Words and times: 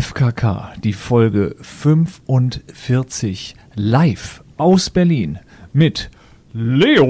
FKK, 0.00 0.74
die 0.84 0.92
Folge 0.92 1.56
45 1.62 3.56
live 3.76 4.44
aus 4.58 4.90
Berlin 4.90 5.38
mit 5.72 6.10
Leo. 6.52 7.06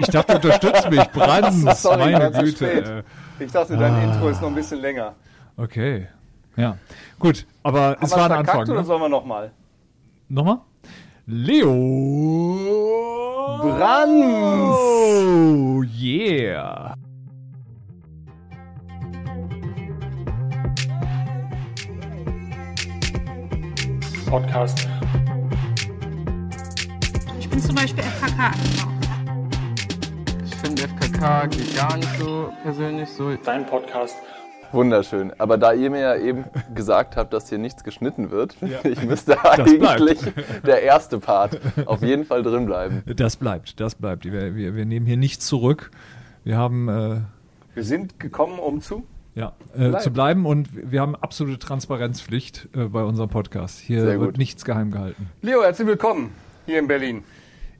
Ich 0.00 0.06
dachte, 0.08 0.38
du 0.38 0.48
unterstützt 0.48 0.90
mich. 0.90 1.00
Brands, 1.12 1.80
Sorry, 1.82 2.12
meine 2.12 2.34
war 2.34 2.42
Güte. 2.42 2.56
spät. 2.56 2.86
äh. 2.86 3.02
Ich 3.42 3.52
dachte, 3.52 3.78
dein 3.78 3.94
Ah. 3.94 4.02
Intro 4.02 4.28
ist 4.28 4.42
noch 4.42 4.48
ein 4.48 4.54
bisschen 4.54 4.80
länger. 4.82 5.14
Okay. 5.56 6.08
Ja. 6.56 6.76
Gut, 7.18 7.46
aber 7.62 7.96
es 8.02 8.12
Haben 8.12 8.20
war 8.20 8.28
wir's 8.28 8.32
ein 8.32 8.38
Anfang. 8.40 8.62
oder 8.68 8.74
Ne? 8.80 8.84
sollen 8.84 9.00
wir 9.00 9.08
nochmal? 9.08 9.52
Nochmal? 10.28 10.58
Leo. 11.32 11.70
Brands! 13.62 14.76
Oh, 14.80 15.84
yeah. 15.96 16.96
Podcast. 24.26 24.88
Ich 27.38 27.48
bin 27.48 27.60
zum 27.60 27.76
Beispiel 27.76 28.02
FKK. 28.02 28.50
Ich 30.44 30.54
finde 30.56 30.82
FKK 30.82 31.46
geht 31.46 31.76
gar 31.76 31.96
nicht 31.96 32.18
so 32.18 32.52
persönlich 32.64 33.08
so. 33.08 33.36
Dein 33.36 33.64
Podcast. 33.64 34.16
Wunderschön. 34.72 35.32
Aber 35.38 35.58
da 35.58 35.72
ihr 35.72 35.90
mir 35.90 36.00
ja 36.00 36.16
eben 36.16 36.44
gesagt 36.74 37.16
habt, 37.16 37.32
dass 37.32 37.48
hier 37.48 37.58
nichts 37.58 37.84
geschnitten 37.84 38.30
wird, 38.30 38.56
ich 38.84 39.02
müsste 39.04 39.42
eigentlich 39.44 40.18
der 40.66 40.82
erste 40.82 41.18
Part 41.18 41.60
auf 41.86 42.02
jeden 42.02 42.24
Fall 42.24 42.42
drin 42.42 42.66
bleiben. 42.66 43.02
Das 43.16 43.36
bleibt, 43.36 43.80
das 43.80 43.94
bleibt. 43.94 44.24
Wir, 44.24 44.54
wir, 44.54 44.74
wir 44.76 44.84
nehmen 44.84 45.06
hier 45.06 45.16
nichts 45.16 45.46
zurück. 45.46 45.90
Wir 46.44 46.56
haben 46.56 46.88
äh, 46.88 47.20
Wir 47.74 47.84
sind 47.84 48.18
gekommen, 48.20 48.58
um 48.58 48.80
zu. 48.80 49.04
ja, 49.34 49.52
äh, 49.76 49.98
zu 49.98 50.10
bleiben 50.12 50.46
und 50.46 50.68
wir 50.72 51.00
haben 51.00 51.14
absolute 51.16 51.58
Transparenzpflicht 51.58 52.68
äh, 52.74 52.84
bei 52.84 53.02
unserem 53.02 53.28
Podcast. 53.28 53.78
Hier 53.80 54.20
wird 54.20 54.38
nichts 54.38 54.64
geheim 54.64 54.90
gehalten. 54.90 55.28
Leo, 55.42 55.62
herzlich 55.62 55.86
willkommen 55.88 56.32
hier 56.66 56.78
in 56.78 56.86
Berlin. 56.88 57.24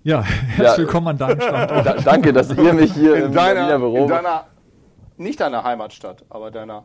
Ja, 0.03 0.23
herzlich 0.23 0.87
willkommen 0.87 1.09
an 1.09 1.19
deinem 1.19 1.41
Standort. 1.43 1.87
Da, 1.87 1.93
danke, 1.95 2.33
dass 2.33 2.51
ihr 2.57 2.73
mich 2.73 2.93
hier 2.95 3.17
In 3.17 3.25
im 3.27 3.33
deiner, 3.35 3.55
Berliner 3.55 3.79
Büro... 3.79 4.03
in 4.05 4.09
deiner, 4.09 4.45
nicht 5.21 5.41
deiner 5.41 5.63
Heimatstadt, 5.65 6.25
aber 6.31 6.51
deiner, 6.51 6.85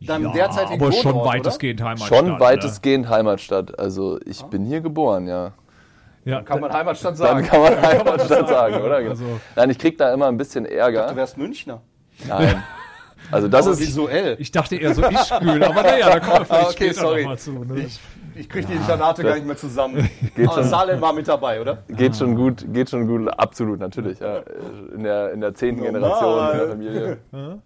deinem 0.00 0.26
ja, 0.26 0.32
derzeitigen 0.32 0.82
aber 0.82 0.92
schon 0.92 1.14
Wohnort, 1.14 1.26
weitestgehend 1.28 1.82
Heimatstadt. 1.82 2.18
schon 2.18 2.32
ne? 2.32 2.40
weitestgehend 2.40 3.08
Heimatstadt. 3.08 3.78
Also 3.78 4.18
ich 4.26 4.42
bin 4.44 4.64
hier 4.66 4.80
geboren, 4.80 5.26
ja. 5.28 5.52
Ja, 6.24 6.42
Kann 6.42 6.60
man 6.60 6.72
Heimatstadt 6.72 7.12
Dann 7.12 7.16
sagen. 7.16 7.46
kann 7.46 7.60
man 7.60 7.80
Heimatstadt 7.82 8.48
sagen, 8.48 8.82
oder? 8.82 8.96
Also- 8.96 9.40
Nein, 9.54 9.70
ich 9.70 9.78
krieg 9.78 9.96
da 9.96 10.12
immer 10.12 10.26
ein 10.26 10.36
bisschen 10.36 10.64
Du 10.64 10.70
Ärger. 10.70 11.14
wärst 11.14 11.38
Münchner. 11.38 11.80
Nein. 12.26 12.62
Also 13.30 13.48
das 13.48 13.64
Aber 13.66 13.72
ist... 13.74 13.80
visuell. 13.80 14.36
ich 14.40 14.50
dachte 14.52 14.76
eher 14.76 14.94
so 14.94 15.02
Ischgl, 15.02 15.62
aber 15.64 15.82
naja, 15.82 16.10
da 16.10 16.20
kommen 16.20 16.38
wir 16.40 16.44
vielleicht 16.44 16.50
Ah, 16.50 16.62
okay, 16.70 16.72
später 16.88 17.00
sorry. 17.00 17.22
noch 17.22 17.28
mal 17.30 17.38
zu. 17.38 17.52
Ne? 17.52 17.80
Ich, 17.80 18.00
ich 18.38 18.48
kriege 18.48 18.66
die 18.66 18.74
Internate 18.74 19.22
gar 19.22 19.34
nicht 19.34 19.46
mehr 19.46 19.56
zusammen. 19.56 20.08
Geht 20.34 20.48
Aber 20.48 20.62
schon. 20.62 20.64
Salem 20.64 21.00
war 21.00 21.12
mit 21.12 21.28
dabei, 21.28 21.60
oder? 21.60 21.78
Geht 21.88 22.16
schon 22.16 22.34
gut, 22.34 22.64
geht 22.72 22.90
schon 22.90 23.06
gut, 23.06 23.28
absolut, 23.38 23.80
natürlich. 23.80 24.20
Ja. 24.20 24.42
In 24.94 25.02
der, 25.02 25.32
in 25.32 25.40
der 25.40 25.54
zehnten. 25.54 25.82
Generation 25.82 26.50
in 26.52 26.58
der 26.58 26.68
Familie. 26.68 27.18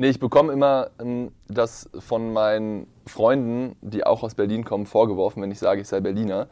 Nee, 0.00 0.10
ich 0.10 0.20
bekomme 0.20 0.52
immer 0.52 0.90
ähm, 1.00 1.32
das 1.48 1.90
von 1.98 2.32
meinen 2.32 2.86
Freunden, 3.04 3.74
die 3.80 4.06
auch 4.06 4.22
aus 4.22 4.36
Berlin 4.36 4.64
kommen, 4.64 4.86
vorgeworfen, 4.86 5.42
wenn 5.42 5.50
ich 5.50 5.58
sage, 5.58 5.80
ich 5.80 5.88
sei 5.88 5.98
Berliner. 5.98 6.46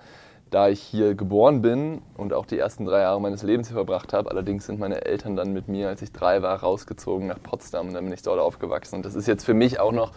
Da 0.50 0.68
ich 0.68 0.80
hier 0.80 1.14
geboren 1.14 1.62
bin 1.62 2.02
und 2.16 2.32
auch 2.32 2.44
die 2.44 2.58
ersten 2.58 2.84
drei 2.86 3.02
Jahre 3.02 3.20
meines 3.20 3.44
Lebens 3.44 3.68
hier 3.68 3.76
verbracht 3.76 4.12
habe. 4.12 4.32
Allerdings 4.32 4.66
sind 4.66 4.80
meine 4.80 5.04
Eltern 5.04 5.36
dann 5.36 5.52
mit 5.52 5.68
mir, 5.68 5.88
als 5.88 6.02
ich 6.02 6.10
drei 6.10 6.42
war, 6.42 6.58
rausgezogen 6.58 7.28
nach 7.28 7.40
Potsdam 7.40 7.86
und 7.86 7.94
dann 7.94 8.02
bin 8.02 8.12
ich 8.12 8.22
dort 8.22 8.40
aufgewachsen. 8.40 8.96
Und 8.96 9.04
das 9.04 9.14
ist 9.14 9.28
jetzt 9.28 9.44
für 9.44 9.54
mich 9.54 9.78
auch 9.78 9.92
noch 9.92 10.10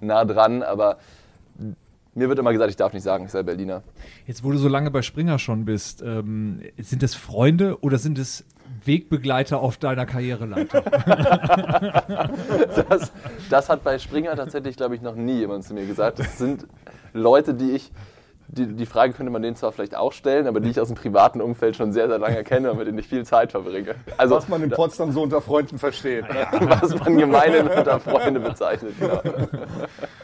nah 0.00 0.24
dran, 0.24 0.62
aber 0.62 0.98
mir 2.16 2.28
wird 2.28 2.38
immer 2.38 2.52
gesagt, 2.52 2.70
ich 2.70 2.76
darf 2.76 2.92
nicht 2.92 3.02
sagen, 3.02 3.26
ich 3.26 3.30
sei 3.30 3.42
Berliner. 3.42 3.82
Jetzt, 4.26 4.42
wo 4.42 4.50
du 4.50 4.58
so 4.58 4.68
lange 4.68 4.90
bei 4.90 5.02
Springer 5.02 5.38
schon 5.38 5.64
bist, 5.64 6.02
ähm, 6.02 6.60
sind 6.78 7.02
es 7.02 7.14
Freunde 7.14 7.78
oder 7.82 7.98
sind 7.98 8.18
es 8.18 8.44
Wegbegleiter 8.84 9.60
auf 9.60 9.76
deiner 9.76 10.06
Karriereleiter? 10.06 10.82
Das, 12.88 13.12
das 13.50 13.68
hat 13.68 13.82
bei 13.84 13.98
Springer 13.98 14.36
tatsächlich, 14.36 14.76
glaube 14.76 14.94
ich, 14.94 15.02
noch 15.02 15.14
nie 15.14 15.38
jemand 15.38 15.64
zu 15.64 15.74
mir 15.74 15.86
gesagt. 15.86 16.18
Das 16.18 16.38
sind 16.38 16.66
Leute, 17.12 17.54
die 17.54 17.72
ich, 17.72 17.90
die, 18.48 18.66
die 18.66 18.86
Frage 18.86 19.12
könnte 19.12 19.32
man 19.32 19.42
denen 19.42 19.56
zwar 19.56 19.72
vielleicht 19.72 19.96
auch 19.96 20.12
stellen, 20.12 20.46
aber 20.46 20.60
die 20.60 20.70
ich 20.70 20.80
aus 20.80 20.88
dem 20.88 20.96
privaten 20.96 21.40
Umfeld 21.40 21.76
schon 21.76 21.92
sehr, 21.92 22.08
sehr 22.08 22.18
lange 22.18 22.44
kenne 22.44 22.70
und 22.70 22.78
mit 22.78 22.86
denen 22.86 22.98
ich 22.98 23.08
viel 23.08 23.24
Zeit 23.24 23.50
verbringe. 23.50 23.94
Also, 24.16 24.36
Was 24.36 24.48
man 24.48 24.62
in 24.62 24.70
Potsdam 24.70 25.10
so 25.12 25.22
unter 25.22 25.40
Freunden 25.40 25.78
versteht. 25.78 26.28
Ne? 26.28 26.46
was 26.60 26.94
man 26.98 27.16
gemeinhin 27.16 27.66
unter 27.68 27.98
Freunde 28.00 28.40
bezeichnet. 28.40 28.94
Genau. 29.00 29.20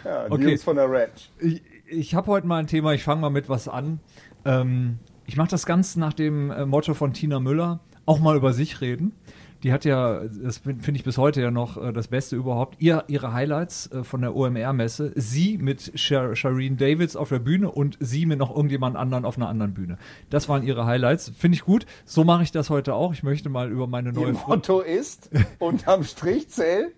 Ja, 0.05 0.28
die 0.28 0.33
Okay. 0.34 0.43
Jungs 0.44 0.62
von 0.65 0.77
der 0.77 0.91
Ranch. 0.91 1.31
Ich, 1.38 1.62
ich 1.93 2.15
habe 2.15 2.29
heute 2.29 2.47
mal 2.47 2.59
ein 2.59 2.67
Thema, 2.67 2.93
ich 2.93 3.05
fange 3.05 3.21
mal 3.21 3.31
mit 3.31 3.49
was 3.49 3.69
an. 3.69 4.01
Ähm, 4.45 4.99
ich 5.27 5.37
mache 5.37 5.49
das 5.49 5.67
ganz 5.67 5.97
nach 5.97 6.13
dem 6.13 6.51
äh, 6.51 6.67
Motto 6.67 6.95
von 6.95 7.13
Tina 7.13 7.39
Müller, 7.39 7.81
auch 8.07 8.19
mal 8.19 8.37
über 8.37 8.53
sich 8.53 8.81
reden. 8.81 9.13
Die 9.62 9.73
hat 9.73 9.84
ja, 9.84 10.23
das 10.25 10.59
finde 10.59 10.83
find 10.83 10.97
ich 10.97 11.05
bis 11.05 11.19
heute 11.19 11.41
ja 11.41 11.50
noch 11.50 11.77
äh, 11.77 11.93
das 11.93 12.09
Beste 12.09 12.34
überhaupt, 12.37 12.77
ihr, 12.81 13.05
ihre 13.06 13.33
Highlights 13.33 13.91
äh, 13.93 14.03
von 14.03 14.21
der 14.21 14.34
OMR-Messe, 14.34 15.12
sie 15.15 15.56
mit 15.59 15.93
Shireen 15.95 16.77
Davids 16.77 17.15
auf 17.15 17.28
der 17.28 17.39
Bühne 17.39 17.71
und 17.71 17.97
sie 18.00 18.27
mit 18.27 18.39
noch 18.39 18.55
irgendjemand 18.55 18.97
anderen 18.97 19.25
auf 19.25 19.37
einer 19.37 19.49
anderen 19.49 19.73
Bühne. 19.75 19.99
Das 20.31 20.49
waren 20.49 20.65
ihre 20.65 20.84
Highlights. 20.87 21.33
Finde 21.37 21.55
ich 21.56 21.62
gut. 21.65 21.87
So 22.05 22.25
mache 22.25 22.43
ich 22.43 22.50
das 22.50 22.71
heute 22.71 22.95
auch. 22.95 23.12
Ich 23.12 23.23
möchte 23.23 23.49
mal 23.50 23.71
über 23.71 23.87
meine 23.87 24.09
Ihr 24.11 24.15
neue 24.15 24.33
Motto 24.33 24.81
ist, 24.81 25.31
unterm 25.61 26.03
Strich 26.05 26.49
zähl 26.49 26.93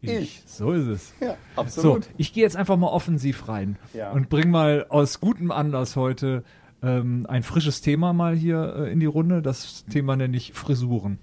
ich. 0.00 0.42
So 0.46 0.72
ist 0.72 0.86
es. 0.86 1.12
Ja, 1.20 1.36
So, 1.54 1.60
absolut. 1.60 2.08
ich 2.16 2.32
gehe 2.32 2.42
jetzt 2.42 2.56
einfach 2.56 2.76
mal 2.76 2.88
offensiv 2.88 3.48
rein 3.48 3.76
Ja. 3.94 4.10
und 4.12 4.28
bring 4.28 4.50
mal 4.50 4.86
aus 4.88 5.20
gutem 5.20 5.50
Anlass 5.50 5.94
heute 5.96 6.42
ähm, 6.82 7.26
ein 7.28 7.42
frisches 7.42 7.80
Thema 7.80 8.12
mal 8.12 8.36
hier 8.36 8.74
äh, 8.76 8.92
in 8.92 9.00
die 9.00 9.06
Runde. 9.06 9.42
Das 9.42 9.84
Thema 9.86 10.16
nenne 10.16 10.36
ich 10.36 10.52
Frisuren. 10.52 11.18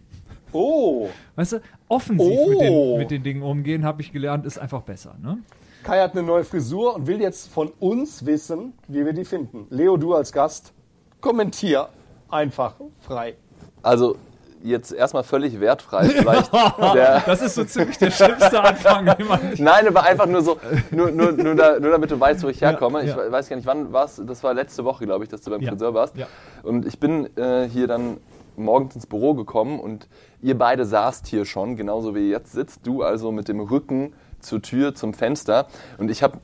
Oh, 0.56 1.10
Weißt 1.36 1.54
du, 1.54 1.62
offensiv 1.88 2.26
Oh. 2.40 2.50
mit, 2.50 2.60
den, 2.62 2.98
mit 2.98 3.12
den 3.12 3.24
Dingen 3.24 3.44
umgehen, 3.44 3.84
habe 3.86 4.02
ich 4.02 4.12
gelernt, 4.12 4.46
ist 4.46 4.58
einfach 4.58 4.82
besser. 4.82 5.16
Ne? 5.22 5.40
Kai 5.84 6.00
hat 6.02 6.14
eine 6.14 6.24
neue 6.24 6.44
Frisur 6.44 6.96
und 6.96 7.08
will 7.08 7.22
jetzt 7.22 7.52
von 7.52 7.72
uns 7.80 8.26
wissen, 8.26 8.74
wie 8.88 9.06
wir 9.06 9.14
die 9.14 9.26
finden. 9.26 9.68
Leo, 9.70 9.98
du 9.98 10.14
als 10.16 10.32
Gast, 10.32 10.74
kommentier 11.22 11.90
einfach 12.30 12.76
frei. 13.02 13.36
Also, 13.84 14.16
jetzt 14.64 14.92
erstmal 14.92 15.24
völlig 15.24 15.60
wertfrei 15.60 16.06
vielleicht. 16.10 16.52
Der, 16.96 17.20
Das 17.26 17.42
ist 17.42 17.54
so 17.56 17.64
ziemlich 17.66 17.98
der 18.00 18.10
schlimmste 18.10 18.64
Anfang, 18.64 19.06
Nein, 19.60 19.88
aber 19.88 20.04
einfach 20.04 20.26
nur 20.26 20.42
so, 20.42 20.58
nur, 20.90 21.12
nur, 21.12 21.32
nur, 21.34 21.54
da, 21.56 21.80
nur 21.80 21.92
damit 21.92 22.10
du 22.10 22.20
weißt, 22.20 22.44
wo 22.44 22.48
ich 22.48 22.62
herkomme. 22.62 23.06
ja. 23.06 23.26
Ich 23.26 23.32
weiß 23.32 23.48
gar 23.50 23.56
nicht, 23.58 23.68
wann 23.68 23.94
war's. 23.94 24.20
Das 24.26 24.44
war 24.44 24.54
letzte 24.56 24.84
Woche, 24.86 25.06
glaube 25.06 25.24
ich, 25.24 25.30
dass 25.30 25.42
du 25.42 25.52
beim 25.52 25.62
Ja. 25.62 25.70
Friseur 25.72 25.94
warst. 25.94 26.18
Ja. 26.18 26.26
Und 26.64 26.88
ich 26.88 27.00
bin 27.00 27.30
äh, 27.38 27.68
hier 27.70 27.86
dann 27.88 28.18
morgens 28.58 28.96
ins 28.96 29.06
Büro 29.06 29.34
gekommen 29.34 29.80
und 29.80 30.08
ihr 30.42 30.58
beide 30.58 30.86
saßt 30.86 31.28
hier 31.28 31.46
schon, 31.46 31.76
genauso 31.76 32.16
wie 32.16 32.30
jetzt 32.30 32.52
sitzt. 32.52 32.86
Du 32.86 33.02
also 33.02 33.32
mit 33.32 33.48
dem 33.48 33.60
Rücken 33.60 34.14
zur 34.40 34.62
Tür, 34.62 34.96
zum 34.96 35.14
Fenster. 35.14 35.68
Und 35.98 36.10
ich 36.10 36.24
habe 36.24 36.40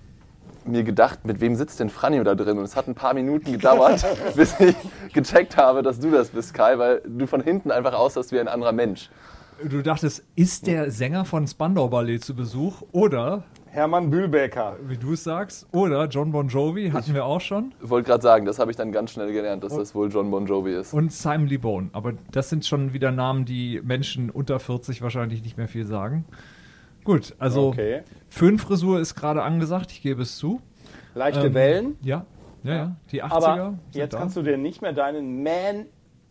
mir 0.65 0.83
gedacht, 0.83 1.25
mit 1.25 1.41
wem 1.41 1.55
sitzt 1.55 1.79
denn 1.79 1.89
Franjo 1.89 2.23
da 2.23 2.35
drin? 2.35 2.57
Und 2.57 2.63
es 2.63 2.75
hat 2.75 2.87
ein 2.87 2.95
paar 2.95 3.13
Minuten 3.13 3.51
gedauert, 3.51 4.05
bis 4.35 4.59
ich 4.59 4.75
gecheckt 5.13 5.57
habe, 5.57 5.81
dass 5.81 5.99
du 5.99 6.11
das 6.11 6.29
bist, 6.29 6.53
Kai, 6.53 6.77
weil 6.77 7.01
du 7.05 7.27
von 7.27 7.41
hinten 7.41 7.71
einfach 7.71 7.93
aussahst 7.93 8.31
wie 8.31 8.39
ein 8.39 8.47
anderer 8.47 8.71
Mensch. 8.71 9.09
Du 9.63 9.81
dachtest, 9.83 10.23
ist 10.35 10.65
der 10.65 10.89
Sänger 10.89 11.23
von 11.23 11.47
Spandau 11.47 11.87
Ballet 11.87 12.23
zu 12.23 12.35
Besuch 12.35 12.81
oder, 12.91 13.43
Hermann 13.71 14.09
Bühlbecker. 14.09 14.77
wie 14.87 14.97
du 14.97 15.13
es 15.13 15.23
sagst, 15.23 15.65
oder 15.71 16.05
John 16.07 16.31
Bon 16.31 16.47
Jovi, 16.47 16.91
hatten 16.91 17.13
wir 17.13 17.25
auch 17.25 17.39
schon. 17.41 17.73
Ich 17.81 17.89
wollte 17.89 18.07
gerade 18.07 18.21
sagen, 18.21 18.45
das 18.45 18.59
habe 18.59 18.69
ich 18.69 18.77
dann 18.77 18.91
ganz 18.91 19.11
schnell 19.11 19.31
gelernt, 19.31 19.63
dass 19.63 19.75
das 19.75 19.95
wohl 19.95 20.09
John 20.11 20.29
Bon 20.29 20.45
Jovi 20.45 20.73
ist. 20.73 20.93
Und 20.93 21.11
Simon 21.13 21.47
Lee 21.47 21.57
Bone. 21.57 21.89
Aber 21.93 22.13
das 22.31 22.49
sind 22.49 22.65
schon 22.65 22.91
wieder 22.93 23.11
Namen, 23.11 23.45
die 23.45 23.81
Menschen 23.83 24.29
unter 24.29 24.59
40 24.59 25.01
wahrscheinlich 25.01 25.41
nicht 25.43 25.57
mehr 25.57 25.67
viel 25.69 25.85
sagen. 25.85 26.25
Gut, 27.05 27.33
also 27.39 27.69
Okay. 27.69 28.03
Föhnfrisur 28.29 28.99
ist 28.99 29.15
gerade 29.15 29.41
angesagt, 29.41 29.91
ich 29.91 30.01
gebe 30.01 30.21
es 30.21 30.37
zu. 30.37 30.61
Leichte 31.15 31.47
Ähm, 31.47 31.53
Wellen. 31.53 31.97
Ja, 32.01 32.25
ja, 32.63 32.73
ja. 32.75 32.95
Die 33.11 33.23
80er. 33.23 33.31
Aber 33.31 33.55
sind 33.89 33.95
jetzt 33.95 34.13
da. 34.13 34.19
kannst 34.19 34.35
du 34.37 34.41
dir 34.43 34.57
nicht 34.57 34.81
mehr 34.81 34.93
deinen 34.93 35.41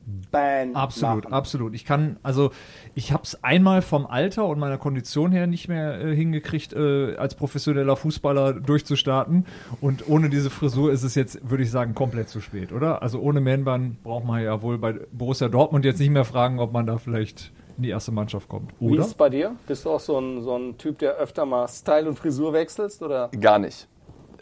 Man-Band 0.06 0.76
Absolut, 0.76 1.25
machen. 1.25 1.35
absolut. 1.35 1.75
Ich 1.75 1.85
kann, 1.85 2.19
also 2.23 2.50
ich 2.94 3.12
habe 3.12 3.23
es 3.23 3.43
einmal 3.43 3.82
vom 3.82 4.06
Alter 4.06 4.47
und 4.47 4.58
meiner 4.58 4.79
Kondition 4.79 5.32
her 5.32 5.47
nicht 5.47 5.69
mehr 5.69 6.00
äh, 6.00 6.14
hingekriegt, 6.14 6.73
äh, 6.73 7.17
als 7.17 7.35
professioneller 7.35 7.97
Fußballer 7.97 8.55
durchzustarten. 8.55 9.47
Und 9.81 10.08
ohne 10.08 10.29
diese 10.29 10.50
Frisur 10.50 10.93
ist 10.93 11.02
es 11.02 11.14
jetzt, 11.14 11.49
würde 11.49 11.62
ich 11.62 11.70
sagen, 11.70 11.94
komplett 11.94 12.29
zu 12.29 12.41
spät, 12.41 12.73
oder? 12.73 13.02
Also 13.02 13.20
ohne 13.20 13.41
Man-Band 13.41 14.02
braucht 14.02 14.25
man 14.25 14.43
ja 14.43 14.62
wohl 14.62 14.79
bei 14.79 14.94
Borussia 15.12 15.49
Dortmund 15.49 15.85
jetzt 15.85 16.00
nicht 16.00 16.11
mehr 16.11 16.25
fragen, 16.25 16.58
ob 16.58 16.73
man 16.73 16.87
da 16.87 16.99
vielleicht 16.99 17.53
in 17.76 17.85
die 17.85 17.91
erste 17.91 18.12
Mannschaft 18.12 18.49
kommt. 18.49 18.73
Wie 18.79 18.91
Oder? 18.91 19.03
ist 19.03 19.08
es 19.08 19.14
bei 19.14 19.31
dir? 19.31 19.56
Bist 19.67 19.85
du 19.85 19.91
auch 19.91 20.00
so 20.00 20.19
ein, 20.19 20.43
so 20.43 20.56
ein 20.56 20.76
Typ, 20.76 20.99
der 20.99 21.14
öfter 21.14 21.46
mal 21.46 21.67
Style 21.69 22.08
und 22.08 22.19
Frisur 22.19 22.53
wechselst? 22.53 23.03
Oder? 23.03 23.31
Gar 23.41 23.58
nicht. 23.58 23.88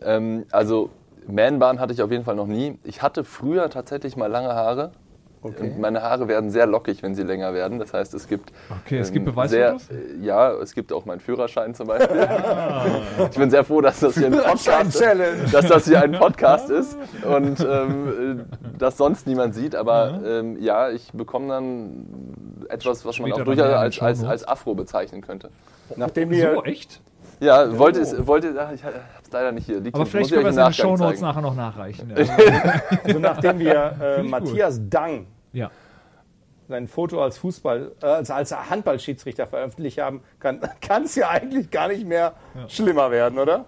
Ähm, 0.03 0.45
also 0.51 0.91
Man-Bahn 1.29 1.79
hatte 1.79 1.93
ich 1.93 2.03
auf 2.03 2.11
jeden 2.11 2.25
Fall 2.25 2.37
noch 2.37 2.47
nie. 2.47 2.79
Ich 2.85 3.03
hatte 3.03 3.23
früher 3.25 3.69
tatsächlich 3.71 4.17
mal 4.17 4.27
lange 4.27 4.49
Haare. 4.49 4.93
Okay. 5.43 5.63
Und 5.71 5.79
meine 5.79 6.03
Haare 6.03 6.27
werden 6.29 6.51
sehr 6.51 6.67
lockig, 6.67 7.03
wenn 7.03 7.15
sie 7.15 7.23
länger 7.23 7.55
werden. 7.55 7.79
Das 7.79 7.95
heißt, 7.95 8.13
es 8.15 8.27
gibt. 8.27 8.51
Okay, 8.85 8.99
es 8.99 9.13
gibt 9.13 9.27
sehr, 9.49 9.73
Beweisfotos? 9.73 9.89
äh, 9.91 10.25
Ja, 10.25 10.53
es 10.55 10.75
gibt 10.75 10.93
auch 10.93 11.05
meinen 11.05 11.21
Führerschein 11.21 11.75
zum 11.75 11.87
Beispiel. 11.87 12.29
Ich 13.31 13.37
bin 13.39 13.51
sehr 13.51 13.65
froh, 13.65 13.81
dass 13.81 14.01
das 14.01 14.15
hier 14.15 14.27
ein 14.27 14.33
Podcast 14.33 14.99
Challenge. 14.99 15.45
dass 15.53 15.67
das 15.67 15.85
hier 15.87 16.03
ein 16.03 16.13
Podcast 16.13 16.71
ist 16.71 16.97
und 17.25 17.61
ähm, 17.61 18.41
äh, 18.41 18.57
das 18.79 18.97
sonst 18.97 19.27
niemand 19.27 19.55
sieht. 19.55 19.75
Aber 19.77 20.21
ähm, 20.25 20.57
ja, 20.61 20.91
ich 20.91 21.13
bekomme 21.13 21.49
dann 21.49 22.07
etwas, 22.69 23.05
was 23.05 23.19
man 23.19 23.31
Später 23.31 23.43
auch 23.43 23.45
durchaus 23.45 23.73
als, 23.75 24.01
als, 24.01 24.25
als 24.25 24.49
Afro 24.49 24.75
bezeichnen 24.75 25.21
könnte. 25.21 25.51
Nachdem 25.97 26.31
wir, 26.31 26.55
So, 26.55 26.65
echt? 26.65 27.01
Ja, 27.41 27.79
wollte 27.79 28.01
es, 28.01 28.27
wollte, 28.27 28.55
ach, 28.59 28.73
ich 28.73 28.85
hab's 28.85 29.31
leider 29.31 29.53
nicht 29.53 29.67
hier. 29.67 29.81
Liegt 29.81 29.95
Aber 29.95 30.05
hier. 30.05 30.11
vielleicht 30.11 30.31
können 30.31 30.45
wir 30.45 30.51
es 30.51 30.57
in 30.57 30.65
den 30.65 30.73
Shownotes 30.73 31.21
zeigen. 31.21 31.21
nachher 31.21 31.43
noch 31.43 31.55
nachreichen. 31.55 32.13
Ja. 32.17 32.83
also 33.05 33.19
nachdem 33.19 33.59
wir 33.59 33.97
äh, 34.01 34.23
Matthias 34.23 34.81
Dang 34.89 35.27
ja. 35.53 35.71
sein 36.69 36.89
Foto 36.89 37.23
als 37.23 37.39
Fußball, 37.39 37.93
äh, 38.03 38.07
als, 38.07 38.31
als 38.31 38.71
Handballschiedsrichter 38.71 39.47
veröffentlicht 39.47 39.99
haben, 39.99 40.23
kann 40.41 40.61
es 41.05 41.15
ja 41.15 41.29
eigentlich 41.29 41.71
gar 41.71 41.89
nicht 41.89 42.07
mehr 42.07 42.33
schlimmer 42.67 43.11
werden, 43.11 43.39
oder? 43.39 43.67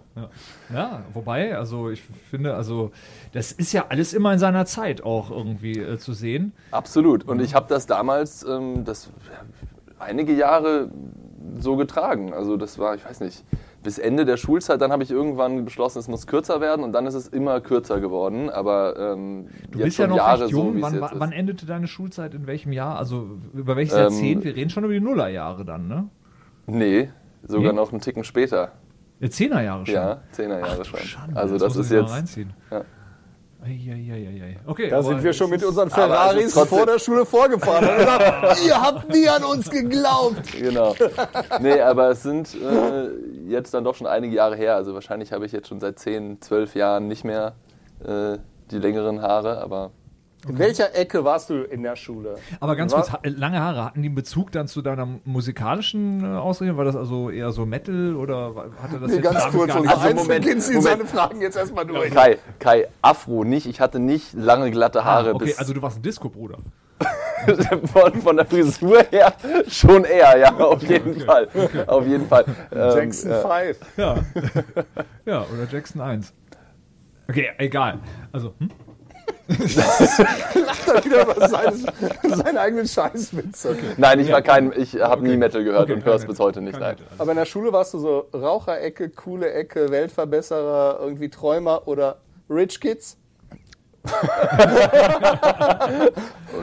Ja, 0.73 1.03
wobei, 1.15 1.57
also 1.57 1.91
ich 1.91 2.03
finde, 2.31 2.55
also 2.55 2.91
das 3.33 3.53
ist 3.53 3.73
ja 3.73 3.87
alles 3.89 4.13
immer 4.13 4.33
in 4.33 4.39
seiner 4.41 4.67
Zeit 4.67 5.05
auch 5.05 5.31
irgendwie 5.31 5.79
äh, 5.79 5.99
zu 5.99 6.13
sehen. 6.13 6.53
Absolut. 6.73 7.25
Und 7.25 7.41
ich 7.41 7.55
habe 7.55 7.67
das 7.69 7.87
damals, 7.87 8.43
ähm, 8.43 8.85
das 8.85 9.11
einige 10.01 10.33
Jahre 10.33 10.91
so 11.59 11.77
getragen. 11.77 12.33
Also 12.33 12.57
das 12.57 12.79
war, 12.79 12.95
ich 12.95 13.05
weiß 13.05 13.21
nicht, 13.21 13.45
bis 13.83 13.99
Ende 13.99 14.25
der 14.25 14.37
Schulzeit. 14.37 14.81
Dann 14.81 14.93
habe 14.93 15.03
ich 15.03 15.11
irgendwann 15.11 15.65
beschlossen, 15.65 15.99
es 15.99 16.09
muss 16.09 16.27
kürzer 16.27 16.61
werden 16.61 16.85
und 16.85 16.93
dann 16.93 17.07
ist 17.07 17.15
es 17.15 17.29
immer 17.29 17.61
kürzer 17.61 18.01
geworden. 18.01 18.51
Aber 18.51 18.97
ähm, 18.99 19.49
Du 19.71 19.79
bist 19.79 19.99
ja 19.99 20.07
noch 20.07 20.17
Jahre 20.17 20.43
recht 20.45 20.53
so, 20.53 20.59
jung. 20.65 20.77
es 20.77 20.83
wann, 20.83 21.11
wann, 21.15 21.33
endete 21.33 21.67
deine 21.67 21.87
Schulzeit? 21.87 22.35
In 22.35 22.47
welchem 22.47 22.73
Jahr? 22.73 22.99
Also 22.99 23.39
über 23.55 23.77
welches 23.77 23.95
Ähm, 23.95 24.01
Jahrzehnt? 24.01 24.45
Wir 24.45 24.55
reden 24.55 24.71
schon 24.71 24.85
über 24.85 24.93
die 24.93 25.01
Nullerjahre 25.01 25.65
dann, 25.65 25.89
ne? 25.89 26.09
Nee, 26.67 27.11
sogar 27.43 27.73
Nee? 27.73 27.77
noch 27.79 27.91
einen 27.91 28.01
Ticken 28.01 28.25
später. 28.25 28.73
Ja, 29.19 29.29
Zehnerjahre 29.31 29.87
schon. 29.87 29.95
Ja, 29.95 30.23
Zehnerjahre 30.33 30.85
schon. 30.85 31.01
Schande, 31.01 31.37
also 31.37 31.59
das, 31.59 31.75
muss 31.77 31.87
ist 31.87 31.93
jetzt. 31.93 32.11
Reinziehen. 32.11 32.53
Ja. 32.71 32.85
Eieieiei. 33.63 34.57
Okay, 34.67 34.89
Da 34.89 35.03
sind 35.03 35.23
wir 35.23 35.33
schon 35.33 35.51
mit 35.51 35.63
unseren 35.63 35.89
ist 35.89 35.95
Ferraris 35.95 36.55
vor 36.55 36.87
der 36.87 36.99
Schule 36.99 37.27
vorgefahren 37.27 37.89
und 37.91 37.99
gesagt, 37.99 38.67
ihr 38.67 38.81
habt 38.81 39.09
nie 39.11 39.29
an 39.29 39.45
uns 39.45 39.71
geglaubt. 39.71 40.53
Genau. 40.59 40.95
Nee, 41.61 41.81
aber 41.81 42.11
es 42.11 42.23
sind 42.23 42.55
äh, 42.55 43.11
jetzt 43.51 43.75
dann 43.75 43.85
doch 43.85 43.95
schon 43.95 44.07
einige 44.07 44.35
Jahre 44.35 44.57
her. 44.57 44.77
Also 44.77 44.95
wahrscheinlich 44.95 45.33
habe 45.33 45.45
ich 45.45 45.53
jetzt 45.53 45.69
schon 45.69 45.79
seit 45.79 45.99
10, 45.99 46.41
12 46.41 46.75
Jahren 46.75 47.07
nicht 47.07 47.25
mehr 47.25 47.55
äh, 48.03 48.39
die 48.71 48.79
längeren 48.79 49.21
Haare, 49.21 49.61
aber 49.61 49.91
In 50.49 50.59
welcher 50.59 50.95
Ecke 50.95 51.25
warst 51.25 51.51
du 51.51 51.63
in 51.65 51.83
der 51.83 51.97
Schule? 51.97 52.37
Aber 52.61 52.75
ganz 52.75 52.93
War- 52.93 53.03
kurz, 53.03 53.13
lange 53.25 53.61
Haare, 53.61 53.85
hatten 53.85 54.03
die 54.03 54.09
einen 54.09 54.15
Bezug 54.15 54.53
dann 54.53 54.69
zu 54.69 54.81
deiner 54.81 55.07
musikalischen 55.25 56.25
äh, 56.25 56.37
Ausrichtung? 56.39 56.77
War 56.79 56.85
das 56.85 56.97
also 56.97 57.31
eher 57.31 57.53
so 57.53 57.67
Metal 57.67 58.17
oder 58.17 58.55
hatte 58.83 58.99
das 58.99 59.11
Nee, 59.11 59.17
jetzt 59.17 59.25
ganz 59.25 59.45
kurz, 59.51 59.69
gar 59.69 59.81
und 59.81 59.89
Also, 59.89 60.15
Moment, 60.15 60.45
beginnt 60.45 60.63
sie 60.63 60.75
Moment. 60.77 60.99
seine 60.99 61.05
Fragen 61.07 61.41
jetzt 61.43 61.57
erstmal 61.57 61.85
durch. 61.87 62.11
Kai, 62.13 62.39
Kai, 62.59 62.89
Afro 63.03 63.45
nicht. 63.45 63.67
Ich 63.67 63.81
hatte 63.81 63.99
nicht 63.99 64.33
lange 64.33 64.71
glatte 64.71 65.05
Haare. 65.05 65.31
Ah, 65.31 65.35
okay, 65.35 65.45
bis 65.47 65.59
also 65.59 65.75
du 65.75 65.83
warst 65.83 65.99
ein 65.99 66.03
Disco-Bruder. 66.03 66.59
von, 67.93 68.15
von 68.21 68.37
der 68.37 68.45
Frisur 68.47 69.03
her 69.11 69.33
schon 69.69 70.05
eher, 70.05 70.37
ja, 70.39 70.55
auf 70.55 70.83
jeden 70.83 71.21
Fall. 71.21 71.49
Auf 71.87 72.07
jeden 72.07 72.27
Fall. 72.27 72.45
Ähm, 72.71 72.79
Jackson 72.97 73.31
ja. 73.31 73.65
5. 73.65 73.79
Ja. 73.97 74.15
ja, 75.25 75.41
oder 75.43 75.67
Jackson 75.71 76.01
1. 76.03 76.33
Okay, 77.29 77.49
egal. 77.59 77.99
Also, 78.33 78.55
hm? 78.59 78.71
Lacht 79.49 80.89
er 80.89 81.05
wieder 81.05 81.23
über 81.23 81.49
seine, 81.49 81.77
seine 82.23 82.61
eigenen 82.61 82.87
Scheißwitze. 82.87 83.77
Nein, 83.97 84.21
ich 84.21 84.31
war 84.31 84.43
kein, 84.43 84.73
ich 84.77 85.01
habe 85.01 85.23
nie 85.23 85.31
Okay. 85.31 85.37
Metal 85.39 85.65
gehört 85.65 85.85
Okay, 85.85 85.95
und 85.95 86.05
höre 86.05 86.15
es 86.15 86.27
bis 86.27 86.39
heute 86.39 86.61
nicht. 86.61 86.79
Nein. 86.79 86.97
Aber 87.19 87.33
in 87.33 87.37
der 87.37 87.45
Schule 87.45 87.73
warst 87.73 87.95
du 87.95 87.99
so 87.99 88.29
Raucherecke, 88.35 89.11
coole 89.11 89.53
Ecke, 89.53 89.91
Weltverbesserer, 89.91 90.99
irgendwie 91.01 91.29
Träumer 91.29 91.87
oder 91.87 92.19
Rich 92.49 92.81
Kids? 92.81 93.17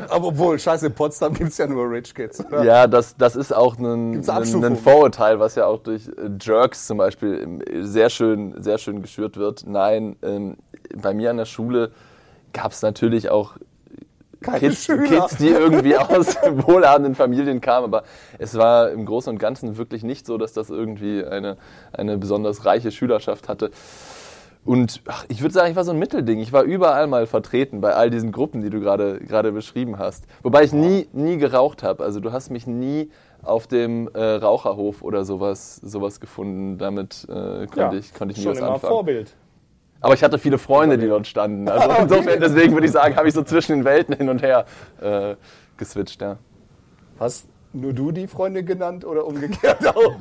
Aber 0.09 0.27
obwohl, 0.27 0.57
scheiße, 0.57 0.87
in 0.87 0.93
Potsdam 0.93 1.33
gibt 1.33 1.51
es 1.51 1.57
ja 1.57 1.67
nur 1.67 1.89
Rich 1.89 2.15
Kids. 2.15 2.43
Oder? 2.43 2.63
Ja, 2.63 2.87
das, 2.87 3.15
das 3.15 3.35
ist 3.35 3.53
auch 3.53 3.77
ein 3.77 4.23
Vorurteil, 4.75 5.39
was 5.39 5.53
ja 5.55 5.65
auch 5.65 5.79
durch 5.79 6.07
äh, 6.07 6.31
Jerks 6.41 6.87
zum 6.87 6.97
Beispiel 6.97 7.41
ähm, 7.41 7.61
sehr 7.85 8.09
schön, 8.09 8.55
sehr 8.61 8.79
schön 8.79 9.01
geschürt 9.03 9.37
wird. 9.37 9.65
Nein, 9.67 10.15
ähm, 10.23 10.57
bei 10.95 11.13
mir 11.13 11.29
an 11.29 11.37
der 11.37 11.45
Schule 11.45 11.91
gab 12.57 12.71
es 12.71 12.81
natürlich 12.81 13.29
auch 13.29 13.57
Kids. 14.41 14.87
Kids, 14.87 15.37
die 15.37 15.49
irgendwie 15.49 15.95
aus 15.95 16.35
wohlhabenden 16.51 17.15
Familien 17.15 17.61
kamen, 17.61 17.85
aber 17.85 18.03
es 18.37 18.55
war 18.55 18.91
im 18.91 19.05
Großen 19.05 19.31
und 19.31 19.39
Ganzen 19.39 19.77
wirklich 19.77 20.03
nicht 20.03 20.25
so, 20.25 20.37
dass 20.37 20.53
das 20.53 20.69
irgendwie 20.69 21.23
eine, 21.23 21.57
eine 21.91 22.17
besonders 22.17 22.65
reiche 22.65 22.91
Schülerschaft 22.91 23.49
hatte. 23.49 23.71
Und 24.63 25.01
ach, 25.07 25.25
ich 25.29 25.41
würde 25.41 25.53
sagen, 25.53 25.69
ich 25.69 25.75
war 25.75 25.85
so 25.85 25.91
ein 25.91 25.99
Mittelding. 25.99 26.39
Ich 26.39 26.51
war 26.51 26.63
überall 26.63 27.07
mal 27.07 27.25
vertreten 27.25 27.79
bei 27.79 27.93
all 27.93 28.09
diesen 28.09 28.31
Gruppen, 28.31 28.61
die 28.61 28.69
du 28.69 28.81
gerade 28.81 29.19
gerade 29.19 29.51
beschrieben 29.53 29.97
hast. 29.97 30.25
Wobei 30.43 30.63
ich 30.63 30.73
nie, 30.73 31.07
nie 31.13 31.37
geraucht 31.37 31.83
habe. 31.83 32.03
Also 32.03 32.19
du 32.19 32.33
hast 32.33 32.49
mich 32.49 32.67
nie 32.67 33.09
auf 33.43 33.67
dem 33.67 34.09
äh, 34.13 34.21
Raucherhof 34.21 35.03
oder 35.03 35.23
sowas, 35.23 35.77
sowas 35.77 36.19
gefunden. 36.19 36.77
Damit 36.77 37.25
äh, 37.29 37.67
konnte, 37.67 37.79
Ja, 37.79 37.93
ich, 37.93 38.13
konnte 38.13 38.33
ich 38.33 38.39
nie 38.39 38.43
schon 38.43 38.51
was 38.53 38.59
immer 38.59 38.71
anfangen. 38.73 38.93
Vorbild. 38.93 39.35
Aber 40.01 40.13
ich 40.13 40.23
hatte 40.23 40.37
viele 40.37 40.57
Freunde, 40.57 40.97
die 40.97 41.07
dort 41.07 41.27
standen. 41.27 41.67
Also 41.69 42.01
insofern, 42.03 42.39
deswegen 42.39 42.73
würde 42.73 42.85
ich 42.85 42.91
sagen, 42.91 43.15
habe 43.15 43.27
ich 43.27 43.33
so 43.33 43.43
zwischen 43.43 43.73
den 43.77 43.85
Welten 43.85 44.15
hin 44.15 44.29
und 44.29 44.41
her 44.41 44.65
äh, 45.01 45.35
geswitcht. 45.77 46.21
Ja. 46.21 46.37
Hast 47.19 47.47
nur 47.73 47.93
du 47.93 48.11
die 48.11 48.27
Freunde 48.27 48.63
genannt 48.63 49.05
oder 49.05 49.25
umgekehrt 49.25 49.85
auch? 49.95 50.15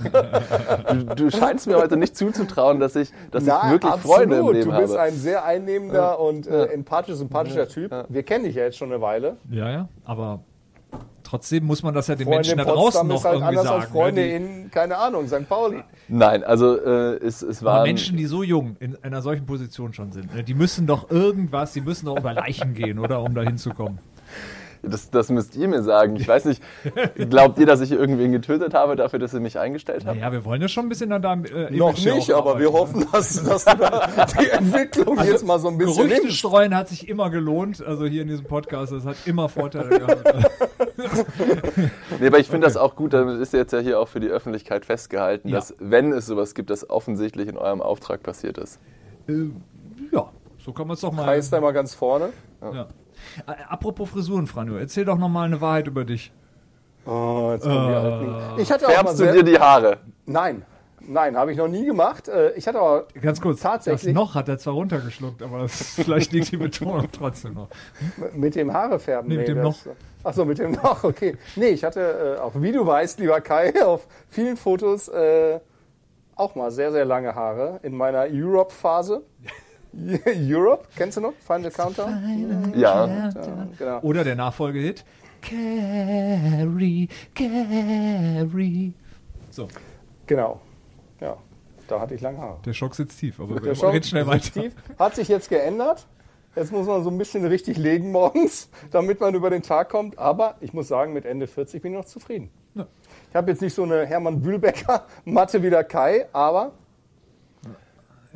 Du, 0.93 1.14
du 1.14 1.31
scheinst 1.31 1.67
mir 1.67 1.76
heute 1.76 1.96
nicht 1.96 2.17
zuzutrauen, 2.17 2.81
dass 2.81 2.96
ich, 2.96 3.12
dass 3.31 3.44
ich 3.44 3.49
wirklich 3.49 3.94
Freunde 3.94 4.37
im 4.38 4.52
Leben 4.52 4.70
Du 4.70 4.76
bist 4.76 4.94
habe. 4.94 5.02
ein 5.02 5.14
sehr 5.14 5.44
einnehmender 5.44 6.19
und 6.20 6.46
äh, 6.46 6.64
empathisch, 6.67 7.14
sympathischer 7.17 7.69
Typ. 7.69 7.93
Wir 8.08 8.23
kennen 8.25 8.44
dich 8.44 8.56
ja 8.56 8.64
jetzt 8.64 8.76
schon 8.76 8.93
eine 8.93 9.00
Weile. 9.00 9.37
Ja, 9.50 9.70
ja, 9.70 9.88
aber 10.05 10.40
trotzdem 11.26 11.64
muss 11.64 11.82
man 11.82 11.94
das 11.94 12.06
ja 12.06 12.14
den 12.14 12.26
Freunde 12.26 12.38
Menschen 12.38 12.58
da 12.58 12.64
draußen 12.64 13.06
noch 13.06 13.17
ist 13.17 13.25
halt 13.25 13.34
irgendwie 13.34 13.49
anders 13.49 13.64
sagen. 13.64 13.82
als 13.82 13.90
Freunde 13.90 14.20
ne? 14.20 14.26
die, 14.28 14.34
in, 14.34 14.70
keine 14.70 14.96
Ahnung, 14.96 15.26
St. 15.26 15.49
Pauli. 15.49 15.82
Nein, 16.08 16.44
also 16.44 16.76
äh, 16.78 17.17
es, 17.17 17.43
es 17.43 17.61
aber 17.62 17.73
waren 17.73 17.82
Menschen, 17.82 18.17
die 18.17 18.26
so 18.26 18.43
jung 18.43 18.76
in 18.78 18.96
einer 19.02 19.23
solchen 19.23 19.44
Position 19.44 19.93
schon 19.93 20.12
sind, 20.12 20.34
ne, 20.34 20.44
die 20.44 20.55
müssen 20.55 20.87
doch 20.87 21.11
irgendwas, 21.11 21.73
die 21.73 21.81
müssen 21.81 22.06
doch 22.06 22.17
über 22.17 22.32
Leichen 22.32 22.75
gehen, 22.75 22.99
oder, 22.99 23.23
um 23.23 23.34
da 23.34 23.43
hinzukommen. 23.43 23.99
Das, 24.88 25.11
das 25.11 25.29
müsst 25.31 25.56
ihr 25.56 25.69
mir 25.69 25.83
sagen. 25.83 26.17
Ich 26.17 26.27
weiß 26.29 26.44
nicht, 26.47 26.62
glaubt 27.31 27.59
ihr, 27.59 27.67
dass 27.67 27.81
ich 27.81 27.93
irgendwen 27.93 28.33
getötet 28.33 28.75
habe 28.75 28.97
dafür, 28.97 29.19
dass 29.19 29.35
ihr 29.35 29.41
mich 29.41 29.59
eingestellt 29.59 30.05
habt? 30.06 30.17
Naja, 30.17 30.33
wir 30.33 30.44
wollen 30.44 30.62
ja 30.62 30.69
schon 30.69 30.87
ein 30.87 30.88
bisschen 30.88 31.12
an 31.12 31.23
deinem 31.23 31.45
äh, 31.45 31.71
Noch 31.71 31.97
ja 31.99 32.14
nicht, 32.14 32.31
aber 32.33 32.59
wir 32.59 32.69
arbeiten, 32.69 33.00
hoffen, 33.02 33.07
dass, 33.12 33.43
dass 33.43 33.64
du 33.64 33.76
da 33.76 34.09
die 34.40 34.49
Entwicklung 34.50 35.19
jetzt 35.25 35.45
mal 35.47 35.59
so 35.59 35.69
ein 35.69 35.76
Ne? 35.76 35.85
bisschen 35.85 36.05
Gerüchte 36.07 36.23
nimmst. 36.25 36.38
streuen 36.38 36.75
hat 36.75 36.88
sich 36.88 37.09
immer 37.09 37.31
gelohnt, 37.31 37.85
also 37.85 38.07
hier 38.07 38.23
in 38.23 38.28
diesem 38.28 38.47
Podcast, 38.47 38.93
das 38.93 39.05
hat 39.05 39.16
immer 39.26 39.49
Vorteile 39.49 39.99
gehabt. 39.99 40.23
Nee, 42.21 42.28
aber 42.28 42.38
ich 42.38 42.49
finde 42.49 42.66
das 42.66 42.76
auch 42.76 42.97
gut, 42.97 43.12
damit 43.12 43.38
ist 43.40 43.52
jetzt 43.52 43.73
ja 43.73 43.81
hier 43.81 44.00
auch 44.00 44.09
für 44.09 44.21
die 44.21 44.28
Öffentlichkeit 44.28 44.87
festgehalten, 44.87 45.49
Ja. 45.49 45.57
dass 45.57 45.75
wenn 45.78 46.12
es 46.12 46.26
sowas 46.26 46.55
gibt, 46.55 46.71
das 46.71 46.88
offensichtlich 46.88 47.49
in 47.49 47.57
eurem 47.59 47.83
Auftrag 47.83 48.23
passiert 48.23 48.57
ist. 48.59 48.78
äh, 49.28 49.50
ja, 50.12 50.31
so 50.59 50.73
kann 50.73 50.87
man 50.87 50.95
es 50.95 51.00
doch 51.00 51.12
mal. 51.12 51.26
Heißt 51.26 51.52
da 51.52 51.61
mal 51.61 51.73
ganz 51.73 51.95
vorne. 51.95 52.31
Ja. 52.62 52.83
Äh, 52.83 52.85
apropos 53.68 54.08
Frisuren, 54.11 54.46
Franjo, 54.46 54.76
erzähl 54.76 55.04
doch 55.04 55.18
noch 55.18 55.28
mal 55.28 55.44
eine 55.44 55.61
Wahrheit 55.61 55.87
über 55.87 56.04
dich. 56.04 56.32
Oh, 57.04 57.50
jetzt 57.52 57.62
kommen 57.62 57.87
die 57.87 57.92
Äh. 57.92 57.96
Alten. 57.96 58.61
Ich 58.62 58.73
hatte 58.73 58.87
auch 58.87 58.90
mal 58.90 59.14
Färbst 59.14 59.20
du 59.20 59.32
dir 59.32 59.42
die 59.44 59.58
Haare? 59.58 59.99
Nein, 60.26 60.64
nein, 61.00 61.37
habe 61.37 61.52
ich 61.52 61.58
noch 61.58 61.68
nie 61.68 61.85
gemacht. 61.87 62.26
Äh, 62.28 62.52
Ich 62.56 62.66
hatte 62.66 62.78
aber 62.80 63.06
Ganz 63.20 63.40
kurz, 63.40 63.61
Tatsächlich? 63.61 64.12
das 64.12 64.14
noch 64.14 64.35
hat 64.35 64.49
er 64.49 64.58
zwar 64.58 64.75
runtergeschluckt, 64.75 65.40
aber 65.42 65.61
das, 65.61 65.73
vielleicht 65.94 66.32
liegt 66.32 66.50
die 66.50 66.56
Betonung 66.56 67.06
trotzdem 67.12 67.54
noch. 67.54 67.68
mit 68.35 68.56
dem 68.56 68.73
Haarefärben. 68.73 69.28
Nee, 69.28 69.37
mit 69.38 69.49
dem 69.49 69.62
das- 69.62 69.88
Ach 70.25 70.35
so, 70.35 70.44
mit 70.44 70.58
dem 70.58 70.73
noch, 70.73 71.04
okay. 71.04 71.37
Nee, 71.54 71.68
ich 71.68 71.85
hatte 71.85 72.37
äh, 72.38 72.40
auch, 72.40 72.50
wie 72.56 72.73
du 72.73 72.85
weißt, 72.85 73.20
lieber 73.20 73.40
Kai, 73.40 73.73
auf 73.85 74.08
vielen 74.28 74.56
Fotos 74.56 75.06
äh, 75.06 75.61
auch 76.35 76.56
mal 76.56 76.73
sehr, 76.73 76.90
sehr 76.90 77.04
lange 77.04 77.37
Haare 77.37 77.78
in 77.85 77.96
meiner 77.96 78.26
Europe-Phase. 78.28 79.23
Europe, 80.49 80.87
kennst 80.97 81.17
du 81.17 81.21
noch? 81.23 81.33
Final 81.47 81.71
Countdown? 81.71 82.73
Ja. 82.76 83.07
Ja, 83.07 83.31
genau. 83.79 84.00
Oder 84.00 84.25
der 84.25 84.37
Nachfolgehit. 84.37 85.05
Carry, 85.43 87.09
carry. 87.35 88.93
So, 89.50 89.69
genau. 90.26 90.61
Ja, 91.21 91.37
da 91.88 92.00
hatte 92.00 92.15
ich 92.15 92.21
lange 92.21 92.38
Haare. 92.38 92.59
der 92.65 92.73
Schock 92.73 92.95
sitzt 92.95 93.19
tief, 93.21 93.41
aber 93.41 93.55
Der 93.55 93.65
wir 93.65 93.75
Schaum 93.75 93.93
reden 93.93 94.05
schnell 94.05 94.25
sitzt 94.25 94.57
weiter. 94.57 94.69
tief. 94.69 94.75
Hat 94.99 95.15
sich 95.15 95.29
jetzt 95.29 95.49
geändert. 95.49 96.07
Jetzt 96.55 96.73
muss 96.73 96.87
man 96.87 97.03
so 97.05 97.11
ein 97.11 97.19
bisschen 97.19 97.45
richtig 97.47 97.76
legen 97.76 98.12
morgens, 98.12 98.71
damit 98.91 99.21
man 99.21 99.35
über 99.35 99.50
den 99.50 99.62
Tag 99.62 99.91
kommt. 99.91 100.19
Aber 100.19 100.57
ich 100.61 100.73
muss 100.73 100.88
sagen, 100.88 101.12
mit 101.12 101.25
Ende 101.26 101.47
40 101.47 101.83
bin 101.83 101.93
ich 101.93 101.99
noch 101.99 102.07
zufrieden. 102.07 102.50
Ja. 102.75 102.87
Ich 103.31 103.37
habe 103.37 103.50
jetzt 103.50 103.61
nicht 103.61 103.75
so 103.75 103.83
eine 103.83 104.05
Hermann 104.07 104.41
Bühlbecker 104.43 105.05
Matte 105.25 105.62
wie 105.62 105.71
der 105.71 105.85
Kai, 105.85 106.26
aber 106.33 106.62
Er 106.62 106.73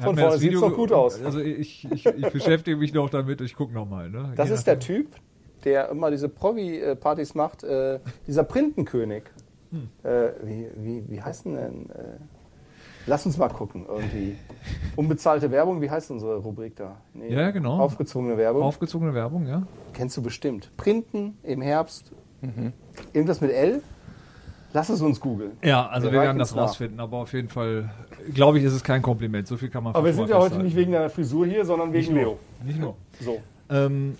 Von 0.04 0.16
vorne 0.16 0.32
das 0.32 0.40
sieht's 0.40 0.54
Video 0.54 0.68
noch 0.68 0.76
gut 0.76 0.92
aus. 0.92 1.22
Also 1.22 1.40
ich, 1.40 1.86
ich, 1.90 2.06
ich 2.06 2.32
beschäftige 2.32 2.76
mich 2.76 2.92
noch 2.92 3.10
damit, 3.10 3.40
ich 3.40 3.54
gucke 3.54 3.72
nochmal. 3.72 4.10
Ne? 4.10 4.32
das 4.36 4.48
Je 4.48 4.54
ist 4.54 4.66
der. 4.66 4.78
Typ, 4.78 5.08
der 5.64 5.90
immer 5.90 6.10
diese 6.10 6.28
Provi-Partys 6.28 7.34
macht, 7.34 7.64
äh, 7.64 8.00
dieser 8.26 8.44
Printenkönig. 8.44 9.24
Hm. 9.70 9.88
Äh, 10.02 10.30
wie, 10.42 10.66
wie, 10.76 11.04
wie 11.08 11.22
heißt 11.22 11.44
denn 11.44 11.54
denn? 11.54 11.90
Äh, 11.90 12.18
lass 13.06 13.26
uns 13.26 13.36
mal 13.38 13.48
gucken, 13.48 13.86
irgendwie. 13.86 14.36
Unbezahlte 14.96 15.50
Werbung, 15.50 15.80
wie 15.80 15.90
heißt 15.90 16.10
unsere 16.10 16.38
Rubrik 16.38 16.76
da? 16.76 16.96
Nee, 17.14 17.32
Ja, 17.32 17.50
genau. 17.50 17.78
Aufgezogene 17.78 18.36
Werbung. 18.36 18.62
Aufgezogene 18.62 19.14
Werbung, 19.14 19.46
ja. 19.46 19.66
Kennst 19.92 20.16
du 20.16 20.22
bestimmt. 20.22 20.72
Printen 20.76 21.38
im 21.42 21.60
Herbst. 21.60 22.12
Mhm. 22.40 22.72
Irgendwas 23.12 23.40
mit 23.40 23.52
L? 23.52 23.82
Lass 24.72 24.88
es 24.88 25.00
uns 25.00 25.20
googeln. 25.20 25.52
Ja, 25.64 25.88
also 25.88 26.06
wir, 26.08 26.12
Wir 26.12 26.20
werden 26.22 26.38
das 26.38 26.54
nach. 26.54 26.62
rausfinden, 26.62 27.00
aber 27.00 27.18
auf 27.18 27.32
jeden 27.32 27.48
Fall, 27.48 27.90
glaube 28.32 28.58
ich, 28.58 28.64
ist 28.64 28.72
es 28.72 28.84
kein 28.84 29.02
Kompliment. 29.02 29.48
So 29.48 29.56
viel 29.56 29.68
kann 29.68 29.82
man 29.82 29.94
Aber 29.94 30.06
wir 30.06 30.14
sind 30.14 30.28
ja 30.28 30.38
heute 30.38 30.58
nicht 30.62 30.76
wegen 30.76 30.92
deiner 30.92 31.10
Frisur 31.10 31.46
hier, 31.46 31.64
sondern 31.64 31.92
wegen 31.92 32.14
Nicht 32.14 32.22
Leo. 32.22 32.38
Nicht 32.64 32.78
nur. 32.78 32.94
So. 33.20 33.40
Ähm, 33.68 34.16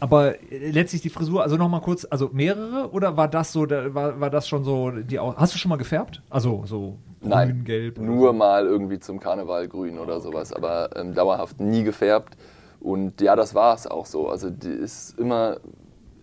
aber 0.00 0.34
äh, 0.50 0.70
letztlich 0.70 1.02
die 1.02 1.10
Frisur, 1.10 1.42
also 1.42 1.56
nochmal 1.56 1.80
kurz, 1.80 2.04
also 2.10 2.30
mehrere 2.32 2.90
oder 2.90 3.16
war 3.16 3.28
das 3.28 3.52
so, 3.52 3.70
war, 3.70 4.18
war 4.20 4.30
das 4.30 4.48
schon 4.48 4.64
so 4.64 4.90
die 4.90 5.20
Hast 5.20 5.54
du 5.54 5.58
schon 5.58 5.68
mal 5.68 5.76
gefärbt? 5.78 6.20
Also 6.28 6.64
so 6.66 6.98
grün, 7.20 7.30
Nein, 7.30 7.64
gelb? 7.64 7.98
nur 7.98 8.28
so? 8.28 8.32
mal 8.32 8.66
irgendwie 8.66 8.98
zum 8.98 9.20
Karneval 9.20 9.68
grün 9.68 10.00
oder 10.00 10.20
sowas, 10.20 10.52
aber 10.52 10.90
ähm, 10.96 11.14
dauerhaft 11.14 11.60
nie 11.60 11.84
gefärbt. 11.84 12.36
Und 12.80 13.20
ja, 13.20 13.36
das 13.36 13.54
war 13.54 13.76
es 13.76 13.86
auch 13.86 14.06
so. 14.06 14.28
Also 14.28 14.50
die 14.50 14.66
ist 14.70 15.16
immer, 15.20 15.58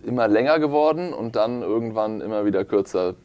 immer 0.04 0.28
länger 0.28 0.60
geworden 0.60 1.14
und 1.14 1.36
dann 1.36 1.62
irgendwann 1.62 2.22
immer 2.22 2.46
wieder 2.46 2.66
kürzer. 2.66 3.16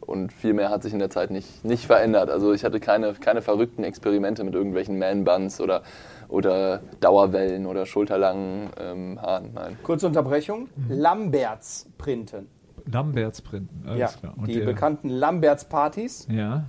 Und 0.00 0.32
viel 0.32 0.52
mehr 0.52 0.68
hat 0.70 0.82
sich 0.82 0.92
in 0.92 0.98
der 0.98 1.08
Zeit 1.10 1.30
nicht, 1.30 1.64
nicht 1.64 1.86
verändert. 1.86 2.28
Also 2.30 2.52
ich 2.52 2.62
hatte 2.64 2.78
keine, 2.78 3.14
keine 3.14 3.40
verrückten 3.40 3.84
Experimente 3.84 4.44
mit 4.44 4.54
irgendwelchen 4.54 4.98
Man-Buns 4.98 5.60
oder, 5.62 5.82
oder 6.28 6.80
Dauerwellen 7.00 7.64
oder 7.66 7.86
schulterlangen 7.86 8.68
ähm, 8.78 9.18
Haaren. 9.20 9.50
Nein. 9.54 9.78
Kurze 9.82 10.06
Unterbrechung. 10.06 10.68
Lamberts 10.90 11.88
printen. 11.96 12.48
Lamberts 12.84 13.40
printen, 13.40 13.82
alles 13.86 13.98
Ja, 13.98 14.08
klar. 14.08 14.34
Und 14.36 14.48
die 14.48 14.56
der- 14.58 14.66
bekannten 14.66 15.08
Lamberts-Partys. 15.08 16.28
Ja, 16.30 16.64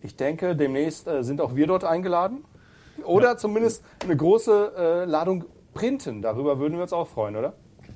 Ich 0.00 0.16
denke, 0.16 0.56
demnächst 0.56 1.06
äh, 1.06 1.22
sind 1.22 1.40
auch 1.40 1.54
wir 1.54 1.68
dort 1.68 1.84
eingeladen. 1.84 2.44
Oder 3.04 3.36
zumindest 3.36 3.84
eine 4.02 4.16
große 4.16 4.72
äh, 4.76 5.04
Ladung 5.04 5.44
Printen. 5.72 6.20
Darüber 6.20 6.58
würden 6.58 6.74
wir 6.74 6.82
uns 6.82 6.92
auch 6.92 7.06
freuen, 7.06 7.36
oder? 7.36 7.52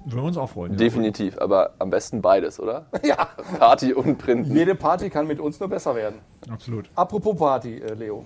Würden 0.06 0.22
wir 0.22 0.28
uns 0.28 0.36
auch 0.38 0.48
freuen. 0.48 0.72
ja. 0.72 0.78
Definitiv, 0.78 1.38
aber 1.38 1.75
am 1.78 1.90
besten 1.90 2.22
beides, 2.22 2.58
oder? 2.60 2.86
Ja. 3.04 3.28
Party 3.58 3.92
und 3.92 4.18
Printen. 4.18 4.54
Jede 4.54 4.75
Party 4.75 5.10
kann 5.10 5.26
mit 5.26 5.40
uns 5.40 5.60
nur 5.60 5.68
besser 5.68 5.94
werden. 5.94 6.20
Absolut. 6.50 6.88
Apropos 6.94 7.36
Party, 7.36 7.76
äh, 7.76 7.94
Leo. 7.94 8.25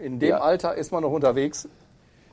In 0.00 0.18
dem 0.18 0.30
Ja. 0.30 0.38
Alter 0.40 0.74
ist 0.76 0.92
man 0.92 1.02
noch 1.02 1.10
unterwegs 1.12 1.68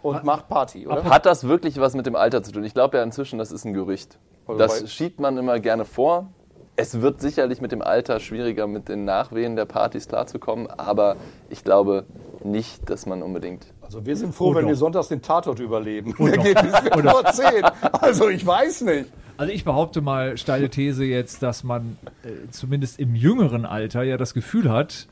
und 0.01 0.23
macht 0.23 0.47
Party, 0.47 0.85
oder? 0.87 1.03
Hat 1.05 1.25
das 1.25 1.47
wirklich 1.47 1.79
was 1.79 1.95
mit 1.95 2.05
dem 2.05 2.15
Alter 2.15 2.43
zu 2.43 2.51
tun? 2.51 2.63
Ich 2.63 2.73
glaube 2.73 2.97
ja 2.97 3.03
inzwischen, 3.03 3.39
das 3.39 3.51
ist 3.51 3.65
ein 3.65 3.73
Gerücht. 3.73 4.19
Also 4.47 4.59
Das 4.59 4.91
schiebt 4.91 5.19
man 5.19 5.37
immer 5.37 5.59
gerne 5.59 5.83
vor. 5.85 6.27
Es 6.75 7.01
wird 7.01 7.21
sicherlich 7.21 7.61
mit 7.61 7.71
dem 7.71 7.81
Alter 7.81 8.19
schwieriger, 8.19 8.67
mit 8.67 8.89
den 8.89 9.05
Nachwehen 9.05 9.55
der 9.55 9.65
Partys 9.65 10.07
klarzukommen, 10.09 10.67
aber 10.69 11.15
ich 11.49 11.63
glaube 11.63 12.03
nicht, 12.43 12.89
dass 12.89 13.05
man 13.05 13.23
unbedingt. 13.23 13.65
Also 13.85 14.05
wir 14.05 14.15
sind 14.15 14.33
froh, 14.33 14.49
Oh, 14.51 14.55
wenn 14.55 14.63
doch. 14.63 14.69
wir 14.69 14.75
sonntags 14.75 15.07
den 15.09 15.21
Tatort 15.21 15.59
überleben. 15.59 16.13
Oh, 16.17 16.25
Der 16.27 16.37
geht 16.37 16.61
bis 16.61 16.71
vor 17.03 17.25
10. 17.25 17.63
Also 17.91 18.29
ich 18.29 18.45
weiß 18.45 18.81
nicht. 18.81 19.05
Also 19.37 19.51
ich 19.53 19.63
behaupte 19.65 20.01
mal, 20.01 20.37
steile 20.37 20.69
These 20.69 21.03
jetzt, 21.05 21.43
dass 21.43 21.63
man 21.63 21.97
äh, 22.23 22.49
zumindest 22.51 22.99
im 22.99 23.15
jüngeren 23.15 23.65
Alter 23.65 24.03
ja 24.03 24.17
das 24.17 24.33
Gefühl 24.33 24.69
hat, 24.71 25.07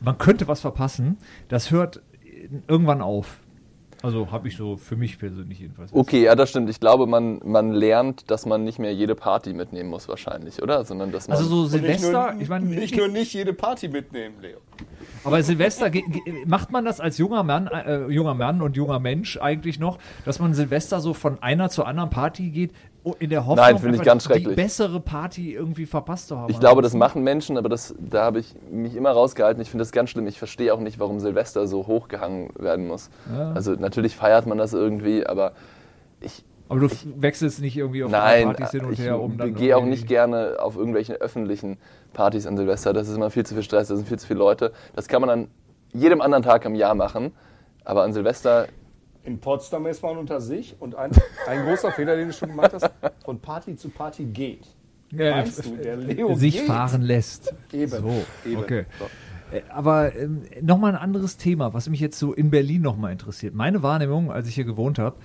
man 0.00 0.18
könnte 0.18 0.48
was 0.48 0.60
verpassen. 0.60 1.18
Das 1.48 1.70
hört 1.70 1.98
äh, 2.24 2.48
irgendwann 2.66 3.02
auf. 3.02 3.38
Also 4.02 4.32
habe 4.32 4.48
ich 4.48 4.56
so 4.56 4.76
für 4.76 4.96
mich 4.96 5.18
persönlich 5.18 5.60
jedenfalls. 5.60 5.92
Okay, 5.92 6.24
ja, 6.24 6.34
das 6.34 6.50
stimmt. 6.50 6.68
Ich 6.68 6.80
glaube, 6.80 7.06
man, 7.06 7.40
man 7.44 7.70
lernt, 7.70 8.30
dass 8.30 8.46
man 8.46 8.64
nicht 8.64 8.80
mehr 8.80 8.92
jede 8.92 9.14
Party 9.14 9.52
mitnehmen 9.52 9.90
muss, 9.90 10.08
wahrscheinlich, 10.08 10.60
oder? 10.60 10.84
Sondern 10.84 11.12
dass 11.12 11.28
man. 11.28 11.36
Also 11.36 11.48
so 11.48 11.66
Silvester, 11.66 12.32
nur, 12.32 12.42
ich 12.42 12.48
meine, 12.48 12.66
nicht 12.66 12.96
nur 12.96 13.06
nicht 13.06 13.32
jede 13.32 13.52
Party 13.52 13.88
mitnehmen, 13.88 14.34
Leo. 14.40 14.58
aber 15.22 15.42
Silvester 15.42 15.90
macht 16.46 16.72
man 16.72 16.84
das 16.84 17.00
als 17.00 17.16
junger 17.18 17.44
Mann, 17.44 17.68
äh, 17.68 18.06
junger 18.08 18.34
Mann 18.34 18.60
und 18.60 18.76
junger 18.76 18.98
Mensch 18.98 19.36
eigentlich 19.36 19.78
noch, 19.78 19.98
dass 20.24 20.40
man 20.40 20.52
Silvester 20.52 21.00
so 21.00 21.14
von 21.14 21.40
einer 21.40 21.70
zur 21.70 21.86
anderen 21.86 22.10
Party 22.10 22.50
geht, 22.50 22.72
in 23.18 23.30
der 23.30 23.40
Hoffnung, 23.46 23.56
Nein, 23.56 23.78
finde 23.78 23.96
ich 23.96 24.02
ganz 24.02 24.24
die 24.24 24.28
schrecklich. 24.28 24.56
bessere 24.56 25.00
Party 25.00 25.54
irgendwie 25.54 25.86
verpasst 25.86 26.28
zu 26.28 26.38
haben. 26.38 26.50
Ich 26.50 26.60
glaube, 26.60 26.82
das 26.82 26.94
machen 26.94 27.22
Menschen, 27.24 27.58
aber 27.58 27.68
das, 27.68 27.94
da 27.98 28.22
habe 28.24 28.38
ich 28.38 28.54
mich 28.70 28.94
immer 28.94 29.10
rausgehalten. 29.10 29.60
Ich 29.60 29.70
finde 29.70 29.82
das 29.82 29.92
ganz 29.92 30.10
schlimm. 30.10 30.26
Ich 30.26 30.38
verstehe 30.38 30.72
auch 30.72 30.80
nicht, 30.80 30.98
warum 31.00 31.18
Silvester 31.18 31.66
so 31.66 31.86
hochgehangen 31.86 32.50
werden 32.56 32.86
muss. 32.86 33.10
Also 33.54 33.72
natürlich 33.72 34.14
feiert 34.16 34.46
man 34.46 34.58
das 34.58 34.72
irgendwie, 34.72 35.26
aber 35.26 35.52
ich, 36.20 36.44
Aber 36.68 36.80
du 36.80 36.88
wechselst 37.16 37.60
nicht 37.60 37.76
irgendwie 37.76 38.04
auf 38.04 38.10
nein, 38.12 38.44
Partys 38.44 38.70
hin 38.70 38.84
und 38.84 38.92
ich 38.92 39.00
her, 39.00 39.20
um 39.20 39.36
dann 39.36 39.54
gehe 39.54 39.76
auch 39.76 39.84
nicht 39.84 40.06
gerne 40.06 40.56
auf 40.60 40.76
irgendwelchen 40.76 41.16
öffentlichen 41.16 41.78
Partys 42.12 42.46
an 42.46 42.56
Silvester. 42.56 42.92
Das 42.92 43.08
ist 43.08 43.16
immer 43.16 43.30
viel 43.30 43.44
zu 43.44 43.54
viel 43.54 43.64
Stress, 43.64 43.88
da 43.88 43.96
sind 43.96 44.06
viel 44.06 44.18
zu 44.18 44.26
viele 44.28 44.38
Leute. 44.38 44.72
Das 44.94 45.08
kann 45.08 45.20
man 45.20 45.30
an 45.30 45.48
jedem 45.92 46.20
anderen 46.20 46.44
Tag 46.44 46.64
im 46.64 46.76
Jahr 46.76 46.94
machen, 46.94 47.32
aber 47.84 48.04
an 48.04 48.12
Silvester 48.12 48.68
In 49.24 49.38
Potsdam 49.38 49.86
ist 49.86 50.02
man 50.02 50.16
unter 50.18 50.40
sich 50.40 50.74
und 50.80 50.94
ein, 50.96 51.12
ein 51.46 51.64
großer 51.64 51.92
Fehler, 51.92 52.16
den 52.16 52.28
du 52.28 52.34
schon 52.34 52.48
gemacht 52.50 52.72
hast, 52.74 52.90
von 53.24 53.38
Party 53.38 53.76
zu 53.76 53.88
Party 53.88 54.24
geht. 54.24 54.66
Ja, 55.12 55.36
Meinst 55.36 55.64
du, 55.64 55.76
der 55.76 55.96
Leo 55.96 56.34
sich 56.34 56.56
geht? 56.58 56.66
fahren 56.66 57.02
lässt. 57.02 57.54
Eben. 57.72 57.90
So, 57.90 58.24
Eben. 58.44 58.56
okay. 58.56 58.84
So. 58.98 59.56
Äh, 59.56 59.62
Aber 59.68 60.16
ähm, 60.16 60.42
nochmal 60.62 60.92
ein 60.96 61.00
anderes 61.00 61.36
Thema, 61.36 61.72
was 61.74 61.88
mich 61.88 62.00
jetzt 62.00 62.18
so 62.18 62.32
in 62.32 62.50
Berlin 62.50 62.82
nochmal 62.82 63.12
interessiert. 63.12 63.54
Meine 63.54 63.82
Wahrnehmung, 63.82 64.32
als 64.32 64.48
ich 64.48 64.54
hier 64.54 64.64
gewohnt 64.64 64.98
habe, 64.98 65.16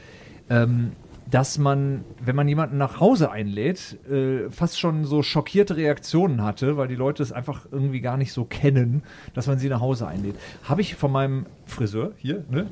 ähm, 0.50 0.92
dass 1.30 1.58
man, 1.58 2.06
wenn 2.24 2.36
man 2.36 2.48
jemanden 2.48 2.78
nach 2.78 3.00
Hause 3.00 3.32
einlädt, 3.32 3.98
äh, 4.10 4.50
fast 4.50 4.80
schon 4.80 5.06
so 5.06 5.24
schockierte 5.24 5.76
Reaktionen 5.76 6.44
hatte, 6.44 6.78
weil 6.78 6.88
die 6.88 6.96
Leute 6.96 7.24
es 7.24 7.32
einfach 7.32 7.66
irgendwie 7.72 8.00
gar 8.02 8.16
nicht 8.18 8.32
so 8.32 8.46
kennen, 8.46 9.04
dass 9.34 9.48
man 9.48 9.58
sie 9.58 9.70
nach 9.70 9.82
Hause 9.82 10.08
einlädt. 10.08 10.36
Habe 10.64 10.82
ich 10.82 10.96
von 10.96 11.12
meinem 11.12 11.46
Friseur 11.66 12.12
hier, 12.18 12.44
ne? 12.50 12.68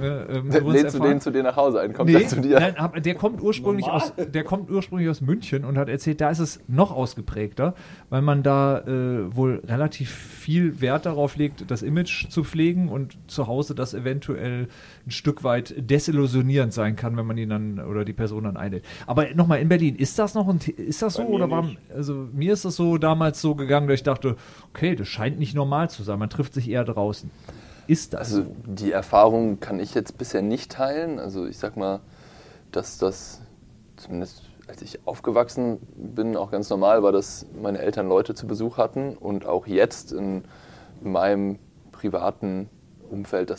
Äh, 0.00 0.06
ähm, 0.38 0.46
übrigens 0.46 0.72
lädst 0.72 0.98
du 0.98 1.02
den 1.02 1.20
zu 1.20 1.30
dir 1.30 1.42
nach 1.42 1.56
Hause 1.56 1.80
ein, 1.80 1.92
kommt 1.92 2.10
Nee, 2.10 2.26
zu 2.26 2.40
dir. 2.40 2.60
nein, 2.60 3.02
der 3.02 3.14
kommt 3.14 3.40
ursprünglich 3.40 3.86
aus, 3.86 4.12
der 4.16 4.44
kommt 4.44 4.70
ursprünglich 4.70 5.08
aus 5.08 5.20
München 5.20 5.64
und 5.64 5.78
hat 5.78 5.88
erzählt, 5.88 6.20
da 6.20 6.30
ist 6.30 6.38
es 6.38 6.60
noch 6.68 6.90
ausgeprägter, 6.90 7.74
weil 8.10 8.22
man 8.22 8.42
da 8.42 8.80
äh, 8.80 9.34
wohl 9.34 9.62
relativ 9.66 10.10
viel 10.10 10.80
Wert 10.80 11.06
darauf 11.06 11.36
legt, 11.36 11.70
das 11.70 11.82
Image 11.82 12.28
zu 12.28 12.44
pflegen 12.44 12.88
und 12.88 13.16
zu 13.26 13.46
Hause 13.46 13.74
das 13.74 13.94
eventuell 13.94 14.68
ein 15.06 15.10
Stück 15.10 15.44
weit 15.44 15.74
desillusionierend 15.78 16.72
sein 16.72 16.96
kann, 16.96 17.16
wenn 17.16 17.26
man 17.26 17.38
ihn 17.38 17.48
dann 17.48 17.80
oder 17.80 18.04
die 18.04 18.12
Person 18.12 18.44
dann 18.44 18.56
einlädt. 18.56 18.84
Aber 19.06 19.26
nochmal 19.34 19.60
in 19.60 19.68
Berlin, 19.68 19.96
ist 19.96 20.18
das 20.18 20.34
noch 20.34 20.48
ein, 20.48 20.58
ist 20.76 21.02
das 21.02 21.14
so 21.14 21.22
oder 21.22 21.50
war, 21.50 21.68
also 21.94 22.28
mir 22.32 22.52
ist 22.52 22.64
es 22.64 22.76
so 22.76 22.98
damals 22.98 23.40
so 23.40 23.54
gegangen, 23.54 23.88
dass 23.88 23.94
ich 23.94 24.02
dachte, 24.02 24.36
okay, 24.70 24.94
das 24.94 25.08
scheint 25.08 25.38
nicht 25.38 25.54
normal 25.54 25.90
zu 25.90 26.02
sein, 26.02 26.18
man 26.18 26.30
trifft 26.30 26.54
sich 26.54 26.68
eher 26.70 26.84
draußen. 26.84 27.30
Ist 27.86 28.14
das 28.14 28.20
Also 28.20 28.42
so? 28.42 28.46
die 28.66 28.92
Erfahrung 28.92 29.60
kann 29.60 29.80
ich 29.80 29.94
jetzt 29.94 30.18
bisher 30.18 30.42
nicht 30.42 30.72
teilen. 30.72 31.18
Also 31.18 31.46
ich 31.46 31.58
sag 31.58 31.76
mal, 31.76 32.00
dass 32.72 32.98
das 32.98 33.40
zumindest 33.96 34.42
als 34.68 34.82
ich 34.82 35.06
aufgewachsen 35.06 35.78
bin, 35.96 36.36
auch 36.36 36.50
ganz 36.50 36.68
normal 36.70 37.02
war, 37.02 37.12
dass 37.12 37.46
meine 37.60 37.78
Eltern 37.78 38.08
Leute 38.08 38.34
zu 38.34 38.46
Besuch 38.46 38.78
hatten 38.78 39.16
und 39.16 39.46
auch 39.46 39.66
jetzt 39.66 40.12
in 40.12 40.44
meinem 41.00 41.58
privaten 41.92 42.68
Umfeld, 43.10 43.50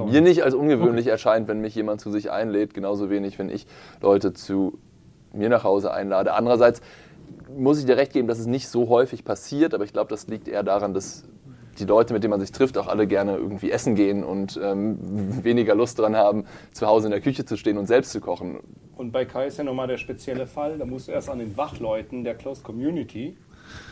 auch 0.00 0.06
mir 0.06 0.20
nicht. 0.20 0.22
nicht 0.22 0.42
als 0.44 0.54
ungewöhnlich 0.54 1.06
erscheint, 1.06 1.48
wenn 1.48 1.60
mich 1.60 1.74
jemand 1.74 2.00
zu 2.00 2.10
sich 2.10 2.30
einlädt, 2.30 2.74
genauso 2.74 3.10
wenig, 3.10 3.38
wenn 3.38 3.48
ich 3.48 3.66
Leute 4.00 4.32
zu 4.32 4.78
mir 5.32 5.48
nach 5.48 5.64
Hause 5.64 5.92
einlade. 5.92 6.34
Andererseits 6.34 6.80
muss 7.56 7.78
ich 7.78 7.86
dir 7.86 7.96
recht 7.96 8.12
geben, 8.12 8.28
dass 8.28 8.38
es 8.38 8.46
nicht 8.46 8.68
so 8.68 8.88
häufig 8.88 9.24
passiert, 9.24 9.72
aber 9.74 9.84
ich 9.84 9.92
glaube, 9.92 10.10
das 10.10 10.26
liegt 10.26 10.48
eher 10.48 10.62
daran, 10.62 10.94
dass 10.94 11.24
die 11.80 11.86
Leute, 11.86 12.12
mit 12.12 12.22
denen 12.22 12.30
man 12.30 12.40
sich 12.40 12.52
trifft, 12.52 12.78
auch 12.78 12.86
alle 12.86 13.06
gerne 13.06 13.36
irgendwie 13.36 13.70
essen 13.70 13.94
gehen 13.94 14.22
und 14.22 14.58
ähm, 14.62 14.98
weniger 15.44 15.74
Lust 15.74 15.98
dran 15.98 16.16
haben, 16.16 16.44
zu 16.72 16.86
Hause 16.86 17.06
in 17.06 17.12
der 17.12 17.20
Küche 17.20 17.44
zu 17.44 17.56
stehen 17.56 17.78
und 17.78 17.86
selbst 17.86 18.12
zu 18.12 18.20
kochen. 18.20 18.60
Und 18.96 19.12
bei 19.12 19.24
Kai 19.24 19.46
ist 19.46 19.58
ja 19.58 19.64
nochmal 19.64 19.88
der 19.88 19.96
spezielle 19.96 20.46
Fall, 20.46 20.78
da 20.78 20.84
musst 20.84 21.08
du 21.08 21.12
erst 21.12 21.30
an 21.30 21.38
den 21.38 21.56
Wachleuten 21.56 22.22
der 22.22 22.34
Close 22.34 22.62
Community 22.62 23.36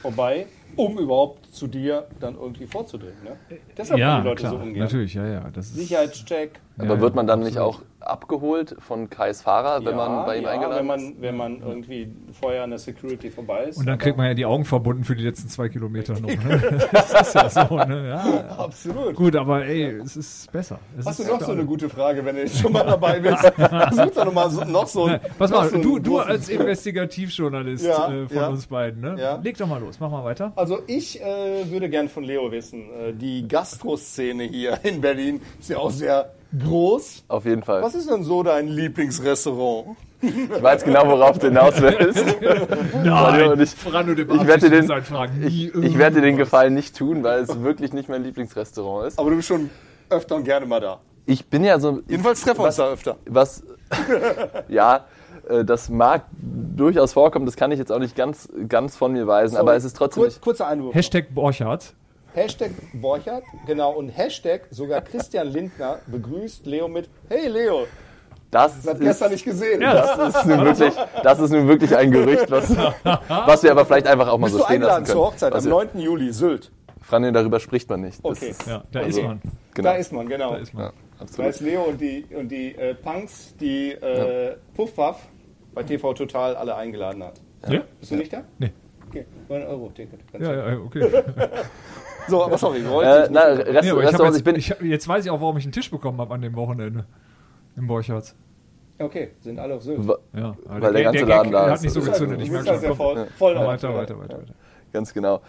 vorbei, 0.02 0.46
um 0.76 0.98
überhaupt 0.98 1.52
zu 1.54 1.66
dir 1.66 2.06
dann 2.20 2.34
irgendwie 2.36 2.66
vorzudringen. 2.66 3.22
Ne? 3.24 3.58
Deshalb 3.76 4.00
haben 4.00 4.22
die 4.22 4.28
Leute 4.28 4.48
so 4.48 4.56
ungern. 4.56 4.78
natürlich, 4.84 5.14
ja, 5.14 5.26
ja. 5.26 5.50
Das 5.52 5.66
ist, 5.66 5.74
Sicherheitscheck. 5.76 6.60
Aber 6.80 6.94
Ja, 6.94 7.00
wird 7.00 7.14
man 7.16 7.26
dann 7.26 7.40
absolut. 7.40 7.54
nicht 7.54 7.60
auch 7.60 7.82
abgeholt 8.00 8.76
von 8.78 9.10
Kais 9.10 9.42
Fahrer, 9.42 9.84
wenn 9.84 9.96
man 9.96 10.24
bei 10.24 10.36
ihm 10.38 10.44
ja, 10.44 10.50
eingeladen 10.50 10.78
wenn 10.78 10.86
man, 10.86 11.00
ist? 11.00 11.20
wenn 11.20 11.36
man 11.36 11.60
irgendwie 11.60 12.08
vorher 12.32 12.62
an 12.62 12.70
der 12.70 12.78
Security 12.78 13.30
vorbei 13.30 13.64
ist. 13.64 13.78
Und 13.78 13.86
dann 13.86 13.98
kriegt 13.98 14.16
man 14.16 14.26
ja 14.28 14.34
die 14.34 14.46
Augen 14.46 14.64
verbunden 14.64 15.02
für 15.02 15.16
die 15.16 15.24
letzten 15.24 15.48
zwei 15.48 15.68
Kilometer 15.68 16.12
noch. 16.20 16.28
Ne? 16.28 16.78
Das 16.92 17.12
ist 17.20 17.34
ja 17.34 17.50
so, 17.50 17.76
ne? 17.76 18.08
Ja. 18.10 18.56
Absolut. 18.56 19.16
Gut, 19.16 19.34
aber 19.34 19.64
ey, 19.64 19.96
es 20.04 20.16
ist 20.16 20.52
besser. 20.52 20.78
Es 20.96 21.04
Hast 21.06 21.18
du 21.18 21.24
ist 21.24 21.30
noch 21.30 21.40
so 21.40 21.50
eine 21.52 21.64
gute 21.64 21.88
Frage, 21.88 22.24
wenn 22.24 22.36
du 22.36 22.42
jetzt 22.42 22.58
schon 22.60 22.72
mal 22.72 22.84
dabei 22.84 23.18
bist? 23.18 23.40
Versuch 23.56 24.10
doch 24.14 24.24
noch 24.26 24.32
mal 24.32 24.48
so, 24.50 24.62
noch 24.64 24.86
so 24.86 25.04
ein- 25.06 25.20
Pass 25.36 25.50
mal, 25.50 25.68
so 25.68 25.78
du, 25.82 25.98
du 25.98 26.18
als 26.20 26.48
Investigativjournalist 26.48 27.84
Ja, 27.84 28.12
äh, 28.12 28.28
von 28.28 28.36
ja. 28.36 28.48
uns 28.48 28.66
beiden, 28.68 29.00
ne? 29.00 29.16
Ja. 29.18 29.36
Leg 29.42 29.56
doch 29.58 29.66
mal 29.66 29.80
los, 29.80 29.98
mach 29.98 30.10
mal 30.10 30.22
weiter. 30.24 30.52
Also 30.58 30.80
ich 30.88 31.22
äh, 31.22 31.70
würde 31.70 31.88
gern 31.88 32.08
von 32.08 32.24
Leo 32.24 32.50
wissen, 32.50 32.90
äh, 32.90 33.12
die 33.12 33.46
Gastro-Szene 33.46 34.42
hier 34.42 34.76
in 34.82 35.00
Berlin 35.00 35.40
ist 35.60 35.70
ja 35.70 35.78
auch 35.78 35.92
sehr 35.92 36.32
groß. 36.66 37.22
Auf 37.28 37.44
jeden 37.44 37.62
Fall. 37.62 37.80
Was 37.80 37.94
ist 37.94 38.10
denn 38.10 38.24
so 38.24 38.42
dein 38.42 38.66
Lieblingsrestaurant? 38.66 39.96
Ich 40.20 40.60
weiß 40.60 40.82
genau, 40.82 41.06
worauf 41.06 41.38
du 41.38 41.46
hinaus 41.46 41.80
willst. 41.80 42.24
Nein, 43.04 43.60
ich- 43.60 43.70
Frano 43.70 44.14
de 44.14 44.24
ich 44.34 44.46
werde 44.48 44.68
den-. 44.68 44.90
Ich, 45.46 45.72
ich 45.72 45.96
werde 45.96 46.16
dir 46.16 46.22
den 46.22 46.36
Gefallen 46.36 46.74
nicht 46.74 46.96
tun, 46.96 47.22
weil 47.22 47.42
es 47.42 47.62
wirklich 47.62 47.92
nicht 47.92 48.08
mein 48.08 48.24
Lieblingsrestaurant 48.24 49.06
ist. 49.06 49.18
Aber 49.20 49.30
du 49.30 49.36
bist 49.36 49.46
schon 49.46 49.70
öfter 50.10 50.34
und 50.34 50.42
gerne 50.42 50.66
mal 50.66 50.80
da. 50.80 50.98
Ich 51.24 51.46
bin 51.46 51.62
ja 51.62 51.78
so. 51.78 52.00
Jedenfalls 52.08 52.40
treffen 52.40 52.62
wir 52.62 52.66
uns 52.66 52.74
da 52.76 52.88
öfter. 52.90 53.16
was 53.26 53.62
ja, 54.68 55.04
das 55.64 55.88
mag 55.88 56.22
durchaus 56.76 57.12
vorkommen, 57.12 57.46
das 57.46 57.56
kann 57.56 57.72
ich 57.72 57.78
jetzt 57.78 57.90
auch 57.92 57.98
nicht 57.98 58.16
ganz, 58.16 58.48
ganz 58.68 58.96
von 58.96 59.12
mir 59.12 59.26
weisen, 59.26 59.56
aber 59.56 59.74
es 59.76 59.84
ist 59.84 59.96
trotzdem 59.96 60.24
nicht, 60.24 60.40
kurzer 60.40 60.66
Einwurf. 60.66 60.94
Hashtag 60.94 61.34
Borchardt. 61.34 61.94
Hashtag 62.34 62.70
Borchert, 62.92 63.42
genau, 63.66 63.92
und 63.92 64.10
Hashtag 64.10 64.62
sogar 64.70 65.00
Christian 65.00 65.48
Lindner 65.48 65.98
begrüßt 66.06 66.66
Leo 66.66 66.86
mit 66.86 67.08
Hey 67.28 67.48
Leo, 67.48 67.86
das 68.50 68.80
das 68.82 68.94
hat 68.94 69.00
gestern 69.00 69.32
nicht 69.32 69.44
gesehen. 69.44 69.80
das 69.80 70.36
ist 70.36 70.46
nun 70.46 70.64
wirklich, 70.64 70.94
das 71.22 71.40
ist 71.40 71.50
nun 71.50 71.66
wirklich 71.68 71.96
ein 71.96 72.10
Gerücht, 72.10 72.50
was, 72.50 72.70
was 73.28 73.62
wir 73.62 73.70
aber 73.72 73.84
vielleicht 73.86 74.06
einfach 74.06 74.28
auch 74.28 74.38
mal 74.38 74.46
Bist 74.46 74.56
so 74.56 74.58
du 74.60 74.64
stehen 74.66 74.82
lassen 74.82 74.92
eingeladen 74.96 75.06
zur 75.06 75.14
können. 75.14 75.26
Hochzeit 75.26 75.52
Also, 75.52 75.70
am 75.78 75.86
9. 75.94 76.00
Juli, 76.00 76.32
Sylt. 76.32 76.70
Franjo, 77.00 77.30
darüber 77.30 77.58
spricht 77.60 77.88
man 77.88 78.02
nicht. 78.02 78.18
Das 78.24 78.36
Okay. 78.38 78.50
ist, 78.50 78.66
Ja, 78.66 78.82
da 78.92 79.00
Also, 79.00 79.20
ist 79.20 79.26
man. 79.26 79.40
genau. 79.74 79.88
Da 79.88 79.94
ist 79.96 80.12
man, 80.12 80.28
genau. 80.28 80.50
Da 80.52 80.56
ist 80.58 80.74
man. 80.74 80.84
ja, 80.84 80.92
Da 81.18 81.24
absolut. 81.24 81.50
ist 81.50 81.60
Leo 81.60 81.82
und 81.84 82.00
die, 82.00 82.24
und 82.38 82.48
die 82.50 82.74
äh, 82.74 82.94
Punks, 82.94 83.54
die 83.58 83.92
äh, 83.92 84.56
Puffwaff 84.76 85.16
bei 85.74 85.82
TV 85.82 86.12
Total 86.14 86.56
alle 86.56 86.74
eingeladen 86.76 87.22
hat. 87.22 87.40
Ja? 87.68 87.82
Bist 88.00 88.12
du 88.12 88.16
nicht 88.16 88.32
da? 88.32 88.42
Nee. 88.58 88.72
Okay, 89.08 89.24
9 89.48 89.62
Euro 89.66 89.88
Ticket. 89.90 90.20
Ja, 90.38 90.70
ja, 90.70 90.78
okay. 90.78 91.10
So, 92.28 92.44
aber 92.44 92.58
sorry, 92.58 92.82
wir 92.82 92.90
wollten 92.90 93.10
Äh, 93.10 93.28
na, 93.32 93.40
Rest, 93.44 93.84
Nee, 93.84 93.90
aber 93.90 94.04
ich 94.04 94.10
jetzt, 94.12 94.36
ich 94.36 94.44
bin, 94.44 94.56
ich 94.56 94.68
jetzt 94.82 95.08
weiß 95.08 95.24
ich 95.24 95.30
auch, 95.30 95.40
warum 95.40 95.56
ich 95.56 95.64
einen 95.64 95.72
Tisch 95.72 95.90
bekommen 95.90 96.20
habe 96.20 96.34
an 96.34 96.42
dem 96.42 96.54
Wochenende. 96.56 97.06
Im 97.74 97.86
Borchardt. 97.86 98.34
Okay, 98.98 99.30
sind 99.40 99.58
alle 99.58 99.76
auf 99.76 99.82
Sylt. 99.82 100.00
Ja, 100.34 100.54
Weil 100.64 100.92
der 100.92 101.04
ganze 101.04 101.24
Laden 101.24 101.52
da 101.52 101.64
der 101.64 101.74
ist. 101.74 101.78
hat 101.78 101.82
nicht 101.84 101.92
so 101.92 102.02
gezündet. 102.02 102.42
Ich 102.42 102.50
merke 102.50 102.78
sehr 102.78 102.88
schon. 102.88 102.96
voll, 102.96 103.26
voll 103.38 103.52
Ja, 103.54 103.60
dabei. 103.60 103.72
weiter, 103.72 103.94
weiter, 103.94 104.18
weiter, 104.18 104.38
weiter. 104.42 104.54
Ganz 104.92 105.14
genau. 105.14 105.40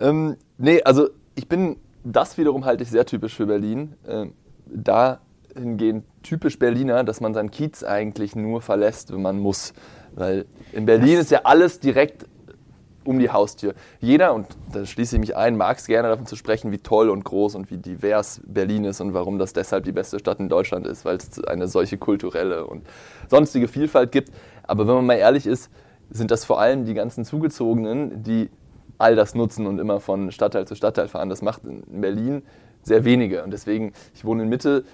Ähm, 0.00 0.36
nee, 0.58 0.82
also 0.82 1.10
ich 1.36 1.48
bin, 1.48 1.76
das 2.02 2.36
wiederum 2.38 2.64
halte 2.64 2.82
ich 2.82 2.90
sehr 2.90 3.06
typisch 3.06 3.36
für 3.36 3.46
Berlin. 3.46 3.94
Ähm, 4.08 4.32
dahingehend 4.66 6.04
typisch 6.26 6.58
Berliner, 6.58 7.04
dass 7.04 7.20
man 7.20 7.34
seinen 7.34 7.50
Kiez 7.50 7.84
eigentlich 7.84 8.34
nur 8.34 8.60
verlässt, 8.60 9.12
wenn 9.12 9.22
man 9.22 9.38
muss. 9.38 9.72
Weil 10.14 10.46
in 10.72 10.86
Berlin 10.86 11.18
ist 11.18 11.30
ja 11.30 11.40
alles 11.44 11.78
direkt 11.78 12.26
um 13.04 13.20
die 13.20 13.30
Haustür. 13.30 13.74
Jeder, 14.00 14.34
und 14.34 14.48
da 14.72 14.84
schließe 14.84 15.16
ich 15.16 15.20
mich 15.20 15.36
ein, 15.36 15.56
mag 15.56 15.78
es 15.78 15.86
gerne 15.86 16.08
davon 16.08 16.26
zu 16.26 16.34
sprechen, 16.34 16.72
wie 16.72 16.78
toll 16.78 17.08
und 17.08 17.24
groß 17.24 17.54
und 17.54 17.70
wie 17.70 17.76
divers 17.76 18.40
Berlin 18.44 18.84
ist 18.84 19.00
und 19.00 19.14
warum 19.14 19.38
das 19.38 19.52
deshalb 19.52 19.84
die 19.84 19.92
beste 19.92 20.18
Stadt 20.18 20.40
in 20.40 20.48
Deutschland 20.48 20.86
ist, 20.86 21.04
weil 21.04 21.16
es 21.16 21.42
eine 21.44 21.68
solche 21.68 21.98
kulturelle 21.98 22.66
und 22.66 22.84
sonstige 23.30 23.68
Vielfalt 23.68 24.10
gibt. 24.10 24.32
Aber 24.64 24.88
wenn 24.88 24.96
man 24.96 25.06
mal 25.06 25.14
ehrlich 25.14 25.46
ist, 25.46 25.70
sind 26.10 26.32
das 26.32 26.44
vor 26.44 26.60
allem 26.60 26.84
die 26.84 26.94
ganzen 26.94 27.24
Zugezogenen, 27.24 28.24
die 28.24 28.50
all 28.98 29.14
das 29.14 29.34
nutzen 29.34 29.66
und 29.66 29.78
immer 29.78 30.00
von 30.00 30.32
Stadtteil 30.32 30.66
zu 30.66 30.74
Stadtteil 30.74 31.08
fahren. 31.08 31.28
Das 31.28 31.42
macht 31.42 31.62
in 31.64 32.00
Berlin 32.00 32.42
sehr 32.82 33.04
wenige. 33.04 33.44
Und 33.44 33.52
deswegen, 33.52 33.92
ich 34.14 34.24
wohne 34.24 34.44
in 34.44 34.48
Mitte, 34.48 34.84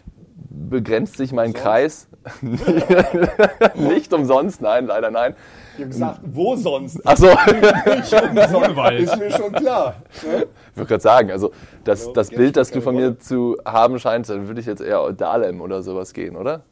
begrenzt 0.49 1.17
sich 1.17 1.33
mein 1.33 1.53
Kreis. 1.53 2.09
Nicht 3.75 4.13
umsonst, 4.13 4.61
nein, 4.61 4.87
leider 4.87 5.11
nein. 5.11 5.35
Ich 5.75 5.81
habe 5.81 5.89
gesagt, 5.89 6.21
wo 6.25 6.55
sonst? 6.55 7.05
Achso, 7.07 7.27
Grunewald. 7.27 9.01
Ist 9.01 9.19
mir 9.19 9.31
schon 9.31 9.53
klar. 9.53 9.97
Ne? 10.23 10.47
Ich 10.73 10.77
wollte 10.77 10.89
gerade 10.89 11.03
sagen, 11.03 11.31
also 11.31 11.51
das, 11.85 12.13
das 12.13 12.29
geht's 12.29 12.39
Bild, 12.39 12.57
das 12.57 12.71
du 12.71 12.81
von 12.81 12.95
Rolle. 12.95 13.11
mir 13.11 13.19
zu 13.19 13.57
haben 13.65 13.99
scheinst, 13.99 14.31
dann 14.31 14.47
würde 14.49 14.61
ich 14.61 14.67
jetzt 14.67 14.83
eher 14.83 15.13
Dahlem 15.13 15.61
oder 15.61 15.83
sowas 15.83 16.13
gehen, 16.13 16.37
oder? 16.37 16.63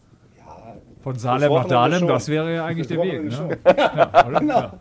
Von 1.02 1.16
Salem 1.18 1.52
nach 1.52 1.64
Dahlem, 1.66 2.06
das 2.06 2.28
wäre 2.28 2.54
ja 2.54 2.64
eigentlich 2.66 2.86
Das 2.86 2.96
der 2.96 3.04
Weg. 3.06 3.24
Ne? 3.24 3.58
Ja, 3.76 4.26
oder? 4.28 4.42
ja. 4.42 4.72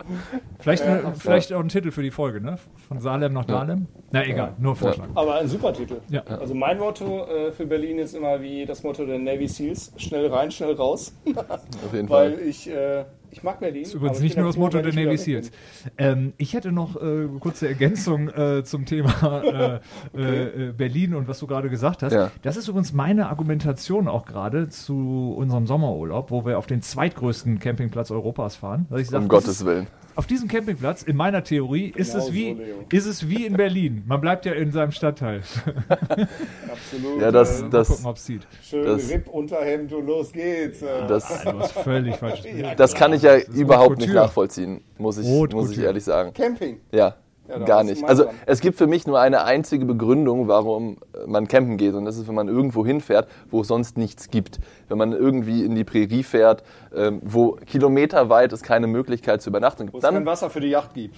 Vielleicht, 0.58 0.84
Ja, 0.84 0.92
eine, 0.98 1.14
vielleicht 1.14 1.52
auch 1.52 1.60
ein 1.60 1.68
Titel 1.68 1.90
für 1.90 2.02
die 2.02 2.10
Folge, 2.10 2.40
ne? 2.42 2.58
Von 2.88 3.00
Salem 3.00 3.32
nach 3.32 3.46
Dahlem. 3.46 3.86
Na 4.10 4.24
egal, 4.26 4.52
nur 4.58 4.76
Vorschlag. 4.76 5.06
Aber 5.14 5.36
ein 5.36 5.48
super 5.48 5.72
Titel. 5.72 5.96
Ja. 6.08 6.22
Also 6.24 6.54
mein 6.54 6.78
Motto 6.78 7.24
äh, 7.26 7.52
für 7.52 7.64
Berlin 7.66 7.98
ist 7.98 8.14
immer 8.14 8.40
wie 8.42 8.66
das 8.66 8.82
Motto 8.82 9.06
der 9.06 9.18
Navy 9.18 9.48
Seals: 9.48 9.92
schnell 9.96 10.26
rein, 10.26 10.50
schnell 10.50 10.74
raus. 10.74 11.14
Auf 11.26 11.94
jeden 11.94 12.08
Weil 12.10 12.34
Fall. 12.34 12.42
ich, 12.42 12.68
äh, 12.70 13.04
ich 13.30 13.42
mag 13.42 13.60
Berlin. 13.60 13.82
Das 13.82 13.90
ist 13.90 13.94
übrigens 13.94 14.20
nicht 14.20 14.36
nur 14.36 14.46
das 14.46 14.56
Motto 14.56 14.80
der 14.80 14.92
Navy 14.92 15.16
Seals. 15.16 15.50
Ähm, 15.98 16.32
ich 16.36 16.54
hätte 16.54 16.72
noch 16.72 17.00
äh, 17.00 17.28
kurze 17.38 17.68
Ergänzung 17.68 18.28
äh, 18.28 18.64
zum 18.64 18.86
Thema 18.86 19.42
äh, 20.14 20.18
äh, 20.18 20.68
äh, 20.68 20.72
Berlin 20.72 21.14
und 21.14 21.28
was 21.28 21.38
du 21.38 21.46
gerade 21.46 21.70
gesagt 21.70 22.02
hast. 22.02 22.12
Ja. 22.12 22.30
Das 22.42 22.56
ist 22.56 22.68
übrigens 22.68 22.92
meine 22.92 23.28
Argumentation 23.28 24.08
auch 24.08 24.26
gerade 24.26 24.68
zu 24.68 25.34
unserem 25.36 25.66
Sommerurlaub, 25.66 26.30
wo 26.30 26.44
wir 26.44 26.58
auf 26.58 26.66
den 26.66 26.82
zweitgrößten 26.82 27.58
Campingplatz 27.58 28.10
Europas 28.10 28.56
fahren. 28.56 28.86
Sag, 28.90 28.98
Um 28.98 29.28
das 29.28 29.28
Gottes 29.28 29.48
ist, 29.60 29.64
Willen. 29.64 29.86
Auf 30.20 30.26
diesem 30.26 30.48
Campingplatz, 30.48 31.02
in 31.02 31.16
meiner 31.16 31.42
Theorie, 31.42 31.94
ist, 31.96 32.12
Genau 32.12 32.26
es 32.26 32.32
wie, 32.34 32.54
so, 32.54 32.60
ist 32.94 33.06
es 33.06 33.26
wie 33.30 33.46
in 33.46 33.54
Berlin. 33.54 34.02
Man 34.06 34.20
bleibt 34.20 34.44
ja 34.44 34.52
in 34.52 34.70
seinem 34.70 34.92
Stadtteil. 34.92 35.40
Absolut. 36.70 37.22
Ja, 37.22 37.30
das, 37.32 37.60
äh, 37.60 37.62
Mal 37.62 37.70
das, 37.70 37.88
gucken, 37.88 38.04
ob 38.04 38.16
es 38.16 38.26
sieht. 38.26 38.46
schön 38.62 38.84
das- 38.84 39.08
Rip 39.08 39.28
Unterhemd 39.28 39.90
und 39.94 40.06
los 40.06 40.30
geht's. 40.30 40.80
Das, 40.80 41.42
Du 41.42 41.58
hast 41.58 41.72
völlig 41.72 42.16
falsch. 42.16 42.42
das 42.76 42.94
kann 42.94 43.14
ich 43.14 43.22
ja 43.22 43.38
überhaupt 43.38 43.96
nicht 43.96 44.12
nachvollziehen, 44.12 44.82
muss 44.98 45.16
ich, 45.16 45.26
muss 45.26 45.70
ich 45.70 45.78
ehrlich 45.78 46.04
sagen. 46.04 46.34
Camping. 46.34 46.80
Ja, 46.92 47.16
Ja, 47.50 47.58
gar 47.58 47.84
nicht. 47.84 48.04
Also 48.04 48.24
es 48.46 48.60
gibt 48.60 48.78
für 48.78 48.86
mich 48.86 49.06
nur 49.06 49.20
eine 49.20 49.44
einzige 49.44 49.84
Begründung, 49.84 50.48
warum 50.48 50.98
man 51.26 51.48
campen 51.48 51.76
geht. 51.76 51.94
Und 51.94 52.04
das 52.04 52.16
ist, 52.16 52.28
wenn 52.28 52.34
man 52.34 52.48
irgendwo 52.48 52.84
hinfährt, 52.84 53.28
wo 53.50 53.60
es 53.62 53.68
sonst 53.68 53.96
nichts 53.98 54.30
gibt. 54.30 54.60
Wenn 54.88 54.98
man 54.98 55.12
irgendwie 55.12 55.64
in 55.64 55.74
die 55.74 55.84
Prärie 55.84 56.22
fährt, 56.22 56.62
ähm, 56.94 57.20
wo 57.24 57.52
kilometerweit 57.66 58.52
es 58.52 58.62
keine 58.62 58.86
Möglichkeit 58.86 59.42
zur 59.42 59.50
Übernachtung 59.50 59.88
Wo 59.88 59.92
gibt. 59.92 60.04
es 60.04 60.08
kein 60.08 60.14
Dann 60.14 60.26
Wasser 60.26 60.50
für 60.50 60.60
die 60.60 60.68
Yacht 60.68 60.94
gibt. 60.94 61.16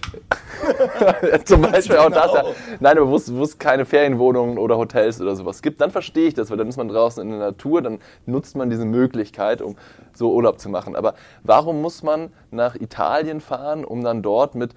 zum 1.45 1.63
Beispiel 1.63 1.97
auch 1.97 2.11
das. 2.11 2.33
Ja. 2.33 2.43
Genau. 2.43 2.55
Nein, 2.81 2.99
aber 2.99 3.09
wo 3.09 3.17
es, 3.17 3.35
wo 3.35 3.43
es 3.43 3.59
keine 3.59 3.85
Ferienwohnungen 3.85 4.59
oder 4.59 4.77
Hotels 4.77 5.21
oder 5.21 5.37
sowas 5.37 5.63
gibt, 5.63 5.81
dann 5.81 5.91
verstehe 5.91 6.29
ich 6.29 6.35
das, 6.35 6.51
weil 6.51 6.57
dann 6.57 6.69
ist 6.69 6.77
man 6.77 6.89
draußen 6.89 7.23
in 7.23 7.31
der 7.31 7.39
Natur, 7.39 7.83
dann 7.83 7.99
nutzt 8.27 8.57
man 8.57 8.71
diese 8.71 8.85
Möglichkeit, 8.85 9.63
um 9.63 9.77
so 10.13 10.33
Urlaub 10.33 10.59
zu 10.59 10.69
machen. 10.69 10.97
Aber 10.97 11.15
warum 11.43 11.81
muss 11.81 12.03
man 12.03 12.33
nach 12.51 12.75
Italien 12.75 13.41
fahren, 13.41 13.85
um 13.85 14.03
dann 14.03 14.23
dort 14.23 14.55
mit 14.55 14.75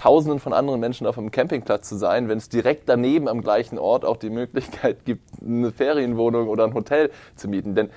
Tausenden 0.00 0.40
von 0.40 0.54
anderen 0.54 0.80
Menschen 0.80 1.06
auf 1.06 1.18
einem 1.18 1.30
Campingplatz 1.30 1.86
zu 1.86 1.96
sein, 1.96 2.30
wenn 2.30 2.38
es 2.38 2.48
direkt 2.48 2.88
daneben 2.88 3.28
am 3.28 3.42
gleichen 3.42 3.78
Ort 3.78 4.06
auch 4.06 4.16
die 4.16 4.30
Möglichkeit 4.30 5.04
gibt, 5.04 5.28
eine 5.44 5.72
Ferienwohnung 5.72 6.48
oder 6.48 6.64
ein 6.64 6.72
Hotel 6.72 7.10
zu 7.36 7.48
mieten? 7.48 7.74
Denn 7.74 7.90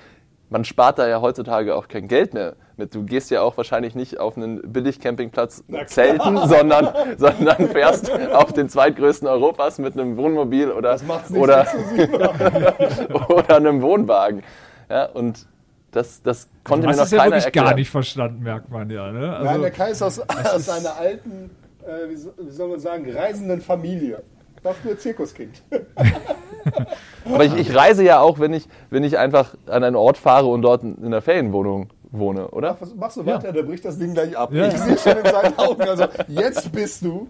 man 0.50 0.66
spart 0.66 0.98
da 0.98 1.08
ja 1.08 1.22
heutzutage 1.22 1.74
auch 1.74 1.88
kein 1.88 2.06
Geld 2.06 2.34
mehr 2.34 2.56
mit. 2.76 2.94
Du 2.94 3.04
gehst 3.04 3.30
ja 3.30 3.40
auch 3.40 3.56
wahrscheinlich 3.56 3.94
nicht 3.94 4.20
auf 4.20 4.36
einen 4.36 4.60
Billig-Campingplatz 4.70 5.64
zelten, 5.86 6.36
sondern, 6.46 7.16
sondern 7.16 7.68
fährst 7.70 8.12
auf 8.34 8.52
den 8.52 8.68
zweitgrößten 8.68 9.26
Europas 9.26 9.78
mit 9.78 9.94
einem 9.98 10.18
Wohnmobil 10.18 10.72
oder, 10.72 10.98
oder, 11.30 11.66
oder 13.30 13.56
einem 13.56 13.80
Wohnwagen. 13.80 14.42
Ja, 14.90 15.06
und 15.06 15.46
das, 15.90 16.20
das 16.22 16.48
Du 16.48 16.52
konnte 16.64 16.86
mir 16.86 16.96
noch 16.96 17.04
es 17.04 17.12
ja 17.12 17.18
keiner 17.18 17.30
wirklich 17.30 17.44
erklären. 17.46 17.66
gar 17.66 17.74
nicht 17.76 17.90
verstanden, 17.90 18.42
merkt 18.42 18.70
man 18.70 18.90
ja. 18.90 19.10
Ne? 19.10 19.20
Nein, 19.20 19.46
Also, 19.46 19.60
der 19.62 19.70
Kai 19.70 19.90
ist 19.92 20.02
aus, 20.02 20.20
aus 20.20 20.68
einer 20.68 20.96
alten, 20.98 21.50
äh, 21.86 22.08
wie, 22.08 22.16
so, 22.16 22.32
wie 22.38 22.50
soll 22.50 22.68
man 22.68 22.80
sagen, 22.80 23.10
reisenden 23.10 23.60
Familie. 23.60 24.22
War 24.62 24.74
früher 24.74 24.98
Zirkuskind. 24.98 25.62
Aber 27.26 27.44
ich, 27.44 27.54
ich 27.54 27.74
reise 27.74 28.02
ja 28.02 28.20
auch, 28.20 28.38
wenn 28.38 28.54
ich, 28.54 28.66
wenn 28.90 29.04
ich 29.04 29.18
einfach 29.18 29.54
an 29.66 29.84
einen 29.84 29.96
Ort 29.96 30.16
fahre 30.16 30.46
und 30.46 30.62
dort 30.62 30.82
in 30.82 31.04
einer 31.04 31.20
Ferienwohnung 31.20 31.90
wohne, 32.10 32.48
oder? 32.48 32.78
Mach, 32.80 32.88
mach 32.96 33.10
so 33.10 33.26
weiter, 33.26 33.52
der 33.52 33.62
bricht 33.62 33.84
das 33.84 33.98
Ding 33.98 34.14
gleich 34.14 34.36
ab. 34.36 34.52
Ja. 34.52 34.68
Ich 34.68 34.78
sehe 34.78 34.96
schon 34.96 35.18
in 35.18 35.30
seinen 35.30 35.58
Augen. 35.58 35.82
Also, 35.88 36.06
jetzt 36.28 36.72
bist 36.72 37.02
du. 37.02 37.28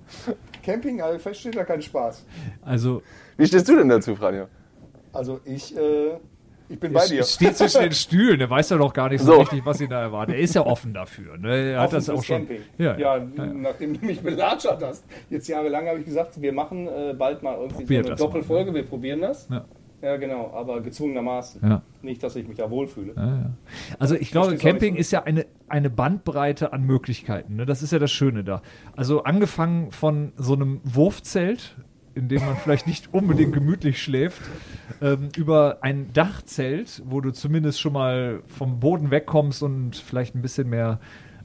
Camping, 0.62 1.02
also 1.02 1.18
versteht 1.18 1.56
da 1.56 1.64
keinen 1.64 1.82
Spaß. 1.82 2.24
also 2.64 3.02
Wie 3.36 3.46
stehst 3.46 3.68
du 3.68 3.76
denn 3.76 3.88
dazu, 3.88 4.14
Franjo? 4.14 4.46
Also 5.12 5.40
ich, 5.44 5.76
äh, 5.76 6.18
ich 6.74 6.80
bin 6.80 6.92
bei 6.92 7.06
dir. 7.06 7.22
steht 7.24 7.56
zwischen 7.56 7.82
den 7.82 7.92
Stühlen, 7.92 8.38
der 8.38 8.50
weiß 8.50 8.70
ja 8.70 8.76
doch 8.78 8.92
gar 8.92 9.08
nicht 9.08 9.20
so, 9.22 9.32
So. 9.32 9.38
richtig, 9.40 9.64
was 9.64 9.80
ihn 9.80 9.88
da 9.90 10.00
erwartet. 10.02 10.34
Er 10.36 10.40
ist 10.40 10.54
ja 10.54 10.66
offen 10.66 10.92
dafür. 10.92 11.36
Ne? 11.38 11.72
Er 11.72 11.80
hat 11.80 11.86
Offen 11.88 11.96
das 11.96 12.04
fürs 12.06 12.18
auch 12.18 12.24
schon. 12.24 12.36
Camping. 12.48 12.60
Ja, 12.78 12.96
Ja, 12.98 13.16
ja. 13.18 13.46
nachdem 13.46 13.98
du 13.98 14.04
mich 14.06 14.20
belatschert 14.20 14.82
hast, 14.82 15.04
jetzt 15.30 15.48
jahrelang 15.48 15.86
habe 15.86 15.98
ich 16.00 16.04
gesagt, 16.04 16.40
wir 16.40 16.52
machen 16.52 16.86
äh, 16.88 17.14
bald 17.16 17.42
mal 17.42 17.54
irgendwie 17.56 17.84
Probiert 17.84 18.04
so 18.04 18.08
eine 18.08 18.10
das 18.10 18.20
mal, 18.20 18.26
Doppelfolge, 18.26 18.74
wir 18.74 18.82
probieren 18.84 19.20
das. 19.20 19.48
Ja. 19.48 19.64
Ja, 20.02 20.18
genau, 20.18 20.52
aber 20.54 20.82
gezwungenermaßen. 20.82 21.62
Ja. 21.66 21.82
Nicht, 22.02 22.22
dass 22.22 22.36
ich 22.36 22.46
mich 22.46 22.58
da 22.58 22.68
wohlfühle. 22.70 23.14
Ja, 23.16 23.24
ja. 23.26 23.50
Also 23.98 24.14
ich 24.16 24.30
glaube, 24.32 24.56
Camping 24.58 24.96
ist 24.96 25.10
ja 25.12 25.22
eine, 25.22 25.46
eine 25.66 25.88
Bandbreite 25.88 26.74
an 26.74 26.82
Möglichkeiten. 26.82 27.56
Ne? 27.56 27.64
Das 27.64 27.82
ist 27.82 27.90
ja 27.90 27.98
das 27.98 28.12
Schöne 28.12 28.44
da. 28.44 28.60
Also 28.96 29.22
angefangen 29.24 29.92
von 29.92 30.32
so 30.36 30.52
einem 30.52 30.82
Wurfzelt, 30.84 31.76
in 32.14 32.28
dem 32.28 32.44
man 32.44 32.56
vielleicht 32.56 32.86
nicht 32.86 33.12
unbedingt 33.12 33.52
gemütlich 33.52 34.02
schläft, 34.02 34.40
ähm, 35.00 35.28
über 35.36 35.78
ein 35.80 36.12
Dachzelt, 36.12 37.02
wo 37.06 37.20
du 37.20 37.32
zumindest 37.32 37.80
schon 37.80 37.92
mal 37.92 38.42
vom 38.46 38.80
Boden 38.80 39.10
wegkommst 39.10 39.62
und 39.62 39.96
vielleicht 39.96 40.34
ein 40.34 40.42
bisschen 40.42 40.68
mehr 40.70 41.00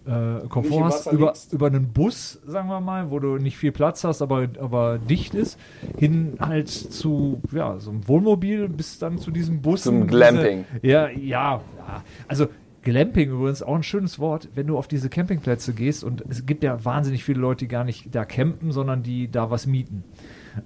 äh, 0.06 0.48
Komfort 0.48 0.86
hast, 0.86 1.12
über, 1.12 1.28
liegst. 1.28 1.54
über 1.54 1.68
einen 1.68 1.92
Bus, 1.92 2.40
sagen 2.46 2.70
wir 2.70 2.80
mal, 2.80 3.12
wo 3.12 3.20
du 3.20 3.38
nicht 3.38 3.58
viel 3.58 3.72
Platz 3.72 4.04
hast, 4.04 4.22
aber, 4.22 4.48
aber 4.60 4.98
dicht 4.98 5.36
ist, 5.36 5.60
hin 5.98 6.38
halt 6.40 6.70
zu 6.70 7.42
ja, 7.52 7.78
so 7.80 7.92
einem 7.92 8.08
Wohnmobil 8.08 8.70
bis 8.70 9.00
dann 9.00 9.18
zu 9.18 9.32
diesem 9.32 9.62
Bus. 9.62 9.84
Zum 9.84 10.08
Glamping. 10.08 10.66
Ja, 10.82 11.10
ja, 11.10 11.62
ja. 11.78 12.04
Also 12.28 12.48
Glamping 12.82 13.32
übrigens 13.32 13.62
auch 13.62 13.76
ein 13.76 13.84
schönes 13.84 14.20
Wort, 14.20 14.50
wenn 14.56 14.68
du 14.68 14.78
auf 14.78 14.88
diese 14.88 15.10
Campingplätze 15.10 15.74
gehst 15.74 16.04
und 16.04 16.24
es 16.30 16.46
gibt 16.46 16.64
ja 16.64 16.84
wahnsinnig 16.86 17.24
viele 17.24 17.40
Leute, 17.40 17.66
die 17.66 17.68
gar 17.68 17.84
nicht 17.84 18.16
da 18.16 18.26
campen, 18.26 18.72
sondern 18.72 19.04
die 19.04 19.30
da 19.30 19.52
was 19.52 19.68
mieten, 19.68 20.04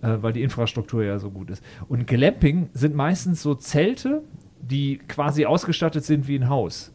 äh, 0.02 0.22
weil 0.22 0.34
die 0.34 0.44
Infrastruktur 0.44 1.04
ja 1.04 1.20
so 1.20 1.32
gut 1.32 1.50
ist. 1.50 1.64
Und 1.88 2.08
Glamping 2.08 2.70
sind 2.74 2.96
meistens 2.96 3.42
so 3.42 3.56
Zelte, 3.56 4.24
die 4.62 5.00
quasi 5.08 5.46
ausgestattet 5.46 6.06
sind 6.06 6.28
wie 6.28 6.36
ein 6.36 6.50
Haus 6.50 6.94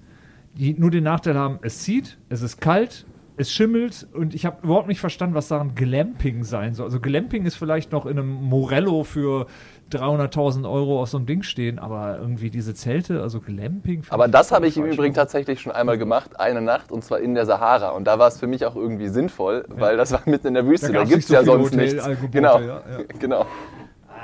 die 0.59 0.75
nur 0.75 0.91
den 0.91 1.05
Nachteil 1.05 1.37
haben, 1.37 1.59
es 1.63 1.79
zieht, 1.81 2.19
es 2.29 2.43
ist 2.43 2.61
kalt, 2.61 3.07
es 3.37 3.53
schimmelt 3.53 4.09
und 4.13 4.35
ich 4.35 4.45
habe 4.45 4.59
überhaupt 4.65 4.89
nicht 4.89 4.99
verstanden, 4.99 5.37
was 5.37 5.49
daran 5.49 5.77
Glamping 5.77 6.43
sein 6.43 6.75
soll. 6.75 6.87
Also 6.87 6.99
Glamping 6.99 7.47
ist 7.47 7.55
vielleicht 7.55 7.93
noch 7.93 8.05
in 8.05 8.19
einem 8.19 8.33
Morello 8.33 9.05
für 9.05 9.47
300.000 9.91 10.71
Euro 10.71 11.01
auf 11.03 11.09
so 11.09 11.17
einem 11.17 11.27
Ding 11.27 11.43
stehen, 11.43 11.79
aber 11.79 12.19
irgendwie 12.19 12.51
diese 12.51 12.75
Zelte, 12.75 13.23
also 13.23 13.41
Glamping. 13.41 14.03
Aber 14.11 14.29
das 14.29 14.53
habe 14.53 14.67
ich 14.67 14.77
im. 14.77 14.87
Übrigen 14.87 15.15
tatsächlich 15.15 15.61
schon 15.61 15.73
einmal 15.73 15.99
gemacht, 15.99 16.39
eine 16.41 16.61
Nacht, 16.61 16.91
und 16.93 17.05
zwar 17.05 17.21
in 17.21 17.35
der 17.35 17.47
Sahara. 17.47 17.91
Und 17.91 18.05
da 18.05 18.19
war 18.19 18.29
es 18.29 18.39
für 18.39 18.47
mich 18.47 18.65
auch 18.65 18.75
irgendwie 18.77 19.09
sinnvoll, 19.09 19.65
weil 19.69 19.97
das 19.97 20.13
war 20.13 20.23
mitten 20.27 20.49
in 20.49 20.55
der 20.55 20.67
Wüste. 20.67 20.93
Da 20.93 21.01
Da, 21.01 21.05
gibt 21.05 21.21
es 21.21 21.29
so 21.29 21.35
ja 21.35 21.45
sonst 21.45 21.75
nichts. 21.75 21.95
Hotelangebote, 21.95 22.31
Genau. 22.33 22.61
ja, 22.61 22.67
ja. 22.67 22.83
genau. 23.19 23.47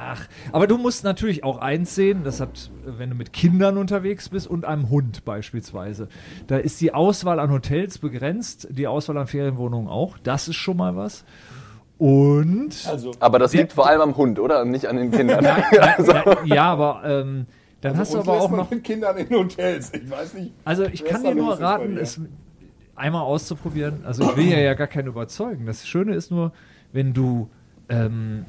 Ach, 0.07 0.27
aber 0.53 0.67
du 0.67 0.77
musst 0.77 1.05
natürlich 1.05 1.45
auch 1.45 1.59
eins 1.59 1.95
sehen, 1.95 2.25
das 2.25 2.41
hat, 2.41 2.71
wenn 2.85 3.11
du 3.11 3.17
mit 3.17 3.33
Kindern 3.33 3.79
unterwegs 3.79 4.29
bist 4.29 4.47
und 4.47 4.65
einem 4.65 4.91
Hund 4.91 5.25
beispielsweise. 5.25 6.09
Da 6.47 6.59
ist 6.59 6.81
die 6.81 6.93
Auswahl 6.93 7.39
an 7.41 7.51
Hotels 7.51 7.99
begrenzt, 7.99 8.67
die 8.71 8.87
Auswahl 8.87 9.17
an 9.17 9.27
Ferienwohnungen 9.29 9.89
auch. 9.89 10.19
Das 10.23 10.49
ist 10.49 10.57
schon 10.57 10.77
mal 10.77 10.97
was. 10.97 11.25
Und 11.99 12.87
Also, 12.89 13.13
Aber 13.21 13.39
das 13.39 13.53
liegt 13.53 13.73
vor 13.73 13.87
allem 13.89 14.01
am 14.01 14.17
Hund, 14.17 14.39
oder? 14.39 14.63
Und 14.63 14.71
nicht 14.71 14.87
an 14.87 14.97
den 14.97 15.11
Kindern. 15.11 15.45
Na, 15.45 16.37
ja, 16.45 16.65
aber 16.65 17.03
ähm, 17.05 17.47
dann 17.81 17.97
hast 17.97 18.15
du 18.15 18.19
aber 18.19 18.33
auch 18.33 18.51
noch. 18.51 18.71
mit 18.71 18.83
Kindern 18.83 19.17
in 19.19 19.31
Hotels. 19.31 19.93
Ich 19.95 20.11
weiß 20.11 20.35
nicht. 20.35 20.53
Also 20.65 20.85
ich 20.85 21.05
kann 21.05 21.23
dir 21.23 21.35
nur 21.35 21.61
raten, 21.61 21.97
es 21.97 22.21
einmal 22.97 23.23
auszuprobieren. 23.23 24.05
Also 24.05 24.25
ich 24.25 24.37
will 24.37 24.49
ja, 24.49 24.59
ja 24.59 24.75
gar 24.75 24.87
keinen 24.87 25.09
überzeugen. 25.09 25.67
Das 25.67 25.87
Schöne 25.87 26.15
ist 26.15 26.31
nur, 26.31 26.53
wenn 26.93 27.13
du 27.13 27.49
ähm, 27.89 28.47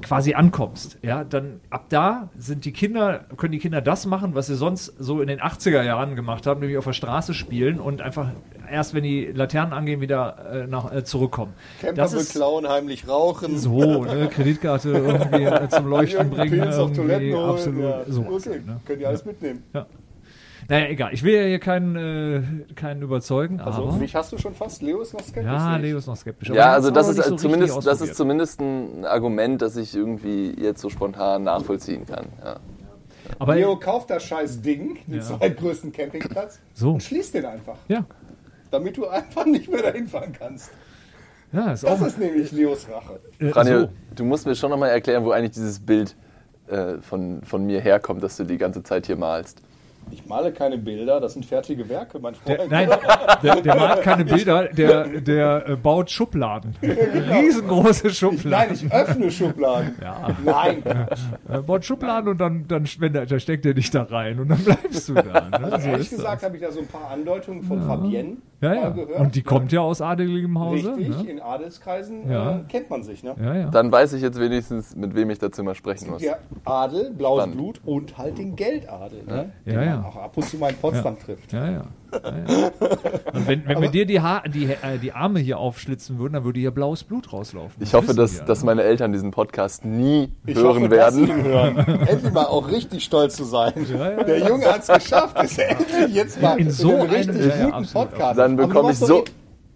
quasi 0.00 0.34
ankommst, 0.34 0.98
ja, 1.02 1.24
dann 1.24 1.60
ab 1.70 1.86
da 1.88 2.30
sind 2.36 2.64
die 2.64 2.72
Kinder, 2.72 3.26
können 3.36 3.52
die 3.52 3.58
Kinder 3.58 3.80
das 3.80 4.06
machen, 4.06 4.34
was 4.34 4.48
sie 4.48 4.56
sonst 4.56 4.86
so 4.98 5.20
in 5.20 5.28
den 5.28 5.40
80er 5.40 5.82
Jahren 5.82 6.16
gemacht 6.16 6.46
haben, 6.46 6.60
nämlich 6.60 6.78
auf 6.78 6.84
der 6.84 6.92
Straße 6.92 7.34
spielen 7.34 7.78
und 7.78 8.00
einfach 8.00 8.30
erst, 8.68 8.94
wenn 8.94 9.04
die 9.04 9.26
Laternen 9.26 9.72
angehen, 9.72 10.00
wieder 10.00 10.64
äh, 10.64 10.66
nach, 10.66 10.92
äh, 10.92 11.04
zurückkommen. 11.04 11.52
Camper 11.80 11.94
das 11.94 12.12
ist 12.12 12.32
beklauen, 12.32 12.68
heimlich 12.68 13.06
rauchen. 13.06 13.58
so, 13.58 14.04
ne, 14.04 14.28
Kreditkarte 14.32 14.90
irgendwie 14.90 15.44
äh, 15.44 15.68
zum 15.68 15.86
Leuchten 15.86 16.30
bringen. 16.30 16.60
Pilz 16.60 16.76
auf 16.76 16.92
Toiletten 16.92 17.34
holen. 17.34 17.50
absolut. 17.50 17.82
ja. 17.82 18.04
sowas, 18.08 18.46
okay, 18.46 18.60
ne? 18.66 18.80
könnt 18.84 19.00
ihr 19.00 19.08
alles 19.08 19.24
mitnehmen. 19.24 19.62
Naja, 20.68 20.86
egal. 20.88 21.12
Ich 21.12 21.22
will 21.22 21.34
ja 21.34 21.42
hier 21.46 21.58
keinen, 21.58 21.96
äh, 21.96 22.42
keinen 22.74 23.02
überzeugen, 23.02 23.60
Also, 23.60 23.82
aber. 23.88 23.96
mich 23.96 24.14
hast 24.14 24.32
du 24.32 24.38
schon 24.38 24.54
fast. 24.54 24.80
Leo 24.82 25.00
ist 25.02 25.12
noch 25.12 25.20
skeptisch. 25.22 25.44
Ja. 25.44 25.76
Leo 25.76 25.98
ist 25.98 26.06
noch 26.06 26.16
skeptisch. 26.16 26.50
aber 26.50 26.58
Ja, 26.58 26.72
also 26.72 26.90
das 26.90 27.08
ist 27.08 27.22
so 27.24 27.36
zumindest, 27.36 27.86
das 27.86 28.00
ist 28.00 28.14
zumindest 28.14 28.60
ein 28.60 29.04
Argument, 29.04 29.60
das 29.60 29.76
ich 29.76 29.94
irgendwie 29.94 30.54
jetzt 30.60 30.80
so 30.80 30.88
spontan 30.90 31.42
nachvollziehen 31.44 32.06
kann. 32.06 32.26
Ja. 32.44 32.56
Aber 33.38 33.54
Leo 33.54 33.76
kauft 33.76 34.10
das 34.10 34.22
scheiß 34.24 34.60
Ding, 34.62 34.98
den 35.06 35.16
Ja. 35.16 35.20
zweitgrößten 35.22 35.92
Campingplatz, 35.92 36.58
So. 36.74 36.92
und 36.92 37.02
schließt 37.02 37.34
den 37.34 37.44
einfach. 37.46 37.76
ja, 37.88 38.04
Damit 38.70 38.96
du 38.96 39.06
einfach 39.08 39.44
nicht 39.46 39.70
mehr 39.70 39.82
dahin 39.82 40.06
fahren 40.08 40.32
kannst. 40.38 40.70
ja, 41.52 41.72
ist 41.72 41.84
Das 41.84 42.00
auch. 42.00 42.06
ist 42.06 42.18
nämlich 42.18 42.50
Leos 42.52 42.86
Rache. 42.90 43.20
Äh, 43.38 43.50
Franjo, 43.50 43.80
so. 43.82 43.88
du 44.16 44.24
musst 44.24 44.46
mir 44.46 44.54
schon 44.54 44.70
nochmal 44.70 44.90
erklären, 44.90 45.24
wo 45.24 45.30
eigentlich 45.30 45.52
dieses 45.52 45.80
Bild 45.80 46.16
äh, 46.68 46.98
von, 47.00 47.42
von 47.42 47.64
mir 47.66 47.80
herkommt, 47.80 48.22
das 48.22 48.36
du 48.36 48.44
die 48.44 48.58
ganze 48.58 48.82
Zeit 48.82 49.06
hier 49.06 49.16
malst. 49.16 49.60
Ich 50.10 50.26
male 50.26 50.52
keine 50.52 50.76
Bilder, 50.78 51.20
das 51.20 51.34
sind 51.34 51.46
fertige 51.46 51.88
Werke, 51.88 52.18
mein 52.18 52.34
Freund. 52.34 52.58
Der, 52.58 52.68
nein, 52.68 52.90
der, 53.42 53.60
der 53.62 53.76
malt 53.76 54.02
keine 54.02 54.24
Bilder, 54.24 54.68
der, 54.68 55.20
der 55.20 55.68
äh, 55.68 55.76
baut 55.76 56.10
Schubladen. 56.10 56.74
Riesengroße 56.82 58.10
Schubladen. 58.10 58.50
Nein, 58.50 58.68
ich 58.72 58.92
öffne 58.92 59.30
Schubladen. 59.30 59.94
Ja. 60.02 60.28
Nein. 60.44 60.82
Er 61.48 61.62
baut 61.62 61.84
Schubladen 61.84 62.28
und 62.28 62.38
dann, 62.38 62.66
dann 62.68 62.86
wenn 62.98 63.12
der, 63.12 63.26
da 63.26 63.38
steckt 63.38 63.64
er 63.64 63.74
dich 63.74 63.90
da 63.90 64.02
rein 64.02 64.38
und 64.38 64.48
dann 64.48 64.62
bleibst 64.62 65.08
du 65.08 65.14
da. 65.14 65.48
Ne? 65.58 65.80
So 65.80 65.88
Ehrlich 65.88 66.10
gesagt 66.10 66.42
habe 66.42 66.56
ich 66.56 66.62
da 66.62 66.70
so 66.70 66.80
ein 66.80 66.88
paar 66.88 67.10
Andeutungen 67.10 67.62
von 67.62 67.82
Fabienne 67.82 68.36
Ja, 68.62 68.74
ja. 68.74 68.88
gehört. 68.90 69.20
Und 69.20 69.34
die 69.34 69.42
kommt 69.42 69.72
ja 69.72 69.80
aus 69.80 70.00
adeligem 70.00 70.58
Hause. 70.58 70.96
Richtig, 70.96 71.24
Ne? 71.24 71.30
in 71.30 71.40
Adelskreisen 71.40 72.30
Ja. 72.30 72.58
äh, 72.58 72.60
kennt 72.68 72.88
man 72.88 73.02
sich. 73.02 73.22
Ne? 73.22 73.34
Ja, 73.38 73.54
ja. 73.54 73.70
Dann 73.70 73.90
weiß 73.92 74.12
ich 74.14 74.22
jetzt 74.22 74.38
wenigstens, 74.40 74.94
mit 74.96 75.14
wem 75.14 75.28
ich 75.30 75.38
dazu 75.40 75.62
mal 75.64 75.74
sprechen 75.74 76.10
muss. 76.10 76.22
Der 76.22 76.38
Adel, 76.64 77.10
blaues 77.10 77.40
Spannend. 77.42 77.56
Blut 77.56 77.80
und 77.84 78.16
halt 78.16 78.38
den 78.38 78.56
Geldadel, 78.56 79.24
ne? 79.24 79.52
Ja, 79.66 79.72
den 79.72 79.82
ja. 79.82 79.96
man 79.96 80.04
auch 80.06 80.16
ab 80.16 80.36
und 80.36 80.44
zu 80.44 80.56
mal 80.56 80.70
in 80.70 80.76
Potsdam 80.76 81.18
trifft. 81.18 81.52
Ja, 81.52 81.70
ja. 81.70 81.82
Ja, 82.12 82.54
ja. 82.54 82.70
Und 83.32 83.46
wenn, 83.48 83.66
wenn 83.66 83.80
wir 83.82 83.88
dir 83.90 84.06
die, 84.06 84.20
ha 84.20 84.42
die, 84.46 84.64
äh, 84.66 84.98
die 85.00 85.12
Arme 85.12 85.40
hier 85.40 85.58
aufschlitzen 85.58 86.18
würden, 86.18 86.34
dann 86.34 86.44
würde 86.44 86.60
hier 86.60 86.70
blaues 86.70 87.04
Blut 87.04 87.32
rauslaufen. 87.32 87.82
Ich 87.82 87.90
Das 87.90 87.94
hoffe, 87.94 88.08
wissen 88.08 88.16
dass, 88.18 88.44
dass 88.44 88.64
meine 88.64 88.82
Eltern 88.82 89.12
diesen 89.12 89.30
Podcast 89.30 89.84
nie 89.84 90.32
Ich 90.46 90.56
hören 90.56 90.66
hoffe, 90.84 90.88
dass 90.88 91.16
werden. 91.16 91.44
Hören. 91.44 91.76
Endlich 92.06 92.32
mal 92.32 92.44
auch 92.46 92.70
richtig 92.70 93.04
stolz 93.04 93.36
zu 93.36 93.44
sein. 93.44 93.72
ja, 93.90 94.22
Der 94.22 94.38
Junge 94.46 94.66
hat 94.66 94.82
es 94.82 94.88
geschafft, 94.88 95.42
ist 95.42 95.58
endlich 95.58 96.14
jetzt 96.14 96.40
mal 96.40 96.58
In 96.58 96.70
so 96.70 96.90
einem 96.90 97.10
richtig 97.10 97.46
ja, 97.46 97.56
ja, 97.56 97.70
guten 97.70 97.86
Podcast. 97.92 98.38
Dann 98.38 98.56
bekomme 98.56 98.92
ich 98.92 98.98
so- 98.98 99.24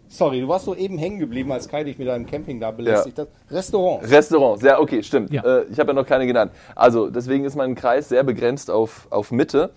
sorry, 0.09 0.41
du 0.41 0.49
warst 0.49 0.65
so 0.65 0.75
eben 0.75 0.99
hängen 0.99 1.19
geblieben, 1.19 1.51
als 1.53 1.69
Kai 1.69 1.85
dich 1.85 1.99
mit 1.99 2.09
deinem 2.09 2.27
Camping 2.27 2.61
da 2.61 2.71
belästigt 2.71 3.19
hat. 3.19 3.29
Restaurants. 3.51 4.11
Restaurants, 4.11 4.63
ja, 4.63 4.79
okay, 4.81 5.03
stimmt. 5.03 5.31
Ja. 5.33 5.43
Äh, 5.43 5.65
ich 5.71 5.79
habe 5.79 5.91
ja 5.91 5.95
noch 5.95 6.07
keine 6.07 6.27
genannt. 6.27 6.53
Also, 6.75 7.11
deswegen 7.11 7.45
ist 7.45 7.57
mein 7.57 7.75
Kreis 7.75 8.09
sehr 8.09 8.23
begrenzt 8.23 8.71
auf, 8.71 9.07
auf 9.11 9.31
Mitte, 9.33 9.71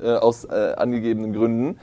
äh, 0.00 0.08
aus 0.12 0.44
äh, 0.44 0.74
angegebenen 0.76 1.32
Gründen. 1.32 1.78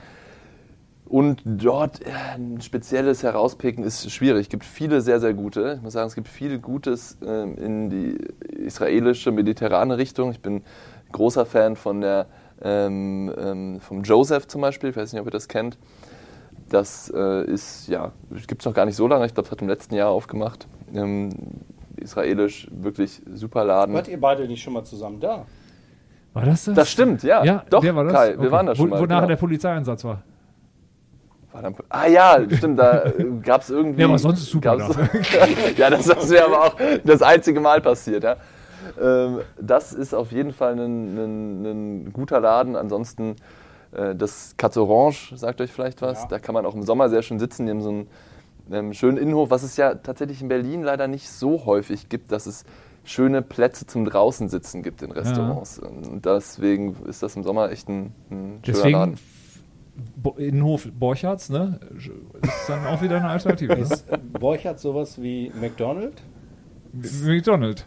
Und 1.14 1.42
dort 1.44 2.04
äh, 2.04 2.10
ein 2.34 2.60
spezielles 2.60 3.22
herauspicken 3.22 3.84
ist 3.84 4.10
schwierig. 4.10 4.46
Es 4.46 4.48
gibt 4.48 4.64
viele 4.64 5.00
sehr, 5.00 5.20
sehr 5.20 5.32
gute. 5.32 5.74
Ich 5.76 5.80
muss 5.80 5.92
sagen, 5.92 6.08
es 6.08 6.16
gibt 6.16 6.26
viel 6.26 6.58
Gutes 6.58 7.18
ähm, 7.24 7.56
in 7.56 7.88
die 7.88 8.18
israelische, 8.50 9.30
mediterrane 9.30 9.96
Richtung. 9.96 10.32
Ich 10.32 10.40
bin 10.40 10.64
großer 11.12 11.46
Fan 11.46 11.76
von 11.76 12.00
der, 12.00 12.26
ähm, 12.60 13.32
ähm, 13.38 13.80
vom 13.80 14.02
Joseph 14.02 14.48
zum 14.48 14.62
Beispiel. 14.62 14.90
Ich 14.90 14.96
weiß 14.96 15.12
nicht, 15.12 15.20
ob 15.20 15.28
ihr 15.28 15.30
das 15.30 15.46
kennt. 15.46 15.78
Das 16.68 17.12
äh, 17.14 17.44
ist, 17.44 17.86
ja, 17.86 18.10
gibt 18.48 18.62
es 18.62 18.66
noch 18.66 18.74
gar 18.74 18.84
nicht 18.84 18.96
so 18.96 19.06
lange. 19.06 19.24
Ich 19.26 19.34
glaube, 19.34 19.46
es 19.46 19.52
hat 19.52 19.62
im 19.62 19.68
letzten 19.68 19.94
Jahr 19.94 20.08
aufgemacht. 20.08 20.66
Ähm, 20.92 21.30
israelisch, 21.94 22.66
wirklich 22.72 23.22
super 23.32 23.64
Laden. 23.64 23.94
Wart 23.94 24.08
ihr 24.08 24.20
beide 24.20 24.48
nicht 24.48 24.64
schon 24.64 24.72
mal 24.72 24.82
zusammen 24.82 25.20
da? 25.20 25.46
War 26.32 26.44
das 26.44 26.64
das? 26.64 26.74
Das 26.74 26.90
stimmt, 26.90 27.22
ja. 27.22 27.44
Ja, 27.44 27.64
Doch, 27.70 27.82
der 27.82 27.94
war 27.94 28.02
das. 28.02 28.12
Kai, 28.12 28.30
wir 28.30 28.40
Okay. 28.40 28.50
waren 28.50 28.66
da 28.66 28.74
schon 28.74 28.86
Wo, 28.86 28.94
mal. 28.94 29.00
Wonach 29.00 29.18
genau. 29.18 29.28
der 29.28 29.36
Polizeieinsatz 29.36 30.02
war. 30.02 30.24
War 31.54 31.62
dann- 31.62 31.74
ah 31.88 32.06
ja, 32.08 32.38
stimmt, 32.50 32.78
da 32.80 33.04
gab 33.42 33.62
es 33.62 33.70
irgendwie... 33.70 34.00
Ja, 34.02 34.08
aber 34.08 34.18
sonst 34.18 34.40
ist 34.40 34.50
super 34.50 34.76
gab's- 34.76 34.96
ja, 35.76 35.88
das 35.88 36.06
ist 36.06 36.28
mir 36.30 36.44
aber 36.44 36.64
auch 36.64 36.76
das 37.04 37.22
einzige 37.22 37.60
Mal 37.60 37.80
passiert, 37.80 38.24
ja. 38.24 38.36
Ähm, 39.00 39.38
das 39.60 39.92
ist 39.92 40.14
auf 40.14 40.32
jeden 40.32 40.52
Fall 40.52 40.72
ein, 40.74 41.16
ein, 41.16 41.64
ein 42.06 42.12
guter 42.12 42.40
Laden. 42.40 42.74
Ansonsten 42.76 43.36
äh, 43.92 44.14
das 44.16 44.54
Cat 44.56 44.76
Orange, 44.76 45.32
sagt 45.36 45.60
euch 45.60 45.70
vielleicht 45.72 46.02
was. 46.02 46.22
Ja. 46.22 46.28
Da 46.28 46.38
kann 46.40 46.54
man 46.54 46.66
auch 46.66 46.74
im 46.74 46.82
Sommer 46.82 47.08
sehr 47.08 47.22
schön 47.22 47.38
sitzen, 47.38 47.64
neben 47.66 47.80
so 47.80 47.88
einem 47.90 48.06
ähm, 48.72 48.92
schönen 48.92 49.16
Innenhof, 49.16 49.50
was 49.50 49.62
es 49.62 49.76
ja 49.76 49.94
tatsächlich 49.94 50.42
in 50.42 50.48
Berlin 50.48 50.82
leider 50.82 51.06
nicht 51.06 51.30
so 51.30 51.64
häufig 51.66 52.08
gibt, 52.08 52.32
dass 52.32 52.46
es 52.46 52.64
schöne 53.04 53.42
Plätze 53.42 53.86
zum 53.86 54.04
draußen 54.06 54.48
sitzen 54.48 54.82
gibt 54.82 55.02
in 55.02 55.12
Restaurants. 55.12 55.78
Und 55.78 56.24
deswegen 56.26 56.96
ist 57.06 57.22
das 57.22 57.36
im 57.36 57.42
Sommer 57.44 57.70
echt 57.70 57.88
ein, 57.88 58.12
ein 58.30 58.60
schöner 58.64 58.76
Deswegen 58.76 58.98
Laden. 58.98 59.18
Bo 60.16 60.30
Innenhof 60.32 60.88
Borchards, 60.92 61.50
ne? 61.50 61.78
Ist 61.96 62.68
dann 62.68 62.86
auch 62.86 63.00
wieder 63.00 63.16
eine 63.16 63.28
Alternative. 63.28 63.74
ne? 63.74 63.80
Ist 63.82 64.06
Borchardt 64.38 64.80
sowas 64.80 65.20
wie 65.20 65.52
McDonald's? 65.60 66.22
McDonald. 67.24 67.86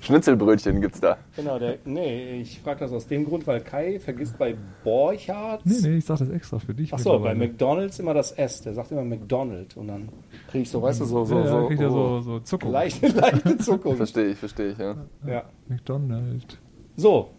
Schnitzelbrötchen 0.00 0.80
gibt's 0.80 1.00
da. 1.00 1.18
Genau, 1.36 1.58
der, 1.58 1.78
nee, 1.84 2.40
ich 2.40 2.60
frage 2.60 2.80
das 2.80 2.92
aus 2.92 3.06
dem 3.08 3.26
Grund, 3.26 3.46
weil 3.46 3.60
Kai 3.60 4.00
vergisst 4.00 4.38
bei 4.38 4.56
Borchardt. 4.82 5.66
Nee, 5.66 5.76
nee, 5.82 5.96
ich 5.98 6.06
sag 6.06 6.18
das 6.18 6.30
extra 6.30 6.58
für 6.58 6.72
dich. 6.72 6.94
Achso, 6.94 7.18
bei. 7.18 7.34
McDonalds 7.34 7.98
immer 7.98 8.14
das 8.14 8.32
S. 8.32 8.62
Der 8.62 8.72
sagt 8.72 8.90
immer 8.90 9.04
McDonald. 9.04 9.76
Und 9.76 9.88
dann 9.88 10.08
kriege 10.50 10.62
ich 10.62 10.70
so, 10.70 10.80
weißt 10.80 11.00
du, 11.00 11.04
so, 11.04 11.24
so, 11.26 11.40
ja, 11.40 11.46
so, 11.46 11.66
kriegt 11.66 11.80
ja 11.82 11.88
oh, 11.88 12.20
so, 12.20 12.20
so 12.22 12.40
Zuckung. 12.40 12.72
leichte, 12.72 13.06
leichte 13.14 13.58
Zuckung. 13.58 13.96
Verstehe 13.96 14.28
ich, 14.28 14.38
verstehe 14.38 14.70
ich, 14.72 14.78
ja. 14.78 14.96
Ja. 15.26 15.44
McDonald. 15.68 16.58
So, 16.96 17.30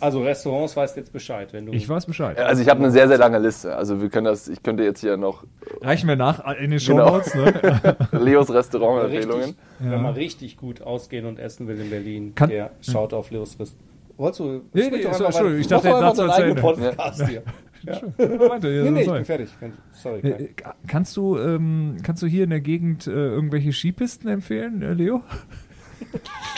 also 0.00 0.22
Restaurants 0.22 0.76
weißt 0.76 0.96
jetzt 0.96 1.12
Bescheid, 1.12 1.52
wenn 1.52 1.66
du. 1.66 1.72
Ich 1.72 1.88
weiß 1.88 2.06
Bescheid. 2.06 2.38
Also 2.38 2.62
ich 2.62 2.68
habe 2.68 2.80
eine 2.80 2.90
sehr, 2.90 3.08
sehr 3.08 3.18
lange 3.18 3.38
Liste. 3.38 3.74
Also 3.74 4.00
wir 4.02 4.08
können 4.10 4.26
das, 4.26 4.48
ich 4.48 4.62
könnte 4.62 4.84
jetzt 4.84 5.00
hier 5.00 5.16
noch 5.16 5.44
Reichen 5.80 6.08
wir 6.08 6.16
nach 6.16 6.44
in 6.58 6.70
den 6.70 6.78
Genau. 6.78 7.20
Shownotes, 7.20 7.34
ne? 7.34 7.96
Leos 8.12 8.50
Restaurant-Empfehlungen. 8.52 9.44
richtig, 9.44 9.56
wenn 9.80 10.02
man 10.02 10.14
richtig 10.14 10.56
gut 10.56 10.82
ausgehen 10.82 11.26
und 11.26 11.38
essen 11.38 11.68
will 11.68 11.80
in 11.80 11.90
Berlin, 11.90 12.34
Kann- 12.34 12.50
der 12.50 12.70
schaut 12.80 13.12
auf 13.14 13.30
Leos 13.30 13.58
Restaurant. 13.58 13.88
Wolltest 14.18 14.40
du? 14.40 14.60
Nee, 14.74 14.90
nee, 14.90 15.02
doch 15.02 15.14
so, 15.14 15.24
Entschuldigung, 15.24 15.60
ich 15.60 15.66
dachte, 15.68 15.90
war 15.90 16.14
zu 16.14 16.30
eigenen 16.30 16.50
Ende. 16.58 16.62
Podcast 16.62 17.26
hier. 17.28 17.42
Weiter, 17.84 18.70
ja, 18.70 18.82
Nee, 18.84 18.90
nee, 18.90 19.02
ich 19.02 19.10
bin 19.10 19.24
fertig. 19.24 19.48
Sorry. 19.92 20.20
Äh, 20.20 20.28
äh, 20.44 20.48
Kannst 20.86 21.16
du, 21.16 21.36
ähm, 21.38 21.96
kannst 22.04 22.22
du 22.22 22.26
hier 22.28 22.44
in 22.44 22.50
der 22.50 22.60
Gegend 22.60 23.08
äh, 23.08 23.10
irgendwelche 23.10 23.72
Skipisten 23.72 24.28
empfehlen, 24.28 24.82
äh, 24.82 24.92
Leo? 24.92 25.22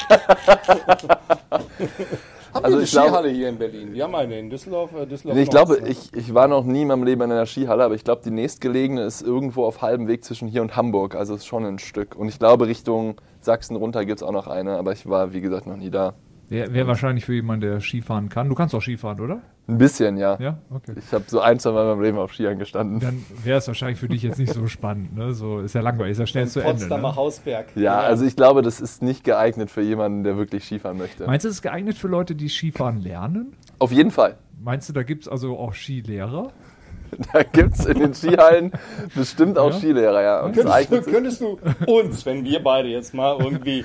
Habt 2.54 2.64
Also 2.66 2.76
ihr 2.76 2.78
eine 2.78 2.84
ich 2.84 2.90
glaube- 2.92 3.08
Skihalle 3.08 3.28
hier 3.30 3.48
in 3.48 3.58
Berlin? 3.58 3.92
Wir 3.92 4.04
haben 4.04 4.14
eine 4.14 4.38
in 4.38 4.48
Düsseldorf. 4.48 4.90
Äh, 4.94 5.06
Düsseldorf 5.06 5.38
ich 5.38 5.50
glaube, 5.50 5.78
ich, 5.86 6.14
ich 6.14 6.32
war 6.34 6.46
noch 6.48 6.64
nie 6.64 6.82
in 6.82 6.88
meinem 6.88 7.02
Leben 7.02 7.20
in 7.22 7.32
einer 7.32 7.46
Skihalle, 7.46 7.84
aber 7.84 7.94
ich 7.94 8.04
glaube, 8.04 8.22
die 8.24 8.30
nächstgelegene 8.30 9.02
ist 9.02 9.22
irgendwo 9.22 9.64
auf 9.64 9.82
halbem 9.82 10.06
Weg 10.06 10.24
zwischen 10.24 10.46
hier 10.48 10.62
und 10.62 10.76
Hamburg. 10.76 11.16
Also 11.16 11.34
ist 11.34 11.46
schon 11.46 11.64
ein 11.66 11.78
Stück. 11.80 12.14
Und 12.16 12.28
ich 12.28 12.38
glaube, 12.38 12.66
Richtung 12.68 13.20
Sachsen 13.40 13.76
runter 13.76 14.04
gibt 14.04 14.20
es 14.20 14.22
auch 14.22 14.32
noch 14.32 14.46
eine, 14.46 14.76
aber 14.78 14.92
ich 14.92 15.08
war, 15.08 15.32
wie 15.32 15.40
gesagt, 15.40 15.66
noch 15.66 15.76
nie 15.76 15.90
da. 15.90 16.14
Wäre 16.48 16.74
wär 16.74 16.86
wahrscheinlich 16.86 17.24
für 17.24 17.34
jemanden, 17.34 17.62
der 17.62 17.80
Skifahren 17.80 18.28
kann. 18.28 18.48
Du 18.48 18.54
kannst 18.54 18.74
auch 18.74 18.82
Skifahren, 18.82 19.20
oder? 19.20 19.40
Ein 19.66 19.78
bisschen, 19.78 20.18
ja. 20.18 20.36
Ja, 20.40 20.58
okay. 20.70 20.92
Ich 20.98 21.10
habe 21.12 21.24
so 21.26 21.40
ein, 21.40 21.58
zwei 21.58 21.72
Mal 21.72 21.82
in 21.82 21.88
meinem 21.88 22.02
Leben 22.02 22.18
auf 22.18 22.34
Skiern 22.34 22.58
gestanden. 22.58 23.00
Dann 23.00 23.24
wäre 23.42 23.58
es 23.58 23.66
wahrscheinlich 23.66 23.98
für 23.98 24.08
dich 24.08 24.22
jetzt 24.22 24.38
nicht 24.38 24.52
so 24.52 24.66
spannend. 24.66 25.16
Ne? 25.16 25.32
So 25.32 25.60
ist 25.60 25.74
ja 25.74 25.80
langweilig, 25.80 26.12
ist 26.12 26.18
ja 26.18 26.26
schnell 26.26 26.48
zu 26.48 26.60
Ende. 26.60 26.72
Potsdamer 26.72 27.10
Ne? 27.10 27.16
Hausberg. 27.16 27.66
Ja, 27.74 28.00
also 28.00 28.26
ich 28.26 28.36
glaube, 28.36 28.60
das 28.60 28.80
ist 28.80 29.02
nicht 29.02 29.24
geeignet 29.24 29.70
für 29.70 29.80
jemanden, 29.80 30.22
der 30.22 30.36
wirklich 30.36 30.64
Skifahren 30.64 30.98
möchte. 30.98 31.24
Meinst 31.26 31.44
du, 31.44 31.48
es 31.48 31.56
ist 31.56 31.62
geeignet 31.62 31.96
für 31.96 32.08
Leute, 32.08 32.34
die 32.34 32.48
Skifahren 32.50 33.00
lernen? 33.00 33.56
Auf 33.78 33.90
jeden 33.90 34.10
Fall. 34.10 34.36
Meinst 34.62 34.88
du, 34.90 34.92
da 34.92 35.02
gibt 35.02 35.22
es 35.22 35.28
also 35.28 35.58
auch 35.58 35.72
Skilehrer? 35.74 36.52
Da 37.32 37.44
gibt 37.44 37.74
es 37.74 37.86
in 37.86 38.00
den 38.00 38.12
Skihallen 38.14 38.72
bestimmt 39.14 39.56
auch 39.56 39.70
Ja? 39.70 39.78
Skilehrer, 39.78 40.22
ja. 40.22 40.50
Könntest 40.50 40.90
du, 40.90 41.02
könntest 41.12 41.40
du 41.40 41.58
uns, 41.86 42.26
wenn 42.26 42.44
wir 42.44 42.60
beide 42.60 42.88
jetzt 42.88 43.14
mal 43.14 43.36
irgendwie 43.38 43.84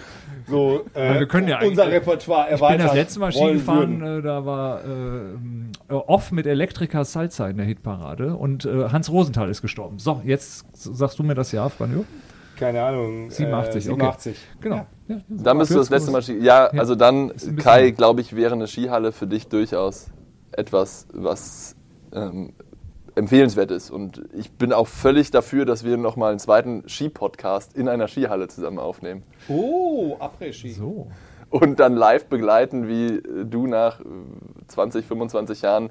so 0.49 0.85
äh, 0.93 1.19
wir 1.19 1.27
können 1.27 1.47
ja 1.47 1.59
unser 1.61 1.89
Repertoire 1.91 2.45
Ich 2.47 2.51
erweitern 2.53 2.77
bin 2.77 2.87
das 2.87 2.95
letzte 2.95 3.19
Mal 3.19 3.31
Ski 3.31 3.53
gefahren, 3.53 4.01
äh, 4.01 4.21
da 4.21 4.45
war 4.45 4.81
äh, 4.83 4.87
äh, 5.89 5.93
off 5.93 6.31
mit 6.31 6.45
Elektriker 6.45 7.05
Salza 7.05 7.47
in 7.49 7.57
der 7.57 7.65
Hitparade 7.65 8.35
und 8.35 8.65
äh, 8.65 8.89
Hans 8.89 9.11
Rosenthal 9.11 9.49
ist 9.49 9.61
gestorben. 9.61 9.99
So, 9.99 10.21
jetzt 10.25 10.65
sagst 10.73 11.19
du 11.19 11.23
mir 11.23 11.35
das 11.35 11.51
Jahr, 11.51 11.69
Franjo? 11.69 12.05
Keine 12.57 12.83
Ahnung. 12.83 13.29
87, 13.29 13.87
äh, 13.87 13.89
okay. 13.91 13.99
87. 14.01 14.37
Genau. 14.61 14.85
Ja. 15.07 15.17
Dann 15.29 15.57
bist 15.59 15.71
du 15.71 15.75
das 15.75 15.89
letzte 15.89 16.11
Mal 16.11 16.21
Ski. 16.21 16.37
Ja, 16.39 16.69
Ja. 16.73 16.79
also 16.79 16.95
dann, 16.95 17.31
Kai, 17.57 17.91
glaube 17.91 18.21
ich, 18.21 18.35
wäre 18.35 18.53
eine 18.53 18.67
Skihalle 18.67 19.11
für 19.11 19.27
dich 19.27 19.47
durchaus 19.47 20.07
etwas, 20.51 21.07
was 21.13 21.75
ähm, 22.13 22.53
empfehlenswert 23.19 23.69
ist. 23.69 23.91
Und 23.91 24.23
ich 24.33 24.51
bin 24.51 24.73
auch 24.73 24.87
völlig 24.87 25.29
dafür, 25.29 25.65
dass 25.65 25.83
wir 25.83 25.97
nochmal 25.97 26.31
einen 26.31 26.39
zweiten 26.39 26.87
Ski-Podcast 26.87 27.77
in 27.77 27.87
einer 27.87 28.07
Skihalle 28.07 28.47
zusammen 28.47 28.79
aufnehmen. 28.79 29.23
Oh, 29.47 30.17
Après-Ski. 30.19 30.71
So. 30.71 31.07
Und 31.49 31.79
dann 31.79 31.95
live 31.95 32.25
begleiten, 32.25 32.87
wie 32.87 33.17
äh, 33.17 33.45
du 33.45 33.67
nach 33.67 33.99
äh, 33.99 34.03
20, 34.67 35.05
25 35.05 35.61
Jahren 35.61 35.89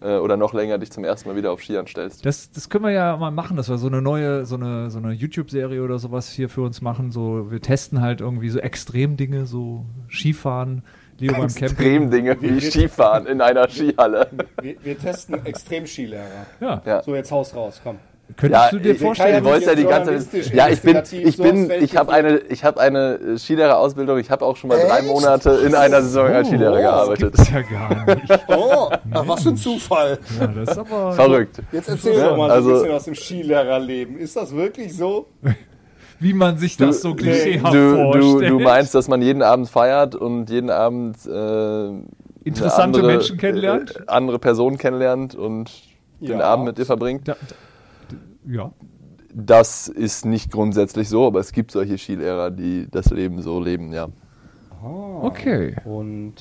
äh, 0.00 0.16
oder 0.16 0.36
noch 0.36 0.54
länger 0.54 0.78
dich 0.78 0.90
zum 0.90 1.04
ersten 1.04 1.28
Mal 1.28 1.36
wieder 1.36 1.52
auf 1.52 1.62
Skiern 1.62 1.86
stellst. 1.86 2.24
Das, 2.24 2.50
das 2.50 2.68
können 2.68 2.84
wir 2.84 2.92
ja 2.92 3.16
mal 3.16 3.30
machen, 3.30 3.56
dass 3.56 3.68
wir 3.68 3.78
so 3.78 3.88
eine 3.88 4.00
neue, 4.00 4.46
so 4.46 4.56
eine, 4.56 4.90
so 4.90 4.98
eine 4.98 5.12
YouTube-Serie 5.12 5.82
oder 5.82 5.98
sowas 5.98 6.30
hier 6.30 6.48
für 6.48 6.62
uns 6.62 6.80
machen. 6.80 7.10
So, 7.10 7.50
wir 7.50 7.60
testen 7.60 8.00
halt 8.00 8.20
irgendwie 8.20 8.48
so 8.48 8.58
Extremdinge, 8.58 9.46
so 9.46 9.84
Skifahren, 10.08 10.82
Leo 11.20 11.32
beim 11.32 11.40
Camping. 11.48 11.64
Extremdinge 11.64 12.36
wie 12.42 12.60
Skifahren 12.60 13.26
in 13.26 13.40
einer 13.40 13.68
Skihalle. 13.70 14.28
Wir, 14.62 14.74
wir 14.82 14.98
testen 14.98 15.44
Extremskilehrer. 15.46 16.24
Ja. 16.60 16.82
Ja. 16.84 17.02
So, 17.02 17.14
jetzt 17.14 17.30
haus 17.30 17.54
raus, 17.54 17.80
komm. 17.82 17.98
Könntest 18.36 18.62
Ja, 18.64 18.70
du 18.70 18.78
dir 18.78 18.94
vorstellen, 18.94 19.42
Du 19.42 19.50
wolltest 19.50 19.66
ja 19.66 19.74
die 19.74 19.82
ganze 19.82 20.12
journalistisch, 20.12 20.50
Ja, 20.54 20.68
ich 20.68 20.80
bin, 20.82 21.02
ich 21.10 21.36
so 21.36 21.42
bin, 21.42 21.68
ich 21.80 21.96
habe 21.96 22.12
eine, 22.12 22.38
ich 22.38 22.62
habe 22.62 22.78
eine 22.80 23.14
äh, 23.14 23.36
Skilehrerausbildung. 23.38 24.18
Ich 24.20 24.30
habe 24.30 24.44
auch 24.44 24.56
schon 24.56 24.68
mal 24.68 24.78
drei 24.78 25.02
Monate 25.02 25.50
in 25.66 25.74
einer 25.74 26.00
Saison 26.00 26.28
als 26.28 26.46
Skilehrer 26.46 26.74
das 26.74 26.80
gearbeitet. 26.80 27.34
gibt's 27.34 27.50
ja 27.50 27.62
gar 27.62 28.06
nicht. 28.14 28.44
Oh, 28.48 28.88
ach, 29.12 29.26
was 29.26 29.42
für 29.42 29.48
ein 29.48 29.56
Zufall. 29.56 30.18
Ja, 30.38 30.46
das 30.46 30.70
ist 30.70 30.78
aber 30.78 31.12
Verrückt. 31.12 31.60
Jetzt 31.72 31.88
erzähl 31.88 32.14
Ja, 32.18 32.28
doch 32.28 32.36
mal 32.36 32.48
so 32.48 32.54
also- 32.54 32.68
ein 32.70 32.74
bisschen 32.76 32.92
aus 32.94 33.04
dem 33.06 33.14
Skilehrerleben. 33.16 34.16
Ist 34.18 34.36
das 34.36 34.54
wirklich 34.54 34.96
so? 34.96 35.26
Wie 36.20 36.32
man 36.34 36.58
sich 36.58 36.76
das 36.76 37.02
so 37.02 37.14
klischeehaft 37.14 37.74
Du, 37.74 37.78
du, 37.94 37.96
vorstellt. 37.96 38.50
du 38.52 38.60
meinst, 38.60 38.94
dass 38.94 39.08
man 39.08 39.22
jeden 39.22 39.42
Abend 39.42 39.68
feiert 39.68 40.14
und 40.14 40.48
jeden 40.50 40.70
Abend 40.70 41.16
äh, 41.26 41.88
Interessante 42.44 42.98
andere, 43.00 43.06
Menschen 43.06 43.36
kennenlernt? 43.38 43.96
äh, 43.96 44.02
andere 44.06 44.38
Personen 44.38 44.78
kennenlernt 44.78 45.34
und 45.34 45.70
den 46.20 46.38
Ja. 46.38 46.44
Abend 46.44 46.66
mit 46.66 46.78
dir 46.78 46.86
verbringt. 46.86 47.26
Da, 47.28 47.34
da, 47.48 48.16
ja. 48.50 48.72
Das 49.34 49.88
ist 49.88 50.24
nicht 50.26 50.50
grundsätzlich 50.50 51.08
so, 51.08 51.26
aber 51.26 51.40
es 51.40 51.52
gibt 51.52 51.70
solche 51.70 51.96
Skilehrer, 51.98 52.50
die 52.50 52.88
das 52.90 53.10
Leben 53.10 53.40
so 53.42 53.60
leben, 53.60 53.92
ja. 53.92 54.08
Okay. 54.82 55.76
Und 55.84 56.34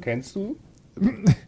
kennst 0.00 0.36
du 0.36 0.56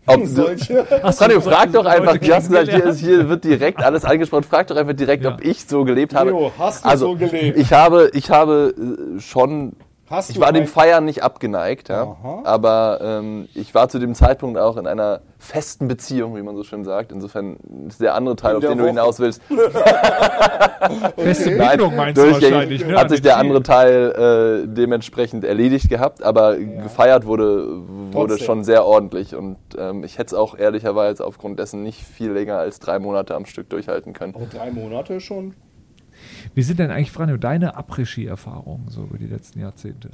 Ob, 0.07 0.27
solche? 0.27 0.87
Radio, 1.03 1.41
frag 1.41 1.73
doch 1.73 1.87
einfach, 1.87 2.19
du 2.19 2.35
hast 2.35 2.49
gesagt, 2.49 2.71
hier, 2.71 2.93
hier 2.93 3.29
wird 3.29 3.45
direkt 3.45 3.83
alles 3.83 4.05
angesprochen. 4.05 4.45
Frag 4.45 4.67
doch 4.67 4.77
einfach 4.77 4.95
direkt, 4.95 5.25
Ja. 5.25 5.35
ob 5.35 5.45
ich 5.45 5.65
so 5.65 5.85
gelebt 5.85 6.15
habe. 6.15 6.31
Leo, 6.31 6.53
hast 6.59 6.85
du 6.85 6.89
also, 6.89 7.07
so 7.09 7.17
gelebt? 7.17 7.57
Ich 7.59 7.73
habe, 7.73 8.11
ich 8.13 8.31
habe 8.31 8.75
äh, 8.77 9.21
schon, 9.21 9.73
Hast 10.11 10.31
ich 10.31 10.37
du 10.37 10.43
war 10.43 10.53
dem 10.53 10.67
Feiern 10.67 11.05
nicht 11.05 11.23
abgeneigt, 11.23 11.89
ja. 11.91 12.17
Aber 12.45 12.99
ähm, 13.03 13.49
ich 13.55 13.75
war 13.75 13.89
zu 13.89 13.99
dem 13.99 14.15
Zeitpunkt 14.15 14.59
auch 14.59 14.77
in 14.77 14.87
einer 14.87 15.21
festen 15.39 15.87
Beziehung, 15.87 16.35
wie 16.37 16.43
man 16.43 16.57
so 16.57 16.65
schön 16.65 16.85
sagt. 16.85 17.13
Insofern 17.13 17.57
ist 17.89 18.01
der 18.01 18.15
andere 18.15 18.35
Teil, 18.37 18.53
In 18.53 18.57
auf 18.57 18.63
den 18.65 18.79
du 18.79 18.85
Woche. 18.85 18.89
hinaus 18.91 19.21
willst, 19.21 19.43
Feste 21.17 21.51
Nein, 21.53 21.71
Bindung 21.71 21.97
meinst 21.97 22.21
du 22.23 22.31
wahrscheinlich. 22.33 22.85
Ne? 22.87 22.97
hat 22.97 23.11
sich 23.11 23.23
der 23.23 23.37
andere 23.37 23.63
Teil 23.63 24.65
äh, 24.65 24.69
dementsprechend 24.69 25.45
erledigt 25.45 25.89
gehabt, 25.89 26.23
aber 26.23 26.57
gefeiert 26.57 27.27
wurde, 27.27 27.67
wurde 28.13 28.29
Trotzdem. 28.31 28.47
schon 28.47 28.65
sehr 28.65 28.85
ordentlich 28.85 29.35
und 29.35 29.57
ähm, 29.77 30.05
ich 30.05 30.19
hätte 30.19 30.29
es 30.29 30.35
auch 30.35 30.57
ehrlicherweise 30.59 31.25
aufgrund 31.25 31.59
dessen 31.59 31.83
nicht 31.83 32.03
viel 32.03 32.33
länger 32.33 32.57
als 32.57 32.81
drei 32.81 32.99
Monate 32.99 33.35
am 33.35 33.47
Stück 33.47 33.69
durchhalten 33.71 34.13
können. 34.13 34.35
Oh, 34.37 34.47
drei 34.51 34.71
Monate 34.71 35.21
schon? 35.21 35.55
Wie 36.55 36.63
sind 36.63 36.79
denn 36.79 36.91
eigentlich, 36.91 37.11
Franjo, 37.13 37.37
deine 37.37 37.77
Après-Ski-Erfahrungen 37.77 38.89
so 38.89 39.03
über 39.03 39.19
die 39.19 39.27
letzten 39.27 39.61
Jahrzehnte? 39.61 40.09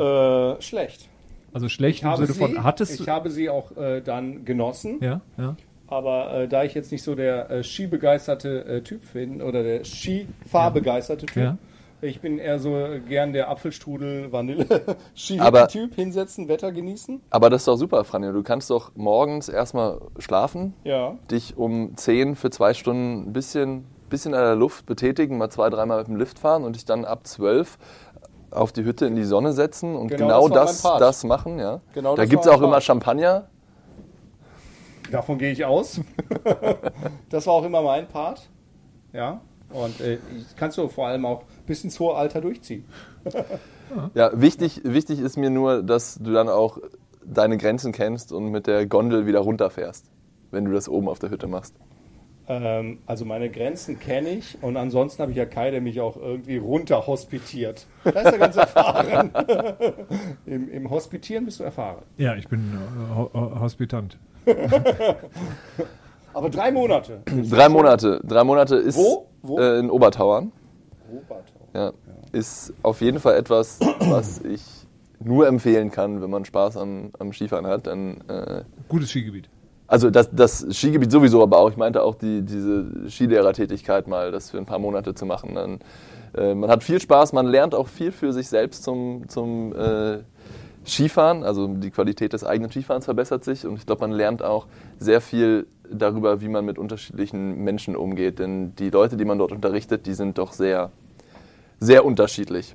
Äh, 0.58 0.62
schlecht. 0.62 1.08
Also 1.52 1.68
schlecht 1.68 1.98
Ich 2.00 2.04
im 2.04 2.16
Sinne 2.16 2.26
sie, 2.32 2.38
von, 2.38 2.64
hattest 2.64 2.98
ich 3.00 3.06
du... 3.06 3.12
habe 3.12 3.30
sie 3.30 3.48
auch 3.48 3.76
äh, 3.76 4.00
dann 4.00 4.44
genossen, 4.44 4.98
Ja, 5.00 5.20
ja. 5.38 5.54
aber 5.86 6.34
äh, 6.34 6.48
da 6.48 6.64
ich 6.64 6.74
jetzt 6.74 6.90
nicht 6.90 7.02
so 7.04 7.14
der 7.14 7.48
äh, 7.50 7.62
skibegeisterte 7.62 8.64
äh, 8.64 8.80
Typ 8.82 9.12
bin 9.12 9.40
oder 9.40 9.62
der 9.62 9.84
Skifahrbegeisterte 9.84 11.26
Typ, 11.26 11.36
Ja. 11.42 11.58
ich 12.00 12.20
bin 12.20 12.38
eher 12.38 12.58
so 12.58 12.76
äh, 12.76 13.00
gern 13.00 13.32
der 13.32 13.48
Apfelstrudel 13.50 14.32
Vanille 14.32 14.66
Aber- 15.38 15.68
Ski-Typ, 15.68 15.94
hinsetzen, 15.94 16.48
Wetter 16.48 16.72
genießen. 16.72 17.20
Aber 17.30 17.50
das 17.50 17.62
ist 17.62 17.68
doch 17.68 17.76
super, 17.76 18.04
Franjo. 18.04 18.32
Du 18.32 18.42
kannst 18.42 18.70
doch 18.70 18.90
morgens 18.96 19.48
erstmal 19.48 20.00
schlafen, 20.18 20.74
Ja. 20.84 21.16
dich 21.30 21.56
um 21.56 21.96
10 21.96 22.34
für 22.36 22.50
zwei 22.50 22.74
Stunden 22.74 23.28
ein 23.28 23.32
bisschen, 23.32 23.84
bisschen 24.14 24.34
an 24.34 24.42
der 24.44 24.54
Luft 24.56 24.86
betätigen, 24.86 25.38
mal 25.38 25.50
zwei, 25.50 25.68
dreimal 25.70 25.98
mit 25.98 26.06
dem 26.08 26.16
Lift 26.16 26.38
fahren 26.38 26.62
und 26.64 26.76
dich 26.76 26.84
dann 26.84 27.04
ab 27.04 27.26
12 27.26 27.78
auf 28.50 28.70
die 28.72 28.84
Hütte 28.84 29.06
in 29.06 29.16
die 29.16 29.24
Sonne 29.24 29.52
setzen 29.52 29.96
und 29.96 30.08
Genau 30.08 30.44
genau, 30.44 30.48
das 30.48 30.82
das, 30.82 30.98
das 30.98 31.24
machen. 31.24 31.58
Ja. 31.58 31.80
Genau 31.92 32.14
da 32.14 32.24
gibt 32.24 32.44
es 32.46 32.48
auch 32.48 32.60
immer 32.62 32.72
Part. 32.72 32.84
Champagner. 32.84 33.48
Davon 35.10 35.38
gehe 35.38 35.52
ich 35.52 35.64
aus. 35.64 36.00
das 37.30 37.46
war 37.46 37.54
auch 37.54 37.64
immer 37.64 37.82
mein 37.82 38.06
Part. 38.08 38.48
Ja. 39.12 39.40
Und 39.70 40.00
äh, 40.00 40.14
ich- 40.14 40.56
kannst 40.56 40.78
du 40.78 40.88
vor 40.88 41.08
allem 41.08 41.26
auch 41.26 41.42
bis 41.66 41.82
ins 41.84 41.98
hohe 42.00 42.14
Alter 42.14 42.40
durchziehen. 42.40 42.84
Ja, 44.14 44.30
wichtig, 44.34 44.80
wichtig 44.82 45.20
ist 45.20 45.36
mir 45.36 45.50
nur, 45.50 45.82
dass 45.82 46.18
du 46.20 46.32
dann 46.32 46.48
auch 46.48 46.78
deine 47.24 47.58
Grenzen 47.58 47.92
kennst 47.92 48.32
und 48.32 48.46
mit 48.50 48.66
der 48.66 48.86
Gondel 48.86 49.26
wieder 49.26 49.40
runterfährst, 49.40 50.06
wenn 50.50 50.64
du 50.64 50.72
das 50.72 50.88
oben 50.88 51.06
auf 51.06 51.18
der 51.18 51.30
Hütte 51.30 51.46
machst. 51.46 51.74
Ähm, 52.46 52.98
also 53.06 53.24
meine 53.24 53.48
Grenzen 53.48 53.98
kenne 53.98 54.28
ich 54.30 54.58
und 54.62 54.76
ansonsten 54.76 55.22
habe 55.22 55.32
ich 55.32 55.38
ja 55.38 55.46
Kai, 55.46 55.70
der 55.70 55.80
mich 55.80 56.00
auch 56.00 56.16
irgendwie 56.16 56.58
runter 56.58 57.06
hospitiert. 57.06 57.86
Da 58.04 58.10
ist 58.10 58.32
er 58.32 58.38
ganz 58.38 58.56
erfahren. 58.56 59.30
Im, 60.46 60.68
Im 60.70 60.90
Hospitieren 60.90 61.46
bist 61.46 61.60
du 61.60 61.64
erfahren. 61.64 62.02
Ja, 62.18 62.34
ich 62.36 62.46
bin 62.48 62.60
äh, 62.74 63.14
Ho 63.16 63.30
Ho- 63.32 63.60
Hospitant. 63.60 64.18
Aber 66.34 66.50
drei 66.50 66.70
Monate. 66.70 67.22
Drei 67.48 67.68
Monate. 67.68 68.20
Drei 68.24 68.44
Monate 68.44 68.76
ist 68.76 68.96
Wo? 68.98 69.26
Wo? 69.42 69.58
Äh, 69.58 69.78
in 69.78 69.90
Obertauern. 69.90 70.52
Obertau. 71.10 71.68
Ja. 71.74 71.92
Ist 72.32 72.72
auf 72.82 73.00
jeden 73.00 73.20
Fall 73.20 73.36
etwas, 73.36 73.78
was 74.00 74.40
ich 74.40 74.62
nur 75.20 75.46
empfehlen 75.46 75.90
kann, 75.90 76.20
wenn 76.20 76.30
man 76.30 76.44
Spaß 76.44 76.76
am, 76.76 77.10
am 77.18 77.32
Skifahren 77.32 77.66
hat. 77.66 77.86
Dann, 77.86 78.20
äh, 78.28 78.64
Gutes 78.88 79.10
Skigebiet. 79.10 79.48
Also 79.86 80.10
das, 80.10 80.30
das 80.32 80.66
Skigebiet 80.70 81.10
sowieso, 81.10 81.42
aber 81.42 81.58
auch, 81.58 81.70
ich 81.70 81.76
meinte 81.76 82.02
auch 82.02 82.14
die, 82.14 82.42
diese 82.42 83.08
Skilehrertätigkeit 83.08 84.08
mal, 84.08 84.32
das 84.32 84.50
für 84.50 84.58
ein 84.58 84.66
paar 84.66 84.78
Monate 84.78 85.14
zu 85.14 85.26
machen. 85.26 85.54
Dann, 85.54 85.78
äh, 86.36 86.54
man 86.54 86.70
hat 86.70 86.82
viel 86.82 87.00
Spaß, 87.00 87.32
man 87.32 87.46
lernt 87.46 87.74
auch 87.74 87.88
viel 87.88 88.12
für 88.12 88.32
sich 88.32 88.48
selbst 88.48 88.82
zum, 88.82 89.28
zum 89.28 89.74
äh, 89.74 90.18
Skifahren. 90.86 91.42
Also 91.42 91.66
die 91.68 91.90
Qualität 91.90 92.32
des 92.32 92.44
eigenen 92.44 92.70
Skifahrens 92.70 93.04
verbessert 93.04 93.44
sich 93.44 93.66
und 93.66 93.76
ich 93.76 93.86
glaube, 93.86 94.02
man 94.02 94.12
lernt 94.12 94.42
auch 94.42 94.66
sehr 94.98 95.20
viel 95.20 95.66
darüber, 95.90 96.40
wie 96.40 96.48
man 96.48 96.64
mit 96.64 96.78
unterschiedlichen 96.78 97.62
Menschen 97.62 97.94
umgeht. 97.94 98.38
Denn 98.38 98.74
die 98.76 98.90
Leute, 98.90 99.16
die 99.16 99.24
man 99.24 99.38
dort 99.38 99.52
unterrichtet, 99.52 100.06
die 100.06 100.14
sind 100.14 100.38
doch 100.38 100.52
sehr, 100.52 100.90
sehr 101.78 102.04
unterschiedlich. 102.04 102.74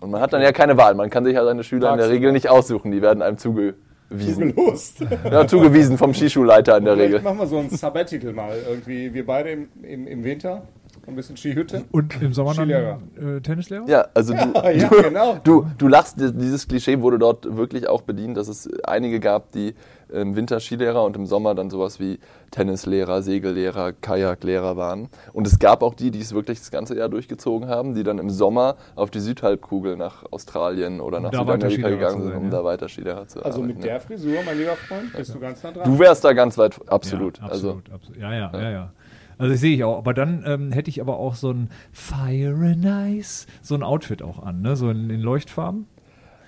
Und 0.00 0.10
man 0.10 0.20
hat 0.20 0.32
dann 0.32 0.42
ja 0.42 0.52
keine 0.52 0.76
Wahl. 0.76 0.94
Man 0.94 1.10
kann 1.10 1.24
sich 1.24 1.34
ja 1.34 1.44
seine 1.44 1.64
Schüler 1.64 1.92
in 1.92 1.98
der. 1.98 2.10
Regel 2.10 2.32
nicht 2.32 2.48
aussuchen. 2.48 2.92
Die 2.92 3.02
werden 3.02 3.22
einem 3.22 3.38
zuge 3.38 3.74
zugewiesen. 4.08 4.54
Lust. 4.56 5.00
Ja, 5.30 5.46
zugewiesen 5.46 5.98
vom 5.98 6.14
Skischulleiter 6.14 6.76
in 6.78 6.84
der 6.84 6.96
Regel. 6.96 7.20
machen 7.20 7.38
wir 7.38 7.46
so 7.46 7.58
ein 7.58 7.70
Sabbatical 7.70 8.32
mal 8.32 8.56
irgendwie. 8.68 9.12
Wir 9.12 9.26
beide 9.26 9.50
im, 9.50 9.68
im, 9.82 10.06
im 10.06 10.24
Winter. 10.24 10.62
Ein 11.06 11.16
bisschen 11.16 11.36
Skihütte. 11.36 11.84
Und 11.92 12.20
im 12.22 12.32
Sommer 12.32 12.54
Skilehrer. 12.54 13.00
dann 13.16 13.36
äh, 13.36 13.40
Tennislehrer? 13.40 13.88
Ja, 13.88 14.06
also 14.14 14.32
du, 14.32 14.38
ja, 14.74 14.88
du, 14.88 15.02
genau. 15.02 15.38
du, 15.44 15.66
du 15.78 15.88
lachst, 15.88 16.16
dieses 16.18 16.66
Klischee 16.68 17.00
wurde 17.00 17.18
dort 17.18 17.56
wirklich 17.56 17.88
auch 17.88 18.02
bedient, 18.02 18.36
dass 18.36 18.48
es 18.48 18.68
einige 18.84 19.20
gab, 19.20 19.52
die 19.52 19.74
im 20.12 20.36
Winter 20.36 20.60
Skilehrer 20.60 21.02
und 21.04 21.16
im 21.16 21.26
Sommer 21.26 21.54
dann 21.54 21.70
sowas 21.70 21.98
wie 21.98 22.18
Tennislehrer, 22.50 23.22
Segellehrer, 23.22 23.92
Kajaklehrer 23.92 24.76
waren. 24.76 25.08
Und 25.32 25.46
es 25.46 25.58
gab 25.58 25.82
auch 25.82 25.94
die, 25.94 26.10
die 26.10 26.20
es 26.20 26.34
wirklich 26.34 26.58
das 26.60 26.70
ganze 26.70 26.96
Jahr 26.96 27.08
durchgezogen 27.08 27.68
haben, 27.68 27.94
die 27.94 28.04
dann 28.04 28.18
im 28.18 28.30
Sommer 28.30 28.76
auf 28.94 29.10
die 29.10 29.20
Südhalbkugel 29.20 29.96
nach 29.96 30.24
Australien 30.30 31.00
oder 31.00 31.20
nach 31.20 31.32
Südamerika 31.32 31.88
gegangen 31.88 32.22
sind, 32.22 32.34
um 32.34 32.44
ja. 32.44 32.50
da 32.50 32.64
weiter 32.64 32.88
Skilehrer 32.88 33.26
zu 33.26 33.42
Also 33.44 33.60
arbeiten. 33.60 33.78
mit 33.78 33.84
der 33.84 34.00
Frisur, 34.00 34.36
mein 34.46 34.58
lieber 34.58 34.76
Freund, 34.76 35.12
bist 35.16 35.34
du 35.34 35.40
ganz 35.40 35.62
nah 35.62 35.72
dran. 35.72 35.84
Du 35.84 35.98
wärst 35.98 36.24
da 36.24 36.32
ganz 36.32 36.56
weit, 36.58 36.78
absolut. 36.86 37.38
Ja, 37.38 37.44
Also, 37.48 37.68
absolut, 37.70 37.92
absolut. 37.92 38.20
Ja, 38.20 38.32
ja, 38.34 38.50
ja, 38.52 38.70
ja. 38.70 38.92
Also 39.38 39.52
das 39.52 39.60
sehe 39.60 39.74
ich 39.74 39.84
auch. 39.84 39.98
Aber 39.98 40.14
dann 40.14 40.44
ähm, 40.46 40.72
hätte 40.72 40.90
ich 40.90 41.00
aber 41.00 41.18
auch 41.18 41.34
so 41.34 41.50
ein 41.50 41.70
Fire 41.92 42.54
and 42.54 42.84
Ice, 43.18 43.46
so 43.62 43.74
ein 43.74 43.82
Outfit 43.82 44.22
auch 44.22 44.42
an, 44.42 44.62
ne? 44.62 44.76
So 44.76 44.90
in 44.90 45.08
den 45.08 45.20
Leuchtfarben. 45.20 45.86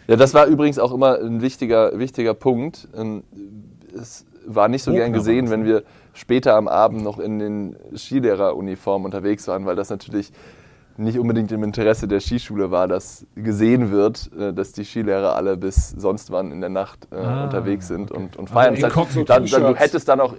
Ja, 0.09 0.16
das 0.16 0.35
war 0.35 0.46
übrigens 0.46 0.79
auch 0.79 0.92
immer 0.92 1.18
ein 1.18 1.42
wichtiger, 1.42 1.99
wichtiger 1.99 2.35
Punkt. 2.35 2.88
Ähm, 2.96 3.25
Es 3.99 4.25
war 4.46 4.68
nicht 4.68 4.83
so 4.85 4.92
gern 4.92 5.12
gesehen, 5.12 5.46
das, 5.46 5.53
wenn 5.53 5.64
wir 5.64 5.83
später 6.12 6.55
am 6.55 6.68
Abend 6.68 7.03
noch 7.03 7.18
in 7.18 7.38
den 7.40 7.77
Skilehreruniformen 7.96 9.05
unterwegs 9.05 9.49
waren, 9.49 9.66
weil 9.66 9.75
das 9.77 9.90
natürlich 9.90 10.31
nicht 10.99 11.18
unbedingt 11.18 11.53
im 11.53 11.62
Interesse 11.62 12.09
der 12.09 12.20
Skischule 12.20 12.70
war, 12.70 12.88
dass 12.88 13.27
gesehen 13.35 13.90
wird, 13.90 14.31
äh, 14.38 14.53
dass 14.55 14.72
die 14.72 14.85
Skilehrer 14.85 15.35
alle 15.37 15.57
bis 15.57 15.90
sonst 15.90 16.31
wann 16.31 16.53
in 16.53 16.61
der 16.61 16.70
Nacht 16.70 17.07
äh, 17.11 17.16
Ah, 17.16 17.44
unterwegs 17.44 17.88
sind 17.88 18.11
okay. 18.12 18.20
und, 18.20 18.37
und 18.37 18.44
Also 18.49 18.55
feiern. 18.55 18.75
Das 18.81 18.85
inkognito 18.85 19.18
heißt, 19.35 19.53
dann, 19.53 19.62
dann, 19.62 19.72
du 19.75 19.79
hättest 19.79 20.09
dann 20.09 20.20
auch 20.20 20.35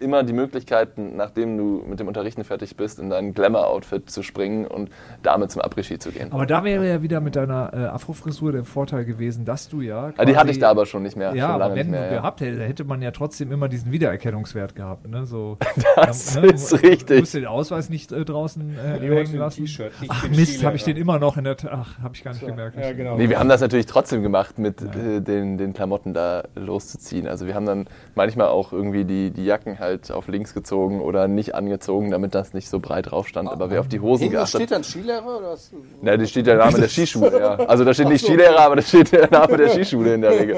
immer 0.00 0.22
die 0.22 0.32
Möglichkeit, 0.32 0.98
nachdem 0.98 1.56
du 1.56 1.84
mit 1.86 2.00
dem 2.00 2.08
Unterrichten 2.08 2.44
fertig 2.44 2.76
bist, 2.76 2.98
in 2.98 3.10
dein 3.10 3.34
Glamour-Outfit 3.34 4.10
zu 4.10 4.22
springen 4.22 4.66
und 4.66 4.90
damit 5.22 5.50
zum 5.50 5.62
Après-Ski 5.62 5.98
zu 5.98 6.10
gehen. 6.10 6.32
Aber 6.32 6.46
da 6.46 6.64
wäre 6.64 6.88
ja 6.88 7.02
wieder 7.02 7.20
mit 7.20 7.36
deiner 7.36 7.72
äh, 7.72 7.76
Afrofrisur 7.86 8.52
der 8.52 8.64
Vorteil 8.64 9.04
gewesen, 9.04 9.44
dass 9.44 9.68
du 9.68 9.80
ja. 9.80 10.12
Ah, 10.16 10.24
die 10.24 10.36
hatte 10.36 10.50
ich 10.50 10.58
da 10.58 10.70
aber 10.70 10.86
schon 10.86 11.02
nicht 11.02 11.16
mehr. 11.16 11.34
Ja, 11.34 11.46
schon 11.46 11.54
aber 11.54 11.58
lange 11.64 11.74
wenn 11.76 11.86
nicht 11.86 11.90
mehr, 11.90 12.08
du 12.08 12.14
ja. 12.14 12.20
gehabt 12.20 12.40
hätte, 12.40 12.62
hätte 12.62 12.84
man 12.84 13.02
ja 13.02 13.10
trotzdem 13.10 13.52
immer 13.52 13.68
diesen 13.68 13.92
Wiedererkennungswert 13.92 14.74
gehabt. 14.74 15.08
Ne? 15.08 15.26
So, 15.26 15.58
Das 15.96 16.40
ne? 16.40 16.48
ist 16.48 16.82
richtig. 16.82 17.06
Du 17.06 17.20
musst 17.20 17.34
den 17.34 17.46
Ausweis 17.46 17.90
nicht 17.90 18.12
äh, 18.12 18.24
draußen 18.24 18.76
äh, 18.76 18.98
hängen 18.98 19.36
lassen. 19.36 19.66
Ach 20.08 20.28
Mist, 20.28 20.64
habe 20.64 20.76
ich 20.76 20.84
den 20.84 20.96
immer 20.96 21.18
noch 21.18 21.36
in 21.36 21.44
der 21.44 21.56
Ach, 21.70 21.98
habe 22.00 22.14
ich 22.14 22.24
gar 22.24 22.32
nicht 22.32 22.46
gemerkt. 22.46 22.76
Ja, 22.76 22.92
genau. 22.92 23.16
Nee, 23.16 23.28
wir 23.28 23.38
haben 23.38 23.48
das 23.48 23.60
natürlich 23.60 23.86
trotzdem 23.86 24.22
gemacht, 24.22 24.58
mit 24.58 24.80
äh, 24.82 25.20
den, 25.20 25.58
den 25.58 25.72
Klamotten 25.72 26.14
da 26.14 26.44
loszuziehen. 26.54 27.26
Also 27.26 27.46
wir 27.46 27.54
haben 27.54 27.66
dann 27.66 27.86
manchmal 28.14 28.48
auch 28.48 28.72
irgendwie 28.72 29.04
die, 29.04 29.30
die 29.30 29.44
Jacken 29.44 29.78
halt 29.78 29.89
auf 30.10 30.28
links 30.28 30.54
gezogen 30.54 31.00
oder 31.00 31.28
nicht 31.28 31.54
angezogen, 31.54 32.10
damit 32.10 32.34
das 32.34 32.52
nicht 32.54 32.68
so 32.68 32.80
breit 32.80 33.10
drauf 33.10 33.28
stand. 33.28 33.48
Aber 33.50 33.70
wer 33.70 33.80
auf 33.80 33.88
die 33.88 34.00
Hosen 34.00 34.22
Hinten 34.24 34.36
geachtet 34.36 34.60
steht 34.60 34.70
dann 34.70 34.84
Skilehrer 34.84 35.38
oder 35.38 35.50
was? 35.52 35.70
Na, 36.02 36.16
da 36.16 36.24
steht 36.26 36.46
der 36.46 36.56
Name 36.56 36.78
der 36.78 36.88
Skischule, 36.88 37.38
ja. 37.38 37.54
Also 37.66 37.84
da 37.84 37.94
steht 37.94 38.08
nicht 38.08 38.24
Skilehrer, 38.24 38.58
aber 38.60 38.76
da 38.76 38.82
steht 38.82 39.12
der 39.12 39.30
Name 39.30 39.56
der 39.56 39.68
Skischule 39.70 40.14
in 40.14 40.20
der 40.22 40.30
Regel. 40.38 40.56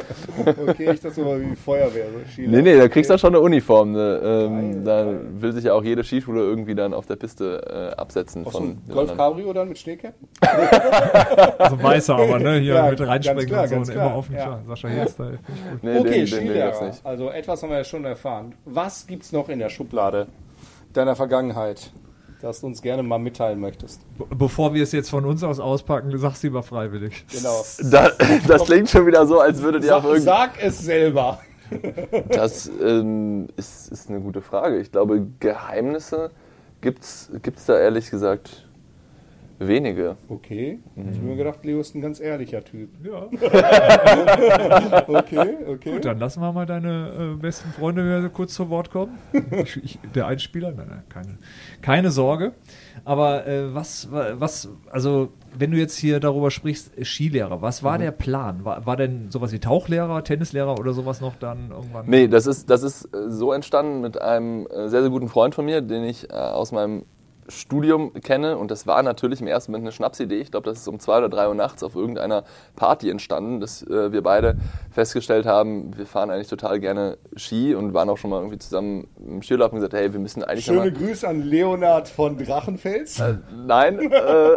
Okay, 0.68 0.90
ich 0.92 1.00
das 1.00 1.18
aber 1.18 1.40
wie 1.40 1.54
Feuerwehr. 1.56 2.06
So 2.12 2.32
Skilehrer. 2.32 2.50
Nee, 2.52 2.62
nee, 2.62 2.78
da 2.78 2.88
kriegst 2.88 3.10
du 3.10 3.18
schon 3.18 3.34
eine 3.34 3.40
Uniform. 3.40 3.92
Ne? 3.92 4.20
Ähm, 4.24 4.84
da 4.84 5.06
will 5.40 5.52
sich 5.52 5.64
ja 5.64 5.74
auch 5.74 5.84
jede 5.84 6.04
Skischule 6.04 6.40
irgendwie 6.40 6.74
dann 6.74 6.94
auf 6.94 7.06
der 7.06 7.16
Piste 7.16 7.92
äh, 7.94 8.00
absetzen. 8.00 8.44
So 8.44 8.50
von 8.50 8.78
den 8.86 8.94
Golf. 8.94 9.16
Cabrio 9.16 9.52
dann 9.52 9.68
mit 9.68 9.78
Schneeketten? 9.78 10.28
Also 11.58 11.82
weißer 11.82 12.14
aber, 12.16 12.38
ne? 12.38 12.58
Hier 12.58 12.74
Ja, 12.74 12.90
mit 12.90 12.98
ganz 12.98 13.10
reinspringen 13.10 13.46
klar, 13.46 13.62
und 13.64 13.68
so 13.70 13.76
und 13.76 13.90
klar, 13.90 14.06
immer 14.06 14.16
offen. 14.16 14.34
ja. 14.34 14.60
Sascha 14.66 14.88
Hierstyle. 14.88 15.38
Nee, 15.82 15.98
Okay, 15.98 16.02
den, 16.02 16.12
den, 16.12 16.26
den 16.26 16.26
Skilehrer. 16.26 16.86
nicht. 16.86 17.06
Also 17.06 17.30
etwas 17.30 17.62
haben 17.62 17.70
wir 17.70 17.78
ja 17.78 17.84
schon 17.84 18.04
erfahren. 18.04 18.54
Was 18.64 19.08
gibt's 19.22 19.30
noch 19.30 19.48
in 19.48 19.60
der 19.60 19.68
Schublade 19.68 20.26
deiner 20.94 21.14
Vergangenheit, 21.14 21.92
das 22.40 22.60
du 22.60 22.66
uns 22.66 22.82
gerne 22.82 23.04
mal 23.04 23.20
mitteilen 23.20 23.60
möchtest? 23.60 24.00
Be- 24.18 24.26
Bevor 24.34 24.74
wir 24.74 24.82
es 24.82 24.90
jetzt 24.90 25.10
von 25.10 25.24
uns 25.24 25.44
aus 25.44 25.60
auspacken, 25.60 26.10
sag's 26.18 26.42
lieber 26.42 26.64
freiwillig. 26.64 27.24
Genau. 27.30 27.64
Da, 27.88 28.10
das 28.48 28.64
klingt 28.64 28.90
schon 28.90 29.06
wieder 29.06 29.24
so, 29.24 29.38
als 29.38 29.62
würdet 29.62 29.84
ihr 29.84 29.96
auf 29.96 30.02
Sag, 30.02 30.10
irgendein 30.12 30.24
sag 30.24 30.62
es 30.64 30.78
selber. 30.80 31.38
Das 32.30 32.70
ähm, 32.82 33.46
ist, 33.56 33.90
ist 33.92 34.10
eine 34.10 34.20
gute 34.20 34.42
Frage. 34.42 34.78
Ich 34.80 34.90
glaube, 34.92 35.26
Geheimnisse 35.40 36.30
gibt 36.82 37.04
es 37.04 37.30
da 37.66 37.78
ehrlich 37.78 38.10
gesagt 38.10 38.68
wenige. 39.68 40.16
Okay. 40.28 40.80
Ich 40.96 41.16
habe 41.18 41.26
mir 41.26 41.36
gedacht, 41.36 41.64
Leo 41.64 41.80
ist 41.80 41.94
ein 41.94 42.00
ganz 42.00 42.20
ehrlicher 42.20 42.62
Typ. 42.64 42.90
Ja. 43.04 43.28
Okay, 45.08 45.56
okay. 45.68 45.92
Gut, 45.92 46.04
dann 46.04 46.18
lassen 46.18 46.40
wir 46.40 46.52
mal 46.52 46.66
deine 46.66 47.34
äh, 47.36 47.40
besten 47.40 47.70
Freunde 47.70 48.04
wieder 48.04 48.28
kurz 48.28 48.54
zu 48.54 48.68
Wort 48.70 48.90
kommen. 48.90 49.18
Ich, 49.62 49.76
ich, 49.82 49.98
der 50.14 50.26
Einspieler? 50.26 50.72
Nein, 50.72 50.86
nein, 50.88 51.02
keine, 51.08 51.38
keine 51.80 52.10
Sorge. 52.10 52.52
Aber 53.04 53.46
äh, 53.46 53.74
was, 53.74 54.10
wa- 54.12 54.34
was, 54.34 54.68
also 54.90 55.28
wenn 55.56 55.70
du 55.70 55.76
jetzt 55.78 55.96
hier 55.96 56.20
darüber 56.20 56.50
sprichst, 56.50 56.92
Skilehrer, 57.04 57.62
was 57.62 57.82
war 57.82 57.98
der 57.98 58.10
Plan? 58.12 58.64
War, 58.64 58.86
war 58.86 58.96
denn 58.96 59.30
sowas 59.30 59.52
wie 59.52 59.58
Tauchlehrer, 59.58 60.22
Tennislehrer 60.24 60.78
oder 60.78 60.92
sowas 60.92 61.20
noch 61.20 61.36
dann 61.36 61.70
irgendwann? 61.70 62.06
Nee, 62.08 62.28
das 62.28 62.46
ist, 62.46 62.70
das 62.70 62.82
ist 62.82 63.04
äh, 63.14 63.30
so 63.30 63.52
entstanden 63.52 64.00
mit 64.00 64.20
einem 64.20 64.66
äh, 64.66 64.88
sehr, 64.88 65.02
sehr 65.02 65.10
guten 65.10 65.28
Freund 65.28 65.54
von 65.54 65.64
mir, 65.64 65.80
den 65.80 66.04
ich 66.04 66.30
äh, 66.30 66.34
aus 66.34 66.72
meinem 66.72 67.04
Studium 67.48 68.12
kenne. 68.14 68.56
Und 68.56 68.70
das 68.70 68.86
war 68.86 69.02
natürlich 69.02 69.40
im 69.40 69.46
ersten 69.46 69.72
Moment 69.72 69.86
eine 69.86 69.92
Schnapsidee. 69.92 70.40
Ich 70.40 70.50
glaube, 70.50 70.68
das 70.68 70.78
ist 70.78 70.88
um 70.88 70.98
zwei 71.00 71.18
oder 71.18 71.28
drei 71.28 71.48
Uhr 71.48 71.54
nachts 71.54 71.82
auf 71.82 71.94
irgendeiner 71.94 72.44
Party 72.76 73.10
entstanden, 73.10 73.60
dass 73.60 73.82
äh, 73.82 74.12
wir 74.12 74.22
beide 74.22 74.56
festgestellt 74.90 75.46
haben, 75.46 75.96
wir 75.96 76.06
fahren 76.06 76.30
eigentlich 76.30 76.48
total 76.48 76.80
gerne 76.80 77.18
Ski 77.36 77.74
und 77.74 77.94
waren 77.94 78.08
auch 78.08 78.18
schon 78.18 78.30
mal 78.30 78.38
irgendwie 78.38 78.58
zusammen 78.58 79.08
im 79.18 79.42
Skiurlaub 79.42 79.72
und 79.72 79.78
gesagt, 79.78 79.94
hey, 79.94 80.12
wir 80.12 80.20
müssen 80.20 80.42
eigentlich 80.44 80.64
Schöne 80.64 80.92
Grüße 80.92 81.26
an 81.26 81.42
Leonard 81.42 82.08
von 82.08 82.38
Drachenfels. 82.38 83.22
Nein. 83.66 83.98
äh, 84.00 84.56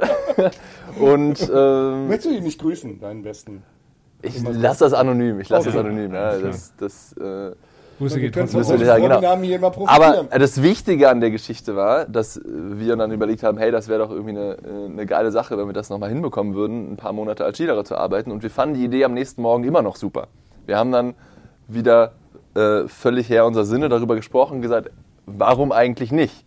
und 0.99 1.49
ähm, 1.53 2.07
Möchtest 2.07 2.25
du 2.31 2.37
ihn 2.37 2.43
nicht 2.43 2.59
grüßen, 2.61 2.99
deinen 2.99 3.23
besten? 3.23 3.63
ich 4.21 4.41
lasse 4.41 4.85
das 4.85 4.93
anonym. 4.93 5.39
Ich 5.39 5.49
lasse 5.49 5.69
Okay. 5.69 5.77
das 5.77 5.85
anonym. 5.85 6.13
Ja, 6.13 6.37
das, 6.39 6.73
das, 6.77 7.13
äh, 7.13 7.51
Grüße 7.97 8.19
geht 8.19 8.33
trotzdem 8.33 8.63
von 8.63 8.79
ja, 8.81 8.93
raus. 8.93 9.01
genau. 9.01 9.21
Namen 9.21 9.43
hier 9.43 9.59
mal 9.59 9.69
profitieren. 9.69 10.27
aber 10.29 10.39
das 10.39 10.61
Wichtige 10.61 11.09
an 11.09 11.21
der 11.21 11.31
Geschichte 11.31 11.75
war, 11.75 12.05
dass 12.05 12.41
wir 12.43 12.95
dann 12.95 13.11
überlegt 13.11 13.43
haben, 13.43 13.57
hey, 13.57 13.71
das 13.71 13.87
wäre 13.87 13.99
doch 13.99 14.11
irgendwie 14.11 14.31
eine, 14.31 14.57
äh, 14.57 14.91
eine 14.91 15.05
geile 15.05 15.31
Sache, 15.31 15.57
wenn 15.57 15.67
wir 15.67 15.73
das 15.73 15.89
nochmal 15.89 16.09
hinbekommen 16.09 16.55
würden, 16.55 16.93
ein 16.93 16.97
paar 16.97 17.13
Monate 17.13 17.45
als 17.45 17.57
Skilehrer 17.57 17.85
zu 17.85 17.95
arbeiten. 17.95 18.31
Und 18.31 18.43
wir 18.43 18.49
fanden 18.49 18.75
die 18.75 18.85
Idee 18.85 19.05
am 19.05 19.13
nächsten 19.13 19.41
Morgen 19.41 19.63
immer 19.63 19.81
noch 19.81 19.95
super. 19.95 20.27
Wir 20.65 20.77
haben 20.77 20.91
dann 20.91 21.15
wieder 21.67 22.13
äh, 22.55 22.87
völlig 22.87 23.29
her 23.29 23.45
unser 23.45 23.65
Sinne 23.65 23.87
darüber 23.89 24.15
gesprochen 24.15 24.55
und 24.55 24.61
gesagt, 24.61 24.91
warum 25.25 25.71
eigentlich 25.71 26.11
nicht? 26.11 26.45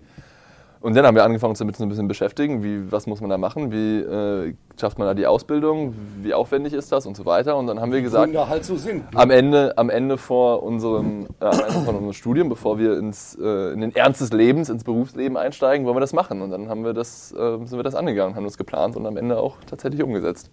Und 0.81 0.95
dann 0.95 1.05
haben 1.05 1.17
wir 1.17 1.25
angefangen, 1.25 1.51
uns 1.51 1.59
damit 1.59 1.77
so 1.77 1.83
ein 1.83 1.89
bisschen 1.89 2.07
beschäftigen, 2.07 2.63
wie, 2.63 2.91
was 2.93 3.07
muss 3.07 3.21
man 3.21 3.31
da 3.31 3.39
machen, 3.39 3.73
wie 3.73 3.99
äh, 3.99 4.55
schafft 4.79 4.99
man 4.99 5.09
da 5.09 5.15
die 5.15 5.27
Ausbildung, 5.27 5.95
wie 6.23 6.33
aufwendig 6.35 6.73
ist 6.73 6.93
das 6.93 7.05
und 7.05 7.17
so 7.17 7.27
weiter. 7.27 7.57
Und 7.57 7.67
dann 7.67 7.81
haben 7.81 7.91
wir 7.91 8.01
gesagt, 8.01 8.35
halt 8.37 8.65
so 8.65 8.77
sind. 8.77 9.05
am 9.15 9.31
Ende, 9.31 9.77
am 9.77 9.91
Ende 9.91 10.19
vor 10.19 10.63
unserem, 10.63 11.27
äh, 11.41 11.45
am 11.45 11.61
Ende 11.61 11.81
von 11.85 11.95
unserem 11.97 12.13
Studium, 12.13 12.49
bevor 12.49 12.79
wir 12.79 12.97
ins, 12.97 13.37
äh, 13.41 13.73
in 13.73 13.81
den 13.81 13.95
Ernst 13.95 14.21
des 14.21 14.33
Lebens, 14.33 14.69
ins 14.69 14.85
Berufsleben 14.85 15.37
einsteigen, 15.37 15.85
wollen 15.85 15.97
wir 15.97 16.01
das 16.01 16.13
machen. 16.13 16.43
Und 16.43 16.51
dann 16.51 16.69
haben 16.69 16.85
wir 16.85 16.95
das, 16.95 17.33
äh, 17.33 17.59
sind 17.65 17.73
wir 17.73 17.83
das 17.83 17.97
angegangen, 17.97 18.37
haben 18.37 18.45
das 18.45 18.57
geplant 18.57 18.97
und 18.97 19.05
am 19.07 19.17
Ende 19.17 19.39
auch 19.39 19.57
tatsächlich 19.67 20.03
umgesetzt. 20.03 20.51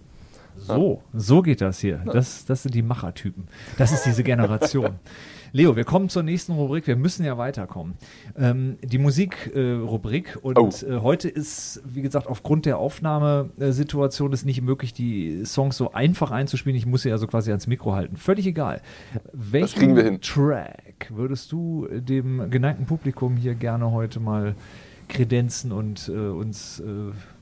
So, 0.58 1.02
so 1.14 1.42
geht 1.42 1.62
das 1.62 1.80
hier. 1.80 2.02
Das, 2.12 2.46
das 2.46 2.64
sind 2.64 2.74
die 2.74 2.82
Machertypen. 2.82 3.48
Das 3.78 3.92
ist 3.92 4.06
diese 4.06 4.24
Generation. 4.24 4.96
Leo, 5.56 5.78
wir 5.78 5.86
kommen 5.86 6.10
zur 6.10 6.22
nächsten 6.22 6.52
Rubrik. 6.52 6.86
Wir 6.86 6.98
müssen 6.98 7.24
ja 7.24 7.38
weiterkommen. 7.38 7.94
Ähm, 8.38 8.76
die 8.84 8.98
Musikrubrik. 8.98 10.36
Äh, 10.36 10.40
und 10.40 10.58
Oh. 10.58 10.70
äh, 10.86 11.00
heute 11.00 11.30
ist, 11.30 11.82
wie 11.86 12.02
gesagt, 12.02 12.28
aufgrund 12.28 12.66
der 12.66 12.78
Aufnahmesituation 12.78 14.34
ist 14.34 14.44
nicht 14.44 14.62
möglich, 14.62 14.92
die 14.92 15.46
Songs 15.46 15.78
so 15.78 15.94
einfach 15.94 16.32
einzuspielen. 16.32 16.76
Ich 16.76 16.86
muss 16.86 17.04
sie 17.04 17.12
also 17.14 17.26
quasi 17.26 17.52
ans 17.52 17.68
Mikro 17.68 17.94
halten. 17.94 18.18
Völlig 18.18 18.46
egal. 18.48 18.82
Welchen 19.32 19.80
kriegen 19.80 19.96
wir 19.96 20.04
hin. 20.04 20.20
Track 20.20 21.10
würdest 21.16 21.54
du 21.54 21.88
dem 21.90 22.50
geneigten 22.50 22.86
Publikum 22.86 23.38
hier 23.38 23.56
gerne 23.56 23.92
heute 23.92 24.20
mal 24.20 24.56
kredenzen 25.08 25.72
und 25.72 26.10
äh, 26.10 26.18
uns 26.18 26.82
äh, 26.82 26.84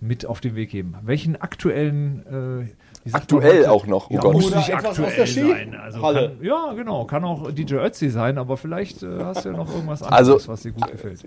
mit 0.01 0.27
auf 0.27 0.39
den 0.39 0.53
Weg 0.53 0.69
geben? 0.69 0.93
Welchen 1.01 1.35
aktuellen 1.35 2.67
wie 3.03 3.09
sagt 3.09 3.31
man 3.31 3.41
Aktuell 3.41 3.65
auch 3.67 3.85
noch, 3.85 4.09
oh 4.09 4.13
ja, 4.13 4.19
Gott. 4.21 4.33
muss 4.33 4.47
Oder 4.47 4.57
nicht 4.57 4.73
aktuell 4.73 5.27
sein. 5.27 5.75
Also 5.75 6.01
Halle. 6.01 6.29
kann, 6.37 6.45
ja, 6.45 6.73
genau. 6.73 7.05
Kann 7.05 7.23
auch 7.25 7.51
DJ 7.51 7.75
Ötzi 7.75 8.09
sein, 8.09 8.37
aber 8.37 8.57
vielleicht 8.57 9.03
äh, 9.03 9.19
hast 9.23 9.45
du 9.45 9.49
ja 9.49 9.57
noch 9.57 9.69
irgendwas 9.73 10.01
Also- 10.03 10.33
anderes, 10.33 10.47
was 10.47 10.61
dir 10.61 10.71
gut 10.71 10.89
gefällt. 10.91 11.23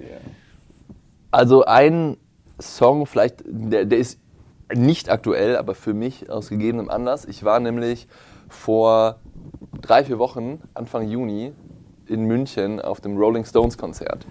Also 1.30 1.64
ein 1.64 2.16
Song, 2.58 3.06
vielleicht, 3.06 3.42
der, 3.46 3.84
der 3.84 3.98
ist 3.98 4.18
nicht 4.74 5.10
aktuell, 5.10 5.56
aber 5.56 5.74
für 5.74 5.92
mich 5.94 6.30
aus 6.30 6.48
gegebenem 6.48 6.88
Anlass. 6.88 7.24
Ich 7.26 7.44
war 7.44 7.60
nämlich 7.60 8.08
vor 8.48 9.16
drei, 9.82 10.04
vier 10.04 10.18
Wochen, 10.18 10.60
Anfang 10.74 11.06
Juni, 11.08 11.52
in 12.06 12.24
München 12.24 12.80
auf 12.80 13.00
dem 13.00 13.16
Rolling 13.18 13.44
Stones 13.44 13.76
Konzert. 13.76 14.26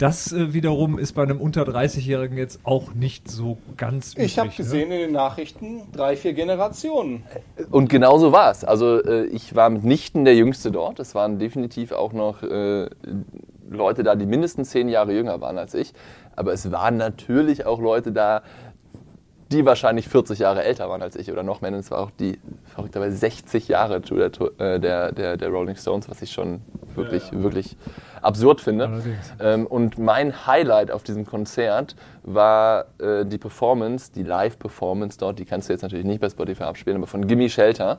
Das 0.00 0.32
äh, 0.32 0.54
wiederum 0.54 0.98
ist 0.98 1.12
bei 1.12 1.22
einem 1.22 1.42
unter 1.42 1.64
30-Jährigen 1.64 2.38
jetzt 2.38 2.60
auch 2.64 2.94
nicht 2.94 3.30
so 3.30 3.58
ganz 3.76 4.14
Ich 4.16 4.38
habe 4.38 4.48
üblich, 4.48 4.58
ne? 4.60 4.64
gesehen 4.64 4.92
in 4.92 4.98
den 4.98 5.12
Nachrichten 5.12 5.82
drei, 5.92 6.16
vier 6.16 6.32
Generationen. 6.32 7.22
Und 7.70 7.90
genau 7.90 8.16
so 8.16 8.32
war 8.32 8.50
es. 8.50 8.64
Also 8.64 9.02
äh, 9.04 9.26
ich 9.26 9.54
war 9.54 9.68
mitnichten 9.68 10.24
der 10.24 10.34
Jüngste 10.34 10.72
dort. 10.72 11.00
Es 11.00 11.14
waren 11.14 11.38
definitiv 11.38 11.92
auch 11.92 12.14
noch 12.14 12.42
äh, 12.42 12.88
Leute 13.68 14.02
da, 14.02 14.14
die 14.14 14.24
mindestens 14.24 14.70
zehn 14.70 14.88
Jahre 14.88 15.12
jünger 15.12 15.42
waren 15.42 15.58
als 15.58 15.74
ich. 15.74 15.92
Aber 16.34 16.54
es 16.54 16.72
waren 16.72 16.96
natürlich 16.96 17.66
auch 17.66 17.78
Leute 17.78 18.10
da, 18.10 18.40
die 19.50 19.64
wahrscheinlich 19.66 20.08
40 20.08 20.38
Jahre 20.38 20.62
älter 20.62 20.88
waren 20.88 21.02
als 21.02 21.16
ich 21.16 21.30
oder 21.30 21.42
noch 21.42 21.60
mehr. 21.60 21.72
Und 21.72 21.78
Es 21.78 21.90
war 21.90 21.98
auch 21.98 22.10
die 22.10 22.38
verrückterweise 22.72 23.16
60 23.16 23.68
Jahre 23.68 24.00
zu 24.02 24.14
der, 24.14 24.30
äh, 24.58 24.78
der, 24.78 25.12
der, 25.12 25.36
der 25.36 25.48
Rolling 25.48 25.76
Stones, 25.76 26.08
was 26.08 26.22
ich 26.22 26.30
schon 26.30 26.60
wirklich, 26.94 27.30
wirklich 27.32 27.76
absurd 28.22 28.60
finde. 28.60 29.02
Ähm, 29.40 29.66
und 29.66 29.98
mein 29.98 30.46
Highlight 30.46 30.90
auf 30.90 31.02
diesem 31.02 31.26
Konzert 31.26 31.96
war 32.22 32.86
äh, 32.98 33.24
die 33.24 33.38
Performance, 33.38 34.12
die 34.12 34.22
Live-Performance 34.22 35.18
dort. 35.18 35.38
Die 35.38 35.44
kannst 35.44 35.68
du 35.68 35.72
jetzt 35.72 35.82
natürlich 35.82 36.06
nicht 36.06 36.20
bei 36.20 36.28
Spotify 36.28 36.64
abspielen, 36.64 36.98
aber 36.98 37.06
von 37.06 37.26
Gimme 37.26 37.48
Shelter. 37.48 37.98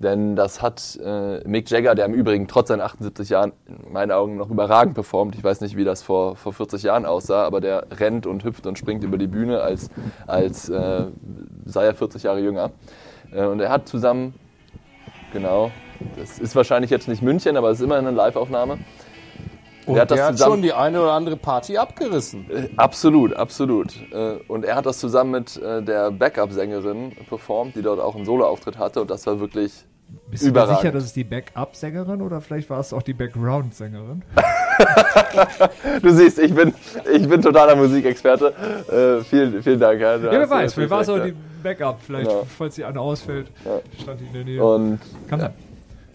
Denn 0.00 0.36
das 0.36 0.62
hat 0.62 0.96
äh, 1.04 1.40
Mick 1.48 1.68
Jagger, 1.70 1.96
der 1.96 2.06
im 2.06 2.14
Übrigen 2.14 2.46
trotz 2.46 2.68
seinen 2.68 2.82
78 2.82 3.30
Jahren 3.30 3.52
in 3.66 3.92
meinen 3.92 4.12
Augen 4.12 4.36
noch 4.36 4.48
überragend 4.48 4.94
performt. 4.94 5.34
Ich 5.34 5.42
weiß 5.42 5.60
nicht, 5.60 5.76
wie 5.76 5.82
das 5.84 6.02
vor, 6.02 6.36
vor 6.36 6.52
40 6.52 6.84
Jahren 6.84 7.04
aussah, 7.04 7.44
aber 7.44 7.60
der 7.60 7.86
rennt 7.98 8.24
und 8.26 8.44
hüpft 8.44 8.66
und 8.68 8.78
springt 8.78 9.02
über 9.02 9.18
die 9.18 9.26
Bühne, 9.26 9.60
als, 9.60 9.90
als 10.28 10.68
äh, 10.68 11.06
sei 11.64 11.84
er 11.84 11.94
40 11.94 12.22
Jahre 12.22 12.40
jünger. 12.40 12.70
Äh, 13.32 13.44
und 13.46 13.60
er 13.60 13.70
hat 13.70 13.88
zusammen, 13.88 14.34
genau, 15.32 15.72
das 16.16 16.38
ist 16.38 16.54
wahrscheinlich 16.54 16.92
jetzt 16.92 17.08
nicht 17.08 17.22
München, 17.22 17.56
aber 17.56 17.70
es 17.70 17.78
ist 17.78 17.84
immerhin 17.84 18.06
eine 18.06 18.16
Live-Aufnahme. 18.16 18.78
Und 19.88 19.96
Er 19.96 20.02
hat 20.02 20.10
das 20.10 20.20
hat 20.20 20.38
schon 20.38 20.62
die 20.62 20.72
eine 20.74 21.00
oder 21.00 21.12
andere 21.12 21.36
Party 21.36 21.76
abgerissen. 21.78 22.48
Äh, 22.50 22.68
Absolut, 22.76 23.32
absolut. 23.34 23.94
Äh, 24.12 24.36
Und 24.46 24.64
er 24.64 24.76
hat 24.76 24.84
das 24.86 24.98
zusammen 24.98 25.30
mit 25.30 25.56
äh, 25.56 25.82
der 25.82 26.10
Backup-Sängerin 26.10 27.16
performt, 27.28 27.74
die 27.74 27.82
dort 27.82 27.98
auch 27.98 28.14
einen 28.14 28.26
Solo-Auftritt 28.26 28.78
hatte. 28.78 29.00
Und 29.00 29.10
das 29.10 29.26
war 29.26 29.40
wirklich 29.40 29.86
Bist 30.30 30.44
du 30.44 30.48
sicher, 30.66 30.92
dass 30.92 31.04
es 31.04 31.12
die 31.12 31.24
Backup-Sängerin 31.24 32.20
oder 32.22 32.40
vielleicht 32.40 32.68
war 32.68 32.80
es 32.80 32.92
auch 32.92 33.02
die 33.02 33.14
Background-Sängerin? 33.14 34.22
Du 36.02 36.10
siehst, 36.12 36.38
ich 36.38 36.54
bin, 36.54 36.72
ich 37.12 37.28
bin 37.28 37.42
totaler 37.42 37.74
Musikexperte. 37.74 38.52
Äh, 39.20 39.24
vielen, 39.24 39.62
vielen 39.62 39.80
Dank. 39.80 40.00
Ja, 40.00 40.16
Ja, 40.16 40.30
wer 40.30 40.48
weiß, 40.50 40.74
vielleicht 40.74 40.90
war 40.90 41.00
es 41.00 41.08
auch 41.08 41.18
die 41.24 41.34
Backup. 41.62 41.98
Vielleicht, 42.00 42.30
Ja. 42.30 42.42
falls 42.56 42.74
die 42.76 42.84
eine 42.84 43.00
ausfällt, 43.00 43.50
stand 44.00 44.20
die 44.20 44.26
in 44.26 44.32
der 44.32 44.44
Nähe. 44.44 44.56
ja. 44.56 44.62
Und 44.62 45.00
Kann 45.28 45.40
sein. 45.40 45.54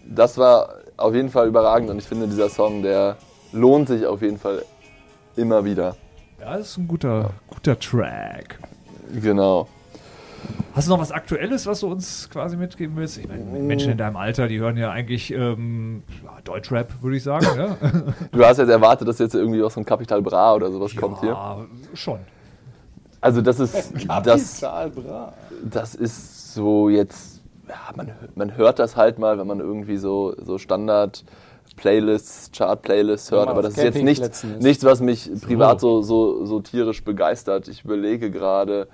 das 0.06 0.38
war 0.38 0.70
auf 0.96 1.14
jeden 1.14 1.28
Fall 1.28 1.48
überragend. 1.48 1.90
Und 1.90 1.98
ich 1.98 2.04
finde, 2.06 2.26
dieser 2.26 2.48
Song, 2.48 2.82
der 2.82 3.16
lohnt 3.52 3.88
sich 3.88 4.06
auf 4.06 4.22
jeden 4.22 4.38
Fall 4.38 4.62
immer 5.36 5.64
wieder. 5.64 5.96
Ja, 6.40 6.56
das 6.56 6.70
ist 6.70 6.78
ein 6.78 6.88
guter, 6.88 7.30
guter 7.48 7.78
Track. 7.78 8.58
Genau. 9.20 9.68
Hast 10.74 10.88
du 10.88 10.92
noch 10.92 11.00
was 11.00 11.12
Aktuelles, 11.12 11.66
was 11.66 11.80
du 11.80 11.86
uns 11.86 12.28
quasi 12.30 12.56
mitgeben 12.56 12.96
willst? 12.96 13.18
Ich 13.18 13.28
meine, 13.28 13.44
Menschen 13.44 13.92
in 13.92 13.98
deinem 13.98 14.16
Alter, 14.16 14.48
die 14.48 14.58
hören 14.58 14.76
ja 14.76 14.90
eigentlich 14.90 15.32
ähm, 15.32 16.02
ja, 16.24 16.36
Deutschrap, 16.42 17.00
würde 17.00 17.16
ich 17.16 17.22
sagen. 17.22 17.46
Ja, 17.56 17.76
Du 18.32 18.44
hast 18.44 18.58
jetzt 18.58 18.70
erwartet, 18.70 19.06
dass 19.06 19.18
jetzt 19.20 19.34
irgendwie 19.34 19.62
was 19.62 19.74
von 19.74 19.84
Capital 19.84 20.20
Bra 20.20 20.54
oder 20.54 20.72
sowas 20.72 20.96
kommt 20.96 21.20
hier. 21.20 21.30
ja 21.30 21.64
schon. 21.94 22.18
Also 23.20 23.40
das 23.40 23.60
ist, 23.60 23.92
das, 24.24 24.60
Kapital 24.62 24.90
Bra. 24.90 25.32
das 25.62 25.94
ist 25.94 26.54
so 26.54 26.88
jetzt, 26.88 27.40
ja, 27.68 27.76
man, 27.94 28.10
man 28.34 28.56
hört 28.56 28.80
das 28.80 28.96
halt 28.96 29.18
mal, 29.18 29.38
wenn 29.38 29.46
man 29.46 29.60
irgendwie 29.60 29.96
so, 29.96 30.34
so 30.42 30.58
Standard 30.58 31.24
Playlists, 31.76 32.50
Chart-Playlists 32.52 33.30
hört, 33.30 33.48
aber 33.48 33.62
das 33.62 33.76
ist 33.76 33.82
jetzt 33.82 34.02
nichts, 34.02 34.44
nichts, 34.44 34.84
was 34.84 35.00
mich 35.00 35.30
privat 35.42 35.80
so, 35.80 36.02
so, 36.02 36.44
so 36.44 36.60
tierisch 36.60 37.02
begeistert. 37.02 37.68
Ich 37.68 37.84
überlege 37.84 38.30
gerade 38.30 38.88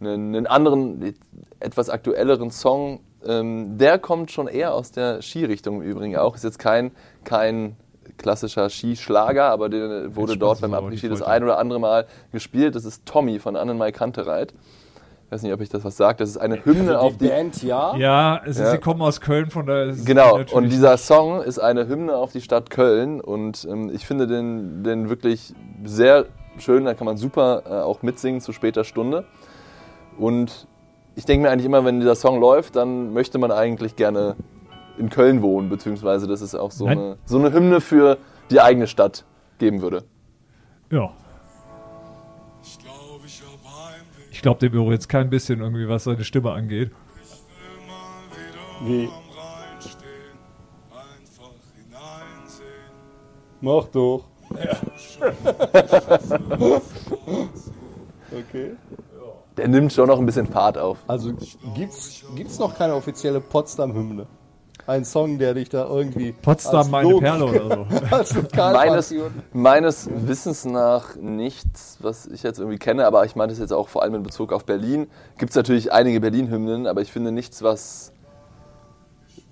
einen, 0.00 0.46
anderen, 0.46 1.14
etwas 1.60 1.90
aktuelleren 1.90 2.50
Song, 2.50 3.00
ähm, 3.26 3.78
der 3.78 3.98
kommt 3.98 4.30
schon 4.30 4.46
eher 4.46 4.74
aus 4.74 4.92
der 4.92 5.22
Ski-Richtung 5.22 5.82
im 5.82 5.88
Übrigen 5.88 6.16
auch. 6.16 6.34
Ist 6.36 6.44
jetzt 6.44 6.58
kein, 6.58 6.92
kein 7.24 7.76
klassischer 8.16 8.68
Skischlager, 8.70 9.44
aber 9.44 9.68
der 9.68 10.14
wurde 10.16 10.32
Jetzt 10.32 10.42
dort 10.42 10.60
beim 10.60 10.74
Après-Ski 10.74 11.08
das 11.08 11.22
ein 11.22 11.42
oder 11.42 11.58
andere 11.58 11.80
Mal 11.80 12.06
gespielt. 12.32 12.74
Das 12.74 12.84
ist 12.84 13.06
Tommy 13.06 13.38
von 13.38 13.56
Annenmai 13.56 13.92
Kantereit. 13.92 14.52
Ich 15.26 15.32
weiß 15.32 15.42
nicht, 15.42 15.52
ob 15.52 15.60
ich 15.60 15.68
das 15.68 15.84
was 15.84 15.96
sagt. 15.96 16.20
Das 16.20 16.30
ist 16.30 16.38
eine 16.38 16.64
Hymne 16.64 16.98
auf 16.98 17.12
Die 17.12 17.18
die. 17.24 17.28
Band, 17.28 17.62
ja. 17.62 17.94
Ja, 17.96 18.40
es 18.44 18.56
ist, 18.56 18.60
Ja. 18.60 18.70
sie 18.70 18.78
kommen 18.78 19.02
aus 19.02 19.20
Köln, 19.20 19.50
von 19.50 19.66
daher 19.66 19.86
ist 19.88 20.06
Genau, 20.06 20.38
und 20.52 20.70
dieser 20.70 20.96
Song 20.96 21.42
ist 21.42 21.58
eine 21.58 21.86
Hymne 21.86 22.16
auf 22.16 22.32
die 22.32 22.40
Stadt 22.40 22.70
Köln 22.70 23.20
und 23.20 23.66
ähm, 23.70 23.90
ich 23.92 24.06
finde 24.06 24.26
den, 24.26 24.82
den 24.84 25.10
wirklich 25.10 25.52
sehr 25.84 26.24
schön. 26.56 26.86
Da 26.86 26.94
kann 26.94 27.04
man 27.04 27.18
super 27.18 27.62
äh, 27.66 27.70
auch 27.82 28.00
mitsingen 28.02 28.40
zu 28.40 28.52
später 28.52 28.84
Stunde. 28.84 29.26
Und 30.18 30.66
ich 31.14 31.24
denke 31.24 31.46
mir 31.46 31.50
eigentlich 31.50 31.66
immer, 31.66 31.84
wenn 31.84 32.00
dieser 32.00 32.14
Song 32.14 32.40
läuft, 32.40 32.76
dann 32.76 33.12
möchte 33.12 33.38
man 33.38 33.50
eigentlich 33.50 33.96
gerne 33.96 34.36
in 34.98 35.10
Köln 35.10 35.42
wohnen, 35.42 35.68
beziehungsweise 35.68 36.26
dass 36.26 36.40
es 36.40 36.54
auch 36.54 36.72
so 36.72 36.86
Nein. 36.86 36.98
eine, 36.98 37.18
so 37.24 37.38
eine 37.38 37.52
Hymne 37.52 37.80
für 37.80 38.18
die 38.50 38.60
eigene 38.60 38.86
Stadt 38.86 39.24
geben 39.58 39.80
würde. 39.80 40.04
Ja. 40.90 41.10
Ich 44.30 44.42
glaube 44.42 44.60
dem 44.60 44.70
Büro 44.72 44.92
jetzt 44.92 45.08
kein 45.08 45.30
bisschen 45.30 45.60
irgendwie, 45.60 45.88
was 45.88 46.04
seine 46.04 46.22
Stimme 46.24 46.52
angeht. 46.52 46.92
Wie? 48.82 49.08
Mach 53.60 53.86
doch. 53.88 54.24
okay. 58.30 58.76
Der 59.58 59.68
nimmt 59.68 59.92
schon 59.92 60.06
noch 60.08 60.18
ein 60.18 60.26
bisschen 60.26 60.46
Fahrt 60.46 60.78
auf. 60.78 60.98
Also 61.06 61.32
gibt's, 61.74 62.22
gibt's 62.34 62.58
noch 62.58 62.76
keine 62.76 62.94
offizielle 62.94 63.40
Potsdam-Hymne? 63.40 64.26
Ein 64.86 65.04
Song, 65.04 65.38
der 65.38 65.52
dich 65.52 65.68
da 65.68 65.86
irgendwie. 65.86 66.32
Potsdam, 66.32 66.76
als 66.76 66.88
meine 66.88 67.10
Lok- 67.10 67.20
Perle 67.20 67.44
oder 67.44 67.86
so. 67.86 67.86
als 68.16 68.34
Meines, 68.56 69.14
meines 69.52 70.08
Wissens 70.10 70.64
nach 70.64 71.14
nichts, 71.16 71.98
was 72.00 72.26
ich 72.26 72.42
jetzt 72.42 72.58
irgendwie 72.58 72.78
kenne, 72.78 73.04
aber 73.06 73.26
ich 73.26 73.36
meine 73.36 73.50
das 73.52 73.58
jetzt 73.58 73.72
auch 73.72 73.88
vor 73.88 74.02
allem 74.02 74.14
in 74.14 74.22
Bezug 74.22 74.50
auf 74.50 74.64
Berlin. 74.64 75.08
Gibt 75.36 75.50
es 75.50 75.56
natürlich 75.56 75.92
einige 75.92 76.20
Berlin-Hymnen, 76.20 76.86
aber 76.86 77.02
ich 77.02 77.12
finde 77.12 77.32
nichts, 77.32 77.62
was 77.62 78.12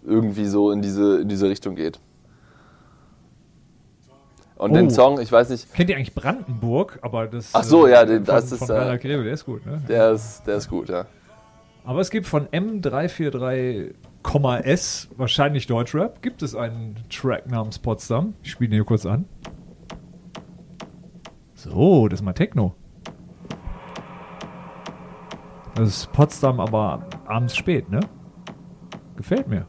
irgendwie 0.07 0.47
so 0.47 0.71
in 0.71 0.81
diese, 0.81 1.21
in 1.21 1.29
diese 1.29 1.49
Richtung 1.51 1.75
geht. 1.75 2.01
Und 4.57 4.73
den 4.75 4.87
Oh. 4.87 4.91
Song, 4.91 5.21
ich 5.21 5.31
weiß 5.31 5.51
nicht, 5.51 5.73
Kennt 5.75 5.91
ihr 5.91 5.97
eigentlich 5.97 6.15
Brandenburg? 6.15 6.99
Aber 7.03 7.27
das, 7.27 7.51
Ach 7.55 7.63
so, 7.63 7.87
äh, 7.87 7.91
ja, 7.93 8.05
den- 8.07 8.25
von, 8.25 8.35
das 8.35 8.51
ist, 8.53 8.65
von 8.67 8.75
äh, 8.75 8.97
Grebe, 8.99 9.23
der 9.25 9.35
ist 9.35 9.45
gut. 9.45 9.67
Ne? 9.67 9.83
der 9.89 10.13
ist, 10.13 10.47
der 10.47 10.57
ist 10.57 10.69
gut, 10.71 10.89
ja. 10.89 11.05
Aber 11.85 12.01
es 12.01 12.09
gibt 12.11 12.27
von 12.27 12.47
M343,S, 12.49 15.09
wahrscheinlich 15.17 15.67
Deutschrap, 15.67 16.21
gibt 16.23 16.43
es 16.43 16.55
einen 16.57 16.97
Track 17.11 17.49
namens 17.51 17.79
Potsdam. 17.79 18.33
Ich 18.43 18.51
spiele 18.51 18.71
ihn 18.71 18.75
hier 18.75 18.85
kurz 18.85 19.05
an. 19.07 19.27
So, 21.55 22.09
das 22.09 22.21
ist 22.21 22.25
mal 22.25 22.33
Techno. 22.33 22.75
Das 25.75 25.89
ist 25.89 26.13
Potsdam, 26.13 26.59
aber 26.61 27.05
abends 27.27 27.55
spät, 27.57 27.91
ne? 27.91 28.01
Gefällt 29.17 29.49
mir. 29.49 29.67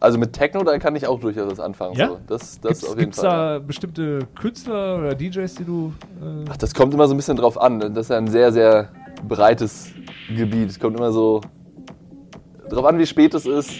Also 0.00 0.18
mit 0.18 0.32
Techno, 0.32 0.62
da 0.62 0.78
kann 0.78 0.94
ich 0.94 1.06
auch 1.06 1.18
durchaus 1.18 1.50
was 1.50 1.60
anfangen. 1.60 1.94
Ja? 1.96 2.08
So. 2.08 2.20
Das, 2.28 2.60
das 2.60 2.80
Gibt's, 2.80 2.88
jeden 2.88 2.98
gibt's 3.00 3.20
Fall. 3.20 3.30
ja. 3.30 3.52
da 3.54 3.58
bestimmte 3.58 4.20
Künstler 4.40 4.98
oder 4.98 5.14
DJs, 5.14 5.54
die 5.56 5.64
du. 5.64 5.92
Äh, 6.22 6.44
Ach, 6.50 6.56
das 6.56 6.72
kommt 6.72 6.94
immer 6.94 7.08
so 7.08 7.14
ein 7.14 7.16
bisschen 7.16 7.36
drauf 7.36 7.60
an. 7.60 7.80
Das 7.80 7.90
ist 8.06 8.10
ja 8.10 8.16
ein 8.16 8.28
sehr, 8.28 8.52
sehr 8.52 8.90
breites 9.26 9.90
Gebiet. 10.28 10.70
Es 10.70 10.78
kommt 10.78 10.96
immer 10.96 11.10
so 11.10 11.40
drauf 12.68 12.84
an, 12.84 12.98
wie 12.98 13.06
spät 13.06 13.34
es 13.34 13.44
ist, 13.46 13.70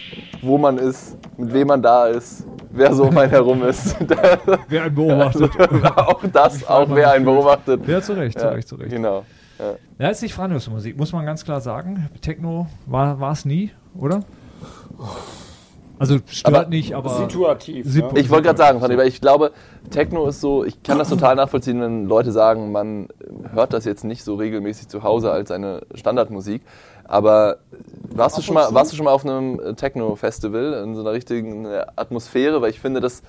wo 0.43 0.59
man 0.59 0.79
ist, 0.79 1.17
mit 1.37 1.53
wem 1.53 1.69
man 1.69 1.83
da 1.83 2.07
ist, 2.07 2.45
wer 2.71 2.93
so 2.93 3.05
um 3.05 3.17
einen 3.17 3.31
herum 3.31 3.63
ist. 3.63 3.97
wer 4.69 4.83
einen 4.85 4.95
beobachtet? 4.95 5.53
auch 5.97 6.21
das, 6.33 6.67
auch 6.67 6.89
wer 6.91 7.13
einen 7.13 7.25
beobachtet. 7.25 7.87
ja, 7.87 8.01
zu 8.01 8.15
Recht, 8.15 8.41
zu 8.41 8.47
Ja, 8.47 8.53
Recht, 8.53 8.67
zu 8.67 8.75
Recht. 8.75 8.91
Genau. 8.91 9.25
Ja, 9.99 10.09
ist 10.09 10.23
nicht 10.23 10.35
Freihandelsmusik, 10.35 10.97
muss 10.97 11.13
man 11.13 11.27
ganz 11.27 11.45
klar 11.45 11.61
sagen. 11.61 12.09
Techno 12.23 12.69
war 12.87 13.33
es 13.33 13.45
nie, 13.45 13.73
oder? 13.95 14.23
Also 15.99 16.19
stört 16.31 16.55
Aber 16.55 16.69
nicht, 16.69 16.95
aber. 16.95 17.11
Situativ. 17.11 17.87
Situ- 17.87 18.13
ne? 18.13 18.21
Ich 18.21 18.31
wollte 18.31 18.45
gerade 18.45 18.59
sagen, 18.59 18.81
Fanny, 18.81 18.97
weil 18.97 19.09
ich 19.09 19.21
glaube, 19.21 19.53
Techno 19.91 20.27
ist 20.29 20.41
so, 20.41 20.65
ich 20.65 20.83
kann 20.83 20.99
das 20.99 21.09
total 21.09 21.35
nachvollziehen, 21.35 21.81
wenn 21.81 22.07
Leute 22.07 22.33
sagen, 22.33 22.71
man 22.73 23.09
hört 23.53 23.73
das 23.73 23.85
jetzt 23.85 24.05
nicht 24.05 24.23
so 24.25 24.37
regelmäßig 24.37 24.89
zu 24.89 25.03
Hause 25.03 25.31
als 25.33 25.51
eine 25.51 25.83
Standardmusik. 25.95 26.63
Aber 27.05 27.59
warst 28.11 28.37
du 28.39 28.43
schon 28.43 28.55
mal, 28.55 28.73
warst 28.75 28.93
du 28.93 28.97
schon 28.97 29.05
mal 29.05 29.13
auf 29.13 29.25
einem 29.25 29.77
Techno-Festival 29.77 30.85
in 30.85 30.95
so 30.95 31.01
einer 31.01 31.13
richtigen 31.13 31.67
Atmosphäre? 31.97 32.61
Weil 32.61 32.71
ich 32.71 32.81
finde, 32.81 33.01
das, 33.01 33.23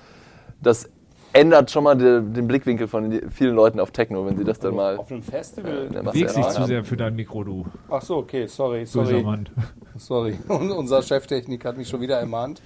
das 0.62 0.88
ändert 1.32 1.70
schon 1.70 1.84
mal 1.84 1.96
de, 1.96 2.22
den 2.22 2.46
Blickwinkel 2.46 2.88
von 2.88 3.20
vielen 3.30 3.54
Leuten 3.54 3.80
auf 3.80 3.90
Techno, 3.90 4.26
wenn 4.26 4.36
sie 4.36 4.44
das 4.44 4.58
dann 4.58 4.74
mal 4.74 4.96
Auf 4.96 5.10
einem 5.10 5.22
Festival. 5.22 5.88
Masse 5.90 6.02
Bewegst 6.12 6.36
dich 6.36 6.48
zu 6.48 6.64
sehr 6.64 6.84
für 6.84 6.96
dein 6.96 7.14
Mikro, 7.14 7.44
du 7.44 7.66
Ach 7.88 8.02
so, 8.02 8.18
okay, 8.18 8.46
sorry, 8.46 8.86
sorry. 8.86 9.22
Mann. 9.22 9.48
Sorry. 9.96 10.38
Und 10.48 10.70
unser 10.70 11.02
Cheftechnik 11.02 11.64
hat 11.64 11.76
mich 11.76 11.88
schon 11.88 12.00
wieder 12.00 12.18
ermahnt. 12.18 12.62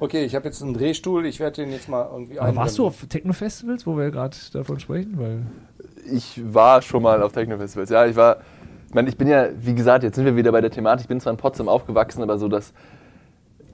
Okay, 0.00 0.24
ich 0.24 0.34
habe 0.34 0.46
jetzt 0.46 0.62
einen 0.62 0.74
Drehstuhl, 0.74 1.26
ich 1.26 1.38
werde 1.40 1.62
den 1.62 1.72
jetzt 1.72 1.88
mal 1.88 2.08
irgendwie 2.10 2.38
Aber 2.38 2.54
warst 2.56 2.78
du 2.78 2.86
auf 2.86 3.04
Techno-Festivals, 3.08 3.86
wo 3.86 3.96
wir 3.96 4.10
gerade 4.10 4.36
davon 4.52 4.78
sprechen? 4.78 5.18
Weil 5.18 5.42
Ich 6.10 6.40
war 6.42 6.80
schon 6.82 7.02
mal 7.02 7.20
auf 7.22 7.32
Techno-Festivals. 7.32 7.90
Ja, 7.90 8.06
ich 8.06 8.16
war. 8.16 8.38
Ich 8.88 8.94
meine, 8.94 9.08
ich 9.10 9.18
bin 9.18 9.28
ja, 9.28 9.48
wie 9.60 9.74
gesagt, 9.74 10.02
jetzt 10.04 10.14
sind 10.14 10.24
wir 10.24 10.34
wieder 10.34 10.50
bei 10.50 10.60
der 10.62 10.70
Thematik. 10.70 11.02
Ich 11.02 11.08
bin 11.08 11.20
zwar 11.20 11.32
in 11.32 11.36
Potsdam 11.36 11.68
aufgewachsen, 11.68 12.22
aber 12.22 12.38
so 12.38 12.48
das 12.48 12.72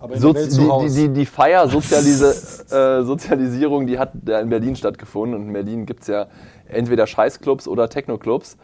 Aber 0.00 0.14
in 0.14 0.20
der 0.20 0.30
die, 0.30 0.36
Welt 0.36 0.52
zu 0.52 0.68
Hause. 0.68 1.02
die, 1.02 1.08
die, 1.08 1.14
die 1.20 1.26
Feier 1.26 1.68
Sozialise, 1.68 2.30
äh, 2.30 2.34
Sozialisierung, 3.02 3.86
die 3.86 3.98
hat 3.98 4.12
in 4.14 4.48
Berlin 4.48 4.76
stattgefunden. 4.76 5.40
Und 5.40 5.48
in 5.48 5.52
Berlin 5.52 5.86
gibt 5.86 6.02
es 6.02 6.08
ja 6.08 6.26
entweder 6.66 7.06
Scheißclubs 7.06 7.68
oder 7.68 7.88
Techno-Clubs. 7.88 8.56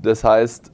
Das 0.00 0.24
heißt, 0.24 0.72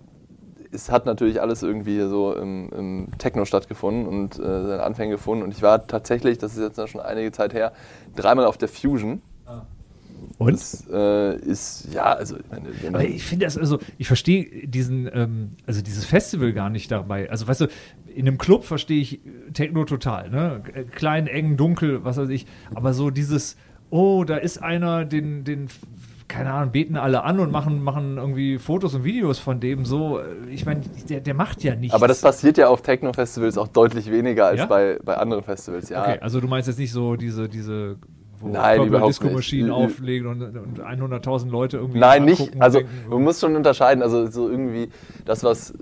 es 0.72 0.90
hat 0.90 1.06
natürlich 1.06 1.40
alles 1.40 1.62
irgendwie 1.62 2.00
so 2.02 2.34
im, 2.34 2.70
im 2.70 3.08
Techno 3.18 3.44
stattgefunden 3.44 4.06
und 4.06 4.38
äh, 4.38 4.42
seine 4.42 4.82
Anfänge 4.82 5.12
gefunden. 5.12 5.42
Und 5.42 5.52
ich 5.52 5.62
war 5.62 5.86
tatsächlich, 5.86 6.38
das 6.38 6.56
ist 6.56 6.62
jetzt 6.62 6.88
schon 6.88 7.00
einige 7.00 7.32
Zeit 7.32 7.54
her, 7.54 7.72
dreimal 8.14 8.44
auf 8.46 8.56
der 8.56 8.68
Fusion. 8.68 9.22
Und? 10.38 10.52
Das 10.54 10.86
äh, 10.92 11.36
ist, 11.36 11.88
ja, 11.92 12.04
also, 12.14 12.36
ich 12.36 12.44
meine, 12.50 12.68
Aber 12.88 13.04
ich 13.04 13.24
finde 13.24 13.46
das, 13.46 13.56
also 13.58 13.78
ich 13.98 14.06
verstehe 14.06 14.66
diesen, 14.66 15.08
ähm, 15.12 15.50
also 15.66 15.82
dieses 15.82 16.04
Festival 16.04 16.52
gar 16.52 16.70
nicht 16.70 16.90
dabei. 16.90 17.30
Also 17.30 17.46
weißt 17.48 17.62
du, 17.62 17.66
in 18.14 18.26
einem 18.26 18.38
Club 18.38 18.64
verstehe 18.64 19.00
ich 19.00 19.20
Techno 19.52 19.84
total, 19.84 20.30
ne? 20.30 20.62
Klein, 20.92 21.26
eng, 21.26 21.56
dunkel, 21.56 22.04
was 22.04 22.16
weiß 22.16 22.28
ich. 22.30 22.46
Aber 22.74 22.92
so 22.92 23.10
dieses, 23.10 23.56
oh, 23.90 24.24
da 24.24 24.36
ist 24.36 24.62
einer, 24.62 25.04
den, 25.04 25.44
den, 25.44 25.68
keine 26.28 26.52
Ahnung, 26.52 26.72
beten 26.72 26.96
alle 26.96 27.24
an 27.24 27.40
und 27.40 27.50
machen, 27.50 27.82
machen 27.82 28.16
irgendwie 28.16 28.58
Fotos 28.58 28.94
und 28.94 29.02
Videos 29.04 29.38
von 29.40 29.58
dem 29.60 29.84
so. 29.84 30.20
äh, 30.20 30.24
Ich 30.50 30.64
meine, 30.64 30.80
der, 31.08 31.20
der 31.20 31.34
macht 31.34 31.62
ja 31.64 31.74
nichts. 31.74 31.94
aber 31.94 32.06
das 32.08 32.20
passiert 32.20 32.56
ja 32.58 32.68
auf 32.68 32.82
Techno-Festivals 32.82 33.58
auch 33.58 33.68
deutlich 33.68 34.10
weniger 34.10 34.46
als 34.46 34.60
Ja? 34.60 34.66
bei, 34.66 34.98
bei 35.04 35.16
anderen 35.16 35.42
Festivals. 35.44 35.88
Ja, 35.88 36.02
Okay, 36.02 36.18
also 36.20 36.40
du 36.40 36.46
meinst 36.48 36.68
jetzt 36.68 36.78
nicht 36.78 36.92
so 36.92 37.16
diese, 37.16 37.48
diese 37.48 37.96
wo 38.40 38.48
Nein, 38.48 38.84
überhaupt 38.86 39.10
Disco 39.10 39.26
nicht. 39.28 39.70
Auflegen 39.70 40.26
und, 40.26 40.42
und 40.42 40.80
100.000 40.80 41.50
Leute 41.50 41.76
irgendwie 41.78 41.98
Nein, 41.98 42.24
nicht. 42.24 42.50
Also 42.60 42.78
denken, 42.78 42.92
oh. 43.08 43.14
man 43.14 43.24
muss 43.24 43.40
schon 43.40 43.54
unterscheiden. 43.56 44.02
Also 44.02 44.26
so 44.30 44.48
irgendwie 44.50 44.88
das, 45.24 45.44
was 45.44 45.74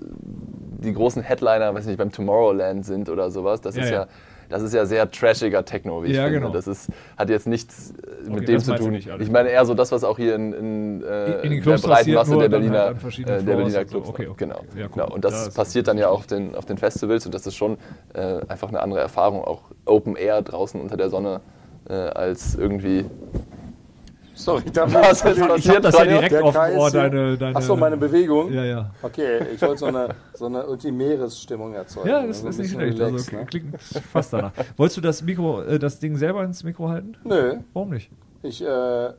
die 0.81 0.93
großen 0.93 1.21
Headliner, 1.21 1.73
weiß 1.73 1.85
nicht, 1.85 1.97
beim 1.97 2.11
Tomorrowland 2.11 2.85
sind 2.85 3.09
oder 3.09 3.31
sowas, 3.31 3.61
das 3.61 3.75
Ja, 3.75 3.83
ist 3.83 3.89
ja. 3.89 3.99
ja. 4.01 4.07
Das 4.51 4.63
ist 4.63 4.73
ja 4.73 4.83
sehr 4.87 5.11
trashiger 5.11 5.63
Techno, 5.63 6.01
wie 6.03 6.07
ich 6.07 6.15
Ja, 6.17 6.23
finde. 6.23 6.39
genau. 6.39 6.51
Das 6.51 6.65
ist, 6.65 6.89
hat 7.15 7.29
jetzt 7.29 7.45
nichts 7.45 7.91
äh, 7.91 8.29
mit 8.31 8.37
Okay, 8.37 8.45
dem 8.45 8.55
das 8.55 8.65
zu 8.65 8.73
tun. 8.73 8.95
alles. 8.95 9.05
Ich 9.27 9.29
meine 9.29 9.49
eher 9.49 9.63
so 9.63 9.75
das, 9.75 9.91
was 9.91 10.03
auch 10.03 10.17
hier 10.17 10.33
in, 10.33 10.53
in, 10.53 11.03
äh, 11.03 11.41
In 11.41 11.51
der 11.51 11.61
Clubs 11.61 11.83
breiten 11.83 12.13
Masse 12.15 12.31
der 12.31 12.39
halt 12.39 12.49
Berliner, 12.51 12.95
verschiedenen 12.95 13.41
äh, 13.41 13.43
der 13.43 13.55
Berliner 13.57 13.79
und 13.81 13.89
so. 13.89 13.91
Clubs. 13.99 14.09
Okay, 14.09 14.25
okay. 14.27 14.45
Genau. 14.45 14.61
Ja, 14.75 14.87
gut. 14.87 14.93
genau. 14.93 15.13
Und 15.13 15.23
Da 15.23 15.29
das 15.29 15.49
ist- 15.49 15.55
passiert 15.55 15.87
dann 15.87 15.99
ja 15.99 16.09
auf 16.09 16.25
den, 16.25 16.55
auf 16.55 16.65
den 16.65 16.79
Festivals 16.79 17.27
und 17.27 17.35
das 17.35 17.45
ist 17.45 17.55
schon 17.57 17.77
äh, 18.15 18.39
einfach 18.47 18.69
eine 18.69 18.79
andere 18.81 19.01
Erfahrung, 19.01 19.43
auch 19.43 19.61
Open 19.85 20.15
Air 20.15 20.41
draußen 20.41 20.81
unter 20.81 20.97
der 20.97 21.11
Sonne, 21.11 21.41
äh, 21.89 21.93
als 21.93 22.55
irgendwie. 22.55 23.05
Sorry, 24.33 24.63
da 24.71 24.91
Was 24.93 25.21
ist 25.21 25.35
Ich 25.35 25.41
hab 25.41 25.49
passiert, 25.49 25.83
das 25.83 25.97
ja 25.97 26.05
direkt 26.05 26.35
auf 26.35 26.53
dem 26.55 26.77
Ohr, 26.77 26.89
deine, 26.89 27.37
deine... 27.37 27.55
Achso, 27.57 27.75
meine 27.75 27.97
Bewegung? 27.97 28.53
Ja, 28.53 28.63
ja. 28.63 28.91
Okay, 29.01 29.39
ich 29.53 29.61
wollte 29.61 29.79
so 29.79 29.85
eine, 29.87 30.15
so 30.33 30.45
eine 30.45 30.61
irgendwie 30.61 30.91
Meeresstimmung 30.93 31.73
erzeugen. 31.73 32.07
Ja, 32.07 32.25
das 32.25 32.39
So 32.39 32.45
ein 32.45 32.49
ist 32.51 32.57
nicht 32.59 32.71
schlecht. 32.71 32.97
relaxed, 32.99 33.27
also, 33.27 33.35
ne? 33.35 33.45
Klingt 33.45 33.81
fast 33.81 34.31
danach. 34.31 34.53
Wolltest 34.77 34.95
du 34.97 35.01
das 35.01 35.21
Mikro, 35.23 35.61
äh, 35.63 35.77
das 35.77 35.99
Ding 35.99 36.15
selber 36.15 36.41
ins 36.45 36.63
Mikro 36.63 36.87
halten? 36.87 37.15
Nö, 37.25 37.55
Warum 37.73 37.89
nicht? 37.89 38.09
ich 38.41 38.63
äh, 38.63 39.09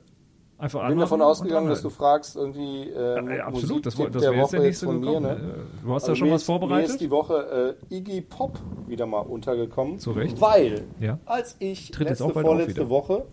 Einfach 0.61 0.87
bin 0.89 0.99
davon 0.99 1.23
ausgegangen, 1.23 1.69
dass 1.69 1.81
du 1.83 1.89
fragst, 1.91 2.37
irgendwie 2.37 2.91
äh. 2.91 3.37
Ja, 3.39 3.47
absolut, 3.47 3.87
das, 3.87 3.95
das 3.97 4.11
der 4.13 4.33
wäre 4.33 4.43
jetzt 4.43 4.53
jetzt 4.53 4.81
so 4.81 4.87
von 4.87 5.01
mir. 5.01 5.19
Ne? 5.21 5.31
Äh, 5.31 5.85
Du 5.87 5.95
hast 5.95 6.05
da 6.05 6.13
Also 6.13 6.15
schon 6.17 6.29
mir 6.29 6.35
was 6.35 6.43
ist- 6.43 6.49
Mir 6.49 6.55
ist 6.55 6.61
vorbereitet? 6.61 7.01
die 7.01 7.11
Woche 7.11 7.77
äh, 7.91 7.95
Iggy 7.95 8.21
Pop 8.21 8.59
wieder 8.87 9.07
mal 9.07 9.21
untergekommen. 9.21 9.99
Zu 9.99 10.11
Recht. 10.13 10.41
Weil, 10.41 10.85
Ja. 11.01 11.19
als 11.25 11.57
ich 11.61 11.91
Tritt 11.91 12.09
letzte, 12.11 12.29
vorletzte. 12.29 12.91
Woche 12.91 13.25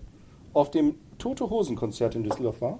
auf 0.53 0.71
dem 0.71 0.95
Tote 1.17 1.49
Hosen 1.49 1.75
Konzert 1.75 2.15
in 2.15 2.23
Düsseldorf 2.23 2.61
war, 2.61 2.80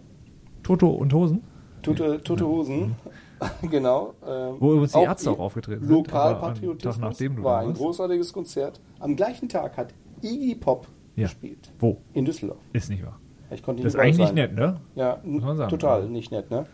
Toto 0.64 0.90
und 0.90 1.14
Hosen? 1.14 1.44
Tote, 1.82 2.22
Tote 2.24 2.48
Hosen, 2.48 2.96
genau. 3.70 4.14
ähm, 4.28 4.56
Wo 4.60 4.72
übrigens 4.72 4.92
die 4.94 4.98
auch 4.98 5.04
Ärzte 5.04 5.32
auch 5.32 5.40
aufgetreten 5.40 5.86
sind, 5.86 5.94
Lokalpatriotismus 5.94 7.20
war 7.44 7.62
da 7.64 7.68
ein 7.68 7.74
großartiges 7.74 8.34
Konzert. 8.34 8.80
Am 9.00 9.16
gleichen 9.16 9.48
Tag 9.50 9.78
hat 9.78 9.94
Iggy 10.22 10.56
Pop 10.56 10.88
Ja. 11.16 11.24
gespielt. 11.24 11.72
Wo? 11.80 11.98
In 12.14 12.26
Düsseldorf. 12.26 12.60
Ist 12.74 12.90
nicht 12.90 13.06
wahr. 13.06 13.20
Ich 13.50 13.64
konnte 13.64 13.84
Das 13.84 13.94
ist 13.94 14.00
eigentlich 14.00 14.18
sein. 14.18 14.26
nicht 14.26 14.36
nett, 14.36 14.56
ne? 14.56 14.80
Ja, 14.96 15.20
Muss 15.24 15.44
man 15.44 15.58
sagen. 15.58 15.70
total 15.70 16.04
nicht 16.10 16.32
nett, 16.32 16.50
ne? 16.52 16.66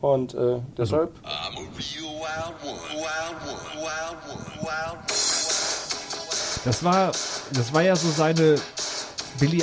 Und 0.00 0.34
äh, 0.34 0.58
deshalb, 0.76 1.12
Das 6.64 6.82
war, 6.82 7.12
das 7.52 7.72
war 7.72 7.82
ja 7.82 7.94
so 7.94 8.08
seine 8.10 8.56
Billy, 9.38 9.62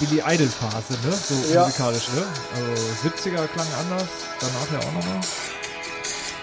Billy 0.00 0.22
Idol 0.26 0.46
Phase, 0.46 0.92
ne? 1.04 1.12
So 1.12 1.52
Ja. 1.52 1.64
musikalisch, 1.64 2.08
ne? 2.14 2.22
Also 2.54 3.08
70er 3.08 3.46
klang 3.48 3.66
anders, 3.80 4.08
danach 4.40 4.72
ja 4.72 4.78
auch 4.88 4.92
nochmal. 4.92 5.20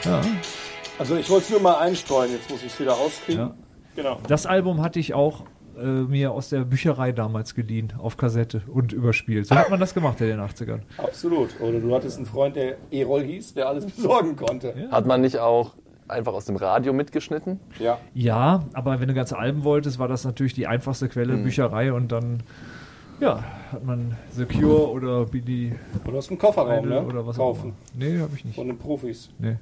Ja. 0.03 0.21
also 0.97 1.15
ich 1.15 1.29
wollte 1.29 1.45
es 1.45 1.49
nur 1.51 1.61
mal 1.61 1.77
einstreuen, 1.77 2.31
jetzt 2.31 2.49
muss 2.49 2.61
ich 2.63 2.73
es 2.73 2.79
wieder 2.79 2.93
rauskriegen. 2.93 3.41
Ja. 3.47 3.53
Genau. 3.95 4.17
Das 4.27 4.45
Album 4.45 4.81
hatte 4.81 4.99
ich 4.99 5.13
auch 5.13 5.43
äh, 5.79 5.83
mir 5.83 6.31
aus 6.31 6.49
der 6.49 6.61
Bücherei 6.65 7.11
damals 7.11 7.55
geliehen, 7.55 7.93
auf 7.97 8.17
Kassette 8.17 8.61
und 8.67 8.93
überspielt. 8.93 9.47
So 9.47 9.55
hat 9.55 9.69
man 9.69 9.79
das 9.79 9.93
gemacht 9.93 10.19
in 10.21 10.27
den 10.27 10.39
80ern. 10.39 10.79
Absolut. 10.97 11.59
Oder 11.59 11.79
du 11.79 11.93
hattest 11.95 12.17
einen 12.17 12.25
Freund, 12.25 12.55
der 12.55 12.77
Erol 12.91 13.23
hieß, 13.23 13.53
der 13.53 13.67
alles 13.67 13.85
besorgen 13.95 14.35
konnte. 14.35 14.87
Hat 14.91 15.05
man 15.05 15.21
nicht 15.21 15.39
auch 15.39 15.75
einfach 16.07 16.33
aus 16.33 16.45
dem 16.45 16.55
Radio 16.57 16.91
mitgeschnitten? 16.93 17.59
Ja. 17.79 17.97
Ja, 18.13 18.65
aber 18.73 18.99
wenn 18.99 19.07
du 19.07 19.13
ganze 19.13 19.37
Alben 19.37 19.63
wolltest, 19.63 19.97
war 19.99 20.07
das 20.07 20.25
natürlich 20.25 20.53
die 20.53 20.67
einfachste 20.67 21.07
Quelle, 21.09 21.33
Hm. 21.33 21.43
Bücherei 21.43 21.93
und 21.93 22.11
dann 22.11 22.43
ja, 23.21 23.43
hat 23.71 23.85
man 23.85 24.17
Secure 24.31 24.89
oder 24.89 25.25
Billy 25.25 25.75
Oder 26.07 26.17
aus 26.17 26.27
dem 26.27 26.37
Kofferraum, 26.39 26.85
Idol 26.85 27.01
ne? 27.01 27.05
oder 27.07 27.27
was 27.27 27.37
auch 27.37 27.53
Kaufen. 27.53 27.73
immer. 27.95 28.05
Nee, 28.09 28.19
habe 28.19 28.31
ich 28.35 28.43
nicht. 28.43 28.55
Von 28.55 28.65
den 28.67 28.77
Profis. 28.79 29.29
Nee. 29.37 29.57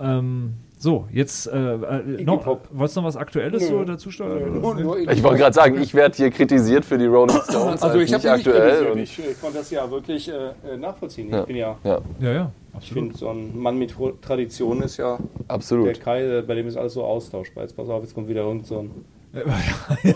Ähm, 0.00 0.54
so, 0.80 1.08
jetzt 1.10 1.48
äh, 1.48 1.74
äh, 1.74 2.22
noch, 2.22 2.46
wolltest 2.70 2.96
du 2.96 3.00
noch 3.00 3.08
was 3.08 3.16
Aktuelles 3.16 3.62
Nö. 3.62 3.68
so 3.68 3.84
dazu 3.84 4.12
steuern? 4.12 4.60
Nur 4.60 4.98
Ich 4.98 5.22
wollte 5.24 5.38
gerade 5.38 5.52
sagen, 5.54 5.82
ich 5.82 5.92
werde 5.92 6.16
hier 6.16 6.30
kritisiert 6.30 6.84
für 6.84 6.96
die 6.96 7.06
Rolling 7.06 7.36
Stones 7.48 7.82
also 7.82 7.98
als 7.98 8.08
ich 8.08 8.14
habe 8.14 8.34
nicht 8.34 8.46
die 8.46 8.50
nicht 8.50 8.56
aktuell. 8.56 8.70
kritisiert. 8.70 8.92
und, 8.92 8.98
Ich, 9.00 9.18
ich 9.18 9.40
konnte 9.40 9.58
das 9.58 9.70
ja 9.72 9.90
wirklich 9.90 10.28
äh, 10.28 10.32
äh, 10.32 10.76
nachvollziehen. 10.76 11.30
Ja. 11.30 11.40
Ich 11.40 11.46
bin 11.46 11.56
ja, 11.56 11.76
ja, 11.82 12.00
Ja, 12.20 12.32
ja, 12.32 12.52
ich 12.80 12.92
finde, 12.92 13.16
so 13.16 13.28
ein 13.28 13.58
Mann 13.58 13.76
mit 13.76 13.92
Tradition 14.22 14.80
ist 14.82 14.98
ja 14.98 15.16
der 15.16 15.26
absolut. 15.48 16.00
Kai, 16.00 16.22
äh, 16.22 16.42
bei 16.42 16.54
dem 16.54 16.68
ist 16.68 16.76
alles 16.76 16.94
so 16.94 17.02
austauschbar. 17.02 17.64
Jetzt 17.64 17.76
pass 17.76 17.88
auf, 17.88 18.02
jetzt 18.02 18.14
kommt 18.14 18.28
wieder 18.28 18.42
irgend 18.42 18.66
so 18.66 18.80
ein. 18.80 18.90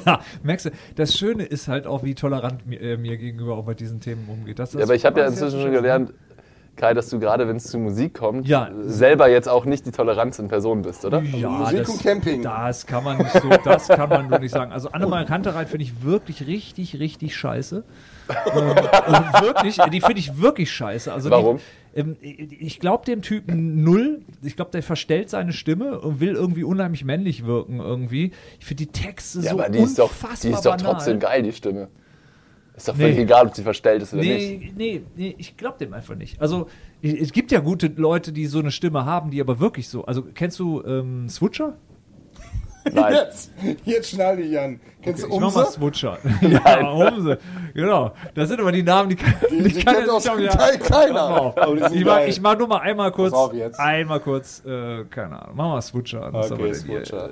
ja, 0.06 0.20
merkst 0.44 0.66
du, 0.66 0.70
das 0.94 1.16
Schöne 1.16 1.42
ist 1.42 1.66
halt 1.68 1.86
auch, 1.86 2.04
wie 2.04 2.14
tolerant 2.14 2.66
mir, 2.66 2.80
äh, 2.80 2.96
mir 2.96 3.16
gegenüber 3.16 3.56
auch 3.56 3.64
bei 3.64 3.74
diesen 3.74 4.00
Themen 4.00 4.26
umgeht. 4.28 4.58
Das, 4.60 4.70
das 4.70 4.78
Ja, 4.78 4.84
aber 4.84 4.94
ich 4.94 5.04
habe 5.04 5.20
ja 5.20 5.26
inzwischen 5.26 5.60
schon 5.60 5.72
gelernt, 5.72 6.14
Kai, 6.74 6.94
dass 6.94 7.10
du 7.10 7.20
gerade, 7.20 7.46
wenn 7.46 7.56
es 7.56 7.64
zu 7.64 7.78
Musik 7.78 8.14
kommt, 8.14 8.48
Ja. 8.48 8.70
selber 8.80 9.28
jetzt 9.28 9.46
auch 9.48 9.66
nicht 9.66 9.84
die 9.84 9.90
Toleranz 9.90 10.38
in 10.38 10.48
Person 10.48 10.82
bist, 10.82 11.04
oder? 11.04 11.20
Ja, 11.22 11.50
Musik 11.50 11.78
das, 11.80 11.88
und 11.90 12.02
Camping. 12.02 12.42
Das 12.42 12.86
kann 12.86 13.04
man 13.04 13.18
nicht 13.18 13.30
so, 13.32 13.48
das 13.64 13.88
kann 13.88 14.08
man 14.08 14.28
nur 14.28 14.38
nicht 14.38 14.52
sagen. 14.52 14.72
Also 14.72 14.88
Annemarie 14.90 15.26
Kantereit 15.26 15.68
finde 15.68 15.84
ich 15.84 16.02
wirklich 16.02 16.46
richtig, 16.46 16.98
richtig 16.98 17.36
scheiße. 17.36 17.84
ähm, 18.54 18.74
also 19.04 19.46
wirklich, 19.46 19.76
die 19.92 20.00
finde 20.00 20.18
ich 20.20 20.40
wirklich 20.40 20.70
scheiße. 20.72 21.12
Also 21.12 21.28
Warum? 21.30 21.58
Die, 21.94 21.98
ähm, 22.00 22.16
ich 22.22 22.80
glaube 22.80 23.04
dem 23.04 23.20
Typen 23.20 23.82
null. 23.84 24.22
Ich 24.42 24.56
glaube, 24.56 24.70
der 24.70 24.82
verstellt 24.82 25.28
seine 25.28 25.52
Stimme 25.52 26.00
und 26.00 26.20
will 26.20 26.32
irgendwie 26.34 26.64
unheimlich 26.64 27.04
männlich 27.04 27.44
wirken 27.44 27.80
irgendwie. 27.80 28.32
Ich 28.60 28.64
finde 28.66 28.86
die 28.86 28.92
Texte 28.92 29.40
Ja, 29.40 29.50
so 29.50 29.58
aber 29.60 29.68
die 29.68 29.78
ist 29.80 29.98
doch, 29.98 30.08
unfassbar 30.10 30.36
die 30.42 30.48
ist 30.56 30.64
doch 30.64 30.76
banal. 30.76 30.92
trotzdem 30.94 31.18
geil, 31.18 31.42
die 31.42 31.52
Stimme. 31.52 31.88
Ist 32.82 32.88
doch 32.88 32.96
völlig 32.96 33.16
Nee. 33.16 33.22
egal, 33.22 33.46
ob 33.46 33.54
sie 33.54 33.62
verstellt 33.62 34.02
ist 34.02 34.12
oder 34.12 34.22
nicht. 34.22 34.60
Nee, 34.60 34.72
nee, 34.76 35.02
nee, 35.14 35.34
ich 35.38 35.56
glaube 35.56 35.78
dem 35.78 35.92
einfach 35.94 36.16
nicht. 36.16 36.40
Also, 36.40 36.66
es 37.00 37.30
gibt 37.32 37.52
ja 37.52 37.60
gute 37.60 37.86
Leute, 37.86 38.32
die 38.32 38.46
so 38.46 38.58
eine 38.58 38.72
Stimme 38.72 39.04
haben, 39.04 39.30
die 39.30 39.40
aber 39.40 39.60
wirklich 39.60 39.88
so. 39.88 40.04
Also, 40.04 40.22
kennst 40.34 40.58
du 40.58 40.82
ähm, 40.84 41.28
Switcher? 41.28 41.74
Nein. 42.92 43.14
Jetzt, 43.14 43.52
jetzt 43.84 44.10
schnall 44.10 44.38
dich 44.38 44.58
an. 44.58 44.80
Kennst 45.02 45.22
Ich 45.22 45.28
du 45.30 45.38
mach 45.38 45.54
mal 45.54 45.62
Umse? 45.62 45.72
Switcher. 45.78 46.18
ja, 46.40 46.90
Umse. 46.90 47.38
Genau. 47.72 48.12
Das 48.34 48.48
sind 48.48 48.58
aber 48.60 48.72
die 48.72 48.82
Namen, 48.82 49.10
die 49.10 49.14
kann, 49.14 49.34
Die, 49.48 49.62
die 49.62 49.84
kann 49.84 49.94
kennt 49.98 50.10
aus 50.10 50.24
dem 50.24 50.48
Teil 50.48 50.78
keiner. 50.80 51.54
die 51.92 51.98
Ich 51.98 52.04
mach, 52.04 52.20
ich 52.26 52.40
mach 52.40 52.58
nur 52.58 52.66
mal 52.66 52.78
einmal 52.80 53.12
kurz. 53.12 53.32
jetzt. 53.54 53.78
Einmal 53.78 54.18
kurz, 54.18 54.64
äh, 54.66 55.04
keine 55.04 55.40
Ahnung. 55.42 55.54
Mach 55.56 55.68
mal 55.68 55.80
Switcher 55.82 56.24
an. 56.24 56.34
Okay, 56.34 56.50
haben 56.50 56.58
wir 56.58 56.72
denn 56.72 56.84
hier? 56.84 56.96
Switcher. 57.04 57.30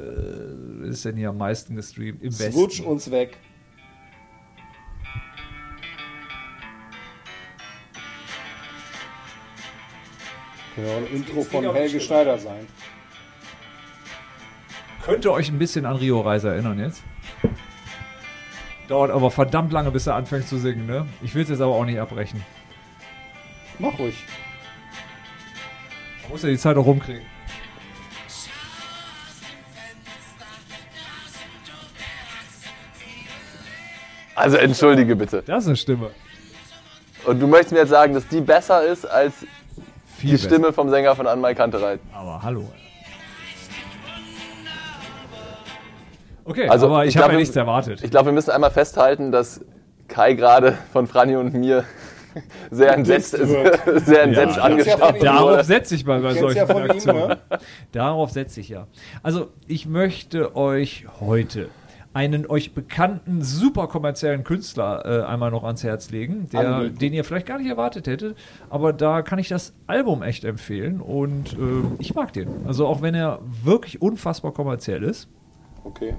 Äh, 0.84 0.88
ist 0.90 1.04
denn 1.04 1.16
hier 1.16 1.30
am 1.30 1.38
meisten 1.38 1.74
gestreamt? 1.74 2.22
Im 2.22 2.30
Westen. 2.30 2.52
Switch 2.52 2.80
uns 2.82 3.10
weg. 3.10 3.36
Könnte 10.80 10.92
auch 10.92 10.96
ein 10.96 11.14
Intro 11.14 11.42
von 11.42 11.74
Helge 11.74 12.00
Schneider 12.00 12.38
sein. 12.38 12.66
Könnte 15.04 15.32
euch 15.32 15.48
ein 15.50 15.58
bisschen 15.58 15.86
an 15.86 15.96
Rio 15.96 16.20
Reiser 16.20 16.52
erinnern 16.52 16.78
jetzt. 16.78 17.02
Dauert 18.88 19.10
aber 19.10 19.30
verdammt 19.30 19.72
lange, 19.72 19.90
bis 19.90 20.06
er 20.06 20.14
anfängt 20.14 20.48
zu 20.48 20.58
singen, 20.58 20.86
ne? 20.86 21.06
Ich 21.22 21.34
will 21.34 21.42
es 21.42 21.48
jetzt 21.48 21.60
aber 21.60 21.74
auch 21.74 21.84
nicht 21.84 22.00
abbrechen. 22.00 22.44
Mach 23.78 23.98
ruhig. 23.98 24.24
Man 26.22 26.32
muss 26.32 26.42
ja 26.42 26.48
die 26.48 26.58
Zeit 26.58 26.76
auch 26.76 26.86
rumkriegen. 26.86 27.24
Also 34.34 34.56
entschuldige 34.56 35.16
bitte. 35.16 35.42
Das 35.42 35.64
ist 35.64 35.68
eine 35.68 35.76
Stimme. 35.76 36.10
Und 37.26 37.40
du 37.40 37.46
möchtest 37.46 37.72
mir 37.72 37.80
jetzt 37.80 37.90
sagen, 37.90 38.14
dass 38.14 38.26
die 38.26 38.40
besser 38.40 38.82
ist 38.82 39.04
als 39.04 39.44
Viel 40.20 40.30
die 40.30 40.36
besser. 40.36 40.48
Stimme 40.48 40.72
vom 40.74 40.90
Sänger 40.90 41.16
von 41.16 41.26
Anmal 41.26 41.54
Kantereit? 41.54 41.98
Aber 42.12 42.42
hallo. 42.42 42.68
Okay, 46.44 46.68
Also, 46.68 46.86
aber 46.86 47.04
ich, 47.04 47.14
ich 47.14 47.22
habe 47.22 47.32
ja 47.32 47.38
nichts 47.38 47.56
erwartet. 47.56 48.02
Ich 48.02 48.10
glaube, 48.10 48.26
wir 48.26 48.32
müssen 48.32 48.50
einmal 48.50 48.70
festhalten, 48.70 49.32
dass 49.32 49.60
Kai 50.08 50.34
gerade 50.34 50.76
von 50.92 51.06
Franny 51.06 51.36
und 51.36 51.54
mir 51.54 51.84
sehr 52.70 52.92
entsetzt, 52.94 53.32
wird. 53.38 53.80
sehr 54.06 54.24
entsetzt 54.24 54.56
Ja, 54.56 54.62
angeschaut 54.64 55.16
ist 55.16 55.22
ja 55.22 55.32
Darauf 55.32 55.62
setze 55.62 55.94
ich 55.94 56.04
mal 56.04 56.20
bei 56.20 56.34
solchen 56.34 56.56
ja 56.58 56.64
ihm, 56.84 56.90
Aktionen. 56.90 57.28
ne? 57.28 57.38
Darauf 57.92 58.30
setze 58.30 58.60
ich 58.60 58.68
ja. 58.68 58.88
Also 59.22 59.48
ich 59.66 59.86
möchte 59.86 60.54
euch 60.54 61.06
heute 61.20 61.68
einen 62.12 62.46
euch 62.46 62.74
bekannten, 62.74 63.42
super 63.42 63.86
kommerziellen 63.86 64.42
Künstler 64.42 65.04
äh, 65.04 65.24
einmal 65.24 65.50
noch 65.52 65.62
ans 65.62 65.84
Herz 65.84 66.10
legen, 66.10 66.48
der, 66.50 66.88
den 66.88 67.12
ihr 67.12 67.24
vielleicht 67.24 67.46
gar 67.46 67.58
nicht 67.58 67.68
erwartet 67.68 68.08
hättet. 68.08 68.36
Aber 68.68 68.92
da 68.92 69.22
kann 69.22 69.38
ich 69.38 69.48
das 69.48 69.74
Album 69.86 70.22
echt 70.22 70.44
empfehlen 70.44 71.00
und 71.00 71.52
ähm, 71.52 71.92
ich 71.98 72.14
mag 72.14 72.32
den. 72.32 72.66
Also 72.66 72.86
auch 72.86 73.00
wenn 73.00 73.14
er 73.14 73.38
wirklich 73.62 74.02
unfassbar 74.02 74.52
kommerziell 74.52 75.04
ist. 75.04 75.28
Okay. 75.84 76.14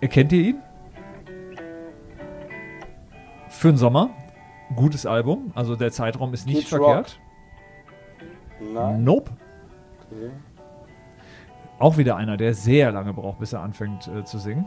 Erkennt 0.00 0.32
ihr 0.32 0.42
ihn? 0.42 0.62
Für 3.48 3.68
den 3.68 3.76
Sommer. 3.76 4.10
Gutes 4.76 5.06
Album. 5.06 5.50
Also 5.56 5.74
der 5.74 5.90
Zeitraum 5.90 6.32
ist 6.32 6.46
nicht 6.46 6.60
Kids 6.60 6.72
Rock. 6.72 6.84
verkehrt. 6.84 7.20
Nein. 8.72 9.02
Nope. 9.02 9.32
Okay. 10.06 10.30
Auch 11.80 11.96
wieder 11.96 12.14
einer, 12.16 12.36
der 12.36 12.54
sehr 12.54 12.92
lange 12.92 13.12
braucht, 13.12 13.40
bis 13.40 13.52
er 13.52 13.62
anfängt 13.62 14.06
äh, 14.06 14.24
zu 14.24 14.38
singen. 14.38 14.66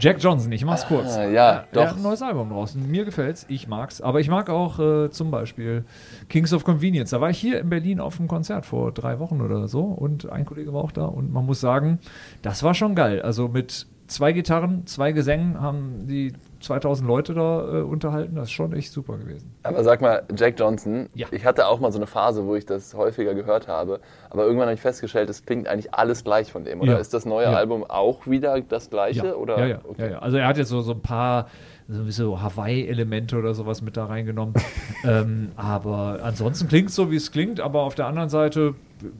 Jack 0.00 0.22
Johnson, 0.22 0.50
ich 0.52 0.64
mach's 0.64 0.86
kurz. 0.86 1.14
Ah, 1.16 1.26
ja, 1.28 1.50
Er 1.50 1.66
doch. 1.72 1.86
hat 1.88 1.96
ein 1.96 2.02
neues 2.02 2.22
Album 2.22 2.48
draußen. 2.48 2.90
Mir 2.90 3.04
gefällt's, 3.04 3.44
ich 3.48 3.68
mag's. 3.68 4.00
Aber 4.00 4.20
ich 4.20 4.28
mag 4.28 4.48
auch 4.48 4.78
äh, 4.78 5.10
zum 5.10 5.30
Beispiel 5.30 5.84
Kings 6.28 6.52
of 6.52 6.64
Convenience. 6.64 7.10
Da 7.10 7.20
war 7.20 7.30
ich 7.30 7.38
hier 7.38 7.60
in 7.60 7.68
Berlin 7.68 8.00
auf 8.00 8.18
einem 8.18 8.28
Konzert 8.28 8.64
vor 8.66 8.92
drei 8.92 9.18
Wochen 9.18 9.40
oder 9.40 9.68
so 9.68 9.82
und 9.82 10.30
ein 10.30 10.44
Kollege 10.46 10.72
war 10.72 10.82
auch 10.82 10.92
da 10.92 11.04
und 11.04 11.32
man 11.32 11.44
muss 11.46 11.60
sagen, 11.60 11.98
das 12.42 12.62
war 12.62 12.74
schon 12.74 12.94
geil. 12.94 13.20
Also 13.22 13.48
mit 13.48 13.86
zwei 14.10 14.32
Gitarren, 14.32 14.86
zwei 14.86 15.12
Gesängen 15.12 15.60
haben 15.60 16.06
die 16.06 16.32
2000 16.60 17.08
Leute 17.08 17.32
da 17.32 17.78
äh, 17.78 17.82
unterhalten. 17.82 18.34
Das 18.34 18.44
ist 18.48 18.52
schon 18.52 18.72
echt 18.74 18.92
super 18.92 19.16
gewesen. 19.16 19.54
Aber 19.62 19.82
sag 19.84 20.00
mal, 20.02 20.24
Jack 20.36 20.58
Johnson, 20.58 21.08
Ja. 21.14 21.28
ich 21.30 21.44
hatte 21.46 21.66
auch 21.66 21.80
mal 21.80 21.90
so 21.92 21.98
eine 21.98 22.06
Phase, 22.06 22.44
wo 22.44 22.54
ich 22.54 22.66
das 22.66 22.92
häufiger 22.94 23.34
gehört 23.34 23.68
habe, 23.68 24.00
aber 24.28 24.42
irgendwann 24.44 24.66
habe 24.66 24.74
ich 24.74 24.80
festgestellt, 24.80 25.30
es 25.30 25.46
klingt 25.46 25.68
eigentlich 25.68 25.94
alles 25.94 26.24
gleich 26.24 26.52
von 26.52 26.64
dem. 26.64 26.80
Oder 26.80 26.92
Ja. 26.92 26.98
ist 26.98 27.14
das 27.14 27.24
neue 27.24 27.46
Ja. 27.46 27.52
Album 27.54 27.84
auch 27.88 28.26
wieder 28.26 28.60
das 28.60 28.90
gleiche? 28.90 29.26
Ja, 29.28 29.34
Oder? 29.34 29.58
ja, 29.60 29.66
ja, 29.66 29.78
Okay. 29.88 30.10
ja. 30.12 30.18
Also 30.18 30.36
er 30.36 30.46
hat 30.48 30.58
jetzt 30.58 30.68
so, 30.68 30.80
so 30.82 30.92
ein 30.92 31.00
paar 31.00 31.46
so, 31.88 32.08
so 32.10 32.40
Hawaii-Elemente 32.42 33.36
oder 33.36 33.54
sowas 33.54 33.80
mit 33.82 33.96
da 33.96 34.04
reingenommen. 34.04 34.54
ähm, 35.04 35.52
aber 35.56 36.20
ansonsten 36.22 36.68
klingt 36.68 36.90
es 36.90 36.94
so, 36.94 37.10
wie 37.10 37.16
es 37.16 37.32
klingt. 37.32 37.60
Aber 37.60 37.82
auf 37.82 37.94
der 37.94 38.06
anderen 38.06 38.28
Seite, 38.28 38.74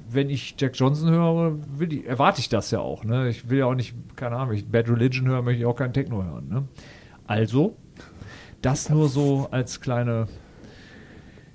wenn 0.09 0.31
ich 0.31 0.55
Jack 0.59 0.73
Johnson 0.75 1.11
höre, 1.11 1.59
ich, 1.81 2.07
erwarte 2.07 2.41
ich 2.41 2.49
das 2.49 2.71
ja 2.71 2.81
auch. 2.81 3.05
Ne? 3.05 3.29
Ich 3.29 3.49
will 3.49 3.59
ja 3.59 3.67
auch 3.67 3.75
nicht, 3.75 3.95
keine 4.17 4.37
Ahnung, 4.37 4.51
wenn 4.51 4.57
ich 4.57 4.67
Bad 4.67 4.89
Religion 4.89 5.27
höre, 5.27 5.43
möchte 5.43 5.61
ich 5.61 5.67
auch 5.67 5.77
keinen 5.77 5.93
Techno 5.93 6.23
hören. 6.25 6.49
Ne? 6.49 6.65
Also, 7.27 7.77
das 8.63 8.91
nur 8.91 9.09
so 9.09 9.49
als 9.51 9.81
kleine 9.81 10.27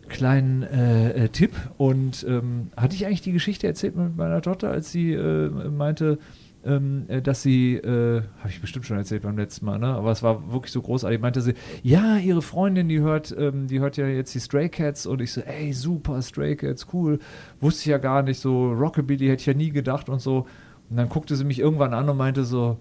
kleinen 0.07 0.63
äh, 0.63 1.25
äh, 1.25 1.29
Tipp. 1.29 1.51
Und 1.77 2.25
ähm, 2.27 2.69
hatte 2.77 2.95
ich 2.95 3.05
eigentlich 3.05 3.21
die 3.21 3.31
Geschichte 3.31 3.67
erzählt 3.67 3.95
mit 3.95 4.15
meiner 4.15 4.41
Tochter, 4.41 4.71
als 4.71 4.91
sie 4.91 5.13
äh, 5.13 5.49
meinte, 5.49 6.19
ähm, 6.65 7.05
äh, 7.07 7.21
dass 7.21 7.41
sie, 7.41 7.75
äh, 7.75 8.23
habe 8.39 8.49
ich 8.49 8.59
bestimmt 8.59 8.85
schon 8.85 8.97
erzählt 8.97 9.23
beim 9.23 9.37
letzten 9.37 9.65
Mal, 9.65 9.79
ne? 9.79 9.87
aber 9.87 10.11
es 10.11 10.23
war 10.23 10.51
wirklich 10.51 10.71
so 10.71 10.81
großartig, 10.81 11.19
meinte 11.21 11.41
sie, 11.41 11.53
ja, 11.83 12.17
ihre 12.17 12.41
Freundin, 12.41 12.89
die 12.89 12.99
hört, 12.99 13.35
ähm, 13.37 13.67
die 13.67 13.79
hört 13.79 13.97
ja 13.97 14.07
jetzt 14.07 14.33
die 14.33 14.39
Stray 14.39 14.69
Cats 14.69 15.05
und 15.05 15.21
ich 15.21 15.31
so, 15.31 15.41
ey, 15.41 15.73
super, 15.73 16.21
Stray 16.21 16.55
Cats, 16.55 16.87
cool, 16.93 17.19
wusste 17.59 17.81
ich 17.81 17.87
ja 17.87 17.97
gar 17.97 18.23
nicht, 18.23 18.39
so 18.39 18.71
Rockabilly 18.71 19.27
hätte 19.27 19.41
ich 19.41 19.45
ja 19.45 19.53
nie 19.53 19.69
gedacht 19.69 20.09
und 20.09 20.19
so. 20.19 20.47
Und 20.89 20.97
dann 20.97 21.09
guckte 21.09 21.35
sie 21.35 21.45
mich 21.45 21.59
irgendwann 21.59 21.93
an 21.93 22.09
und 22.09 22.17
meinte 22.17 22.43
so, 22.43 22.77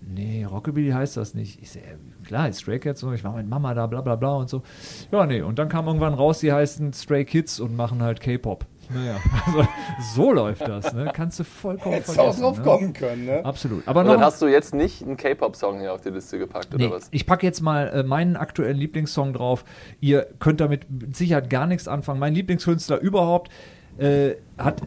Nee, 0.00 0.44
Rockabilly 0.44 0.90
heißt 0.90 1.16
das 1.16 1.34
nicht. 1.34 1.60
Ich 1.60 1.70
sehe, 1.70 1.98
klar, 2.24 2.50
Stray 2.52 2.78
Cats 2.78 3.02
und 3.02 3.14
ich 3.14 3.24
war 3.24 3.34
mit 3.34 3.48
Mama 3.48 3.74
da, 3.74 3.86
bla 3.86 4.00
bla 4.00 4.16
bla 4.16 4.36
und 4.36 4.48
so. 4.48 4.62
Ja, 5.10 5.26
nee, 5.26 5.42
und 5.42 5.58
dann 5.58 5.68
kam 5.68 5.86
irgendwann 5.86 6.14
raus, 6.14 6.38
die 6.38 6.52
heißen 6.52 6.92
Stray 6.92 7.24
Kids 7.24 7.60
und 7.60 7.76
machen 7.76 8.00
halt 8.00 8.20
K-Pop. 8.20 8.64
Naja, 8.90 9.16
also 9.46 9.68
so 10.14 10.32
läuft 10.32 10.62
das, 10.62 10.92
ne? 10.94 11.10
Kannst 11.14 11.38
du 11.38 11.44
vollkommen 11.44 11.94
Hättest 11.94 12.16
du 12.16 12.20
auch 12.20 12.34
vergessen. 12.34 12.42
drauf 12.42 12.58
ne? 12.58 12.64
kommen 12.64 12.92
können, 12.92 13.24
ne? 13.26 13.44
Absolut. 13.44 13.86
Aber 13.86 14.00
Und 14.00 14.06
noch 14.06 14.14
dann 14.14 14.22
hast 14.24 14.40
du 14.40 14.46
jetzt 14.46 14.74
nicht 14.74 15.02
einen 15.02 15.16
K-Pop-Song 15.16 15.80
hier 15.80 15.92
auf 15.92 16.00
die 16.00 16.10
Liste 16.10 16.38
gepackt, 16.38 16.74
oder 16.74 16.86
Nee, 16.86 16.90
was? 16.90 17.08
ich 17.10 17.26
packe 17.26 17.44
jetzt 17.46 17.60
mal 17.60 17.88
äh, 17.88 18.02
meinen 18.02 18.36
aktuellen 18.36 18.76
Lieblingssong 18.76 19.32
drauf. 19.34 19.64
Ihr 20.00 20.26
könnt 20.38 20.60
damit 20.60 20.90
mit 20.90 21.16
Sicherheit 21.16 21.50
gar 21.50 21.66
nichts 21.66 21.86
anfangen. 21.88 22.18
Mein 22.20 22.34
Lieblingskünstler 22.34 22.98
überhaupt 23.00 23.50
äh, 23.98 24.34
hat 24.56 24.80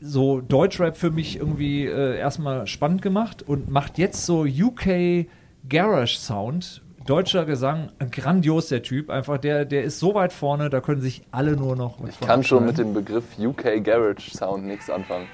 so 0.00 0.40
Deutschrap 0.40 0.96
für 0.96 1.10
mich 1.10 1.36
irgendwie 1.38 1.86
äh, 1.86 2.16
erstmal 2.18 2.66
spannend 2.66 3.02
gemacht 3.02 3.42
und 3.42 3.68
macht 3.70 3.98
jetzt 3.98 4.24
so 4.24 4.42
UK 4.44 5.26
Garage 5.68 6.16
Sound. 6.18 6.82
Deutscher 7.06 7.44
Gesang, 7.44 7.92
grandios 8.10 8.66
der 8.66 8.82
Typ. 8.82 9.10
Einfach 9.10 9.38
der, 9.38 9.64
der 9.64 9.84
ist 9.84 10.00
so 10.00 10.14
weit 10.16 10.32
vorne, 10.32 10.70
da 10.70 10.80
können 10.80 11.00
sich 11.00 11.22
alle 11.30 11.56
nur 11.56 11.76
noch. 11.76 11.98
Ich 12.08 12.18
kann 12.18 12.42
schon 12.42 12.66
mit 12.66 12.78
dem 12.78 12.94
Begriff 12.94 13.24
UK 13.38 13.84
Garage 13.84 14.32
Sound 14.32 14.64
nichts 14.64 14.90
anfangen. 14.90 15.28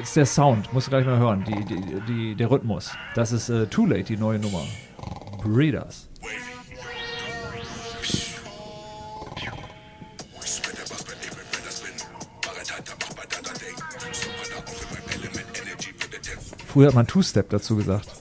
ist 0.00 0.14
der 0.14 0.24
Sound, 0.24 0.72
musst 0.72 0.86
du 0.86 0.90
gleich 0.90 1.04
mal 1.04 1.18
hören, 1.18 1.44
die, 1.44 1.64
die, 1.64 2.00
die, 2.06 2.34
der 2.36 2.48
Rhythmus. 2.48 2.92
Das 3.16 3.32
ist 3.32 3.48
äh, 3.48 3.66
Too 3.66 3.86
Late, 3.86 4.04
die 4.04 4.16
neue 4.16 4.38
Nummer. 4.38 4.62
Breeders. 5.42 6.08
Früher 16.68 16.86
hat 16.86 16.94
man 16.94 17.08
Two-Step 17.08 17.48
dazu 17.48 17.74
gesagt. 17.74 18.19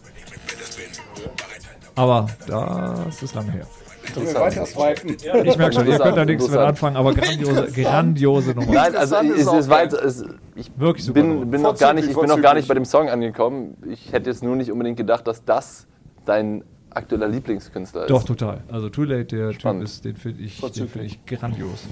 Aber 2.00 2.28
das 2.48 3.22
ist 3.22 3.36
lange 3.36 3.52
her. 3.52 3.68
Ich 5.44 5.58
merke 5.58 5.74
schon, 5.76 5.88
ihr 5.88 6.00
könnt 6.00 6.16
da 6.18 6.24
nichts 6.24 6.48
mit 6.50 6.58
anfangen, 6.58 6.96
aber 6.96 7.14
grandiose, 7.14 7.68
grandiose 7.74 8.52
Nummer. 8.52 8.72
Nein, 8.72 8.96
also 8.96 9.18
es, 9.18 9.46
es 9.46 9.70
war, 9.70 9.84
jetzt- 9.84 9.94
es, 9.94 10.24
ich 10.56 10.72
Wirklich 10.78 11.06
super 11.06 11.22
bin, 11.22 11.52
bin, 11.52 11.62
noch 11.62 11.78
gar 11.78 11.94
nicht, 11.94 12.08
ich 12.10 12.16
bin 12.16 12.28
noch 12.30 12.42
gar 12.42 12.54
nicht 12.54 12.70
bei 12.70 12.74
dem 12.74 12.86
Song 12.86 13.10
angekommen. 13.10 13.76
Ich 13.90 14.14
hätte 14.14 14.30
jetzt 14.30 14.42
nur 14.42 14.56
nicht 14.56 14.72
unbedingt 14.72 14.96
gedacht, 14.96 15.28
dass 15.28 15.44
das 15.44 15.86
dein 16.26 16.64
aktueller 16.92 17.28
Lieblingskünstler 17.28 18.04
ist. 18.04 18.10
Doch, 18.10 18.24
total. 18.24 18.64
Also 18.72 18.90
Too 18.90 19.04
Late, 19.04 19.26
der 19.26 19.52
Spannend. 19.54 19.82
Typ 19.82 19.90
ist, 19.90 20.06
den 20.06 20.16
finde 20.16 20.44
ich, 20.44 20.60
den 20.62 20.88
find 20.88 21.06
ich 21.06 21.26
grandios. 21.26 21.84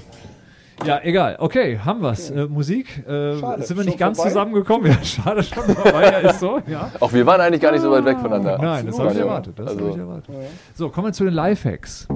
Ja, 0.84 1.00
egal. 1.02 1.36
Okay, 1.38 1.78
haben 1.84 2.00
wir's. 2.00 2.30
Äh, 2.30 2.46
Musik. 2.46 3.04
Äh, 3.06 3.38
Schade, 3.38 3.62
sind 3.62 3.76
wir 3.76 3.84
nicht 3.84 3.98
ganz 3.98 4.16
vorbei? 4.16 4.30
zusammengekommen? 4.30 4.90
Ja, 4.90 5.04
schade, 5.04 5.42
schon 5.42 5.64
vorbei. 5.64 6.02
Ja, 6.02 6.30
ist 6.30 6.40
so, 6.40 6.60
ja. 6.66 6.90
Auch 7.00 7.12
wir 7.12 7.26
waren 7.26 7.40
eigentlich 7.40 7.60
gar 7.60 7.72
nicht 7.72 7.82
so 7.82 7.90
weit 7.90 8.04
weg 8.04 8.18
voneinander. 8.18 8.58
Nein, 8.58 8.86
das 8.86 8.98
habe 8.98 9.10
ich 9.10 9.16
Ja, 9.16 9.24
erwartet. 9.24 9.58
Das 9.58 9.66
also, 9.68 9.86
hab 9.86 9.90
ich 9.94 9.98
erwartet. 9.98 10.34
So, 10.74 10.88
kommen 10.90 11.08
wir 11.08 11.12
zu 11.12 11.24
den 11.24 11.34
Lifehacks. 11.34 12.06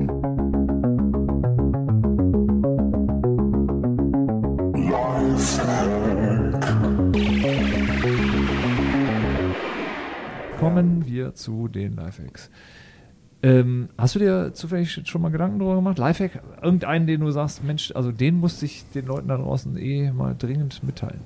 Kommen 10.58 11.04
wir 11.06 11.34
zu 11.34 11.68
den 11.68 11.94
Lifehacks. 11.94 12.50
Ähm, 13.44 13.88
hast 13.98 14.14
du 14.14 14.20
dir 14.20 14.54
zufällig 14.54 15.00
schon 15.04 15.20
mal 15.20 15.30
Gedanken 15.30 15.58
darüber 15.58 15.74
gemacht? 15.76 15.98
Lifehack, 15.98 16.42
irgendeinen, 16.62 17.08
den 17.08 17.20
du 17.20 17.30
sagst, 17.32 17.64
Mensch, 17.64 17.92
also 17.94 18.12
den 18.12 18.38
musste 18.38 18.66
ich 18.66 18.84
den 18.94 19.06
Leuten 19.06 19.28
da 19.28 19.36
draußen 19.36 19.76
eh 19.76 20.12
mal 20.12 20.36
dringend 20.38 20.82
mitteilen. 20.84 21.20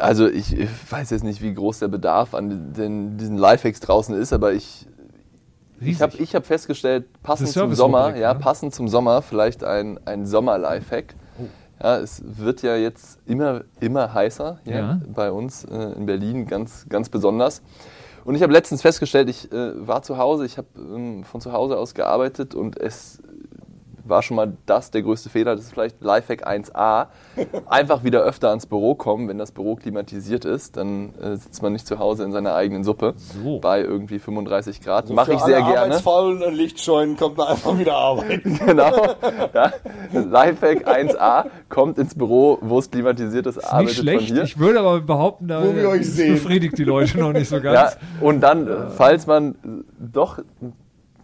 Also 0.00 0.28
ich, 0.28 0.56
weiß 0.90 1.10
jetzt 1.10 1.22
nicht, 1.22 1.42
wie 1.42 1.54
groß 1.54 1.78
der 1.80 1.88
Bedarf 1.88 2.34
an 2.34 2.72
den, 2.72 3.16
diesen 3.18 3.38
Lifehacks 3.38 3.80
draußen 3.80 4.16
ist, 4.16 4.32
aber 4.32 4.52
ich, 4.52 4.88
ich 5.80 6.02
habe 6.02 6.16
ich 6.16 6.34
hab 6.34 6.46
festgestellt, 6.46 7.04
passend 7.22 7.50
zum 7.50 7.74
Sommer, 7.74 8.16
ja, 8.16 8.34
ne? 8.34 8.40
passend 8.40 8.74
zum 8.74 8.88
Sommer 8.88 9.22
vielleicht 9.22 9.62
ein, 9.62 10.00
ein 10.06 10.26
Sommer-Lifehack. 10.26 11.14
Oh. 11.38 11.44
Ja, 11.82 11.98
es 11.98 12.22
wird 12.24 12.62
ja 12.62 12.76
jetzt 12.76 13.18
immer, 13.26 13.62
immer 13.78 14.12
heißer 14.12 14.58
hier 14.64 14.76
Ja. 14.76 15.00
bei 15.06 15.30
uns 15.30 15.64
äh, 15.64 15.92
in 15.92 16.06
Berlin, 16.06 16.46
ganz, 16.46 16.86
ganz 16.88 17.08
besonders. 17.08 17.62
Und 18.24 18.34
ich 18.34 18.42
habe 18.42 18.52
letztens 18.52 18.82
festgestellt, 18.82 19.28
ich 19.28 19.52
äh, 19.52 19.86
war 19.86 20.02
zu 20.02 20.16
Hause, 20.16 20.46
ich 20.46 20.56
habe 20.56 20.68
ähm, 20.76 21.24
von 21.24 21.40
zu 21.40 21.52
Hause 21.52 21.78
aus 21.78 21.94
gearbeitet 21.94 22.54
und 22.54 22.80
es 22.80 23.20
war 24.04 24.22
schon 24.22 24.36
mal 24.36 24.52
das 24.66 24.90
der 24.90 25.02
größte 25.02 25.30
Fehler. 25.30 25.56
Das 25.56 25.64
ist 25.64 25.72
vielleicht 25.72 26.02
Lifehack 26.02 26.46
1a. 26.46 27.06
Einfach 27.66 28.04
wieder 28.04 28.22
öfter 28.22 28.50
ans 28.50 28.66
Büro 28.66 28.94
kommen, 28.94 29.28
wenn 29.28 29.38
das 29.38 29.52
Büro 29.52 29.76
klimatisiert 29.76 30.44
ist. 30.44 30.76
Dann 30.76 31.14
äh, 31.20 31.36
sitzt 31.36 31.62
man 31.62 31.72
nicht 31.72 31.86
zu 31.86 31.98
Hause 31.98 32.24
in 32.24 32.32
seiner 32.32 32.54
eigenen 32.54 32.84
Suppe 32.84 33.14
So. 33.16 33.58
bei 33.60 33.80
irgendwie 33.80 34.18
35 34.18 34.80
Grad. 34.82 35.04
Also 35.04 35.14
Mache 35.14 35.34
ich 35.34 35.40
sehr 35.40 35.58
gerne. 35.62 35.78
Arbeitsfaulen 35.80 36.42
und 36.42 36.54
Lichtscheunen 36.54 37.16
kommt 37.16 37.36
man 37.36 37.48
einfach 37.48 37.78
wieder 37.78 37.96
arbeiten. 37.96 38.60
genau. 38.66 38.94
Ja. 39.54 39.72
Lifehack 40.12 40.86
1a 40.88 41.46
kommt 41.68 41.98
ins 41.98 42.14
Büro, 42.14 42.58
wo 42.60 42.78
es 42.78 42.90
klimatisiert 42.90 43.46
ist, 43.46 43.56
Nicht 43.56 43.66
arbeitet 43.72 43.96
schlecht. 43.96 44.26
von 44.26 44.34
hier. 44.36 44.44
Ich 44.44 44.58
würde 44.58 44.80
aber 44.80 45.00
behaupten, 45.00 45.48
da 45.48 45.62
Wo 45.64 45.74
wir 45.74 45.88
euch 45.88 46.02
das 46.02 46.14
sehen. 46.14 46.34
befriedigt 46.34 46.78
die 46.78 46.84
Leute 46.84 47.18
noch 47.18 47.32
nicht 47.32 47.48
so 47.48 47.56
Ja, 47.56 47.72
ganz. 47.72 47.96
und 48.20 48.40
dann, 48.40 48.66
äh, 48.66 48.90
falls 48.90 49.26
man 49.26 49.54
doch 49.98 50.38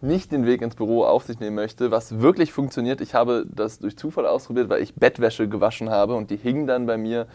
nicht 0.03 0.33
den 0.33 0.47
Weg 0.47 0.63
ins 0.63 0.75
Büro 0.75 1.05
auf 1.05 1.25
sich 1.25 1.41
nehmen 1.41 1.57
möchte, 1.57 1.91
was 1.91 2.21
wirklich 2.21 2.53
funktioniert, 2.53 3.01
ich 3.01 3.15
habe 3.15 3.45
das 3.55 3.79
durch 3.79 3.97
Zufall 3.97 4.27
ausprobiert, 4.27 4.69
weil 4.69 4.83
ich 4.83 4.95
Bettwäsche 4.95 5.49
gewaschen 5.49 5.91
habe 5.91 6.15
und 6.15 6.31
die 6.31 6.37
hing 6.37 6.67
dann 6.67 6.87
bei 6.87 6.97
mir 6.97 7.27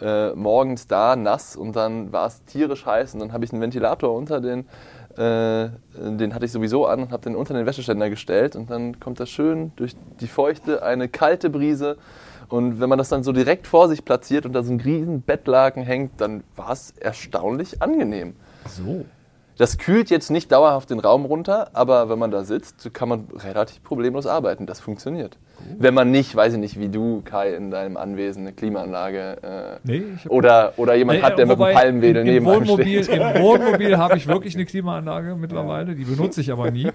äh, 0.00 0.30
morgens 0.34 0.86
da 0.86 1.16
nass 1.16 1.56
und 1.56 1.76
dann 1.76 2.12
war 2.12 2.26
es 2.26 2.44
tierisch 2.44 2.86
heiß 2.86 3.14
und 3.14 3.20
dann 3.20 3.32
habe 3.32 3.44
ich 3.44 3.52
einen 3.52 3.62
Ventilator 3.62 4.14
unter 4.14 4.40
den, 4.40 4.60
äh, 5.16 5.68
den 5.94 6.34
hatte 6.34 6.44
ich 6.44 6.52
sowieso 6.52 6.86
an 6.86 7.02
und 7.02 7.12
habe 7.12 7.22
den 7.22 7.36
unter 7.36 7.54
den 7.54 7.66
Wäscheständer 7.66 8.10
gestellt 8.10 8.56
und 8.56 8.70
dann 8.70 9.00
kommt 9.00 9.20
das 9.20 9.30
schön 9.30 9.72
durch 9.76 9.96
die 10.20 10.28
Feuchte 10.28 10.82
eine 10.82 11.08
kalte 11.08 11.50
Brise 11.50 11.96
und 12.48 12.80
wenn 12.80 12.88
man 12.88 12.98
das 12.98 13.08
dann 13.08 13.22
so 13.22 13.32
direkt 13.32 13.66
vor 13.66 13.88
sich 13.88 14.04
platziert 14.04 14.44
und 14.44 14.52
da 14.52 14.62
so 14.62 14.72
ein 14.72 14.80
riesen 14.80 15.22
Bettlaken 15.22 15.84
hängt, 15.84 16.20
dann 16.20 16.42
war 16.56 16.72
es 16.72 16.92
erstaunlich 16.98 17.80
angenehm. 17.80 18.34
So. 18.66 19.04
Das 19.60 19.76
kühlt 19.76 20.08
jetzt 20.08 20.30
nicht 20.30 20.50
dauerhaft 20.52 20.88
den 20.88 21.00
Raum 21.00 21.26
runter, 21.26 21.68
aber 21.74 22.08
wenn 22.08 22.18
man 22.18 22.30
da 22.30 22.44
sitzt, 22.44 22.94
kann 22.94 23.10
man 23.10 23.26
relativ 23.34 23.82
problemlos 23.82 24.26
arbeiten. 24.26 24.64
Das 24.64 24.80
funktioniert. 24.80 25.36
Wenn 25.78 25.92
man 25.92 26.10
nicht, 26.10 26.34
weiß 26.34 26.54
ich 26.54 26.58
nicht, 26.58 26.80
wie 26.80 26.88
du, 26.88 27.20
Kai, 27.20 27.52
in 27.54 27.70
deinem 27.70 27.98
Anwesen 27.98 28.44
eine 28.44 28.54
Klimaanlage 28.54 29.36
äh, 29.42 29.78
Nee, 29.84 30.02
oder, 30.30 30.72
oder 30.78 30.94
jemand 30.94 31.18
Äh, 31.18 31.22
hat, 31.24 31.36
der 31.36 31.44
mit 31.44 31.60
einem 31.60 31.74
Palmwedel 31.74 32.24
neben 32.24 32.48
einem 32.48 32.60
Wohnmobil, 32.62 33.04
steht. 33.04 33.18
Im 33.18 33.22
Wohnmobil 33.42 33.98
habe 33.98 34.16
ich 34.16 34.26
wirklich 34.26 34.54
eine 34.54 34.64
Klimaanlage 34.64 35.34
mittlerweile. 35.34 35.94
Die 35.94 36.04
benutze 36.04 36.40
ich 36.40 36.50
aber 36.50 36.70
nie. 36.70 36.90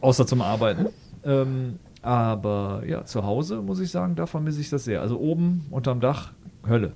Außer 0.00 0.26
zum 0.26 0.42
Arbeiten. 0.42 0.86
Ähm, 1.24 1.78
aber 2.02 2.82
ja, 2.88 3.04
zu 3.04 3.24
Hause 3.24 3.62
muss 3.62 3.78
ich 3.78 3.92
sagen, 3.92 4.16
da 4.16 4.26
vermisse 4.26 4.60
ich 4.60 4.68
das 4.68 4.82
sehr. 4.82 5.00
Also 5.00 5.16
oben 5.16 5.64
unterm 5.70 6.00
Dach, 6.00 6.32
Hölle. 6.68 6.94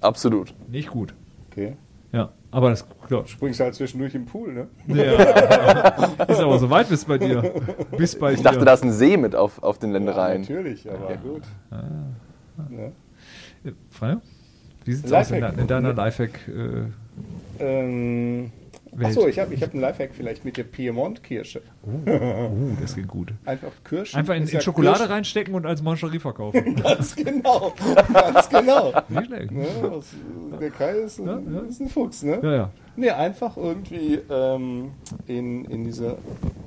Absolut. 0.00 0.54
Nicht 0.66 0.88
gut. 0.88 1.12
Okay. 1.50 1.76
Ja, 2.10 2.30
aber 2.50 2.70
das 2.70 2.86
klar. 3.08 3.26
Springst 3.26 3.60
halt 3.60 3.74
zwischendurch 3.74 4.14
im 4.14 4.26
Pool, 4.26 4.52
ne? 4.52 4.68
Ja. 4.86 5.12
Ist 6.28 6.40
aber 6.40 6.58
so 6.58 6.70
weit 6.70 6.88
bis 6.88 7.04
bei 7.04 7.18
dir. 7.18 7.52
Bis 7.96 8.18
bei 8.18 8.32
Ich 8.34 8.42
dachte, 8.42 8.64
da 8.64 8.74
ist 8.74 8.84
ein 8.84 8.92
See 8.92 9.16
mit 9.16 9.34
auf, 9.34 9.62
auf 9.62 9.78
den 9.78 9.90
Ja, 9.90 9.98
Ländereien. 9.98 10.42
natürlich, 10.42 10.88
aber 10.90 11.16
gut. 11.16 11.42
Ja. 11.70 12.92
Freya? 13.90 14.20
Wie 14.84 14.92
sieht's 14.94 15.12
aus 15.12 15.30
in, 15.30 15.36
Lifehack. 15.40 15.54
de- 15.54 15.60
in 15.62 15.66
deiner 15.66 15.92
Lifehack? 15.92 16.30
Äh, 16.48 16.84
Ähm, 17.60 18.52
Welt? 18.92 19.06
achso, 19.16 19.26
ich 19.28 19.38
habe 19.38 19.54
ich 19.54 19.62
hab 19.62 19.72
einen 19.72 19.80
Lifehack 19.82 20.10
vielleicht 20.14 20.44
mit 20.44 20.56
der 20.56 20.64
Piemont-Kirsche. 20.64 21.62
oh, 21.84 21.90
das 22.80 22.94
geht 22.94 23.08
gut. 23.08 23.32
Einfach 23.44 23.72
Kirschen. 23.84 24.18
Einfach 24.18 24.34
in, 24.34 24.42
in 24.44 24.48
ja 24.48 24.60
Schokolade 24.60 24.98
Kirsch- 25.04 25.10
reinstecken 25.10 25.54
und 25.54 25.66
als 25.66 25.82
Moncherie 25.82 26.18
verkaufen. 26.18 26.76
Ganz 26.82 27.14
genau. 27.16 27.72
Ganz 28.12 28.48
genau. 28.48 28.92
Nicht 29.08 29.26
schlecht. 29.26 29.50
Ne, 29.52 29.66
das, 29.82 30.06
der 30.60 30.70
Kai 30.70 30.92
ist 30.98 31.18
ein, 31.18 31.26
Ja, 31.26 31.38
ja. 31.38 31.60
ist 31.68 31.80
ein 31.80 31.88
Fuchs, 31.88 32.22
ne? 32.22 32.40
Ja, 32.42 32.52
ja. 32.54 32.70
Nee, 32.96 33.10
einfach 33.10 33.56
irgendwie 33.56 34.18
ähm, 34.30 34.90
in, 35.26 35.64
in 35.66 35.84
diese 35.84 36.16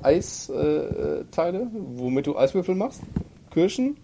Eisteile, 0.02 1.58
äh, 1.62 1.66
womit 1.72 2.26
du 2.26 2.36
Eiswürfel 2.36 2.74
machst, 2.74 3.02
Kirschen, 3.50 3.96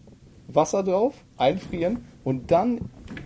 Wasser 0.48 0.82
drauf, 0.82 1.14
einfrieren 1.36 2.04
und 2.24 2.50
dann 2.50 2.80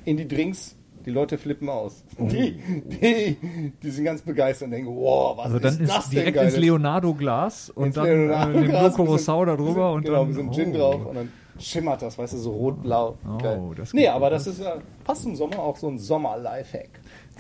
in 0.05 0.17
die 0.17 0.29
Drinks. 0.29 0.77
Die 1.05 1.11
Leute 1.11 1.39
flippen 1.39 1.69
aus. 1.69 2.05
Die, 2.19 2.53
die, 2.85 3.73
die 3.83 3.91
sind 3.91 4.05
ganz 4.05 4.23
begeistert 4.23 4.67
und 4.67 4.73
denken, 4.73 4.95
wow, 4.95 5.37
was 5.37 5.47
Also 5.47 5.59
dann 5.59 5.75
ist 5.75 5.81
ist 5.81 5.97
das 5.97 6.11
denn 6.11 6.19
direkt 6.19 6.37
ins 6.37 6.57
Leonardo-Glas 6.57 7.71
und 7.71 7.87
Ins 7.87 7.95
dann 7.95 8.07
Leonardo 8.07 8.51
äh, 8.51 8.61
den 8.61 8.69
Glas, 8.71 8.95
Blue 8.95 9.47
da 9.47 9.57
drüber 9.57 9.93
und 9.93 10.05
genau, 10.05 10.19
dann. 10.19 10.27
ein 10.27 10.29
bisschen 10.29 10.53
Gin 10.53 10.75
oh. 10.75 10.79
drauf 10.79 11.07
und 11.07 11.15
dann 11.15 11.33
schimmert 11.59 12.03
das, 12.03 12.19
weißt 12.19 12.35
du, 12.35 12.39
so 12.39 12.51
rot-blau. 12.51 13.17
Oh, 13.25 13.75
nee, 13.93 14.09
aber 14.09 14.31
das 14.31 14.47
ist 14.47 14.61
ja, 14.61 14.77
passt 15.05 15.27
im 15.27 15.37
Sommer 15.37 15.59
auch 15.59 15.77
so 15.77 15.89
ein 15.89 15.99
Sommer-Lifehack. 15.99 16.91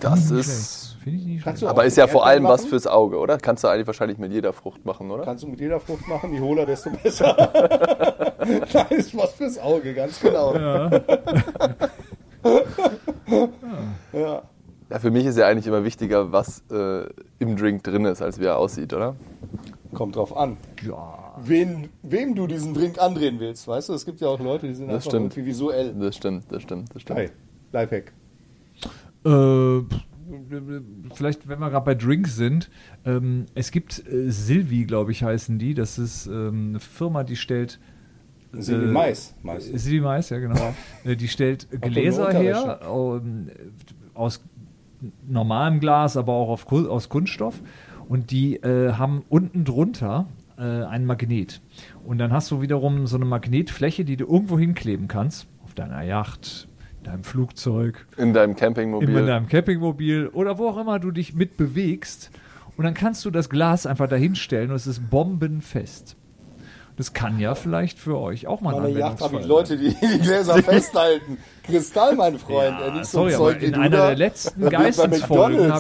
Das 0.01 0.31
Nicht 0.31 0.41
ist. 0.41 0.97
Aber 1.65 1.85
ist 1.85 1.97
ja 1.97 2.05
mit 2.05 2.13
vor 2.13 2.27
allem 2.27 2.45
Erdbeeren 2.45 2.55
was 2.55 2.61
machen? 2.63 2.71
fürs 2.71 2.87
Auge, 2.87 3.19
oder? 3.19 3.39
Kannst 3.39 3.65
du 3.65 3.69
eigentlich 3.69 3.87
wahrscheinlich 3.87 4.19
mit 4.19 4.33
jeder 4.33 4.53
Frucht 4.53 4.85
machen, 4.85 5.11
oder? 5.11 5.25
Kannst 5.25 5.45
du 5.45 5.49
mit 5.49 5.61
jeder 5.61 5.81
Frucht 5.81 6.07
machen, 6.09 6.33
je 6.33 6.41
hohler, 6.41 6.67
desto 6.67 6.91
besser. 6.91 7.37
Nein, 8.73 8.87
ist 8.91 9.17
was 9.17 9.33
fürs 9.33 9.59
Auge, 9.59 9.95
ganz 9.95 10.21
genau. 10.21 10.55
Ja. 10.55 10.91
Ja, 14.91 14.99
für 14.99 15.11
mich 15.11 15.25
ist 15.25 15.39
ja 15.39 15.47
eigentlich 15.47 15.67
immer 15.67 15.85
wichtiger, 15.85 16.33
was 16.33 16.65
äh, 16.71 17.05
im 17.39 17.57
Drink 17.57 17.83
drin 17.83 18.05
ist, 18.05 18.21
als 18.21 18.39
wie 18.39 18.45
er 18.45 18.59
aussieht, 18.59 18.93
oder? 18.93 19.17
Kommt 19.95 20.17
drauf 20.17 20.37
an. 20.37 20.59
Ja. 20.87 21.35
Wen, 21.43 21.89
wem 22.03 22.35
du 22.35 22.47
diesen 22.47 22.75
Drink 22.75 23.01
andrehen 23.01 23.41
willst, 23.41 23.67
weißt 23.67 23.89
du? 23.89 23.95
Es 23.95 24.05
gibt 24.05 24.21
ja 24.21 24.29
auch 24.29 24.39
Leute, 24.39 24.69
die 24.69 24.75
sind 24.75 24.89
Das 24.89 24.97
einfach 24.97 25.11
stimmt. 25.13 25.25
irgendwie 25.37 25.47
visuell. 25.47 25.95
Das 25.99 26.15
stimmt, 26.15 26.45
das 26.51 26.63
stimmt, 26.63 26.95
das 26.95 27.01
stimmt. 27.03 27.19
Hi, 27.21 27.31
Lifehack. 27.73 28.13
Äh, 29.25 29.81
vielleicht, 31.15 31.49
wenn 31.49 31.59
wir 31.61 31.71
gerade 31.71 31.87
bei 31.87 31.95
Drinks 31.95 32.37
sind, 32.37 32.69
ähm, 33.07 33.47
es 33.55 33.71
gibt 33.71 34.07
äh, 34.07 34.31
Silvi, 34.31 34.85
glaube 34.85 35.13
ich, 35.13 35.23
heißen 35.23 35.59
die. 35.59 35.73
Das 35.73 35.99
ist 35.99 36.27
ähm, 36.27 36.71
eine 36.71 36.81
Firma, 36.81 37.25
die 37.25 37.37
stellt. 37.37 37.81
Silvi 38.53 38.85
äh, 38.85 38.93
Mais. 38.93 39.35
Mais. 39.43 39.65
Silvi 39.65 40.01
Mais, 40.01 40.31
ja 40.31 40.39
genau. 40.39 40.75
Äh, 41.05 41.17
die 41.17 41.29
stellt 41.29 41.69
Gläser 41.81 42.33
her 42.33 42.81
ähm, 42.85 43.51
aus 44.15 44.45
normalem 45.27 45.81
Glas, 45.81 46.17
aber 46.17 46.33
auch 46.33 46.49
auf, 46.49 46.71
aus 46.71 47.09
Kunststoff. 47.09 47.61
Und 48.09 48.31
die 48.31 48.57
äh, 48.57 48.93
haben 48.93 49.25
unten 49.29 49.65
drunter 49.65 50.27
äh, 50.59 50.63
ein 50.63 51.07
Magnet. 51.07 51.61
Und 52.05 52.19
dann 52.19 52.33
hast 52.33 52.51
du 52.51 52.61
wiederum 52.61 53.07
so 53.07 53.17
eine 53.17 53.25
Magnetfläche, 53.25 54.05
die 54.05 54.17
du 54.17 54.27
irgendwo 54.27 54.59
hinkleben 54.59 55.09
kannst. 55.09 55.47
Auf 55.65 55.75
deiner 55.75 56.03
Yacht, 56.03 56.69
deinem 57.03 57.25
Flugzeug, 57.25 58.07
In 58.17 58.33
deinem 58.33 58.55
Campingmobil. 58.57 59.09
in 59.09 59.27
deinem 59.27 59.49
Campingmobil 59.49 60.29
oder 60.29 60.59
wo 60.59 60.69
auch 60.69 60.79
immer 60.79 60.99
du 60.99 61.11
dich 61.11 61.35
mit 61.35 61.57
bewegst. 61.57 62.31
Und 62.77 62.85
dann 62.85 62.95
kannst 62.95 63.25
du 63.25 63.31
das 63.31 63.49
Glas 63.51 63.87
einfach 63.87 64.09
dahinstellen 64.09 64.71
und 64.71 64.77
es 64.77 64.87
ist 64.87 65.11
bombenfest. 65.11 66.17
Das 66.97 67.15
kann 67.15 67.39
ja 67.41 67.55
vielleicht 67.55 67.99
für 67.99 68.19
euch 68.19 68.47
auch 68.47 68.61
mal 68.61 68.75
ein 68.75 68.83
Meine 68.83 68.99
Yacht 68.99 69.21
habe 69.23 69.41
ich 69.41 69.47
Leute, 69.47 69.79
die 69.79 69.95
die 69.95 70.19
Gläser 70.19 70.59
festhalten. 70.63 71.39
Kristall, 71.65 72.17
mein 72.17 72.39
Freund. 72.39 72.77
Ja, 72.79 72.91
nicht 72.93 73.07
sorry, 73.07 73.31
so 73.33 73.37
aber 73.45 73.53
Zeug 73.53 73.63
wie 73.63 73.67
in 73.67 73.75
einer 73.77 73.97
da. 73.97 74.07
der 74.09 74.17
letzten 74.17 74.61
McDonald's 74.63 74.99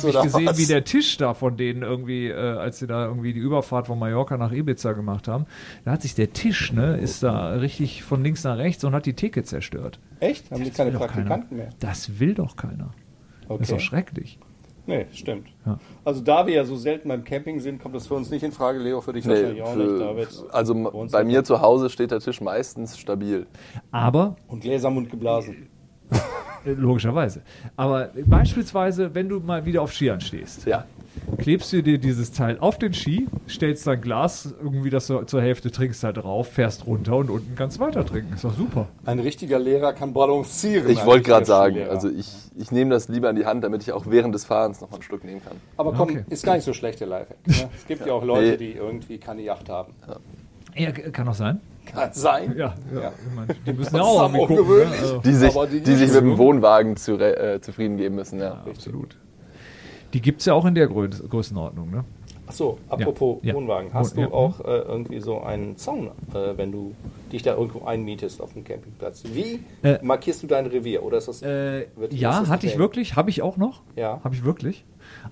habe 0.05 0.09
ich 0.11 0.23
gesehen, 0.23 0.47
was? 0.47 0.59
wie 0.59 0.67
der 0.67 0.85
Tisch 0.85 1.17
da 1.19 1.35
von 1.35 1.57
denen 1.57 1.83
irgendwie, 1.83 2.29
äh, 2.29 2.35
als 2.37 2.79
sie 2.79 2.87
da 2.87 3.05
irgendwie 3.07 3.33
die 3.35 3.41
Überfahrt 3.41 3.89
von 3.89 3.99
Mallorca 3.99 4.37
nach 4.39 4.53
Ibiza 4.53 4.93
gemacht 4.93 5.29
haben, 5.29 5.47
da 5.85 5.91
hat 5.93 6.03
sich 6.03 6.15
der 6.15 6.33
Tisch, 6.33 6.73
ne, 6.73 6.97
ist 6.97 7.23
da 7.23 7.51
richtig 7.55 8.03
von 8.05 8.23
links 8.25 8.43
nach 8.45 8.57
rechts 8.57 8.83
und 8.85 8.95
hat 8.95 9.05
die 9.07 9.15
Theke 9.15 9.43
zerstört. 9.45 9.99
Echt? 10.21 10.51
Haben 10.51 10.65
die 10.65 10.71
Das 10.71 10.77
keine 10.79 10.93
will 10.93 10.99
doch 10.99 11.07
Praktikanten 11.07 11.49
keiner. 11.59 11.63
mehr? 11.65 11.73
Das 11.81 12.19
will 12.21 12.35
doch 12.35 12.57
keiner. 12.57 12.91
Das 13.49 13.61
ist 13.61 13.69
Okay. 13.69 13.73
doch 13.73 13.81
schrecklich. 13.81 14.39
Nee, 14.87 15.07
stimmt. 15.13 15.49
Ja. 15.65 15.79
Also 16.05 16.23
da 16.23 16.47
wir 16.47 16.55
ja 16.55 16.65
so 16.65 16.75
selten 16.77 17.09
beim 17.09 17.23
Camping 17.23 17.61
sind, 17.61 17.81
kommt 17.81 17.95
das 17.95 18.09
für 18.09 18.15
uns 18.15 18.31
nicht 18.31 18.43
in 18.43 18.51
Frage. 18.53 18.81
Leo, 18.81 19.01
für 19.01 19.13
dich 19.13 19.25
Nee, 19.25 19.35
wahrscheinlich 19.35 19.63
auch 19.63 19.77
nicht, 19.77 19.89
für, 19.89 19.99
David. 19.99 20.29
also 20.51 20.75
Bei 21.13 21.23
mir 21.25 21.39
nicht. 21.39 21.47
zu 21.47 21.61
Hause 21.61 21.89
steht 21.89 22.11
der 22.11 22.19
Tisch 22.21 22.41
meistens 22.41 22.99
stabil. 22.99 23.47
Aber 23.93 24.35
Und 24.49 24.61
Gläsermund 24.61 25.09
geblasen. 25.11 25.69
Logischerweise. 26.65 27.43
Aber 27.77 28.11
beispielsweise, 28.27 29.15
wenn 29.15 29.29
du 29.29 29.41
mal 29.41 29.65
wieder 29.67 29.83
auf 29.83 29.93
Skiern 29.93 30.21
stehst, 30.21 30.67
Ja. 30.67 30.85
klebst 31.39 31.73
du 31.73 31.83
dir 31.83 31.99
dieses 31.99 32.33
Teil 32.33 32.59
auf 32.61 32.79
den 32.79 32.95
Ski, 32.95 33.27
stellst 33.49 33.87
dein 33.87 34.01
Glas 34.01 34.55
irgendwie, 34.63 34.91
das 34.91 35.07
du 35.09 35.23
zur 35.25 35.43
Hälfte 35.43 35.71
trinkst, 35.71 36.03
da 36.05 36.13
drauf, 36.13 36.49
fährst 36.49 36.87
runter 36.87 37.17
und 37.17 37.31
unten 37.31 37.55
kannst 37.55 37.79
weiter 37.81 38.05
trinken. 38.07 38.35
Ist 38.35 38.45
doch 38.45 38.55
super. 38.55 38.89
Ein 39.05 39.19
richtiger 39.19 39.59
Lehrer 39.59 39.93
kann 39.93 40.13
balancieren. 40.13 40.89
Ich 40.91 41.05
wollte 41.05 41.25
gerade 41.29 41.47
sagen, 41.47 41.75
Skilehrer. 41.75 41.91
also 41.93 42.09
ich, 42.09 42.29
ich 42.57 42.71
nehme 42.73 42.91
das 42.91 43.09
lieber 43.09 43.29
in 43.31 43.37
die 43.37 43.45
Hand, 43.47 43.65
damit 43.65 43.83
ich 43.83 43.93
auch 43.93 44.07
während 44.07 44.35
des 44.35 44.45
Fahrens 44.45 44.81
noch 44.81 44.91
mal 44.91 44.97
ein 44.99 45.03
Stück 45.03 45.25
nehmen 45.25 45.43
kann. 45.45 45.57
Aber 45.77 45.93
komm, 45.93 46.11
Okay. 46.11 46.25
ist 46.31 46.45
gar 46.45 46.55
nicht 46.55 46.65
so 46.65 46.73
schlecht, 46.73 47.01
der 47.01 47.09
Lifehack. 47.09 47.37
Ne? 47.47 47.55
Es 47.77 47.87
gibt 47.87 48.07
ja 48.07 48.13
auch 48.13 48.25
Leute, 48.25 48.57
die 48.57 48.73
irgendwie 48.73 49.19
keine 49.19 49.43
Yacht 49.43 49.69
haben. 49.69 49.93
Ja, 50.75 50.91
k- 50.93 51.11
kann 51.11 51.29
auch 51.29 51.35
sein. 51.35 51.61
Kann 51.87 52.13
sein. 52.13 52.55
Ja, 52.57 52.75
ja. 52.95 53.01
Ja. 53.03 53.13
Ich 53.29 53.35
meine, 53.35 53.55
die 53.67 53.73
müssen 53.73 53.97
ja 53.97 54.03
auch 54.03 54.33
gucken. 54.33 54.57
Ne? 54.57 54.63
ungewöhnlich. 54.63 55.01
Also, 55.01 55.19
Die 55.19 55.33
sich, 55.33 55.53
die 55.53 55.81
die, 55.81 55.95
sich 55.97 56.13
mit 56.13 56.21
dem 56.23 56.39
Wohnwagen 56.39 56.97
zu, 56.97 57.19
äh, 57.19 57.61
zufrieden 57.61 57.97
geben 57.97 58.15
müssen, 58.17 58.39
ja. 58.41 58.63
absolut. 58.69 59.17
Die 60.15 60.21
gibt 60.21 60.41
es 60.41 60.47
ja 60.47 60.55
auch 60.55 60.65
in 60.67 60.75
der 60.75 60.87
Grö 60.89 61.09
Größenordnung. 61.09 61.91
Ne? 61.91 62.05
Achso, 62.47 62.79
apropos 62.89 63.39
Ja. 63.43 63.55
Wohnwagen. 63.55 63.95
Hast 63.95 64.17
du 64.17 64.23
ja. 64.23 64.31
auch 64.31 64.61
äh, 64.61 64.79
irgendwie 64.79 65.21
so 65.21 65.41
einen 65.41 65.77
Zaun, 65.79 66.11
äh, 66.35 66.57
wenn 66.57 66.71
du 66.71 66.95
dich 67.33 67.43
da 67.43 67.55
irgendwo 67.55 67.85
einmietest 67.87 68.43
auf 68.43 68.53
dem 68.53 68.63
Campingplatz? 68.65 69.23
Wie 69.33 69.61
Äh, 69.83 69.99
markierst 70.03 70.43
du 70.43 70.47
dein 70.47 70.67
Revier? 70.67 71.03
Oder 71.03 71.19
ist 71.19 71.29
das 71.29 71.41
Äh, 71.43 71.87
Wird- 71.97 72.13
ist 72.13 72.21
ja, 72.21 72.41
das 72.41 72.51
hatte 72.51 72.67
ich 72.67 72.77
wirklich, 72.79 73.17
habe 73.17 73.31
ich 73.31 73.41
auch 73.43 73.57
noch. 73.57 73.83
Ja. 73.97 74.21
Habe 74.23 74.35
ich 74.35 74.45
wirklich. 74.45 74.85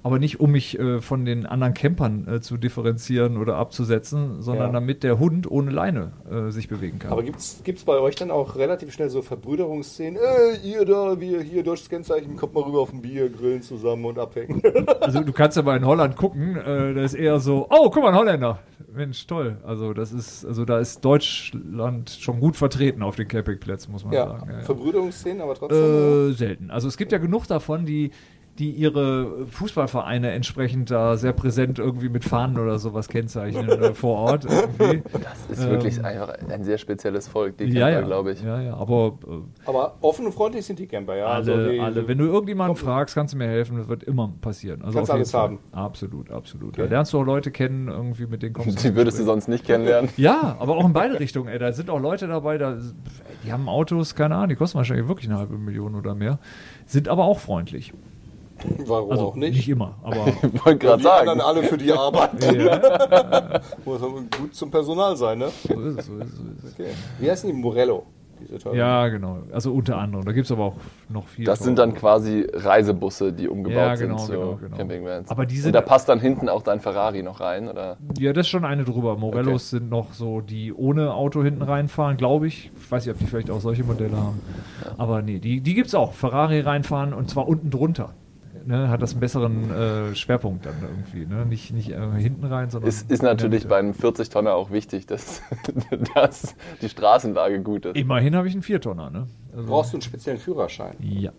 Aber 0.03 0.19
nicht, 0.19 0.41
um 0.41 0.53
mich 0.53 0.79
äh, 0.79 1.01
von 1.01 1.25
den 1.25 1.47
anderen 1.47 1.75
Campern 1.75 2.27
äh, 2.29 2.41
zu 2.41 2.57
differenzieren 2.57 3.37
oder 3.37 3.57
abzusetzen, 3.57 4.41
sondern 4.41 4.69
Ja. 4.69 4.73
damit 4.73 5.03
der 5.03 5.19
Hund 5.19 5.51
ohne 5.51 5.71
Leine 5.71 6.13
äh, 6.31 6.51
sich 6.51 6.69
bewegen 6.69 6.99
kann. 6.99 7.13
Aber 7.13 7.23
gibt's 7.23 7.61
gibt's 7.65 7.85
bei 7.85 7.99
euch 7.99 8.15
dann 8.15 8.31
auch 8.31 8.57
relativ 8.57 8.93
schnell 8.93 9.11
so 9.11 9.23
Verbrüderungsszenen? 9.23 10.17
Äh, 10.17 10.67
ihr 10.67 10.85
da, 10.85 11.21
wir 11.21 11.41
hier 11.43 11.63
deutsches 11.63 11.89
Kennzeichen, 11.89 12.37
kommt 12.37 12.55
mal 12.55 12.63
rüber 12.63 12.81
auf 12.81 12.93
ein 12.93 13.03
Bier, 13.03 13.29
grillen 13.29 13.63
zusammen 13.63 14.05
und 14.05 14.19
abhängen. 14.19 14.63
Also 15.01 15.21
du 15.23 15.33
kannst 15.33 15.57
aber 15.59 15.77
in 15.77 15.85
Holland 15.85 16.17
gucken, 16.17 16.57
äh, 16.57 16.95
da 16.95 17.03
ist 17.03 17.15
eher 17.15 17.41
so, 17.41 17.67
oh, 17.71 17.91
guck 17.91 18.03
mal, 18.03 18.11
ein 18.11 18.15
Holländer. 18.15 18.61
Mensch, 18.93 19.27
toll. 19.27 19.57
Also 19.65 19.93
das 19.93 20.13
ist, 20.13 20.45
also 20.45 20.65
da 20.65 20.79
ist 20.79 21.05
Deutschland 21.05 22.11
schon 22.11 22.41
gut 22.41 22.57
vertreten 22.57 23.03
auf 23.03 23.17
den 23.17 23.29
Campingplätzen, 23.29 23.93
muss 23.93 24.05
man 24.05 24.13
ja, 24.13 24.27
sagen. 24.27 24.51
Ja, 24.51 24.59
ja. 24.59 24.65
Verbrüderungsszenen, 24.65 25.41
aber 25.43 25.55
trotzdem. 25.55 26.31
Äh, 26.31 26.33
selten. 26.33 26.71
Also 26.71 26.89
es 26.89 26.97
gibt 26.97 27.13
ja 27.13 27.19
genug 27.19 27.47
davon, 27.47 27.87
die 27.87 28.11
die 28.59 28.73
ihre 28.73 29.47
Fußballvereine 29.47 30.33
entsprechend 30.33 30.91
da 30.91 31.17
sehr 31.17 31.33
präsent 31.33 31.79
irgendwie 31.79 32.09
mit 32.09 32.25
Fahnen 32.25 32.59
oder 32.59 32.79
sowas 32.79 33.09
kennzeichnen 33.09 33.69
äh, 33.69 33.95
vor 33.95 34.19
Ort. 34.19 34.45
Irgendwie. 34.45 35.03
Das 35.13 35.59
ist 35.59 35.69
wirklich 35.69 36.05
einfach 36.05 36.35
ein 36.49 36.65
sehr 36.65 36.77
spezielles 36.77 37.27
Volk, 37.27 37.57
die 37.57 37.65
Ähm, 37.65 37.73
Ja, 37.73 37.87
Camper, 37.87 38.01
ja, 38.01 38.07
glaube 38.07 38.33
ich. 38.33 38.43
Ja, 38.43 38.61
ja, 38.61 38.75
aber 38.75 39.19
äh, 39.27 39.69
aber 39.69 39.97
offen 40.03 40.27
und 40.27 40.33
freundlich 40.33 40.67
sind 40.67 40.79
die 40.79 40.87
Camper, 40.87 41.17
ja. 41.17 41.27
alle, 41.27 41.53
also 41.53 41.71
die, 41.71 41.81
alle. 41.81 42.09
Wenn 42.09 42.19
du 42.19 42.27
irgendjemanden 42.27 42.77
fragst, 42.77 43.15
kannst 43.15 43.33
du 43.33 43.39
mir 43.39 43.47
helfen, 43.47 43.79
das 43.79 43.89
wird 43.89 44.03
immer 44.03 44.31
passieren. 44.41 44.83
Also 44.83 44.99
Kannst 44.99 45.11
alles 45.11 45.31
Fall. 45.31 45.41
haben. 45.41 45.59
Absolut, 45.73 46.31
absolut. 46.31 46.79
Da 46.79 46.85
lernst 46.85 47.13
du 47.13 47.19
auch 47.21 47.25
Leute 47.25 47.51
kennen, 47.51 47.89
irgendwie 47.89 48.27
mit 48.27 48.43
denen 48.43 48.53
kommst 48.53 48.85
Die 48.85 48.95
würdest 48.95 49.19
du 49.19 49.25
sonst 49.25 49.49
nicht 49.49 49.65
kennenlernen. 49.65 50.11
Ja, 50.17 50.57
aber 50.59 50.77
auch 50.77 50.85
in 50.85 50.93
beide 50.93 51.19
Richtungen, 51.19 51.49
ey. 51.49 51.59
Da 51.59 51.73
sind 51.73 51.89
auch 51.89 52.01
Leute 52.01 52.27
dabei, 52.27 52.59
da, 52.59 52.77
die 53.45 53.53
haben 53.53 53.69
Autos, 53.69 54.15
keine 54.15 54.35
Ahnung, 54.35 54.51
die 54.51 54.57
kosten 54.57 54.77
wahrscheinlich 54.77 55.09
wirklich 55.09 55.29
eine 55.31 55.39
halbe 55.39 55.57
Million 55.57 55.95
oder 55.95 56.15
mehr, 56.15 56.39
sind 56.85 57.09
aber 57.09 57.25
auch 57.25 57.39
freundlich. 57.39 57.95
Warum 58.87 59.11
Also 59.13 59.27
auch 59.29 59.35
nicht? 59.37 59.55
nicht 59.57 59.69
immer, 59.69 59.95
aber 60.03 60.27
Ich 60.53 60.65
wollte 60.65 60.79
gerade 60.79 61.03
sagen. 61.03 61.41
alle 61.41 61.63
für 61.63 61.77
die 61.79 61.93
arbeiten. 62.07 62.61
ja, 62.61 63.61
Muss 63.85 64.01
gut 64.01 64.55
zum 64.55 64.71
Personal 64.71 65.17
sein, 65.17 65.39
ne? 65.39 65.49
so 65.67 65.75
ist 65.81 65.99
es, 65.99 66.07
so 66.07 66.17
ist 66.19 66.29
es. 66.33 66.37
So 66.39 66.45
ist 66.45 66.65
es. 66.65 66.73
Okay. 66.75 66.91
Wie 67.19 67.31
heißen 67.31 67.49
die? 67.51 67.57
Morello. 67.57 68.05
Diese. 68.43 68.75
Ja, 68.75 69.07
genau. 69.09 69.41
Also 69.53 69.71
unter 69.71 69.99
anderem. 69.99 70.25
Da 70.25 70.33
gibt 70.33 70.47
es 70.47 70.53
aber 70.53 70.65
auch 70.65 70.77
noch 71.11 71.29
viel. 71.29 71.45
Das 71.45 71.59
sind 71.59 71.79
dann 71.79 71.93
quasi 71.95 72.47
Reisebusse, 72.51 73.35
die 73.35 73.47
umgebaut 73.49 73.77
Ja, 73.77 73.95
genau, 73.97 74.17
sind 74.17 74.27
zu 74.29 74.33
genau, 74.33 74.55
genau. 74.57 74.77
Campingvans. 74.79 75.31
Aber 75.31 75.45
die 75.45 75.57
Und 75.57 75.63
sind- 75.65 75.75
da 75.75 75.83
passt 75.83 76.09
dann 76.09 76.21
hinten 76.21 76.49
auch 76.49 76.63
dein 76.63 76.81
Ferrari 76.81 77.23
noch 77.23 77.41
rein, 77.41 77.69
oder? 77.69 77.99
Ja, 78.19 78.33
das 78.33 78.47
ist 78.47 78.49
schon 78.51 78.65
eine 78.65 78.85
drüber. 78.85 79.17
Morellos 79.19 79.69
sind 79.69 79.91
noch 79.91 80.15
so, 80.15 80.41
die 80.41 80.73
ohne 80.73 81.13
Auto 81.13 81.43
hinten 81.43 81.61
reinfahren, 81.61 82.17
glaube 82.17 82.47
ich. 82.47 82.71
Ich 82.81 82.91
weiß 82.91 83.05
nicht, 83.05 83.15
ob 83.15 83.19
die 83.21 83.27
vielleicht 83.27 83.51
auch 83.51 83.61
solche 83.61 83.85
Modelle 83.85 84.17
haben. 84.17 84.41
Aber 84.97 85.21
nee, 85.21 85.39
die, 85.39 85.61
die 85.61 85.75
gibt 85.75 85.89
es 85.89 85.95
auch. 85.95 86.15
Ferrari 86.15 86.61
reinfahren 86.61 87.13
und 87.13 87.29
zwar 87.29 87.47
unten 87.47 87.69
drunter. 87.69 88.15
Ne, 88.67 88.89
hat 88.89 89.01
das 89.03 89.13
einen 89.13 89.21
besseren 89.21 89.71
äh, 89.71 90.15
Schwerpunkt 90.15 90.67
dann 90.67 90.75
irgendwie. 90.83 91.27
Ne? 91.27 91.47
Nicht, 91.47 91.73
nicht 91.73 91.91
äh, 91.91 91.99
hinten 92.19 92.45
rein, 92.45 92.71
sondern. 92.71 92.89
Ist, 92.89 93.11
ist 93.11 93.23
der 93.23 93.31
natürlich 93.31 93.67
bei 93.69 93.79
einem 93.79 93.93
40-Tonner 93.93 94.55
auch 94.55 94.71
wichtig, 94.71 95.07
dass, 95.07 95.41
dass 96.15 96.55
die 96.83 96.89
Straßenlage 96.89 97.61
gut 97.63 97.87
ist. 97.87 97.97
Immerhin 97.97 98.37
habe 98.37 98.49
ich 98.49 98.55
einen 98.55 98.63
Viertonner, 98.63 99.11
ne? 99.11 99.27
Also, 99.57 99.69
Brauchst 99.69 99.93
du 99.93 99.97
einen 99.97 100.03
speziellen 100.03 100.39
Führerschein? 100.39 100.95
ja. 101.01 101.33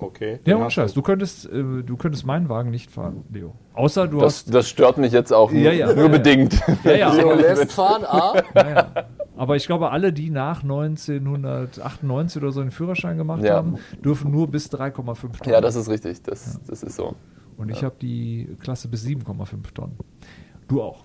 Okay. 0.00 0.38
Ja, 0.44 0.56
ohne 0.56 0.70
Scheiß. 0.70 0.94
du. 0.94 1.02
Könntest, 1.02 1.46
äh, 1.46 1.82
du 1.82 1.96
könntest 1.96 2.24
meinen 2.24 2.48
Wagen 2.48 2.70
nicht 2.70 2.88
fahren, 2.88 3.24
Leo. 3.32 3.54
Außer 3.74 4.06
du 4.06 4.20
Das, 4.20 4.44
hast. 4.44 4.54
das 4.54 4.68
stört 4.68 4.96
mich 4.96 5.12
jetzt 5.12 5.32
auch 5.32 5.50
Ja, 5.50 5.58
nur, 5.58 5.72
ja. 5.72 5.92
nur 5.92 6.08
bedingt. 6.08 6.54
Ja, 6.84 6.92
ja. 6.92 7.12
So, 7.12 7.32
lässt 7.34 7.72
fahren, 7.72 8.04
A. 8.04 8.34
Ja, 8.54 8.68
ja. 8.70 8.92
Aber 9.38 9.56
ich 9.56 9.66
glaube, 9.66 9.90
alle, 9.92 10.12
die 10.12 10.30
nach 10.30 10.62
1998 10.62 12.42
oder 12.42 12.52
so 12.52 12.60
einen 12.60 12.70
Führerschein 12.70 13.16
gemacht 13.16 13.42
Ja. 13.42 13.54
haben, 13.56 13.76
dürfen 14.04 14.30
nur 14.30 14.48
bis 14.48 14.68
3,5 14.70 15.38
Tonnen. 15.38 15.52
Ja, 15.52 15.60
das 15.60 15.76
ist 15.76 15.88
richtig. 15.88 16.22
Das, 16.22 16.60
das 16.66 16.82
ist 16.82 16.96
so. 16.96 17.14
Und 17.56 17.70
ich 17.70 17.82
habe 17.82 17.96
die 18.00 18.56
Klasse 18.60 18.88
bis 18.88 19.04
7,5 19.04 19.72
Tonnen. 19.74 19.96
Du 20.68 20.82
auch. 20.82 21.04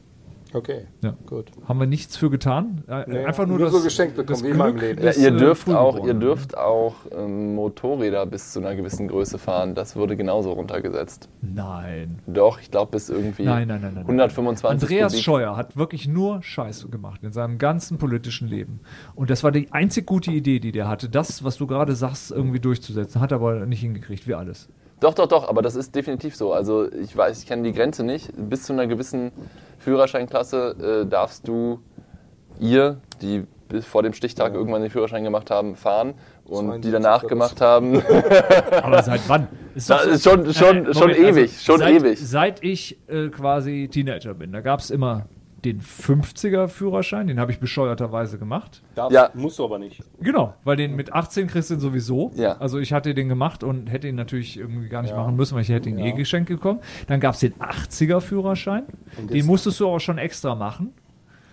Okay, 0.53 0.85
Ja. 1.01 1.15
gut. 1.25 1.51
Haben 1.67 1.79
wir 1.79 1.87
nichts 1.87 2.15
für 2.15 2.29
getan. 2.29 2.83
Äh, 2.87 3.03
Nee, 3.07 3.25
Einfach 3.25 3.45
nur, 3.47 3.57
nur 3.57 3.67
das, 3.67 3.75
so 3.75 3.83
geschenkt 3.83 4.15
bekommen, 4.15 4.33
das 4.33 4.43
wie 4.43 4.49
in 4.49 4.57
meinem 4.57 4.77
Glück 4.77 4.97
Leben. 4.97 5.03
Ja, 5.03 5.11
ihr 5.11 5.33
äh, 5.33 5.37
dürft 5.37 5.69
auch, 5.69 6.05
ihr 6.05 6.13
dürft 6.13 6.57
auch 6.57 6.95
ähm, 7.11 7.55
Motorräder 7.55 8.25
bis 8.25 8.51
zu 8.53 8.59
einer 8.59 8.75
gewissen 8.75 9.07
Größe 9.07 9.37
fahren. 9.37 9.73
Das 9.75 9.95
wurde 9.95 10.15
genauso 10.15 10.51
runtergesetzt. 10.53 11.29
Nein. 11.41 12.19
Doch, 12.27 12.59
ich 12.59 12.69
glaube 12.71 12.91
bis 12.91 13.09
irgendwie 13.09 13.43
Nein, 13.43 13.67
nein, 13.67 13.81
nein, 13.81 13.93
nein. 13.95 14.03
125 14.03 14.83
Andreas 14.83 15.13
Kubik. 15.13 15.23
Scheuer 15.23 15.55
hat 15.57 15.75
wirklich 15.75 16.07
nur 16.07 16.41
Scheiße 16.43 16.89
gemacht 16.89 17.23
in 17.23 17.31
seinem 17.33 17.57
ganzen 17.57 17.97
politischen 17.97 18.47
Leben. 18.47 18.81
Und 19.15 19.29
das 19.29 19.43
war 19.43 19.51
die 19.51 19.71
einzig 19.71 20.05
gute 20.05 20.31
Idee, 20.31 20.59
die 20.59 20.71
der 20.71 20.87
hatte, 20.87 21.09
das, 21.09 21.43
was 21.43 21.57
du 21.57 21.67
gerade 21.67 21.95
sagst, 21.95 22.31
irgendwie 22.31 22.59
durchzusetzen. 22.59 23.21
Hat 23.21 23.31
er 23.31 23.35
aber 23.37 23.65
nicht 23.65 23.81
hingekriegt, 23.81 24.27
wie 24.27 24.35
alles. 24.35 24.69
Doch, 25.03 25.13
doch, 25.13 25.27
doch, 25.27 25.49
aber 25.49 25.61
das 25.61 25.75
ist 25.75 25.93
definitiv 25.95 26.33
so. 26.35 26.53
Also 26.53 26.89
ich 26.91 27.15
weiß, 27.15 27.41
ich 27.41 27.45
kenne 27.45 27.63
die 27.63 27.73
Grenze 27.73 28.03
nicht. 28.05 28.31
Bis 28.37 28.63
zu 28.63 28.71
einer 28.71 28.87
gewissen 28.87 29.31
Führerscheinklasse 29.79 31.01
äh, 31.03 31.09
darfst 31.09 31.45
du, 31.45 31.79
ihr, 32.59 33.01
die 33.21 33.43
bis 33.67 33.85
vor 33.85 34.01
dem 34.01 34.13
Stichtag 34.13 34.53
irgendwann 34.53 34.81
den 34.81 34.89
Führerschein 34.91 35.23
gemacht 35.25 35.51
haben, 35.51 35.75
fahren 35.75 36.13
und 36.45 36.85
die 36.85 36.89
72 36.89 36.91
danach 36.93 37.27
gemacht 37.27 37.59
haben. 37.59 38.01
Aber 38.81 39.03
seit 39.03 39.27
wann? 39.27 39.47
Ist 39.75 39.89
Das 39.89 40.05
ist 40.05 40.23
schon- 40.23 40.53
schon- 40.53 40.93
schon 40.93 41.09
ewig, 41.09 41.59
schon 41.61 41.79
seit, 41.79 41.93
ewig. 41.95 42.19
Seit 42.19 42.63
ich 42.63 42.97
äh, 43.09 43.27
quasi 43.27 43.89
Teenager 43.91 44.33
bin, 44.35 44.53
da 44.53 44.61
gab 44.61 44.79
es 44.79 44.89
immer 44.89 45.25
den 45.65 45.81
50er 45.81 46.67
Führerschein, 46.67 47.27
den 47.27 47.39
habe 47.39 47.51
ich 47.51 47.59
bescheuerterweise 47.59 48.37
gemacht. 48.37 48.81
Darfst, 48.95 49.13
Ja. 49.15 49.29
Musst 49.33 49.59
du 49.59 49.63
aber 49.65 49.79
nicht. 49.79 50.01
Genau, 50.19 50.53
weil 50.63 50.75
den 50.75 50.95
mit 50.95 51.13
18 51.13 51.47
kriegst 51.47 51.69
du 51.71 51.79
sowieso. 51.79 52.31
Ja. 52.35 52.57
Also 52.57 52.79
ich 52.79 52.93
hatte 52.93 53.13
den 53.13 53.29
gemacht 53.29 53.63
und 53.63 53.87
hätte 53.91 54.07
ihn 54.07 54.15
natürlich 54.15 54.57
irgendwie 54.57 54.89
gar 54.89 55.01
nicht 55.01 55.11
Ja. 55.11 55.17
machen 55.17 55.35
müssen, 55.35 55.55
weil 55.55 55.61
ich 55.63 55.69
hätte 55.69 55.89
ihn 55.89 55.97
eh 55.99 56.11
geschenkt 56.13 56.49
bekommen. 56.49 56.79
Dann 57.07 57.19
gab 57.19 57.33
es 57.35 57.39
den 57.39 57.53
80er 57.55 58.19
Führerschein. 58.21 58.83
Den 59.31 59.45
musstest 59.45 59.79
du 59.79 59.87
auch 59.87 59.99
schon 59.99 60.17
extra 60.17 60.55
machen. 60.55 60.93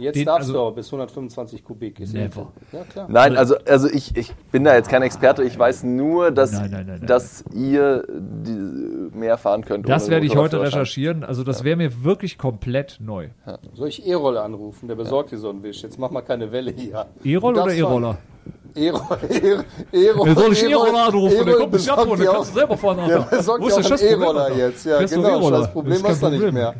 Jetzt 0.00 0.16
Den- 0.16 0.26
darfst 0.26 0.48
also- 0.48 0.52
du 0.54 0.60
aber 0.60 0.72
bis 0.72 0.86
125 0.86 1.64
Kubik. 1.64 2.00
Ist 2.00 2.14
Never. 2.14 2.52
Ja, 2.72 2.84
klar. 2.84 3.06
Nein, 3.10 3.36
also, 3.36 3.56
also 3.66 3.88
ich, 3.88 4.16
ich 4.16 4.34
bin 4.52 4.64
da 4.64 4.74
jetzt 4.74 4.88
kein 4.88 5.02
Experte. 5.02 5.42
Ich 5.44 5.58
weiß 5.58 5.84
nur, 5.84 6.30
dass, 6.30 6.52
Nein, 6.52 6.70
nein, 6.70 6.86
nein, 6.86 6.98
nein, 6.98 7.06
dass 7.06 7.44
ihr 7.52 8.04
die, 8.08 9.16
mehr 9.16 9.38
fahren 9.38 9.64
könnt. 9.64 9.88
Das 9.88 10.08
werde 10.10 10.26
ich 10.26 10.36
heute 10.36 10.60
recherchieren. 10.60 11.24
Also 11.24 11.44
das 11.44 11.64
wäre 11.64 11.76
mir 11.76 12.04
wirklich 12.04 12.38
komplett 12.38 12.98
neu. 13.00 13.28
Soll 13.74 13.88
ich 13.88 14.06
E-Roller 14.06 14.42
anrufen? 14.44 14.88
Der 14.88 14.94
besorgt 14.94 15.32
dir 15.32 15.38
so 15.38 15.50
einen 15.50 15.62
Wisch. 15.62 15.82
Jetzt 15.82 15.98
mach 15.98 16.10
mal 16.10 16.22
keine 16.22 16.50
Welle 16.52 16.70
hier. 16.72 17.06
E-Roll 17.24 17.54
Du 17.54 17.60
oder 17.60 17.68
darfst 17.74 18.20
E-Roller? 18.74 19.18
E-Roller. 19.30 19.64
E-Roller. 19.92 20.26
Wer 20.36 20.42
soll 20.42 20.52
ich 20.52 20.62
E-Roller- 20.62 20.86
E-Roller 20.88 21.06
anrufen? 21.06 21.46
Der 21.46 21.54
kommt 21.56 21.72
nicht 21.72 21.88
ab 21.90 21.96
besorgt 21.96 22.10
und 22.10 22.18
dir 22.18 22.24
dann 22.24 22.28
auch- 22.28 22.36
kannst 22.38 22.50
du 22.50 22.54
selber 22.58 22.76
fahren. 22.76 22.96
Der 23.08 23.16
Alter. 23.18 23.36
besorgt 23.36 23.62
Wo 23.62 23.66
ist 23.68 23.74
Scheißproblem, 23.88 24.22
E-Roller 24.22 24.56
jetzt. 24.56 24.84
Ja, 24.86 24.98
Fährst 24.98 25.14
genau. 25.14 25.50
Das 25.50 25.72
Problem 25.72 26.02
hast 26.04 26.22
du 26.22 26.28
nicht 26.28 26.52
mehr. 26.52 26.74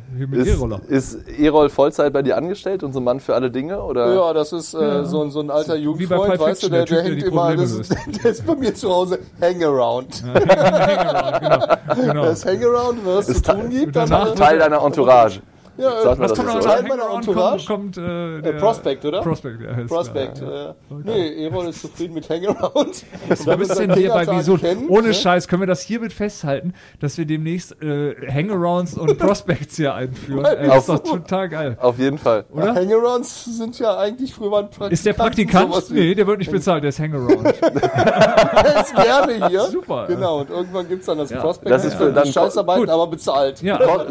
Ist, 0.88 1.14
ist 1.14 1.18
E-Roll 1.38 1.68
Vollzeit 1.70 2.12
bei 2.12 2.22
dir 2.22 2.36
angestellt 2.36 2.82
und 2.82 2.93
so 2.93 3.01
ein 3.01 3.05
Mann 3.05 3.20
für 3.20 3.34
alle 3.34 3.51
Dinge? 3.51 3.82
Oder? 3.82 4.14
Ja, 4.14 4.32
das 4.32 4.53
ist 4.53 4.74
äh, 4.74 5.05
so, 5.05 5.22
ein- 5.22 5.30
so 5.30 5.41
ein 5.41 5.51
alter 5.51 5.74
Wie 5.74 5.78
bei 5.78 5.84
Jugendfreund, 6.16 6.41
weißt 6.41 6.62
du, 6.64 6.68
der, 6.68 6.84
der 6.84 7.03
der 7.03 7.03
der 7.05 7.12
hängt 7.16 7.22
immer, 7.26 7.57
das 7.57 7.70
ist, 7.72 7.95
der 8.24 8.30
ist 8.30 8.47
bei 8.47 8.55
mir 8.55 8.74
zu 8.74 8.91
Hause 8.91 9.18
Hangaround. 9.41 10.22
Hangaround, 10.34 11.41
genau. 11.41 12.07
genau. 12.12 12.24
Das 12.24 12.45
Hangaround, 12.47 12.99
was 13.05 13.28
es 13.28 13.43
zu 13.43 13.53
tun 13.53 13.70
gibt, 13.70 13.97
dann 13.97 14.09
danach- 14.09 14.34
Teil 14.34 14.59
deiner 14.59 14.82
Entourage. 14.84 15.41
Ja, 15.81 16.03
Sagt 16.03 16.20
Was 16.20 16.33
das 16.33 16.39
kommt 16.39 16.62
so? 16.62 16.68
Teil 16.68 16.83
meiner 16.83 17.14
Entourage? 17.14 17.66
Kommt, 17.66 17.97
kommt 17.97 17.99
äh, 17.99 18.43
der 18.43 18.53
Prospect, 18.55 19.05
oder? 19.05 19.22
Prospect, 19.22 19.61
ja. 19.62 19.85
Prospect. 19.87 20.41
ja. 20.41 20.70
Äh, 20.70 20.74
nee, 21.05 21.45
Erol 21.45 21.68
ist 21.68 21.81
zufrieden 21.83 22.14
mit 22.14 22.28
Hangaround. 22.28 23.05
Bist 23.28 23.78
denn 23.78 23.95
hier 23.95 24.11
bei 24.11 24.26
Wieso? 24.26 24.59
Ohne 24.89 25.14
Scheiß, 25.14 25.49
können 25.49 25.62
wir 25.62 25.66
das 25.66 25.83
hiermit 25.83 26.12
festhalten, 26.12 26.74
dass 27.01 27.18
wir 27.18 27.24
demnächst 27.24 27.81
äh, 27.83 28.14
Hangarounds 28.31 28.97
und 28.97 29.18
Prospects 29.18 29.76
hier 29.76 29.95
einführen? 29.95 30.45
Ey, 30.45 30.66
das 30.68 30.78
ist 30.81 30.89
doch 30.89 30.99
total 31.03 31.49
geil. 31.49 31.76
Auf 31.81 31.99
jeden 31.99 32.18
Fall. 32.18 32.45
Oder? 32.53 32.74
Hangarounds 32.74 33.45
sind 33.45 33.78
ja 33.78 33.97
eigentlich 33.99 34.35
früher 34.35 34.59
ein 34.59 34.64
Praktikant. 34.66 34.93
Ist 34.93 35.07
der 35.07 35.12
Praktikant? 35.14 35.91
Nee, 35.91 36.14
der 36.14 36.26
wird 36.26 36.39
nicht 36.39 36.51
bezahlt, 36.51 36.83
der 36.83 36.91
ist 36.91 36.99
Hangaround. 37.01 37.45
Der 37.61 38.81
ist 38.81 38.95
gerne 38.95 39.49
hier. 39.49 39.62
Super. 39.62 40.07
Genau, 40.07 40.41
und 40.41 40.51
irgendwann 40.51 40.89
gibt 40.89 41.01
es 41.01 41.07
dann 41.07 41.18
das 41.18 41.33
Prospect. 41.33 41.70
Das 41.70 41.85
ist 41.85 41.95
für 41.95 42.12
dann- 42.12 42.26
Scheißarbeiten, 42.26 42.83
gut. 42.85 42.91
aber 42.91 43.07
bezahlt. 43.07 43.62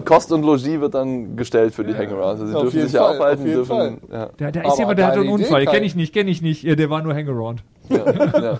Kost 0.06 0.32
und 0.32 0.44
Logis 0.44 0.80
wird 0.80 0.94
dann 0.94 1.36
gestellt 1.36 1.59
für 1.70 1.84
die 1.84 1.94
Hangarounds. 1.96 2.42
Also 2.42 2.46
sie 2.48 2.54
dürfen 2.62 2.82
sich 2.82 2.94
ja 2.94 3.04
Fall, 3.04 3.16
aufhalten, 3.16 3.46
dürfen. 3.46 3.98
Ja, 4.12 4.30
da, 4.38 4.52
da 4.52 4.60
Aber 4.62 4.70
ist 4.70 4.80
jemand, 4.80 5.00
der 5.00 5.08
hat 5.08 5.14
einen 5.16 5.24
Idee, 5.24 5.32
Unfall. 5.34 5.66
Kenne 5.66 5.86
ich 5.86 5.96
nicht, 5.96 6.14
kenne 6.14 6.30
ich 6.32 6.42
nicht. 6.42 6.64
Ja, 6.64 6.76
Der 6.76 6.90
war 6.90 7.02
nur 7.02 7.14
Hangaround. 7.14 7.64
ja, 7.90 8.42
ja. 8.42 8.60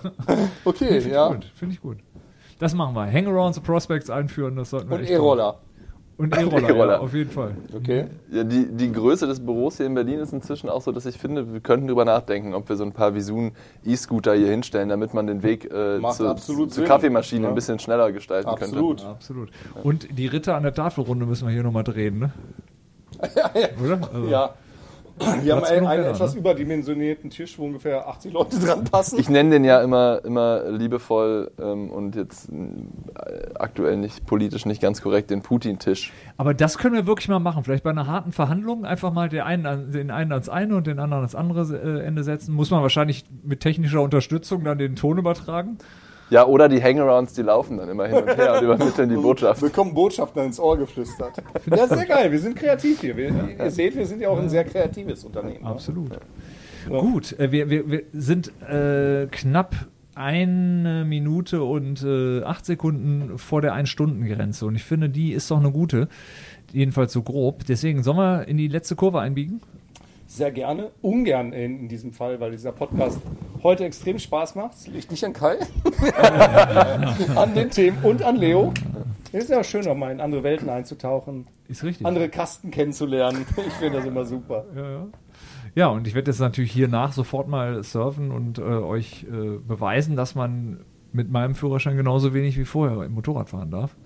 Okay, 0.64 0.98
ja. 1.10 1.28
Gut, 1.28 1.46
finde 1.54 1.74
ich 1.74 1.80
gut. 1.80 1.96
Das 2.58 2.74
machen 2.74 2.94
wir. 2.94 3.10
Hangarounds 3.10 3.58
und 3.58 3.64
Prospects 3.64 4.10
einführen, 4.10 4.56
das 4.56 4.70
sollten 4.70 4.90
wir 4.90 4.98
Und 4.98 5.08
E-Roller. 5.08 5.58
Und 6.18 6.36
E-Roller, 6.36 6.76
ja, 6.90 6.98
auf 6.98 7.14
jeden 7.14 7.30
Fall. 7.30 7.52
Okay. 7.74 8.04
Ja, 8.30 8.44
die, 8.44 8.66
die 8.70 8.92
Größe 8.92 9.26
des 9.26 9.40
Büros 9.40 9.78
hier 9.78 9.86
in 9.86 9.94
Berlin 9.94 10.18
ist 10.20 10.34
inzwischen 10.34 10.68
auch 10.68 10.82
so, 10.82 10.92
dass 10.92 11.06
ich 11.06 11.16
finde, 11.16 11.50
wir 11.54 11.60
könnten 11.60 11.86
drüber 11.86 12.04
nachdenken, 12.04 12.52
ob 12.52 12.68
wir 12.68 12.76
so 12.76 12.84
ein 12.84 12.92
paar 12.92 13.14
Visun 13.14 13.52
E-Scooter 13.86 14.34
hier 14.34 14.48
hinstellen, 14.48 14.90
damit 14.90 15.14
man 15.14 15.26
den 15.26 15.42
Weg 15.42 15.64
äh, 15.64 15.98
zu, 16.12 16.28
absolut 16.28 16.74
zur. 16.74 16.84
Kaffeemaschine 16.84 17.44
Ja. 17.44 17.48
ein 17.48 17.54
bisschen 17.54 17.78
schneller 17.78 18.12
gestalten 18.12 18.50
Absolut. 18.50 18.98
könnte. 18.98 19.10
Absolut. 19.10 19.48
Und 19.82 20.08
die 20.18 20.26
Ritter 20.26 20.56
an 20.56 20.62
der 20.64 20.74
Tafelrunde 20.74 21.24
müssen 21.24 21.46
wir 21.48 21.54
hier 21.54 21.62
nochmal 21.62 21.84
drehen, 21.84 22.18
ne? 22.18 22.32
Oder? 23.82 24.00
Also, 24.12 24.28
Ja. 24.28 24.54
Wir 25.42 25.54
haben 25.54 25.64
einen, 25.64 25.86
einen 25.86 26.04
etwas 26.04 26.34
ne? 26.34 26.40
überdimensionierten 26.40 27.30
Tisch, 27.30 27.58
wo 27.58 27.66
ungefähr 27.66 28.08
80 28.08 28.32
Leute 28.32 28.58
dran 28.58 28.84
passen. 28.84 29.18
Ich 29.18 29.28
nenne 29.28 29.50
den 29.50 29.64
ja 29.64 29.82
immer, 29.82 30.20
immer 30.24 30.70
liebevoll 30.70 31.50
ähm, 31.60 31.90
und 31.90 32.16
jetzt 32.16 32.48
äh, 32.48 33.54
aktuell 33.54 33.96
nicht 33.96 34.26
politisch 34.26 34.64
nicht 34.64 34.80
ganz 34.80 35.02
korrekt 35.02 35.30
den 35.30 35.42
Putin-Tisch. 35.42 36.12
Aber 36.36 36.54
das 36.54 36.78
können 36.78 36.94
wir 36.94 37.06
wirklich 37.06 37.28
mal 37.28 37.38
machen. 37.38 37.64
Vielleicht 37.64 37.84
bei 37.84 37.90
einer 37.90 38.06
harten 38.06 38.32
Verhandlung 38.32 38.84
einfach 38.84 39.12
mal 39.12 39.28
den 39.28 39.42
einen, 39.42 39.66
an, 39.66 39.92
den 39.92 40.10
einen 40.10 40.32
ans 40.32 40.48
eine 40.48 40.76
und 40.76 40.86
den 40.86 40.98
anderen 40.98 41.22
ans 41.22 41.34
andere 41.34 41.76
äh, 41.76 42.06
Ende 42.06 42.24
setzen. 42.24 42.54
Muss 42.54 42.70
man 42.70 42.80
wahrscheinlich 42.82 43.24
mit 43.42 43.60
technischer 43.60 44.00
Unterstützung 44.00 44.64
dann 44.64 44.78
den 44.78 44.96
Ton 44.96 45.18
übertragen. 45.18 45.78
Ja, 46.30 46.46
oder 46.46 46.68
die 46.68 46.82
Hangarounds, 46.82 47.32
die 47.34 47.42
laufen 47.42 47.76
dann 47.78 47.88
immer 47.88 48.06
hin 48.06 48.18
und 48.18 48.36
her 48.36 48.54
und 48.54 48.62
übermitteln 48.64 49.08
die 49.08 49.16
Botschaft. 49.22 49.60
Bekommen 49.60 49.92
Botschaften 49.94 50.44
ins 50.44 50.60
Ohr 50.60 50.78
geflüstert. 50.78 51.42
Ja, 51.66 51.86
sehr 51.88 52.06
geil. 52.06 52.30
Wir 52.30 52.38
sind 52.38 52.56
kreativ 52.56 53.00
hier. 53.00 53.16
Wir, 53.16 53.32
ihr 53.58 53.70
seht, 53.70 53.96
wir 53.96 54.06
sind 54.06 54.20
ja 54.20 54.28
auch 54.28 54.38
ein 54.38 54.48
sehr 54.48 54.64
kreatives 54.64 55.24
Unternehmen. 55.24 55.62
ne? 55.62 55.68
Absolut. 55.68 56.10
Gut, 56.88 57.38
äh, 57.38 57.52
wir, 57.52 57.68
wir, 57.68 57.90
wir 57.90 58.02
sind 58.12 58.52
äh, 58.62 59.26
knapp 59.30 59.74
eine 60.14 61.04
Minute 61.06 61.62
und 61.62 62.02
äh, 62.02 62.42
acht 62.42 62.66
Sekunden 62.66 63.38
vor 63.38 63.60
der 63.62 63.74
Ein-Stunden-Grenze. 63.74 64.66
Und 64.66 64.74
ich 64.76 64.84
finde, 64.84 65.08
die 65.08 65.32
ist 65.32 65.50
doch 65.50 65.58
eine 65.58 65.72
gute. 65.72 66.08
Jedenfalls 66.72 67.12
so 67.12 67.22
grob. 67.22 67.64
Deswegen 67.66 68.02
sollen 68.02 68.18
wir 68.18 68.46
in 68.48 68.56
die 68.56 68.68
letzte 68.68 68.96
Kurve 68.96 69.20
einbiegen? 69.20 69.60
Sehr 70.30 70.52
gerne. 70.52 70.92
Ungern 71.02 71.52
in, 71.52 71.80
in 71.80 71.88
diesem 71.88 72.12
Fall, 72.12 72.38
weil 72.38 72.52
dieser 72.52 72.70
Podcast 72.70 73.20
heute 73.64 73.84
extrem 73.84 74.20
Spaß 74.20 74.54
macht. 74.54 74.74
Es 74.74 74.86
liegt 74.86 75.10
nicht 75.10 75.24
an 75.24 75.32
Kai, 75.32 75.56
an 77.34 77.52
den 77.52 77.68
Themen 77.68 77.98
und 78.04 78.22
an 78.22 78.36
Leo. 78.36 78.72
Es 79.32 79.42
ist 79.44 79.50
ja 79.50 79.58
auch 79.58 79.64
schön, 79.64 79.88
auch 79.88 79.96
mal 79.96 80.12
in 80.12 80.20
andere 80.20 80.44
Welten 80.44 80.68
einzutauchen, 80.68 81.48
Ist 81.66 81.82
richtig. 81.82 82.06
andere 82.06 82.28
Kasten 82.28 82.70
kennenzulernen. 82.70 83.44
Ich 83.66 83.72
finde 83.72 83.98
das 83.98 84.06
immer 84.06 84.24
super. 84.24 84.66
Ja, 84.76 84.90
ja. 84.92 85.06
ja, 85.74 85.86
und 85.88 86.06
ich 86.06 86.14
werde 86.14 86.30
jetzt 86.30 86.38
natürlich 86.38 86.70
hier 86.70 86.86
nach 86.86 87.12
sofort 87.12 87.48
mal 87.48 87.82
surfen 87.82 88.30
und 88.30 88.58
äh, 88.58 88.62
euch 88.62 89.24
äh, 89.24 89.58
beweisen, 89.58 90.14
dass 90.14 90.36
man 90.36 90.84
mit 91.10 91.28
meinem 91.28 91.56
Führerschein 91.56 91.96
genauso 91.96 92.32
wenig 92.34 92.56
wie 92.56 92.64
vorher 92.64 93.02
im 93.02 93.14
Motorrad 93.14 93.48
fahren 93.48 93.72
darf. 93.72 93.96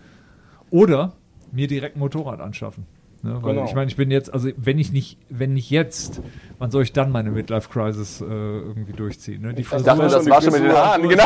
Oder 0.70 1.12
mir 1.52 1.68
direkt 1.68 1.96
ein 1.96 2.00
Motorrad 2.00 2.40
anschaffen. 2.40 2.86
Ne, 3.24 3.38
weil 3.42 3.54
Genau. 3.54 3.64
ich 3.66 3.74
meine, 3.74 3.88
ich 3.90 3.96
bin 3.96 4.10
jetzt, 4.10 4.32
also 4.34 4.50
wenn 4.56 4.78
ich 4.78 4.92
nicht, 4.92 5.18
wenn 5.30 5.54
nicht 5.54 5.70
jetzt, 5.70 6.20
wann 6.58 6.70
soll 6.70 6.82
ich 6.82 6.92
dann 6.92 7.10
meine 7.10 7.30
Midlife-Crisis 7.30 8.20
äh, 8.20 8.24
irgendwie 8.24 8.92
durchziehen? 8.92 9.40
Ne? 9.40 9.54
Die 9.54 9.62
Ich 9.62 9.68
Frisur, 9.68 9.86
dachte, 9.86 10.02
das 10.02 10.28
war 10.28 10.42
schon 10.42 10.52
mit 10.52 10.60
den 10.62 10.70
Frisur. 10.70 10.84
Haaren, 10.86 11.08
genau. 11.08 11.24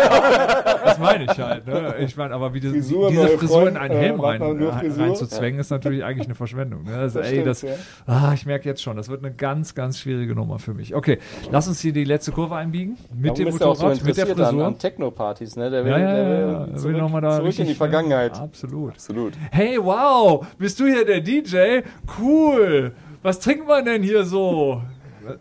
das 0.84 0.98
meine 1.00 1.24
ich 1.24 1.38
halt. 1.38 1.66
Ne? 1.66 1.94
Ich 2.00 2.16
meine, 2.16 2.34
aber 2.34 2.54
wie 2.54 2.60
die, 2.60 2.68
Frisur, 2.68 3.10
diese 3.10 3.28
Frisur 3.28 3.58
in 3.68 3.74
Freund, 3.74 3.76
einen 3.78 3.94
äh, 3.94 3.98
Helm 3.98 4.16
nur 4.18 4.26
rein, 4.26 4.40
Frisur. 4.80 5.02
reinzuzwängen, 5.04 5.60
ist 5.60 5.70
natürlich 5.70 6.04
eigentlich 6.04 6.26
eine 6.28 6.34
Verschwendung. 6.36 6.84
Ne? 6.84 6.94
Also, 6.94 7.18
Das 7.18 7.26
ey, 7.28 7.32
stimmt, 7.34 7.46
das, 7.48 7.62
ja. 7.62 7.70
ah, 8.06 8.30
ich 8.32 8.46
merke 8.46 8.68
jetzt 8.68 8.80
schon, 8.82 8.96
das 8.96 9.08
wird 9.08 9.24
eine 9.24 9.34
ganz, 9.34 9.74
ganz 9.74 9.98
schwierige 9.98 10.34
Nummer 10.36 10.58
für 10.60 10.74
mich. 10.74 10.94
Okay, 10.94 11.18
lass 11.50 11.66
uns 11.66 11.80
hier 11.80 11.92
die 11.92 12.04
letzte 12.04 12.30
Kurve 12.30 12.54
einbiegen. 12.54 12.96
Mit 13.12 13.30
Warum 13.32 13.34
dem 13.36 13.48
auch 13.48 13.58
so 13.58 13.66
Motorrad, 13.66 14.04
mit 14.04 14.16
der 14.16 14.24
interessiert 14.28 14.38
an, 14.40 14.46
Frisur. 14.54 14.66
an 14.66 14.78
Techno-Partys? 14.78 15.56
Ne? 15.56 15.70
Der 15.70 15.84
will, 15.84 15.90
Ja, 15.90 15.98
ja, 15.98 16.14
der 16.14 16.26
will 16.68 16.76
zurück, 16.76 16.94
Will 16.94 17.00
noch 17.02 17.10
mal 17.10 17.20
da 17.20 17.30
zurück 17.32 17.46
in 17.46 17.52
die 17.56 17.60
richtig, 17.62 17.76
Vergangenheit. 17.78 18.38
Absolut. 18.38 18.92
Absolut. 18.92 19.32
Hey, 19.50 19.78
wow, 19.80 20.46
bist 20.58 20.78
du 20.78 20.86
hier 20.86 21.04
der 21.04 21.20
DJ? 21.20 21.80
Cool. 22.20 22.92
Was 23.22 23.40
trinkt 23.40 23.66
man 23.66 23.84
denn 23.84 24.02
hier 24.02 24.24
so? 24.24 24.82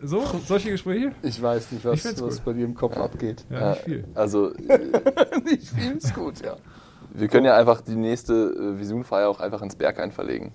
So, 0.02 0.22
solche 0.46 0.70
Gespräche? 0.70 1.12
Ich 1.22 1.40
weiß 1.40 1.72
nicht, 1.72 1.84
Ich 1.84 2.04
was, 2.04 2.20
was 2.22 2.40
bei 2.40 2.52
dir 2.52 2.64
im 2.64 2.74
Kopf 2.74 2.96
abgeht. 2.98 3.44
Ja, 3.48 3.70
nicht 3.70 3.82
viel. 3.84 4.04
Also, 4.14 4.50
Nicht 5.44 5.68
viel 5.68 5.92
ist 5.92 6.14
gut, 6.14 6.44
ja. 6.44 6.56
wir 7.14 7.28
können 7.28 7.46
ja 7.46 7.56
einfach 7.56 7.80
die 7.80 7.94
nächste 7.96 8.32
äh, 8.34 8.78
Visunfeier 8.78 9.28
auch 9.30 9.40
einfach 9.40 9.62
ins 9.62 9.76
Berghain 9.76 10.12
verlegen. 10.12 10.52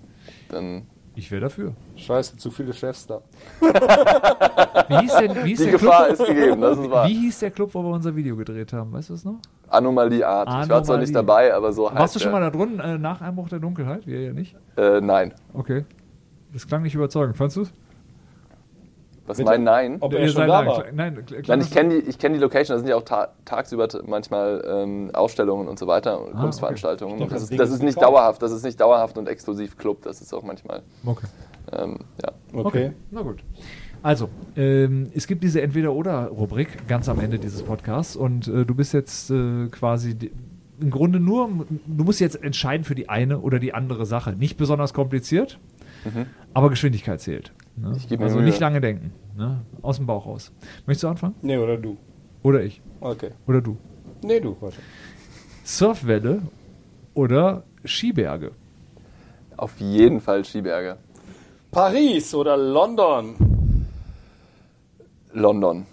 Dann 0.50 0.86
Ich 1.16 1.30
wäre 1.32 1.40
dafür. 1.40 1.74
Scheiße, 1.96 2.36
zu 2.36 2.50
viele 2.52 2.72
Chefs 2.74 3.06
da. 3.08 3.22
Wie 3.60 4.98
hieß, 4.98 5.16
denn, 5.16 5.34
wie 5.44 5.48
hieß 5.48 5.58
die 5.58 5.64
der 5.64 5.72
Gefahr 5.72 6.06
Club? 6.06 6.20
ist 6.20 6.26
gegeben, 6.26 6.60
das 6.60 6.78
ist 6.78 6.90
wahr. 6.90 7.08
Wie 7.08 7.14
hieß 7.14 7.38
der 7.40 7.50
Club, 7.50 7.70
wo 7.74 7.82
wir 7.82 7.90
unser 7.90 8.14
Video 8.14 8.36
gedreht 8.36 8.72
haben? 8.72 8.92
Weißt 8.92 9.10
du 9.10 9.14
es 9.14 9.24
noch? 9.24 9.38
Anomalie 9.68 10.26
Art. 10.26 10.48
Ich 10.48 10.54
war 10.54 10.64
zwar 10.66 10.76
Anomalie. 10.78 11.00
nicht 11.00 11.14
dabei, 11.14 11.54
aber 11.54 11.72
so 11.72 11.88
heißt 11.90 11.98
Warst 11.98 12.14
du 12.16 12.20
schon 12.20 12.32
der. 12.32 12.40
mal 12.40 12.50
da 12.50 12.56
drunten 12.56 12.80
äh, 12.80 12.98
nach 12.98 13.20
Einbruch 13.20 13.48
der 13.48 13.58
Dunkelheit? 13.60 14.06
Wir 14.06 14.20
ja 14.22 14.32
nicht. 14.32 14.54
Äh, 14.76 15.00
nein. 15.00 15.34
Okay. 15.52 15.84
Das 16.52 16.66
klang 16.66 16.82
nicht 16.82 16.94
überzeugend. 16.94 17.36
Fandst 17.36 17.56
du 17.56 17.62
es? 17.62 17.72
Was 19.26 19.38
mein 19.38 19.64
Nein? 19.64 19.96
Ob 20.00 20.12
er 20.12 20.28
schon 20.28 20.46
da 20.46 20.66
war? 20.66 20.84
Nein, 20.92 21.24
Nein, 21.46 21.60
ich 21.62 21.70
kenne 21.70 21.94
die, 21.94 22.08
ich 22.10 22.18
kenn 22.18 22.34
die 22.34 22.38
Location, 22.38 22.74
da 22.74 22.78
sind 22.78 22.88
ja 22.88 22.96
auch 22.96 23.02
ta 23.04 23.28
tagsüber 23.46 23.88
manchmal 24.06 24.62
ähm, 24.66 25.10
Ausstellungen 25.14 25.66
und 25.66 25.78
so 25.78 25.86
weiter 25.86 26.20
und 26.20 26.34
Kunstveranstaltungen. 26.38 27.18
dachte, 27.20 27.32
Das, 27.32 27.42
das 27.44 27.50
ist, 27.50 27.58
das 27.58 27.70
ist 27.70 27.82
nicht 27.82 27.94
gekauft. 27.94 28.14
dauerhaft, 28.16 28.42
das 28.42 28.52
ist 28.52 28.64
nicht 28.64 28.78
dauerhaft 28.78 29.16
und 29.16 29.26
exklusiv 29.26 29.78
Club, 29.78 30.02
das 30.02 30.20
ist 30.20 30.34
auch 30.34 30.42
manchmal. 30.42 30.82
Okay. 31.06 31.26
Ähm, 31.72 32.00
ja. 32.22 32.32
Okay. 32.52 32.92
Na 33.10 33.22
gut. 33.22 33.42
Also, 34.04 34.28
ähm, 34.54 35.08
es 35.14 35.26
gibt 35.26 35.42
diese 35.42 35.62
Entweder-Oder-Rubrik 35.62 36.86
ganz 36.86 37.08
am 37.08 37.20
Ende 37.20 37.38
dieses 37.38 37.62
Podcasts 37.62 38.16
und 38.16 38.46
äh, 38.48 38.66
du 38.66 38.74
bist 38.74 38.92
jetzt 38.92 39.30
äh, 39.30 39.68
quasi 39.68 40.14
im 40.78 40.90
Grunde 40.90 41.20
nur, 41.20 41.48
du 41.86 42.04
musst 42.04 42.20
jetzt 42.20 42.42
entscheiden 42.42 42.84
für 42.84 42.94
die 42.94 43.08
eine 43.08 43.40
oder 43.40 43.58
die 43.58 43.72
andere 43.72 44.04
Sache. 44.04 44.34
Nicht 44.34 44.58
besonders 44.58 44.92
kompliziert, 44.92 45.58
aber 46.52 46.68
Geschwindigkeit 46.68 47.22
zählt. 47.22 47.54
Ne? 47.76 47.88
Mhm. 47.88 47.94
Ich 47.96 48.06
geb 48.06 48.18
mir 48.18 48.26
also 48.26 48.36
Mühe. 48.36 48.44
nicht 48.44 48.60
lange 48.60 48.82
denken. 48.82 49.10
Ne? 49.38 49.62
Aus 49.80 49.96
dem 49.96 50.04
Bauch 50.04 50.26
raus. 50.26 50.52
Möchtest 50.84 51.04
du 51.04 51.08
anfangen? 51.08 51.34
Nee, 51.40 51.56
oder 51.56 51.78
du. 51.78 51.96
Oder 52.42 52.62
ich? 52.62 52.82
Okay. 53.00 53.30
Oder 53.46 53.62
du? 53.62 53.78
Nee, 54.22 54.38
du. 54.38 54.54
Warte. 54.60 54.76
Surfwelle 55.62 56.42
oder 57.14 57.64
Skiberge? 57.86 58.50
Auf 59.56 59.80
jeden 59.80 60.20
Fall 60.20 60.44
Skiberge. 60.44 60.98
Paris 61.70 62.34
oder 62.34 62.58
London? 62.58 63.53
London. 65.34 65.86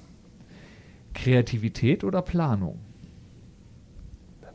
Kreativität 1.14 2.04
oder 2.04 2.22
Planung? 2.22 2.80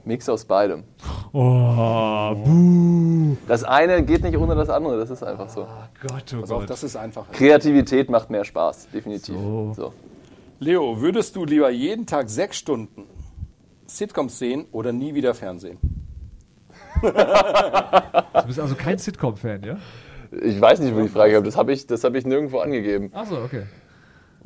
Mix 0.04 0.28
aus 0.28 0.44
beidem. 0.44 0.84
Oh, 1.32 2.34
buh. 2.34 3.36
Das 3.48 3.64
eine 3.64 4.04
geht 4.04 4.22
nicht 4.22 4.36
ohne 4.38 4.54
das 4.54 4.70
andere, 4.70 4.96
das 4.98 5.10
ist 5.10 5.24
einfach 5.24 5.48
so. 5.48 5.66
Gott, 6.00 6.32
oh 6.36 6.40
Pass 6.40 6.50
auf, 6.52 6.60
Gott. 6.60 6.70
das 6.70 6.84
ist 6.84 6.94
einfach. 6.96 7.30
Kreativität 7.32 8.08
macht 8.08 8.30
mehr 8.30 8.44
Spaß, 8.44 8.88
definitiv. 8.94 9.34
So. 9.34 9.72
So. 9.74 9.92
Leo, 10.60 11.00
würdest 11.00 11.34
du 11.34 11.44
lieber 11.44 11.70
jeden 11.70 12.06
Tag 12.06 12.30
sechs 12.30 12.56
Stunden 12.56 13.02
Sitcoms 13.86 14.38
sehen 14.38 14.66
oder 14.70 14.92
nie 14.92 15.14
wieder 15.14 15.34
Fernsehen? 15.34 15.78
Du 17.02 18.46
bist 18.46 18.60
also 18.60 18.74
kein 18.76 18.98
Sitcom-Fan, 18.98 19.62
ja? 19.64 19.76
Ich 20.42 20.60
weiß 20.60 20.80
nicht, 20.80 20.94
wo 20.94 21.00
die 21.00 21.08
Frage 21.08 21.34
kommt. 21.34 21.46
Das 21.46 21.56
habe 21.56 21.72
ich, 21.72 21.86
das 21.86 22.04
hab 22.04 22.14
ich 22.14 22.24
nirgendwo 22.24 22.60
angegeben. 22.60 23.10
Achso, 23.12 23.42
okay. 23.44 23.64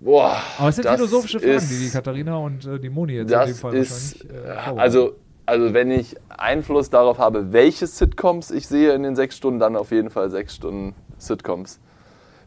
Boah, 0.02 0.36
Aber 0.58 0.68
es 0.70 0.76
sind 0.76 0.86
philosophische 0.88 1.40
Fragen, 1.40 1.52
ist- 1.56 1.70
die 1.70 1.84
die 1.84 1.90
Katharina 1.90 2.36
und 2.38 2.64
äh, 2.66 2.78
die 2.80 2.88
Moni 2.88 3.14
jetzt 3.14 3.30
in 3.32 3.38
dem 3.46 3.54
Fall 3.54 3.74
ist, 3.74 4.24
wahrscheinlich 4.24 4.46
äh, 4.46 4.76
äh, 4.76 4.78
also, 4.80 5.12
also 5.46 5.74
wenn 5.74 5.90
ich 5.90 6.16
Einfluss 6.28 6.88
darauf 6.90 7.18
habe, 7.18 7.52
welche 7.52 7.86
Sitcoms 7.86 8.50
ich 8.50 8.66
sehe 8.66 8.92
in 8.94 9.02
den 9.02 9.14
sechs 9.14 9.36
Stunden, 9.36 9.60
dann 9.60 9.76
auf 9.76 9.90
jeden 9.90 10.08
Fall 10.10 10.30
sechs 10.30 10.54
Stunden 10.56 10.94
Sitcoms. 11.18 11.80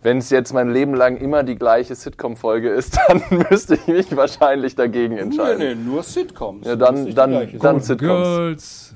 Wenn 0.01 0.18
es 0.18 0.30
jetzt 0.32 0.51
mein 0.51 0.70
Leben 0.72 0.95
lang 0.95 1.16
immer 1.18 1.43
die 1.43 1.56
gleiche 1.56 1.95
Sitcom-Folge 1.95 2.70
ist, 2.70 2.97
dann 3.08 3.22
müsste 3.49 3.76
ich 3.76 3.88
mich 3.88 4.16
wahrscheinlich 4.18 4.76
dagegen 4.76 5.14
Nee, 5.14 5.22
entscheiden. 5.22 5.60
nee, 5.60 5.76
nur 5.76 6.01
Sitcoms. 6.04 6.66
Ja, 6.68 6.76
dann, 6.76 7.14
dann, 7.16 7.32
dann 7.60 7.80
Sitcoms. 7.80 7.99
Girls. 7.99 8.95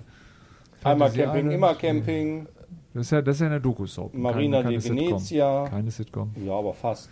Einmal 0.84 1.10
Camping, 1.12 1.30
Island. 1.36 1.54
immer 1.54 1.76
Camping. 1.76 2.48
Das 2.94 3.06
ist 3.06 3.12
ja, 3.12 3.22
das 3.22 3.36
ist 3.36 3.42
ja 3.42 3.48
eine 3.48 3.62
Doku-Soap. 3.62 4.14
Marina 4.16 4.58
Keine- 4.58 4.64
keine 4.64 4.74
de 4.74 4.82
Sitcom. 4.82 5.08
Venezia. 5.10 5.68
Keine 5.70 5.92
Sitcom. 5.92 6.32
Ja, 6.46 6.54
aber 6.54 6.74
fast. 6.74 7.10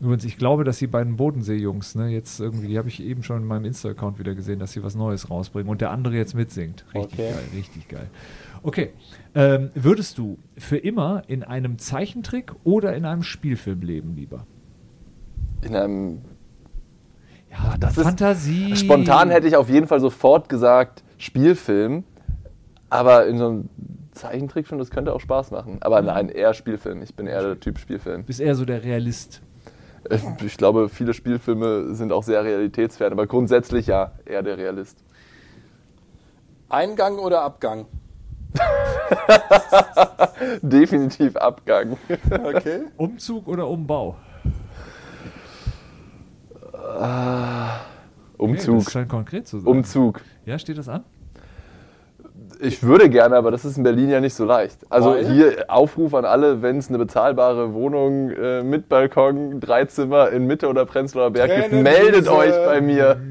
Übrigens, 0.00 0.24
ich 0.24 0.38
glaube, 0.38 0.64
dass 0.64 0.78
die 0.78 0.86
beiden 0.86 1.16
Bodensee-Jungs, 1.16 1.94
ne, 1.94 2.08
jetzt 2.08 2.40
irgendwie, 2.40 2.68
die 2.68 2.78
habe 2.78 2.88
ich 2.88 3.02
eben 3.02 3.22
schon 3.22 3.42
in 3.42 3.44
meinem 3.46 3.66
Insta-Account 3.66 4.18
wieder 4.18 4.34
gesehen, 4.34 4.58
dass 4.58 4.72
sie 4.72 4.82
was 4.82 4.94
Neues 4.94 5.28
rausbringen 5.28 5.68
und 5.70 5.82
der 5.82 5.90
andere 5.90 6.14
jetzt 6.14 6.34
mitsingt. 6.34 6.84
Richtig 6.94 7.12
Okay. 7.20 7.30
geil, 7.32 7.38
richtig 7.54 7.88
geil. 7.88 8.06
Okay, 8.62 8.90
ähm, 9.34 9.70
würdest 9.74 10.16
du 10.16 10.38
für 10.56 10.78
immer 10.78 11.22
in 11.28 11.42
einem 11.42 11.78
Zeichentrick 11.78 12.52
oder 12.64 12.94
in 12.96 13.04
einem 13.04 13.22
Spielfilm 13.22 13.82
leben 13.82 14.14
lieber? 14.16 14.46
In 15.62 15.76
einem, 15.76 16.18
Ja, 17.50 17.76
das 17.78 17.98
ist- 17.98 18.04
Fantasie. 18.04 18.76
spontan 18.76 19.28
hätte 19.28 19.48
ich 19.48 19.56
auf 19.56 19.68
jeden 19.68 19.86
Fall 19.86 20.00
sofort 20.00 20.48
gesagt 20.48 21.02
Spielfilm, 21.18 22.04
aber 22.88 23.26
in 23.26 23.36
so 23.36 23.48
einem 23.48 23.68
Zeichentrickfilm, 24.12 24.78
das 24.78 24.90
könnte 24.90 25.12
auch 25.12 25.20
Spaß 25.20 25.50
machen. 25.50 25.78
Aber 25.82 26.00
nein, 26.00 26.28
eher 26.30 26.54
Spielfilm. 26.54 27.02
Ich 27.02 27.14
bin 27.14 27.26
eher 27.26 27.42
der 27.42 27.60
Typ 27.60 27.78
Spielfilm. 27.78 28.24
Bist 28.24 28.40
eher 28.40 28.54
so 28.54 28.64
der 28.64 28.82
Realist. 28.82 29.42
Äh, 30.08 30.18
Ich 30.44 30.56
glaube, 30.56 30.88
viele 30.88 31.14
Spielfilme 31.14 31.94
sind 31.94 32.12
auch 32.12 32.22
sehr 32.22 32.44
realitätsfern, 32.44 33.12
aber 33.12 33.26
grundsätzlich 33.26 33.86
ja, 33.86 34.12
eher 34.24 34.42
der 34.42 34.58
Realist. 34.58 34.98
Eingang 36.68 37.18
oder 37.18 37.42
Abgang? 37.42 37.86
Definitiv 40.62 41.36
Abgang. 41.36 41.96
Okay. 42.44 42.82
Umzug 42.96 43.46
oder 43.48 43.68
Umbau? 43.68 44.16
Okay, 46.72 47.78
Umzug. 48.38 48.84
das 48.84 48.92
scheint 48.92 49.08
konkret 49.08 49.46
zu 49.46 49.60
sein. 49.60 49.68
Umzug. 49.68 50.20
Ja, 50.46 50.58
steht 50.58 50.78
das 50.78 50.88
an? 50.88 51.04
Ich 52.62 52.82
würde 52.82 53.08
gerne, 53.08 53.36
aber 53.36 53.50
das 53.50 53.64
ist 53.64 53.78
in 53.78 53.82
Berlin 53.82 54.10
ja 54.10 54.20
nicht 54.20 54.34
so 54.34 54.44
leicht. 54.44 54.78
Also 54.90 55.12
Weil? 55.12 55.26
hier 55.26 55.64
Aufruf 55.68 56.14
an 56.14 56.24
alle, 56.24 56.62
wenn 56.62 56.78
es 56.78 56.88
eine 56.88 56.98
bezahlbare 56.98 57.72
Wohnung 57.72 58.30
äh, 58.30 58.62
mit 58.62 58.88
Balkon, 58.88 59.60
drei 59.60 59.86
Zimmer 59.86 60.30
in 60.30 60.46
Mitte 60.46 60.68
oder 60.68 60.84
Prenzlauer 60.84 61.30
Berg 61.30 61.54
gibt, 61.54 61.72
meldet 61.82 62.28
euch 62.28 62.54
bei 62.64 62.80
mir. 62.80 63.20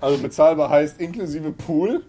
Also 0.00 0.22
bezahlbar 0.22 0.70
heißt 0.70 1.00
inklusive 1.00 1.50
Pool. 1.50 2.02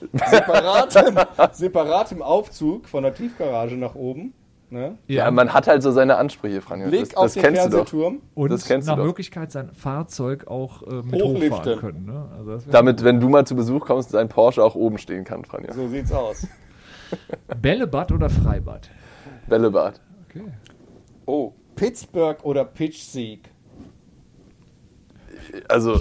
Separatem, 0.12 1.18
separatem 1.52 2.22
Aufzug 2.22 2.86
von 2.86 3.02
der 3.02 3.14
Tiefgarage 3.14 3.76
nach 3.76 3.94
oben. 3.94 4.34
Ne? 4.70 4.98
Ja, 5.06 5.30
man 5.30 5.54
hat 5.54 5.66
halt 5.66 5.82
so 5.82 5.90
seine 5.92 6.16
Ansprüche, 6.16 6.60
Frank. 6.60 6.86
Blick 6.88 7.00
Das, 7.08 7.14
auf 7.16 7.24
das 7.24 7.32
den 7.34 7.42
kennst 7.42 7.64
du 7.64 7.68
doch. 7.70 7.76
Fernsehturm. 7.78 8.20
Und 8.34 8.50
Das 8.52 8.66
kennst 8.66 8.86
du 8.86 8.92
nach 8.92 8.98
doch. 8.98 9.04
Möglichkeit 9.06 9.50
sein 9.50 9.70
Fahrzeug 9.72 10.46
auch 10.46 10.82
äh, 10.82 11.02
mit 11.02 11.22
Hochliften. 11.22 11.52
hochfahren 11.58 11.78
können. 11.80 12.04
Ne? 12.04 12.28
Also 12.36 12.70
Damit, 12.70 13.02
wenn 13.02 13.18
du 13.20 13.28
mal 13.30 13.46
zu 13.46 13.56
Besuch 13.56 13.86
kommst, 13.86 14.12
dein 14.12 14.28
Porsche 14.28 14.62
auch 14.62 14.74
oben 14.74 14.98
stehen 14.98 15.24
kann, 15.24 15.44
Frank. 15.44 15.72
So 15.72 15.88
sieht's 15.88 16.12
aus. 16.12 16.46
Bällebad 17.62 18.12
oder 18.12 18.28
Freibad? 18.28 18.90
Bällebad. 19.46 20.00
Okay. 20.28 20.42
Oh, 21.24 21.52
Pittsburgh 21.74 22.44
oder 22.44 22.64
Pitch-Sieg? 22.64 23.50
Also, 25.68 26.00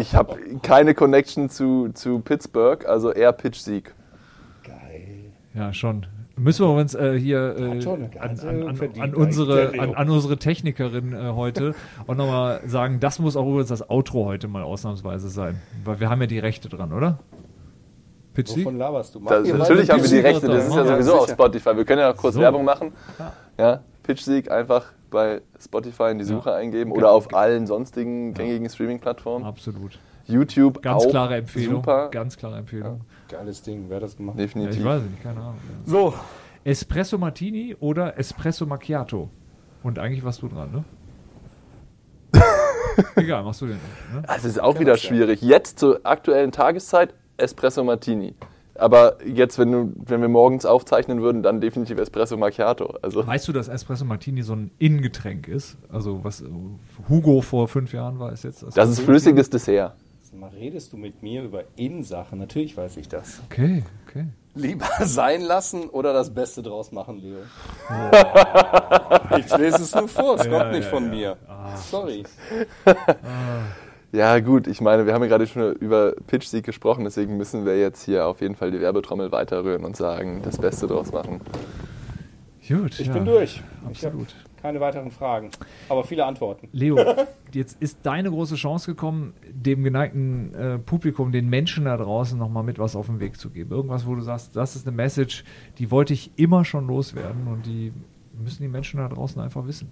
ich 0.00 0.14
habe 0.14 0.38
keine 0.62 0.94
Connection 0.94 1.50
zu, 1.50 1.90
zu 1.92 2.20
Pittsburgh, 2.20 2.86
also 2.86 3.12
eher 3.12 3.32
Pitch-Sieg. 3.32 3.94
Geil. 4.64 5.32
Ja, 5.52 5.74
schon. 5.74 6.06
Müssen 6.36 6.66
wir 6.66 6.72
uns 6.72 6.94
äh, 6.94 7.18
hier 7.18 7.56
äh, 7.58 7.62
eine 7.62 8.10
an, 8.20 8.38
an, 8.40 8.68
an, 8.68 9.00
an, 9.00 9.14
unsere, 9.14 9.72
an, 9.78 10.08
unsere 10.10 10.38
Technikerin 10.38 11.12
äh, 11.12 11.32
heute 11.34 11.74
auch 12.06 12.14
nochmal 12.14 12.60
sagen, 12.66 13.00
das 13.00 13.18
muss 13.18 13.36
auch 13.36 13.46
übrigens 13.46 13.68
das 13.68 13.88
Outro 13.90 14.24
heute 14.26 14.48
mal 14.48 14.62
ausnahmsweise 14.62 15.28
sein. 15.28 15.60
Weil 15.84 16.00
wir 16.00 16.08
haben 16.08 16.20
ja 16.22 16.26
die 16.26 16.38
Rechte 16.38 16.68
dran, 16.68 16.92
oder? 16.92 17.18
Pitch 18.34 18.48
Sieg? 18.48 18.64
Wovon 18.64 18.78
laberst 18.78 19.14
du? 19.14 19.20
Mach 19.20 19.30
Da, 19.30 19.40
ihr 19.42 19.54
natürlich 19.54 19.90
haben 19.90 20.02
wir 20.02 20.08
die 20.08 20.20
Rechte, 20.20 20.46
das 20.46 20.68
da. 20.68 20.68
ist 20.68 20.74
ja 20.76 20.84
Ja, 20.84 20.92
sowieso 20.96 21.14
auf. 21.18 21.28
Spotify. 21.30 21.76
Wir 21.76 21.84
können 21.84 22.00
ja 22.00 22.12
kurz 22.14 22.34
So. 22.34 22.40
Werbung 22.40 22.64
machen. 22.64 22.92
Ja, 23.58 23.80
Pitch-Sieg 24.02 24.50
einfach 24.50 24.86
bei 25.10 25.42
Spotify 25.62 26.10
in 26.12 26.18
die 26.18 26.24
Suche 26.24 26.54
eingeben 26.54 26.92
oder 26.92 27.12
auf 27.12 27.34
allen 27.34 27.66
sonstigen 27.66 28.32
gängigen 28.32 28.70
Streaming-Plattformen. 28.70 29.44
Absolut. 29.44 29.98
YouTube 30.26 30.80
Ganz 30.82 31.04
auch 31.04 31.10
klare 31.10 31.36
Empfehlung. 31.36 31.76
Super, 31.76 32.08
Ganz 32.10 32.36
klare 32.38 32.56
Empfehlung. 32.56 33.02
Geiles 33.32 33.62
Ding, 33.62 33.86
wer 33.88 33.96
hat 33.96 34.02
das 34.02 34.16
gemacht? 34.16 34.36
Ja, 34.38 34.44
definitiv. 34.44 34.78
ich 34.78 34.84
weiß 34.84 35.02
nicht, 35.02 35.22
keine 35.22 35.40
Ahnung. 35.40 35.56
Ja. 35.86 35.90
So, 35.90 36.14
Espresso 36.64 37.16
Martini 37.16 37.74
oder 37.80 38.18
Espresso 38.18 38.66
Macchiato? 38.66 39.30
Und 39.82 39.98
eigentlich 39.98 40.22
warst 40.22 40.42
du 40.42 40.48
dran, 40.48 40.70
ne? 40.70 40.84
Egal, 43.16 43.42
machst 43.42 43.62
du 43.62 43.66
den. 43.66 43.78
Ne? 44.14 44.22
Das 44.26 44.44
ist 44.44 44.60
auch 44.60 44.78
wieder 44.78 44.98
schwierig. 44.98 45.40
Jetzt 45.40 45.78
zur 45.78 46.00
aktuellen 46.04 46.52
Tageszeit 46.52 47.14
Espresso 47.38 47.82
Martini. 47.82 48.34
Aber 48.74 49.16
jetzt, 49.26 49.58
wenn, 49.58 49.72
du, 49.72 49.92
wenn 49.96 50.20
wir 50.20 50.28
morgens 50.28 50.66
aufzeichnen 50.66 51.22
würden, 51.22 51.42
dann 51.42 51.60
definitiv 51.60 51.98
Espresso 51.98 52.36
Macchiato. 52.36 52.96
Also 53.00 53.26
Weißt 53.26 53.48
du, 53.48 53.52
dass 53.52 53.68
Espresso 53.68 54.04
Martini 54.04 54.42
so 54.42 54.54
ein 54.54 54.70
Innengetränk 54.78 55.48
ist? 55.48 55.78
Also 55.90 56.22
was 56.22 56.44
Hugo 57.08 57.40
vor 57.40 57.66
fünf 57.68 57.94
Jahren 57.94 58.18
war, 58.18 58.30
ist 58.32 58.44
jetzt. 58.44 58.64
das 58.74 58.90
ist 58.90 59.00
flüssiges 59.00 59.48
Dessert. 59.48 59.94
Mal 60.42 60.50
redest 60.50 60.92
du 60.92 60.96
mit 60.96 61.22
mir 61.22 61.44
über 61.44 61.62
In-Sachen? 61.76 62.40
Natürlich 62.40 62.76
weiß 62.76 62.96
ich 62.96 63.08
das. 63.08 63.40
Okay, 63.48 63.84
okay. 64.08 64.26
Lieber 64.56 64.88
sein 65.04 65.40
lassen 65.40 65.88
oder 65.88 66.12
das 66.12 66.34
Beste 66.34 66.64
draus 66.64 66.90
machen, 66.90 67.18
Leo? 67.18 67.38
ich 69.38 69.56
lese 69.56 69.82
es 69.82 69.94
nur 69.94 70.08
vor, 70.08 70.34
es 70.34 70.46
Ja, 70.46 70.58
kommt 70.58 70.72
nicht 70.72 70.84
ja, 70.84 70.90
von 70.90 71.04
ja. 71.04 71.10
mir. 71.10 71.36
Sorry. 71.76 72.24
Ja 74.10 74.40
gut, 74.40 74.66
ich 74.66 74.80
meine, 74.80 75.06
wir 75.06 75.14
haben 75.14 75.22
ja 75.22 75.28
gerade 75.28 75.46
schon 75.46 75.74
über 75.76 76.12
Pitch-Sieg 76.26 76.64
gesprochen, 76.66 77.04
deswegen 77.04 77.36
müssen 77.36 77.64
wir 77.64 77.78
jetzt 77.78 78.04
hier 78.04 78.26
auf 78.26 78.40
jeden 78.40 78.56
Fall 78.56 78.72
die 78.72 78.80
Werbetrommel 78.80 79.30
weiterrühren 79.30 79.84
und 79.84 79.96
sagen, 79.96 80.42
das 80.42 80.58
Beste 80.58 80.88
draus 80.88 81.12
machen. 81.12 81.40
Gut. 82.66 82.98
Ich 82.98 83.06
ja, 83.06 83.12
bin 83.12 83.24
durch. 83.24 83.62
Absolut. 83.86 84.34
Keine 84.62 84.80
weiteren 84.80 85.10
Fragen, 85.10 85.50
aber 85.88 86.04
viele 86.04 86.24
Antworten. 86.24 86.68
Leo, 86.72 86.96
jetzt 87.52 87.82
ist 87.82 87.98
deine 88.04 88.30
große 88.30 88.54
Chance 88.54 88.92
gekommen, 88.92 89.34
dem 89.50 89.82
geneigten 89.82 90.54
äh, 90.54 90.78
Publikum, 90.78 91.32
den 91.32 91.50
Menschen 91.50 91.84
da 91.84 91.96
draußen 91.96 92.38
nochmal 92.38 92.62
mit 92.62 92.78
was 92.78 92.94
auf 92.94 93.06
den 93.06 93.18
Weg 93.18 93.38
zu 93.38 93.50
geben. 93.50 93.72
Irgendwas, 93.72 94.06
wo 94.06 94.14
du 94.14 94.22
sagst, 94.22 94.54
das 94.54 94.76
ist 94.76 94.86
eine 94.86 94.96
Message, 94.96 95.44
die 95.78 95.90
wollte 95.90 96.14
ich 96.14 96.30
immer 96.36 96.64
schon 96.64 96.86
loswerden 96.86 97.48
und 97.48 97.66
die 97.66 97.92
müssen 98.40 98.62
die 98.62 98.68
Menschen 98.68 98.98
da 98.98 99.08
draußen 99.08 99.42
einfach 99.42 99.66
wissen. 99.66 99.90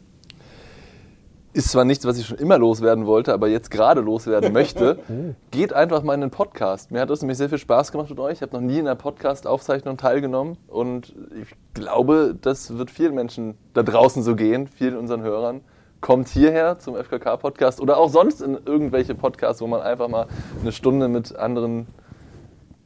Ist 1.52 1.70
zwar 1.70 1.84
nichts, 1.84 2.06
was 2.06 2.16
ich 2.16 2.26
schon 2.26 2.38
immer 2.38 2.58
loswerden 2.58 3.06
wollte, 3.06 3.34
aber 3.34 3.48
jetzt 3.48 3.72
gerade 3.72 4.00
loswerden 4.00 4.52
möchte. 4.52 5.00
Geht 5.50 5.72
einfach 5.72 6.04
mal 6.04 6.14
in 6.14 6.20
den 6.20 6.30
Podcast. 6.30 6.92
Mir 6.92 7.00
hat 7.00 7.10
das 7.10 7.22
nämlich 7.22 7.38
sehr 7.38 7.48
viel 7.48 7.58
Spaß 7.58 7.90
gemacht 7.90 8.08
mit 8.08 8.20
euch. 8.20 8.34
Ich 8.34 8.42
habe 8.42 8.54
noch 8.54 8.60
nie 8.60 8.78
in 8.78 8.86
einer 8.86 8.94
Podcast-Aufzeichnung 8.94 9.96
teilgenommen 9.96 10.58
und 10.68 11.12
ich 11.42 11.48
glaube, 11.74 12.36
das 12.40 12.78
wird 12.78 12.92
vielen 12.92 13.16
Menschen 13.16 13.58
da 13.74 13.82
draußen 13.82 14.22
so 14.22 14.36
gehen, 14.36 14.68
vielen 14.68 14.96
unseren 14.96 15.22
Hörern. 15.22 15.62
Kommt 16.00 16.28
hierher 16.28 16.78
zum 16.78 16.94
FKK-Podcast 16.94 17.80
oder 17.80 17.96
auch 17.96 18.10
sonst 18.10 18.40
in 18.42 18.56
irgendwelche 18.64 19.16
Podcasts, 19.16 19.60
wo 19.60 19.66
man 19.66 19.80
einfach 19.80 20.06
mal 20.06 20.28
eine 20.60 20.70
Stunde 20.70 21.08
mit 21.08 21.34
anderen 21.34 21.88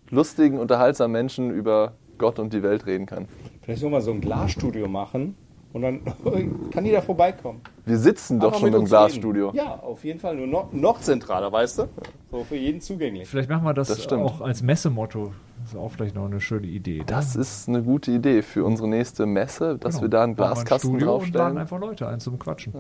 lustigen, 0.09 0.59
unterhaltsamen 0.59 1.13
Menschen 1.13 1.51
über 1.51 1.93
Gott 2.17 2.39
und 2.39 2.55
die 2.55 2.63
Welt 2.63 2.87
reden 2.87 3.05
kann. 3.05 3.29
Vielleicht 3.61 3.83
wir 3.83 4.01
so 4.01 4.11
ein 4.11 4.23
Glasstudio 4.23 4.89
machen 4.89 5.37
und 5.75 5.83
dann 5.83 6.01
kann 6.71 6.87
jeder 6.87 7.03
vorbeikommen. 7.03 7.61
Wir 7.85 7.99
sitzen 7.99 8.41
doch 8.41 8.59
schon 8.59 8.73
im 8.73 8.87
Glasstudio. 8.87 9.49
reden. 9.49 9.59
Ja, 9.59 9.75
auf 9.81 10.03
jeden 10.05 10.19
Fall. 10.21 10.35
Nur 10.37 10.47
noch, 10.47 10.73
noch 10.73 11.01
zentraler, 11.01 11.53
weißt 11.53 11.81
du? 11.81 11.89
So 12.31 12.45
für 12.45 12.57
jeden 12.57 12.81
zugänglich. 12.81 13.29
Vielleicht 13.29 13.51
machen 13.51 13.65
wir 13.65 13.75
das, 13.75 13.89
Das 13.89 14.11
auch 14.11 14.41
als 14.41 14.63
Messemotto. 14.63 15.33
Das 15.61 15.73
ist 15.73 15.79
auch 15.79 15.91
vielleicht 15.91 16.15
noch 16.15 16.25
eine 16.27 16.41
schöne 16.41 16.67
Idee. 16.67 17.03
Das 17.07 17.37
ist 17.37 17.69
eine 17.69 17.83
gute 17.83 18.11
Idee 18.11 18.41
für 18.43 18.65
unsere 18.65 18.89
nächste 18.89 19.27
Messe, 19.27 19.77
dass 19.79 19.95
Genau. 19.97 20.03
wir 20.05 20.09
da 20.09 20.25
einen 20.25 20.39
wir 20.39 20.45
ein 20.47 20.55
Glaskasten 20.55 20.91
Studio 20.91 21.15
Und 21.17 21.21
laden 21.21 21.33
draufstellen. 21.33 21.59
einfach 21.59 21.79
Leute 21.81 22.09
ein 22.09 22.21
zum 22.21 22.39
Quatschen. 22.39 22.73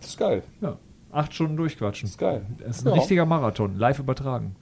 Das 0.00 0.10
ist 0.10 0.18
geil. 0.18 0.42
Ja. 0.60 0.76
Acht 1.10 1.32
Stunden 1.34 1.56
durchquatschen. 1.56 2.06
Das 2.06 2.10
ist 2.12 2.18
geil. 2.18 2.42
Das 2.58 2.76
ist 2.78 2.86
ein 2.86 2.90
Ja. 2.90 2.98
richtiger 3.00 3.24
Marathon, 3.26 3.76
live 3.76 3.98
übertragen. 3.98 4.56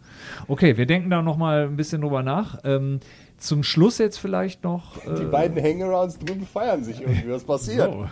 Okay, 0.47 0.77
wir 0.77 0.87
denken 0.87 1.11
da 1.11 1.21
noch 1.21 1.37
mal 1.37 1.65
ein 1.67 1.77
bisschen 1.77 2.01
drüber 2.03 2.23
nach. 2.23 2.59
Ähm, 2.65 3.01
zum 3.39 3.63
Schluss 3.63 3.99
jetzt 3.99 4.19
vielleicht 4.19 4.65
noch. 4.65 4.97
Die 5.05 5.23
äh, 5.23 5.27
beiden 5.27 5.63
Hangarounds 5.63 6.19
drüben 6.19 6.47
feiern 6.47 6.83
sich 6.85 7.01
irgendwie. 7.03 7.31
Was 7.31 7.45
passiert? 7.45 7.93
So. 7.93 8.07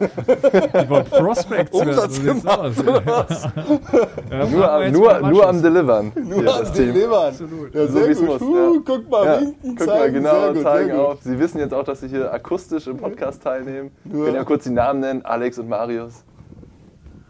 Die 0.00 0.88
wollen 0.88 1.04
Prospects 1.04 1.70
Umsatz 1.78 2.22
gemacht? 2.22 2.72
Ja, 4.30 4.46
Nur, 4.50 4.72
am- 4.72 4.92
nur, 4.92 5.20
mal 5.20 5.30
nur 5.30 5.48
am. 5.48 5.62
Delivern. 5.62 6.12
Nur 6.16 6.42
den 6.42 6.72
Team. 6.72 6.94
Levern. 6.94 7.34
Ja, 7.72 7.86
So 7.86 7.92
sehr 7.92 8.08
wie's 8.08 8.18
gut. 8.18 8.28
muss, 8.28 8.40
Uh, 8.42 8.56
ja. 8.74 8.80
Guck 8.84 9.10
mal, 9.10 9.24
Ja, 9.26 9.40
winken, 9.40 9.76
guck 9.76 9.86
mal, 9.86 9.98
zeigen. 9.98 10.14
genau, 10.14 10.30
sehr 10.40 10.52
gut, 10.54 10.62
zeigen 10.62 10.86
sehr 10.86 10.96
gut. 10.96 11.04
auf. 11.06 11.22
Sie 11.22 11.38
wissen 11.38 11.58
jetzt 11.58 11.74
auch, 11.74 11.84
dass 11.84 12.00
Sie 12.00 12.08
hier 12.08 12.32
akustisch 12.32 12.86
im 12.86 12.96
Podcast 12.96 13.42
teilnehmen. 13.42 13.90
Wir 14.04 14.24
können 14.24 14.36
ja 14.36 14.44
kurz 14.44 14.64
die 14.64 14.70
Namen 14.70 15.00
nennen, 15.00 15.24
Alex 15.24 15.58
und 15.58 15.68
Marius. 15.68 16.24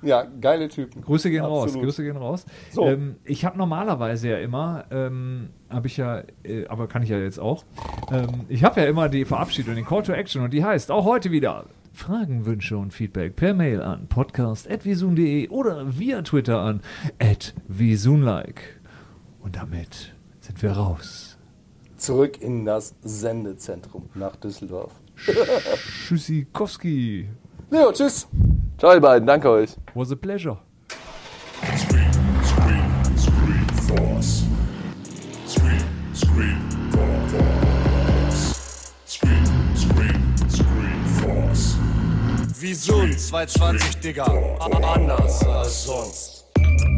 Ja, 0.02 0.24
geile 0.40 0.68
Typen. 0.68 1.00
Grüße 1.02 1.30
gehen 1.30 1.44
raus, 1.44 1.64
Absolut. 1.64 1.84
Grüße 1.86 2.02
gehen 2.02 2.18
raus. 2.18 2.44
So. 2.72 2.84
Ähm, 2.84 3.16
ich 3.24 3.44
habe 3.46 3.56
normalerweise 3.56 4.28
ja 4.28 4.36
immer, 4.38 4.84
ähm, 4.90 5.48
habe 5.74 5.86
ich 5.86 5.96
ja, 5.96 6.22
äh, 6.44 6.66
aber 6.68 6.86
kann 6.86 7.02
ich 7.02 7.08
ja 7.08 7.18
jetzt 7.18 7.38
auch, 7.38 7.64
ähm, 8.10 8.46
ich 8.48 8.64
habe 8.64 8.80
ja 8.80 8.86
immer 8.86 9.08
die 9.08 9.24
Verabschiedung, 9.24 9.74
den 9.74 9.84
Call 9.84 10.02
to 10.02 10.12
Action 10.12 10.42
und 10.42 10.52
die 10.52 10.64
heißt 10.64 10.90
auch 10.90 11.04
heute 11.04 11.30
wieder 11.30 11.66
Fragen, 11.92 12.44
Wünsche 12.44 12.76
und 12.76 12.92
Feedback 12.92 13.36
per 13.36 13.54
Mail 13.54 13.80
an 13.80 14.08
podcast.visun.de 14.08 15.48
oder 15.48 15.96
via 15.98 16.22
Twitter 16.22 16.58
an 16.58 16.80
@visunlike. 17.68 18.62
Und 19.40 19.56
damit 19.56 20.14
sind 20.40 20.60
wir 20.62 20.72
raus. 20.72 21.38
Zurück 21.96 22.42
in 22.42 22.64
das 22.64 22.94
Sendezentrum 23.02 24.10
nach 24.14 24.36
Düsseldorf. 24.36 24.92
Tschüssikowski. 26.06 27.28
Leo, 27.70 27.92
tschüss. 27.92 28.26
Ciao, 28.76 28.92
ihr 28.92 29.00
beiden, 29.00 29.26
danke 29.26 29.48
euch. 29.48 29.76
Was 29.94 30.10
a 30.10 30.16
pleasure. 30.16 30.58
Visun 42.64 43.12
220, 43.12 44.00
Digga. 44.00 44.24
Anders 44.58 45.46
als 45.46 45.84
sonst. 45.84 46.46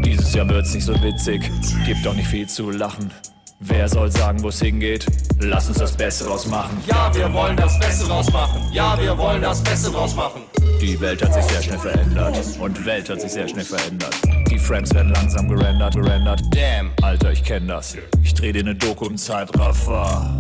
Dieses 0.05 0.33
Jahr 0.33 0.49
wird's 0.49 0.73
nicht 0.73 0.85
so 0.85 0.95
witzig, 1.03 1.43
gibt 1.85 2.07
auch 2.07 2.15
nicht 2.15 2.29
viel 2.29 2.49
zu 2.49 2.71
lachen. 2.71 3.11
Wer 3.59 3.89
soll 3.89 4.13
sagen, 4.13 4.41
wo's 4.45 4.61
hingeht? 4.61 5.07
Lass 5.41 5.67
uns 5.67 5.79
das 5.79 5.91
Beste 5.91 6.23
draus 6.23 6.47
machen. 6.47 6.81
Ja, 6.87 7.13
wir 7.13 7.33
wollen 7.33 7.57
das 7.57 7.77
Beste 7.81 8.07
draus 8.07 8.33
machen. 8.33 8.63
Ja, 8.73 8.97
wir 8.97 9.19
wollen 9.19 9.43
das 9.43 9.61
Beste 9.65 9.91
draus 9.91 10.15
machen. 10.15 10.43
Die 10.81 11.01
Welt 11.01 11.21
hat 11.21 11.35
sich 11.35 11.43
sehr 11.43 11.63
schnell 11.63 11.81
verändert 11.81 12.39
und 12.61 12.87
Welt 12.87 13.11
hat 13.11 13.21
sich 13.21 13.33
sehr 13.33 13.49
schnell 13.49 13.65
verändert. 13.65 14.15
Die 14.49 14.61
Frames 14.61 14.95
werden 14.95 15.13
langsam 15.15 15.49
gerendert, 15.49 15.97
gerendert. 15.97 16.43
Damn. 16.55 16.93
Alter, 17.03 17.33
ich 17.33 17.43
kenn 17.43 17.67
das. 17.67 17.97
Ich 18.23 18.35
dreh 18.35 18.53
dir 18.53 18.63
ne 18.63 18.77
Doku 18.77 19.07
im 19.07 19.17
Zeitraffer. 19.17 20.33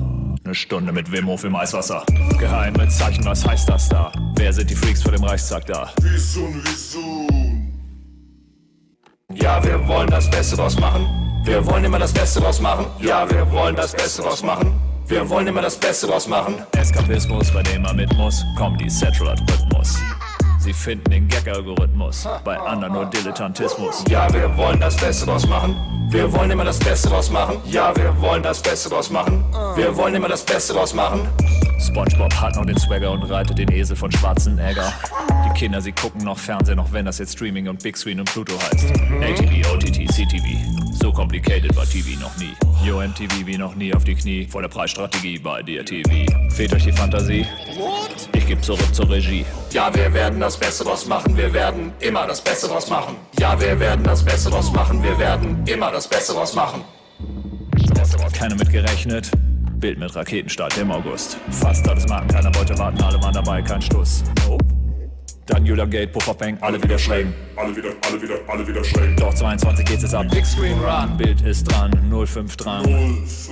Ne 0.45 0.55
Stunde 0.55 0.93
mit 0.93 1.11
Wim 1.11 1.27
Hof 1.27 1.43
im 1.43 1.57
Eiswasser. 1.57 2.05
Geheime 2.39 2.89
Zeichen, 2.91 3.25
was 3.25 3.45
heißt 3.45 3.69
das 3.69 3.89
da? 3.89 4.13
Wer 4.37 4.53
sind 4.53 4.69
die 4.71 4.75
Freaks 4.75 5.03
vor 5.03 5.13
dem 5.13 5.25
Reichstag 5.25 5.67
da? 5.67 5.91
Visun, 6.03 6.63
Visun. 6.65 7.73
Ja, 9.33 9.63
wir 9.65 9.87
wollen 9.89 10.09
das 10.09 10.31
Beste 10.31 10.57
draus 10.57 10.79
machen. 10.79 11.07
Wir 11.45 11.65
wollen 11.67 11.85
immer 11.85 11.99
das 11.99 12.13
Beste 12.13 12.41
draus 12.41 12.61
machen. 12.61 12.87
Ja, 13.01 13.29
wir 13.31 13.51
wollen 13.51 13.75
das 13.75 13.93
Beste 13.93 14.23
draus 14.23 14.43
machen. 14.43 14.79
Wir 15.07 15.29
wollen 15.29 15.47
immer 15.47 15.63
das 15.63 15.77
Beste 15.77 16.07
draus 16.07 16.29
machen. 16.29 16.57
Eskapismus, 16.77 17.51
bei 17.53 17.63
dem 17.63 17.83
man 17.83 17.97
mit 17.97 18.13
muss. 18.15 18.45
Comedy 18.59 18.89
Central 18.89 19.31
hat 19.31 19.41
Rhythmus. 19.41 19.99
Sie 20.67 20.73
finden 20.73 21.09
den 21.13 21.29
Gag-Algorithmus, 21.29 22.27
bei 22.45 22.59
anderen 22.59 22.95
nur 22.95 23.07
Dilettantismus. 23.07 24.03
Ja, 24.09 24.27
wir 24.35 24.57
wollen 24.57 24.81
das 24.81 24.97
Beste 24.97 25.25
draus 25.25 25.47
machen. 25.47 25.77
Wir 26.11 26.33
wollen 26.33 26.51
immer 26.51 26.65
das 26.65 26.81
Beste 26.81 27.09
draus 27.09 27.31
machen. 27.31 27.59
Ja, 27.67 27.95
wir 27.95 28.21
wollen 28.21 28.43
das 28.43 28.61
Beste 28.61 28.89
draus 28.89 29.09
machen. 29.09 29.45
Wir 29.77 29.97
wollen 29.97 30.17
immer 30.17 30.29
das 30.29 30.45
Beste 30.45 30.73
draus 30.73 30.93
machen. 30.93 31.21
SpongeBob 31.79 32.35
hat 32.35 32.57
noch 32.57 32.67
den 32.67 32.77
Swagger 32.79 33.13
und 33.13 33.23
reitet 33.31 33.59
den 33.59 33.71
Esel 33.71 33.95
von 33.95 34.11
Schwarzenegger. 34.11 34.93
Die 35.45 35.57
Kinder, 35.57 35.81
sie 35.81 35.93
gucken 35.93 36.25
noch 36.25 36.37
Fernsehen, 36.37 36.81
auch 36.81 36.91
wenn 36.91 37.05
das 37.05 37.19
jetzt 37.19 37.35
Streaming 37.35 37.69
und 37.69 37.81
Big 37.81 37.97
Screen 37.97 38.19
und 38.19 38.29
Pluto 38.29 38.55
heißt. 38.55 38.91
ATV, 39.23 39.73
OTT, 39.73 40.13
CTV. 40.13 40.86
So 40.99 41.13
complicated 41.13 41.77
war 41.77 41.85
TV 41.85 42.19
noch 42.19 42.35
nie. 42.39 42.55
Yo, 42.83 43.01
MTV 43.01 43.47
wie 43.47 43.59
noch 43.59 43.75
nie 43.75 43.95
auf 43.95 44.05
die 44.05 44.15
Knie 44.15 44.47
vor 44.47 44.63
der 44.63 44.69
Preisstrategie 44.69 45.39
bei 45.39 45.63
dir 45.63 45.85
TV. 45.85 46.11
Fehlt 46.49 46.73
euch 46.73 46.85
die 46.85 46.93
Fantasie? 46.93 47.47
Ich 48.35 48.47
geb 48.47 48.65
zurück 48.65 48.95
zur 48.95 49.11
Regie. 49.11 49.45
Ja, 49.73 49.95
wir 49.95 50.13
werden 50.15 50.41
das 50.41 50.57
Beste 50.57 50.85
draus 50.85 51.07
machen. 51.07 51.37
Wir 51.37 51.53
werden 51.53 51.93
immer 52.01 52.27
das 52.27 52.41
Beste 52.41 52.69
draus 52.69 52.89
machen. 52.89 53.17
Ja, 53.39 53.61
wir 53.61 53.79
werden 53.79 54.05
das 54.05 54.25
Beste 54.25 54.49
draus 54.49 54.73
machen. 54.73 55.03
Wir 55.03 55.19
werden 55.19 55.63
immer 55.67 55.93
das 55.93 56.09
Beste 56.09 56.33
draus 56.33 56.55
machen. 56.55 56.83
Keiner 58.33 58.55
mit 58.55 58.71
gerechnet. 58.71 59.31
Bild 59.79 59.99
mit 59.99 60.17
Raketenstart 60.17 60.79
im 60.79 60.91
August. 60.91 61.37
Fast 61.51 61.87
alles 61.87 62.09
Marken, 62.09 62.29
keiner 62.29 62.55
wollte 62.55 62.79
warten, 62.79 63.03
alle 63.03 63.23
waren 63.23 63.35
dabei, 63.35 63.61
kein 63.61 63.83
Stuss. 63.83 64.25
Nope. 64.49 64.65
Dann 65.47 65.65
Julia 65.65 65.85
Gate, 65.85 66.13
Pufferpeng, 66.13 66.59
alle 66.61 66.83
wieder 66.83 66.99
schrägen. 66.99 67.33
Alle 67.55 67.75
wieder, 67.77 67.91
alle 68.05 68.21
wieder, 68.21 68.35
alle 68.49 68.67
wieder 68.67 68.83
schräg. 68.83 69.17
Doch 69.17 69.33
22 69.33 69.85
geht's 69.87 70.03
jetzt 70.03 70.15
ab. 70.15 70.27
Big 70.29 70.45
Screen 70.45 70.79
Run. 70.81 71.17
Bild 71.17 71.41
ist 71.43 71.65
dran, 71.65 71.93
05 72.11 72.57
dran. 72.57 72.85
05, 72.85 73.49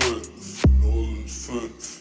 05. 0.83 1.95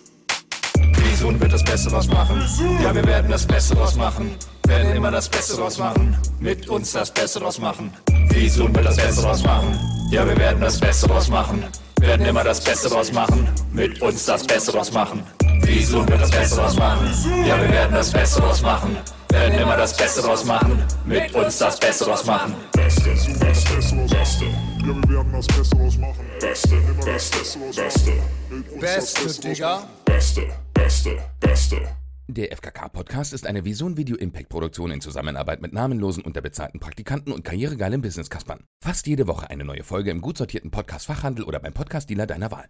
Visun 0.98 1.40
wird 1.40 1.54
das 1.54 1.64
Beste 1.64 1.90
draus 1.90 2.08
machen. 2.08 2.42
Ja, 2.82 2.94
wir 2.96 3.06
werden 3.06 3.30
das 3.30 3.46
Beste 3.46 3.76
draus 3.76 3.96
machen. 3.96 4.32
Werden 4.66 4.96
immer 4.96 5.12
das 5.12 5.30
Beste 5.30 5.56
draus 5.58 5.78
machen. 5.78 6.18
Mit 6.40 6.68
uns 6.68 6.92
das 6.92 7.12
Beste 7.12 7.40
draus 7.40 7.60
machen. 7.60 7.94
Visun 8.30 8.74
wird 8.76 8.86
das 8.86 8.96
Beste 8.96 9.22
draus 9.22 9.44
machen. 9.44 9.78
Ja, 10.10 10.28
wir 10.28 10.38
werden 10.38 10.60
das 10.60 10.80
Beste 10.80 11.08
draus 11.08 11.30
machen. 11.30 11.64
Werden 12.04 12.26
immer 12.26 12.44
das 12.44 12.60
Beste 12.62 12.90
draus 12.90 13.14
machen. 13.14 13.48
Mit 13.72 14.02
uns 14.02 14.26
das 14.26 14.46
Beste 14.46 14.74
draus 14.74 14.92
machen. 14.92 15.24
Visun 15.62 16.06
wird 16.10 16.22
das 16.22 16.32
Beste 16.32 16.58
draus 16.58 16.76
machen. 16.76 17.08
Ja, 17.46 17.62
wir 17.62 17.70
werden 17.72 17.94
das 17.94 18.12
Beste 18.12 18.42
draus 18.42 18.62
machen. 18.62 18.98
Werden 19.30 19.58
immer 19.58 19.78
das 19.78 19.96
Beste 19.96 20.22
draus 20.22 20.44
machen. 20.44 20.84
Mit 21.06 21.34
uns 21.34 21.58
das 21.58 21.80
Beste 21.80 22.04
draus 22.04 22.26
machen. 22.26 22.56
Beste, 22.74 23.10
Beste, 23.10 23.40
Beste, 23.40 23.96
Beste. 24.16 24.46
Ja, 24.46 24.88
wir 24.88 25.10
werden 25.10 25.32
das 25.32 25.48
Beste 25.48 25.76
draus 25.78 25.98
machen. 25.98 26.26
Beste, 26.42 26.76
immer 26.76 27.06
das 27.06 27.30
Beste, 27.30 27.60
Beste. 27.60 28.12
Mit 28.50 28.70
uns 28.70 28.82
das 28.82 29.14
Beste, 29.14 29.24
draus 29.24 29.40
Digga. 29.40 29.76
machen. 29.76 29.88
Beste, 30.06 30.42
Beste, 30.74 31.18
Beste. 31.40 32.03
Der 32.30 32.56
FKK-Podcast 32.56 33.34
ist 33.34 33.46
eine 33.46 33.66
Vision 33.66 33.98
Video 33.98 34.16
Impact 34.16 34.48
Produktion 34.48 34.92
in 34.92 35.02
Zusammenarbeit 35.02 35.62
mit 35.62 35.74
namenlosen, 35.74 36.24
unterbezahlten 36.24 36.80
Praktikanten 36.80 37.34
und 37.34 37.44
karrieregeilen 37.44 38.02
Business-Kaspern. 38.02 38.64
Fast 38.82 39.08
jede 39.08 39.28
Woche 39.28 39.50
eine 39.50 39.66
neue 39.66 39.84
Folge 39.84 40.10
im 40.10 40.22
gut 40.22 40.38
sortierten 40.38 40.72
Podcast-Fachhandel 40.72 41.44
oder 41.44 41.60
beim 41.60 41.74
Podcast-Dealer 41.74 42.26
deiner 42.26 42.50
Wahl. 42.50 42.70